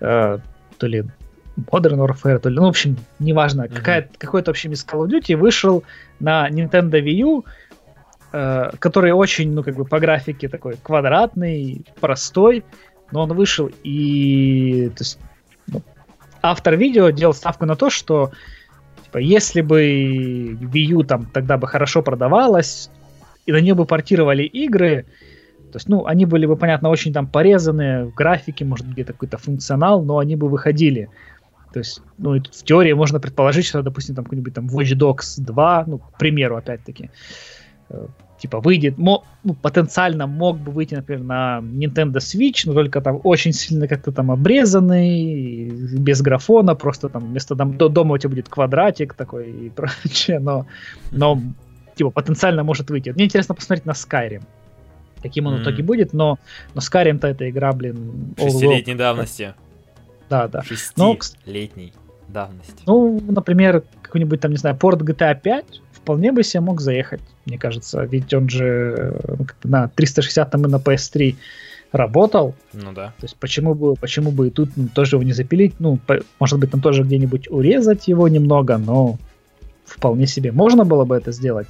э, 0.00 0.38
то 0.78 0.86
ли 0.86 1.04
Modern 1.56 1.98
Warfare, 1.98 2.38
то 2.38 2.48
ли, 2.48 2.56
ну, 2.56 2.64
в 2.64 2.68
общем, 2.68 2.96
неважно, 3.18 3.62
mm-hmm. 3.62 3.74
какая, 3.74 4.08
какой-то, 4.18 4.50
в 4.50 4.54
общем, 4.54 4.72
из 4.72 4.84
Call 4.84 5.06
of 5.06 5.08
Duty 5.08 5.36
вышел 5.36 5.84
на 6.20 6.48
Nintendo 6.48 7.02
Wii 7.02 7.14
U, 7.22 7.44
э, 8.32 8.70
который 8.78 9.12
очень, 9.12 9.52
ну, 9.52 9.62
как 9.62 9.76
бы 9.76 9.84
по 9.84 10.00
графике 10.00 10.48
такой 10.48 10.76
квадратный, 10.82 11.84
простой, 12.00 12.64
но 13.12 13.22
он 13.22 13.32
вышел 13.32 13.70
и, 13.82 14.90
то 14.96 15.02
есть, 15.02 15.18
ну, 15.68 15.82
автор 16.42 16.76
видео 16.76 17.10
делал 17.10 17.34
ставку 17.34 17.66
на 17.66 17.76
то, 17.76 17.90
что, 17.90 18.32
типа, 19.04 19.18
если 19.18 19.60
бы 19.60 20.56
Wii 20.60 20.84
U 20.90 21.02
там 21.04 21.26
тогда 21.26 21.56
бы 21.56 21.68
хорошо 21.68 22.02
продавалась, 22.02 22.90
и 23.46 23.52
на 23.52 23.60
нее 23.60 23.74
бы 23.74 23.84
портировали 23.84 24.42
игры, 24.42 25.06
то 25.74 25.78
есть, 25.78 25.88
ну, 25.88 26.06
они 26.06 26.24
были 26.24 26.46
бы, 26.46 26.56
понятно, 26.56 26.88
очень 26.88 27.12
там 27.12 27.26
порезаны 27.26 28.04
в 28.04 28.14
графике, 28.14 28.64
может, 28.64 28.88
где-то 28.88 29.12
какой-то 29.12 29.38
функционал, 29.38 30.04
но 30.04 30.18
они 30.18 30.36
бы 30.36 30.48
выходили. 30.48 31.10
То 31.74 31.80
есть, 31.80 32.02
ну, 32.18 32.36
в 32.36 32.64
теории 32.64 32.92
можно 32.92 33.18
предположить, 33.18 33.66
что, 33.66 33.82
допустим, 33.82 34.14
там 34.14 34.24
какой-нибудь 34.24 34.54
там 34.54 34.66
Watch 34.66 34.94
Dogs 34.94 35.44
2, 35.44 35.84
ну, 35.88 35.98
к 35.98 36.18
примеру, 36.18 36.56
опять-таки, 36.56 37.10
э, 37.90 38.06
типа 38.38 38.60
выйдет, 38.60 38.96
мо, 38.96 39.24
ну, 39.42 39.54
потенциально 39.54 40.28
мог 40.28 40.56
бы 40.56 40.70
выйти, 40.70 40.94
например, 40.94 41.24
на 41.24 41.60
Nintendo 41.62 42.18
Switch, 42.18 42.62
но 42.66 42.74
только 42.74 43.00
там 43.00 43.20
очень 43.24 43.52
сильно 43.52 43.88
как-то 43.88 44.12
там 44.12 44.30
обрезанный, 44.30 45.68
без 45.98 46.22
графона, 46.22 46.76
просто 46.76 47.08
там 47.08 47.24
вместо 47.24 47.56
дом, 47.56 47.76
до 47.76 47.88
дома 47.88 48.14
у 48.14 48.18
тебя 48.18 48.30
будет 48.30 48.48
квадратик 48.48 49.14
такой 49.14 49.50
и 49.50 49.70
прочее, 49.76 50.38
но, 50.38 50.66
но 51.10 51.40
типа 51.96 52.10
потенциально 52.10 52.62
может 52.62 52.88
выйти. 52.88 53.10
Мне 53.10 53.24
интересно 53.24 53.56
посмотреть 53.56 53.84
на 53.84 53.94
Skyrim, 53.94 54.42
каким 55.22 55.46
он 55.46 55.54
mm. 55.54 55.58
в 55.58 55.62
итоге 55.62 55.82
будет, 55.82 56.12
но, 56.12 56.38
но 56.74 56.80
Skyrim-то 56.80 57.26
эта 57.26 57.50
игра, 57.50 57.72
блин... 57.72 58.36
Шестилетней 58.38 58.94
давности. 58.94 59.54
Да, 60.34 60.48
да. 60.48 60.62
Шестилетней 60.62 61.92
давности. 62.26 62.82
Ну, 62.86 63.20
например, 63.28 63.84
какой-нибудь 64.02 64.40
там, 64.40 64.50
не 64.50 64.56
знаю, 64.56 64.76
порт 64.76 65.00
GTA 65.00 65.40
5 65.40 65.80
вполне 65.92 66.32
бы 66.32 66.42
себе 66.42 66.60
мог 66.60 66.80
заехать, 66.80 67.20
мне 67.46 67.56
кажется. 67.56 68.02
Ведь 68.02 68.34
он 68.34 68.48
же 68.48 69.16
ну, 69.38 69.46
на 69.62 69.88
360 69.88 70.50
там 70.50 70.66
и 70.66 70.68
на 70.68 70.76
PS3 70.76 71.36
работал. 71.92 72.56
Ну 72.72 72.92
да. 72.92 73.14
То 73.18 73.26
есть 73.26 73.36
почему 73.36 73.74
бы, 73.74 73.94
почему 73.94 74.32
бы 74.32 74.48
и 74.48 74.50
тут 74.50 74.70
тоже 74.92 75.14
его 75.16 75.22
не 75.22 75.32
запилить? 75.32 75.74
Ну, 75.78 75.98
по, 76.04 76.18
может 76.40 76.58
быть, 76.58 76.72
там 76.72 76.80
тоже 76.80 77.04
где-нибудь 77.04 77.48
урезать 77.48 78.08
его 78.08 78.26
немного, 78.26 78.76
но 78.76 79.18
вполне 79.84 80.26
себе 80.26 80.50
можно 80.50 80.84
было 80.84 81.04
бы 81.04 81.16
это 81.16 81.30
сделать. 81.30 81.68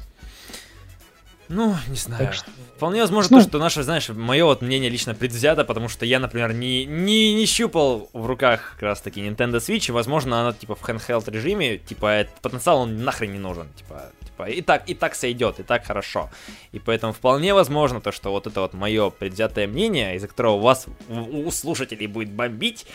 Ну, 1.48 1.76
не 1.88 1.96
знаю. 1.96 2.26
Так 2.26 2.34
что... 2.34 2.50
Вполне 2.76 3.00
возможно, 3.00 3.36
ну, 3.36 3.42
то, 3.42 3.48
что 3.48 3.58
наше, 3.58 3.82
знаешь, 3.82 4.08
мое 4.08 4.44
вот 4.44 4.62
мнение 4.62 4.90
лично 4.90 5.14
предвзято, 5.14 5.64
потому 5.64 5.88
что 5.88 6.04
я, 6.06 6.18
например, 6.18 6.52
не, 6.52 6.84
не, 6.84 7.34
не 7.34 7.46
щупал 7.46 8.08
в 8.12 8.26
руках 8.26 8.72
как 8.72 8.82
раз 8.82 9.00
таки 9.00 9.20
Nintendo 9.20 9.56
Switch, 9.56 9.88
и, 9.88 9.92
возможно, 9.92 10.40
она 10.40 10.52
типа 10.52 10.74
в 10.74 10.82
handheld 10.82 11.30
режиме, 11.30 11.78
типа, 11.78 12.06
этот 12.06 12.40
потенциал 12.40 12.80
он 12.80 13.04
нахрен 13.04 13.32
не 13.32 13.38
нужен, 13.38 13.68
типа, 13.76 14.10
типа, 14.24 14.48
и 14.50 14.60
так, 14.60 14.88
и 14.88 14.94
так 14.94 15.14
сойдет, 15.14 15.60
и 15.60 15.62
так 15.62 15.86
хорошо. 15.86 16.30
И 16.72 16.78
поэтому 16.78 17.12
вполне 17.12 17.54
возможно 17.54 18.00
то, 18.00 18.12
что 18.12 18.30
вот 18.30 18.46
это 18.46 18.60
вот 18.60 18.74
мое 18.74 19.10
предвзятое 19.10 19.66
мнение, 19.66 20.16
из-за 20.16 20.28
которого 20.28 20.54
у 20.54 20.60
вас, 20.60 20.86
у, 21.08 21.46
у 21.46 21.50
слушателей 21.50 22.06
будет 22.06 22.30
бомбить, 22.30 22.86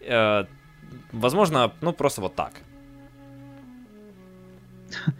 э, 0.00 0.44
возможно, 1.12 1.72
ну, 1.80 1.92
просто 1.92 2.20
вот 2.20 2.34
так. 2.34 2.52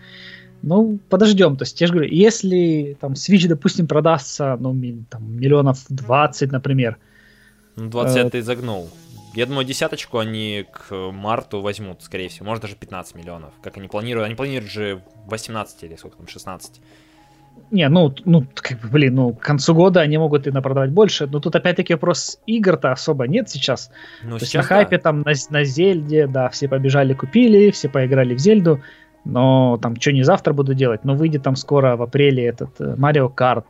Ну, 0.67 0.99
подождем. 1.11 1.57
То 1.57 1.65
есть, 1.65 1.79
я 1.81 1.87
же 1.87 1.93
говорю, 1.93 2.11
если 2.11 2.97
там 2.99 3.13
Switch, 3.13 3.47
допустим, 3.47 3.87
продастся, 3.87 4.57
ну, 4.59 4.75
там, 5.11 5.37
миллионов 5.37 5.85
20, 5.91 6.53
например. 6.53 6.97
Ну, 7.77 7.91
20 7.91 8.17
э, 8.17 8.31
ты 8.31 8.43
загнул. 8.43 8.89
Я 9.35 9.45
думаю, 9.45 9.67
десяточку 9.67 10.19
они 10.19 10.65
к 10.73 10.95
марту 11.13 11.61
возьмут, 11.61 12.03
скорее 12.03 12.29
всего. 12.29 12.47
Может, 12.47 12.63
даже 12.63 12.77
15 12.77 13.15
миллионов. 13.15 13.53
Как 13.63 13.77
они 13.77 13.89
планируют. 13.89 14.27
Они 14.27 14.35
планируют 14.35 14.73
же 14.73 15.03
18 15.27 15.83
или 15.85 15.97
сколько 15.97 16.17
там, 16.17 16.29
16. 16.29 16.81
Не, 17.71 17.89
ну, 17.89 18.15
ну, 18.25 18.47
как 18.55 18.81
бы, 18.81 18.89
блин, 18.89 19.15
ну, 19.17 19.33
к 19.35 19.41
концу 19.41 19.75
года 19.75 20.01
они 20.01 20.17
могут 20.17 20.47
и 20.47 20.51
напродавать 20.51 20.91
больше, 20.91 21.27
но 21.27 21.41
тут 21.41 21.55
опять-таки 21.57 21.95
вопрос 21.95 22.39
игр-то 22.47 22.93
особо 22.93 23.29
нет 23.29 23.51
сейчас. 23.51 23.91
Ну, 24.23 24.39
То 24.39 24.47
сейчас 24.47 24.55
есть 24.55 24.55
на 24.55 24.63
хайпе 24.63 24.97
да. 24.97 25.03
там 25.03 25.21
на, 25.23 25.33
на 25.51 25.65
Зельде, 25.65 26.27
да, 26.27 26.49
все 26.49 26.69
побежали, 26.69 27.15
купили, 27.15 27.71
все 27.71 27.89
поиграли 27.89 28.35
в 28.35 28.39
Зельду, 28.39 28.81
но 29.25 29.79
там 29.81 30.01
что 30.01 30.13
не 30.13 30.23
завтра 30.23 30.53
буду 30.53 30.75
делать, 30.75 31.05
но 31.05 31.15
выйдет 31.15 31.43
там 31.43 31.57
скоро 31.57 31.97
в 31.97 32.03
апреле 32.03 32.45
этот 32.45 32.99
Марио 32.99 33.29
Карт. 33.29 33.67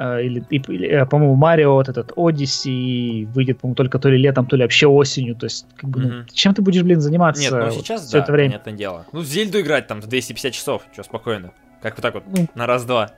Или, 0.00 0.44
или 0.50 0.88
э, 0.88 1.06
по-моему, 1.06 1.36
Марио 1.36 1.74
вот 1.74 1.88
этот 1.88 2.10
Odyssey 2.12 3.26
выйдет, 3.32 3.60
по-моему, 3.60 3.76
только 3.76 4.00
то 4.00 4.08
ли 4.08 4.18
летом, 4.18 4.44
то 4.44 4.56
ли 4.56 4.62
вообще 4.62 4.88
осенью. 4.88 5.36
То 5.36 5.46
есть, 5.46 5.66
как 5.76 5.88
бы, 5.88 6.00
mm-hmm. 6.00 6.08
ну, 6.08 6.24
чем 6.32 6.52
ты 6.52 6.62
будешь, 6.62 6.82
блин, 6.82 7.00
заниматься 7.00 7.40
Нет, 7.40 7.52
ну 7.52 7.70
сейчас, 7.70 8.00
вот, 8.00 8.08
все 8.08 8.18
да, 8.18 8.24
это 8.24 8.32
время? 8.32 8.60
Нет, 8.66 8.76
дело. 8.76 9.06
Ну, 9.12 9.20
в 9.20 9.24
Зельду 9.24 9.60
играть 9.60 9.86
там 9.86 10.00
250 10.00 10.52
часов, 10.52 10.82
что, 10.92 11.04
спокойно. 11.04 11.52
Как 11.80 11.96
вот 11.96 12.02
так 12.02 12.14
вот, 12.14 12.24
ну, 12.26 12.48
на 12.56 12.66
раз-два. 12.66 13.12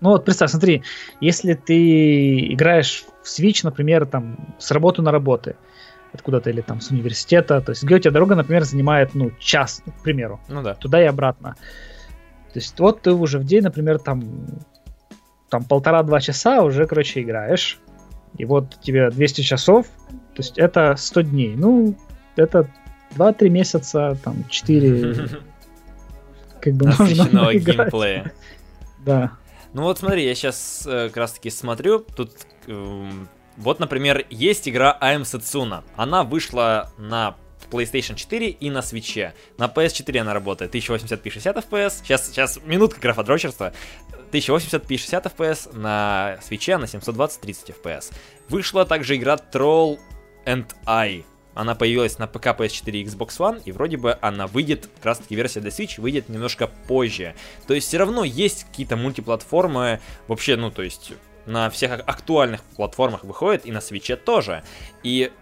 Ну 0.00 0.10
вот, 0.10 0.24
представь, 0.24 0.50
смотри, 0.50 0.82
если 1.20 1.54
ты 1.54 2.52
играешь 2.52 3.04
в 3.22 3.26
Switch, 3.26 3.60
например, 3.62 4.04
там, 4.04 4.54
с 4.58 4.70
работы 4.70 5.00
на 5.00 5.12
работы, 5.12 5.56
откуда-то 6.14 6.50
или 6.50 6.60
там 6.60 6.80
с 6.80 6.90
университета. 6.90 7.60
То 7.60 7.70
есть 7.70 7.82
тебя 7.82 8.10
дорога, 8.10 8.34
например, 8.36 8.64
занимает, 8.64 9.14
ну, 9.14 9.32
час, 9.38 9.82
к 9.84 10.02
примеру. 10.02 10.40
Ну 10.48 10.62
да. 10.62 10.74
Туда 10.74 11.02
и 11.02 11.06
обратно. 11.06 11.56
То 12.52 12.60
есть 12.60 12.78
вот 12.78 13.02
ты 13.02 13.12
уже 13.12 13.38
в 13.38 13.44
день, 13.44 13.62
например, 13.62 13.98
там, 13.98 14.22
там 15.50 15.64
полтора-два 15.64 16.20
часа 16.20 16.62
уже, 16.62 16.86
короче, 16.86 17.20
играешь. 17.20 17.80
И 18.38 18.44
вот 18.44 18.80
тебе 18.80 19.10
200 19.10 19.42
часов, 19.42 19.86
то 20.08 20.42
есть 20.42 20.58
это 20.58 20.94
100 20.96 21.20
дней. 21.22 21.54
Ну, 21.56 21.96
это 22.36 22.68
2-3 23.16 23.48
месяца, 23.48 24.16
там, 24.22 24.44
4... 24.48 25.28
Как 26.60 26.74
бы 26.74 26.86
можно 26.86 27.52
геймплея. 27.52 28.32
Да. 29.04 29.32
Ну 29.74 29.82
вот 29.82 29.98
смотри, 29.98 30.24
я 30.24 30.34
сейчас 30.34 30.86
э, 30.86 31.08
как 31.08 31.16
раз 31.18 31.32
таки 31.32 31.50
смотрю, 31.50 31.98
тут 31.98 32.30
э, 32.68 33.10
вот, 33.56 33.78
например, 33.78 34.26
есть 34.30 34.68
игра 34.68 34.98
I'm 35.00 35.22
Setsuna. 35.22 35.84
Она 35.96 36.24
вышла 36.24 36.90
на 36.98 37.36
PlayStation 37.70 38.14
4 38.14 38.48
и 38.48 38.70
на 38.70 38.78
Switch. 38.78 39.32
На 39.58 39.66
PS4 39.66 40.18
она 40.18 40.34
работает 40.34 40.74
1080p 40.74 41.30
60 41.30 41.56
FPS. 41.56 42.02
Сейчас, 42.02 42.28
сейчас 42.28 42.60
минутка 42.64 43.00
графодрочерства. 43.00 43.72
1080p 44.32 44.96
60 44.96 45.26
FPS, 45.26 45.76
на 45.76 46.38
Switch 46.48 46.76
на 46.76 46.86
720 46.86 47.40
30 47.40 47.70
FPS. 47.70 48.12
Вышла 48.48 48.84
также 48.84 49.16
игра 49.16 49.36
Troll 49.36 49.98
and 50.44 50.66
I. 50.86 51.24
Она 51.54 51.76
появилась 51.76 52.18
на 52.18 52.26
ПК, 52.26 52.48
PS4 52.48 52.90
и 52.90 53.04
Xbox 53.04 53.28
One, 53.38 53.62
и 53.64 53.70
вроде 53.70 53.96
бы 53.96 54.18
она 54.20 54.48
выйдет, 54.48 54.88
как 54.96 55.04
раз 55.04 55.18
таки 55.18 55.36
версия 55.36 55.60
для 55.60 55.70
Switch 55.70 56.00
выйдет 56.00 56.28
немножко 56.28 56.66
позже. 56.66 57.36
То 57.68 57.74
есть 57.74 57.86
все 57.86 57.98
равно 57.98 58.24
есть 58.24 58.64
какие-то 58.64 58.96
мультиплатформы, 58.96 60.00
вообще, 60.26 60.56
ну, 60.56 60.72
то 60.72 60.82
есть 60.82 61.12
на 61.46 61.70
всех 61.70 61.92
актуальных 61.92 62.62
платформах 62.62 63.24
выходит, 63.24 63.66
и 63.66 63.72
на 63.72 63.80
свече 63.80 64.16
тоже. 64.16 64.62
И, 65.02 65.32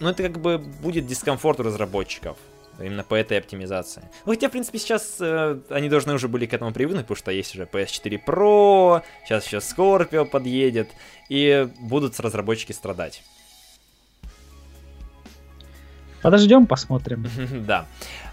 ну, 0.00 0.08
это 0.08 0.22
как 0.22 0.40
бы 0.40 0.58
будет 0.58 1.06
дискомфорт 1.06 1.60
у 1.60 1.62
разработчиков. 1.62 2.36
Именно 2.80 3.02
по 3.02 3.16
этой 3.16 3.38
оптимизации. 3.38 4.02
Ну, 4.24 4.32
хотя, 4.32 4.48
в 4.48 4.52
принципе, 4.52 4.78
сейчас 4.78 5.16
э, 5.18 5.58
они 5.68 5.88
должны 5.88 6.14
уже 6.14 6.28
были 6.28 6.46
к 6.46 6.54
этому 6.54 6.72
привыкнуть, 6.72 7.06
потому 7.06 7.16
что 7.16 7.32
есть 7.32 7.52
уже 7.54 7.64
PS4 7.64 8.20
Pro, 8.24 9.02
сейчас 9.24 9.46
еще 9.46 9.56
Scorpio 9.56 10.24
подъедет, 10.24 10.88
и 11.28 11.68
будут 11.80 12.18
разработчики 12.20 12.70
страдать. 12.70 13.24
Подождем, 16.22 16.66
посмотрим. 16.66 17.26
да. 17.66 17.86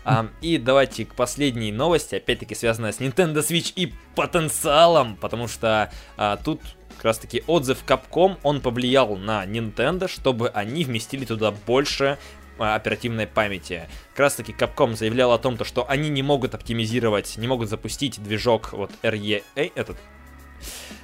А, 0.03 0.27
и 0.41 0.57
давайте 0.57 1.05
к 1.05 1.15
последней 1.15 1.71
новости, 1.71 2.15
опять-таки 2.15 2.53
связанная 2.53 2.91
с 2.91 2.99
Nintendo 2.99 3.37
Switch 3.37 3.73
и 3.75 3.93
потенциалом, 4.15 5.15
потому 5.15 5.47
что 5.47 5.91
а, 6.17 6.37
тут 6.37 6.61
как 6.95 7.05
раз 7.05 7.17
таки 7.19 7.43
отзыв 7.47 7.83
Capcom, 7.85 8.37
он 8.43 8.61
повлиял 8.61 9.15
на 9.15 9.45
Nintendo, 9.45 10.07
чтобы 10.07 10.49
они 10.49 10.83
вместили 10.83 11.25
туда 11.25 11.51
больше 11.51 12.17
а, 12.57 12.75
оперативной 12.75 13.27
памяти. 13.27 13.87
Как 14.11 14.19
раз 14.19 14.35
таки 14.35 14.53
Capcom 14.53 14.95
заявлял 14.95 15.31
о 15.31 15.37
том, 15.37 15.57
то, 15.57 15.65
что 15.65 15.89
они 15.89 16.09
не 16.09 16.23
могут 16.23 16.55
оптимизировать, 16.55 17.37
не 17.37 17.47
могут 17.47 17.69
запустить 17.69 18.21
движок 18.23 18.73
вот 18.73 18.91
RE, 19.03 19.43
этот 19.55 19.97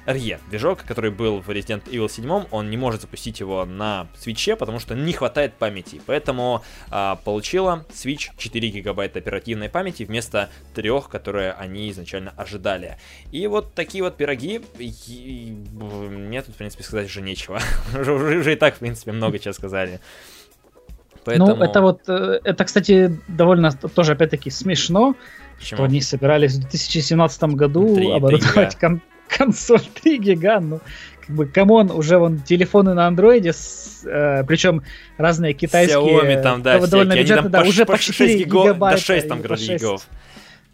RE, 0.06 0.40
движок, 0.50 0.82
который 0.84 1.10
был 1.10 1.40
в 1.40 1.48
Resident 1.48 1.84
Evil 1.88 2.08
7, 2.08 2.46
он 2.50 2.70
не 2.70 2.76
может 2.76 3.02
запустить 3.02 3.40
его 3.40 3.64
на 3.64 4.08
Switch, 4.14 4.56
потому 4.56 4.80
что 4.80 4.94
не 4.94 5.12
хватает 5.12 5.54
памяти. 5.54 6.00
Поэтому 6.06 6.62
а, 6.90 7.16
получила 7.16 7.84
Switch 7.90 8.30
4 8.36 8.68
гигабайта 8.68 9.20
оперативной 9.20 9.68
памяти 9.68 10.02
вместо 10.02 10.50
3, 10.74 10.90
которые 11.08 11.52
они 11.52 11.90
изначально 11.90 12.32
ожидали. 12.36 12.98
И 13.30 13.46
вот 13.46 13.74
такие 13.74 14.02
вот 14.02 14.16
пироги, 14.16 14.60
и, 14.78 15.56
мне 15.72 16.42
тут, 16.42 16.54
в 16.54 16.58
принципе, 16.58 16.82
сказать 16.82 17.06
уже 17.06 17.22
нечего. 17.22 17.60
уже, 17.94 18.52
и 18.52 18.56
так, 18.56 18.76
в 18.76 18.78
принципе, 18.78 19.12
много 19.12 19.38
чего 19.38 19.52
сказали. 19.52 20.00
Поэтому... 21.24 21.54
Ну, 21.54 21.62
это 21.62 21.80
вот, 21.80 22.08
э, 22.08 22.40
это, 22.42 22.64
кстати, 22.64 23.16
довольно 23.28 23.70
тоже, 23.70 24.12
опять-таки, 24.12 24.50
смешно, 24.50 25.14
Почему? 25.58 25.76
что 25.76 25.84
они 25.84 26.00
собирались 26.00 26.54
в 26.54 26.62
2017 26.62 27.42
году 27.54 28.12
оборудовать 28.12 28.74
кон- 28.76 29.00
консоль 29.36 29.82
3 30.02 30.18
гига, 30.18 30.60
ну, 30.60 30.80
как 31.20 31.36
бы, 31.36 31.46
come 31.46 31.71
on, 31.71 31.90
уже 31.90 32.18
вон 32.18 32.40
телефоны 32.40 32.94
на 32.94 33.06
андроиде, 33.06 33.52
э, 34.04 34.44
причем 34.44 34.82
разные 35.16 35.54
китайские, 35.54 35.98
Xiaomi 35.98 36.42
там, 36.42 36.62
да, 36.62 36.78
довольно 36.86 37.14
всякие, 37.14 37.22
бюджетные, 37.22 37.50
да, 37.50 37.60
по, 37.62 37.66
уже 37.66 37.86
по 37.86 37.98
4 37.98 38.38
гиго, 38.38 38.62
гигабайта. 38.62 39.00
До 39.00 39.04
6 39.04 39.28
там, 39.28 39.42
короче, 39.42 39.76
гигов. 39.76 40.06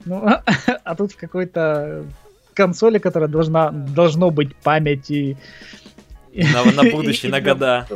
Ну, 0.05 0.29
а 0.85 0.95
тут 0.95 1.13
в 1.13 1.17
какой-то 1.17 2.05
консоли, 2.55 2.99
которая 2.99 3.29
должна, 3.29 3.71
должно 3.71 4.31
быть 4.31 4.55
память 4.57 5.11
и... 5.11 5.37
На, 6.35 6.65
на 6.65 6.83
будущее, 6.91 7.31
на 7.31 7.41
года 7.41 7.87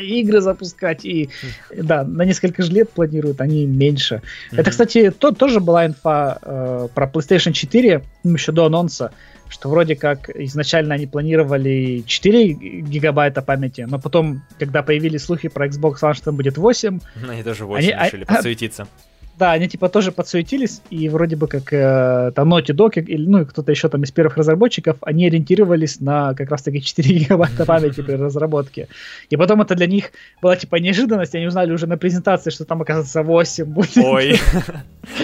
игры 0.00 0.40
запускать, 0.40 1.04
и 1.04 1.28
да, 1.76 2.04
на 2.04 2.22
несколько 2.22 2.62
же 2.62 2.72
лет 2.72 2.90
планируют, 2.90 3.40
они 3.40 3.66
меньше. 3.66 4.22
Mm-hmm. 4.50 4.60
Это, 4.60 4.70
кстати, 4.70 5.10
то, 5.10 5.30
тоже 5.32 5.60
была 5.60 5.86
инфа 5.86 6.38
э, 6.40 6.88
про 6.94 7.06
PlayStation 7.06 7.52
4, 7.52 8.02
ну, 8.24 8.32
еще 8.32 8.52
до 8.52 8.66
анонса, 8.66 9.12
что 9.54 9.68
вроде 9.68 9.94
как 9.94 10.28
изначально 10.30 10.96
они 10.96 11.06
планировали 11.06 12.02
4 12.04 12.52
гигабайта 12.52 13.40
памяти, 13.40 13.86
но 13.88 14.00
потом, 14.00 14.42
когда 14.58 14.82
появились 14.82 15.22
слухи 15.22 15.46
про 15.48 15.68
Xbox 15.68 16.00
One, 16.02 16.14
что 16.14 16.24
там 16.24 16.36
будет 16.36 16.58
8... 16.58 17.00
Ну, 17.22 17.30
они 17.30 17.42
даже 17.44 17.64
8 17.64 17.92
они, 17.92 18.04
решили 18.04 18.24
а, 18.24 18.34
подсуетиться. 18.34 18.88
Да, 19.36 19.50
они 19.50 19.68
типа 19.68 19.88
тоже 19.88 20.12
подсуетились, 20.12 20.80
и 20.90 21.08
вроде 21.08 21.34
бы 21.34 21.48
как 21.48 21.72
э, 21.72 22.30
там 22.36 22.54
Naughty 22.54 22.72
Dog 22.72 23.00
или 23.00 23.26
ну 23.26 23.44
кто-то 23.44 23.72
еще 23.72 23.88
там 23.88 24.04
из 24.04 24.12
первых 24.12 24.36
разработчиков, 24.36 24.96
они 25.00 25.26
ориентировались 25.26 26.00
на 26.00 26.34
как 26.34 26.50
раз 26.50 26.62
таки 26.62 26.80
4 26.80 27.14
гигабайта 27.18 27.66
памяти 27.66 28.02
при 28.02 28.14
разработке. 28.14 28.88
И 29.30 29.36
потом 29.36 29.60
это 29.60 29.74
для 29.74 29.86
них 29.86 30.12
была 30.40 30.54
типа 30.56 30.76
неожиданность, 30.76 31.34
они 31.34 31.46
узнали 31.46 31.72
уже 31.72 31.88
на 31.88 31.96
презентации, 31.96 32.50
что 32.50 32.64
там 32.64 32.82
оказывается 32.82 33.24
8 33.24 33.64
будет. 33.64 33.96
Ой. 33.96 34.38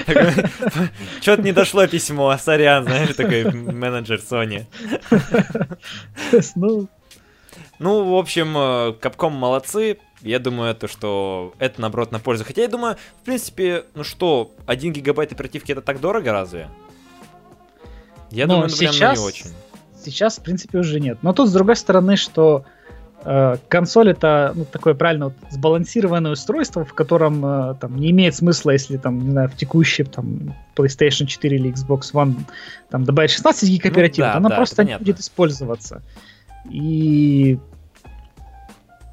Что-то 1.20 1.43
не 1.43 1.53
дошло 1.53 1.87
письмо, 1.87 2.37
сорян, 2.37 2.85
знаешь, 2.85 3.15
такой 3.15 3.45
менеджер 3.53 4.19
Sony. 4.19 4.66
Ну, 6.57 6.89
ну, 7.78 8.05
в 8.05 8.15
общем, 8.19 8.57
Capcom 8.57 9.31
молодцы, 9.31 9.99
я 10.23 10.39
думаю, 10.39 10.75
то, 10.75 10.89
что 10.89 11.55
это, 11.59 11.81
наоборот, 11.81 12.13
на 12.13 12.19
пользу. 12.19 12.45
Хотя 12.45 12.63
я 12.63 12.69
думаю, 12.69 12.97
в 13.23 13.25
принципе, 13.25 13.85
ну 13.95 14.05
что, 14.05 14.51
1 14.67 14.93
гигабайт 14.93 15.33
оперативки 15.33 15.73
это 15.73 15.81
так 15.81 16.01
дорого 16.01 16.33
разве? 16.33 16.69
Я 18.31 18.47
Но 18.47 18.55
думаю, 18.55 18.71
ну, 18.71 18.77
сейчас, 18.77 18.97
прям 18.97 19.15
не 19.15 19.21
очень. 19.21 19.47
Сейчас, 20.03 20.39
в 20.39 20.43
принципе, 20.43 20.79
уже 20.79 21.01
нет. 21.01 21.19
Но 21.23 21.33
тут, 21.33 21.49
с 21.49 21.53
другой 21.53 21.77
стороны, 21.77 22.17
что 22.17 22.65
Э, 23.23 23.57
консоль 23.69 24.11
это 24.11 24.53
ну, 24.55 24.65
такое 24.65 24.95
правильно 24.95 25.27
вот, 25.27 25.35
сбалансированное 25.51 26.33
устройство, 26.33 26.85
в 26.85 26.95
котором 26.95 27.45
э, 27.45 27.75
там 27.79 27.97
не 27.97 28.11
имеет 28.13 28.35
смысла, 28.35 28.71
если 28.71 28.97
там, 28.97 29.19
не 29.19 29.31
знаю, 29.31 29.49
в 29.51 29.57
текущем 29.57 30.07
там 30.07 30.55
PlayStation 30.75 31.27
4 31.27 31.57
или 31.57 31.71
Xbox 31.71 32.13
One 32.15 32.37
там 32.89 33.05
добавить 33.05 33.31
16 33.31 33.69
гиг 33.69 33.85
оперативно, 33.85 34.29
ну, 34.29 34.33
да, 34.33 34.39
она 34.39 34.49
да, 34.49 34.57
просто 34.57 34.85
не 34.85 34.97
будет 34.97 35.21
использоваться. 35.21 36.03
И 36.71 37.59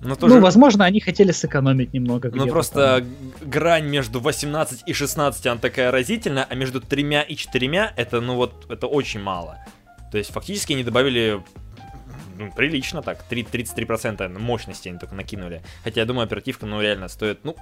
но 0.02 0.10
ну, 0.10 0.15
тоже... 0.15 0.36
Ну, 0.36 0.41
возможно, 0.41 0.86
они 0.86 0.99
хотели 0.99 1.32
сэкономить 1.32 1.94
немного. 1.94 2.32
Ну, 2.34 2.48
просто 2.48 2.99
там. 2.99 3.49
грань 3.49 3.86
между 3.86 4.19
18 4.19 4.84
и 4.86 4.94
16, 4.94 5.48
она 5.48 5.60
такая 5.60 5.91
разительная, 5.91 6.45
а 6.49 6.56
между 6.56 6.82
3 6.82 7.26
и 7.28 7.36
4 7.36 7.94
это, 7.95 8.22
ну 8.22 8.36
вот, 8.36 8.65
это 8.69 8.88
очень 8.88 9.22
мало. 9.22 9.57
То 10.11 10.18
есть, 10.18 10.32
фактически 10.32 10.74
они 10.74 10.84
добавили 10.84 11.41
ну, 12.38 12.52
прилично 12.52 13.02
так, 13.02 13.24
3, 13.24 13.44
33% 13.44 14.38
мощности 14.38 14.90
они 14.90 14.99
только 14.99 15.15
накинули. 15.15 15.64
Хотя 15.84 16.02
я 16.02 16.06
думаю, 16.06 16.26
оперативка, 16.26 16.65
ну, 16.65 16.82
реально 16.82 17.07
стоит, 17.07 17.40
ну, 17.44 17.56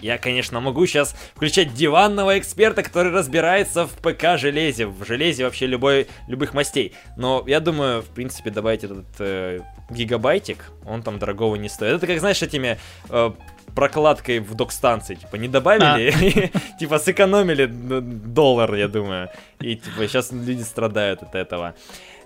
я, 0.00 0.18
конечно, 0.18 0.60
могу 0.60 0.86
сейчас 0.86 1.14
включать 1.34 1.74
диванного 1.74 2.38
эксперта, 2.38 2.82
который 2.82 3.12
разбирается 3.12 3.86
в 3.86 3.92
ПК-железе, 4.02 4.86
в 4.86 5.04
железе 5.06 5.44
вообще 5.44 5.66
любой, 5.66 6.08
любых 6.26 6.54
мастей. 6.54 6.94
Но 7.16 7.42
я 7.46 7.60
думаю, 7.60 8.02
в 8.02 8.08
принципе, 8.08 8.50
добавить 8.50 8.84
этот 8.84 9.06
э, 9.18 9.60
гигабайтик, 9.90 10.70
он 10.86 11.02
там 11.02 11.18
дорогого 11.18 11.56
не 11.56 11.68
стоит. 11.68 11.96
Это 11.96 12.06
как, 12.06 12.20
знаешь, 12.20 12.42
этими... 12.42 12.78
Э, 13.10 13.32
прокладкой 13.74 14.40
в 14.40 14.54
док-станции, 14.54 15.14
типа, 15.14 15.36
не 15.36 15.46
добавили, 15.46 16.10
а. 16.10 16.78
типа, 16.80 16.98
сэкономили 16.98 17.66
доллар, 17.66 18.74
я 18.74 18.88
думаю. 18.88 19.28
И, 19.60 19.76
типа, 19.76 20.08
сейчас 20.08 20.32
люди 20.32 20.62
страдают 20.62 21.22
от 21.22 21.34
этого. 21.36 21.74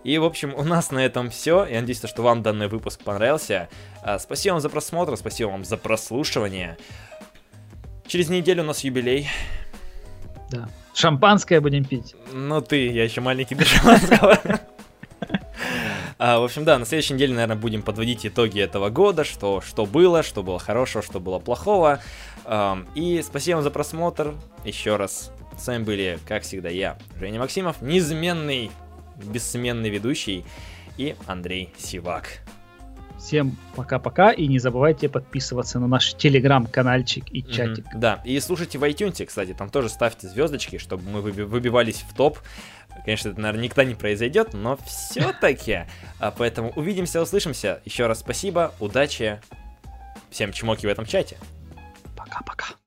И, 0.05 0.18
в 0.18 0.24
общем, 0.24 0.55
у 0.56 0.64
нас 0.64 0.90
на 0.90 1.05
этом 1.05 1.30
все. 1.30 1.64
Я 1.64 1.80
надеюсь, 1.80 2.02
что 2.02 2.22
вам 2.22 2.43
данный 2.43 2.68
выпуск 2.68 3.02
понравился. 3.05 3.68
А, 4.02 4.18
спасибо 4.18 4.55
вам 4.55 4.62
за 4.62 4.68
просмотр, 4.68 5.16
спасибо 5.16 5.51
вам 5.51 5.64
за 5.64 5.76
прослушивание. 5.76 6.76
Через 8.06 8.28
неделю 8.28 8.62
у 8.62 8.66
нас 8.66 8.82
юбилей. 8.82 9.28
Да. 10.51 10.68
Шампанское 10.94 11.60
будем 11.60 11.84
пить. 11.84 12.14
Ну 12.32 12.60
ты, 12.60 12.89
я 12.89 13.05
еще 13.05 13.20
маленький 13.20 13.55
до 13.55 13.64
шампанского. 13.66 14.39
А, 16.24 16.39
в 16.39 16.44
общем, 16.44 16.65
да, 16.65 16.78
на 16.78 16.86
следующей 16.86 17.15
неделе, 17.15 17.35
наверное, 17.35 17.57
будем 17.57 17.82
подводить 17.82 18.24
итоги 18.24 18.61
этого 18.61 18.90
года, 18.90 19.24
что, 19.24 19.61
что 19.61 19.86
было, 19.86 20.23
что 20.23 20.44
было 20.44 20.61
хорошего, 20.61 21.03
что 21.03 21.19
было 21.19 21.40
плохого. 21.40 21.99
И 22.94 23.24
спасибо 23.27 23.57
вам 23.57 23.65
за 23.65 23.73
просмотр. 23.73 24.32
Еще 24.65 24.94
раз, 24.94 25.32
с 25.59 25.66
вами 25.66 25.82
были, 25.82 26.20
как 26.28 26.44
всегда, 26.44 26.69
я, 26.69 26.97
Женя 27.19 27.40
Максимов, 27.40 27.82
неизменный 27.82 28.70
бессменный 29.16 29.90
ведущий, 29.90 30.44
и 30.97 31.16
Андрей 31.27 31.70
Сивак. 31.77 32.43
Всем 33.19 33.57
пока-пока 33.77 34.31
и 34.32 34.47
не 34.49 34.59
забывайте 34.59 35.09
подписываться 35.09 35.78
на 35.78 35.86
наш 35.86 36.15
телеграм-канальчик 36.15 37.24
и 37.31 37.43
чатик. 37.43 37.85
Mm-hmm, 37.85 37.99
да, 37.99 38.20
и 38.24 38.39
слушайте 38.40 38.78
в 38.78 38.85
iTunes, 38.85 39.24
кстати, 39.24 39.55
там 39.55 39.70
тоже 39.70 39.89
ставьте 39.89 40.28
звездочки, 40.28 40.78
чтобы 40.78 41.09
мы 41.09 41.20
выбивались 41.20 42.05
в 42.09 42.15
топ. 42.15 42.39
Конечно, 43.04 43.30
это, 43.30 43.40
наверное, 43.40 43.64
никогда 43.64 43.84
не 43.84 43.94
произойдет, 43.94 44.54
но 44.54 44.78
все-таки. 44.84 45.86
А 46.18 46.30
поэтому 46.30 46.72
увидимся, 46.76 47.20
услышимся. 47.20 47.80
Еще 47.84 48.06
раз 48.06 48.20
спасибо, 48.20 48.74
удачи, 48.78 49.40
всем 50.30 50.52
чмоки 50.52 50.86
в 50.86 50.88
этом 50.88 51.04
чате. 51.04 51.36
Пока-пока. 52.16 52.66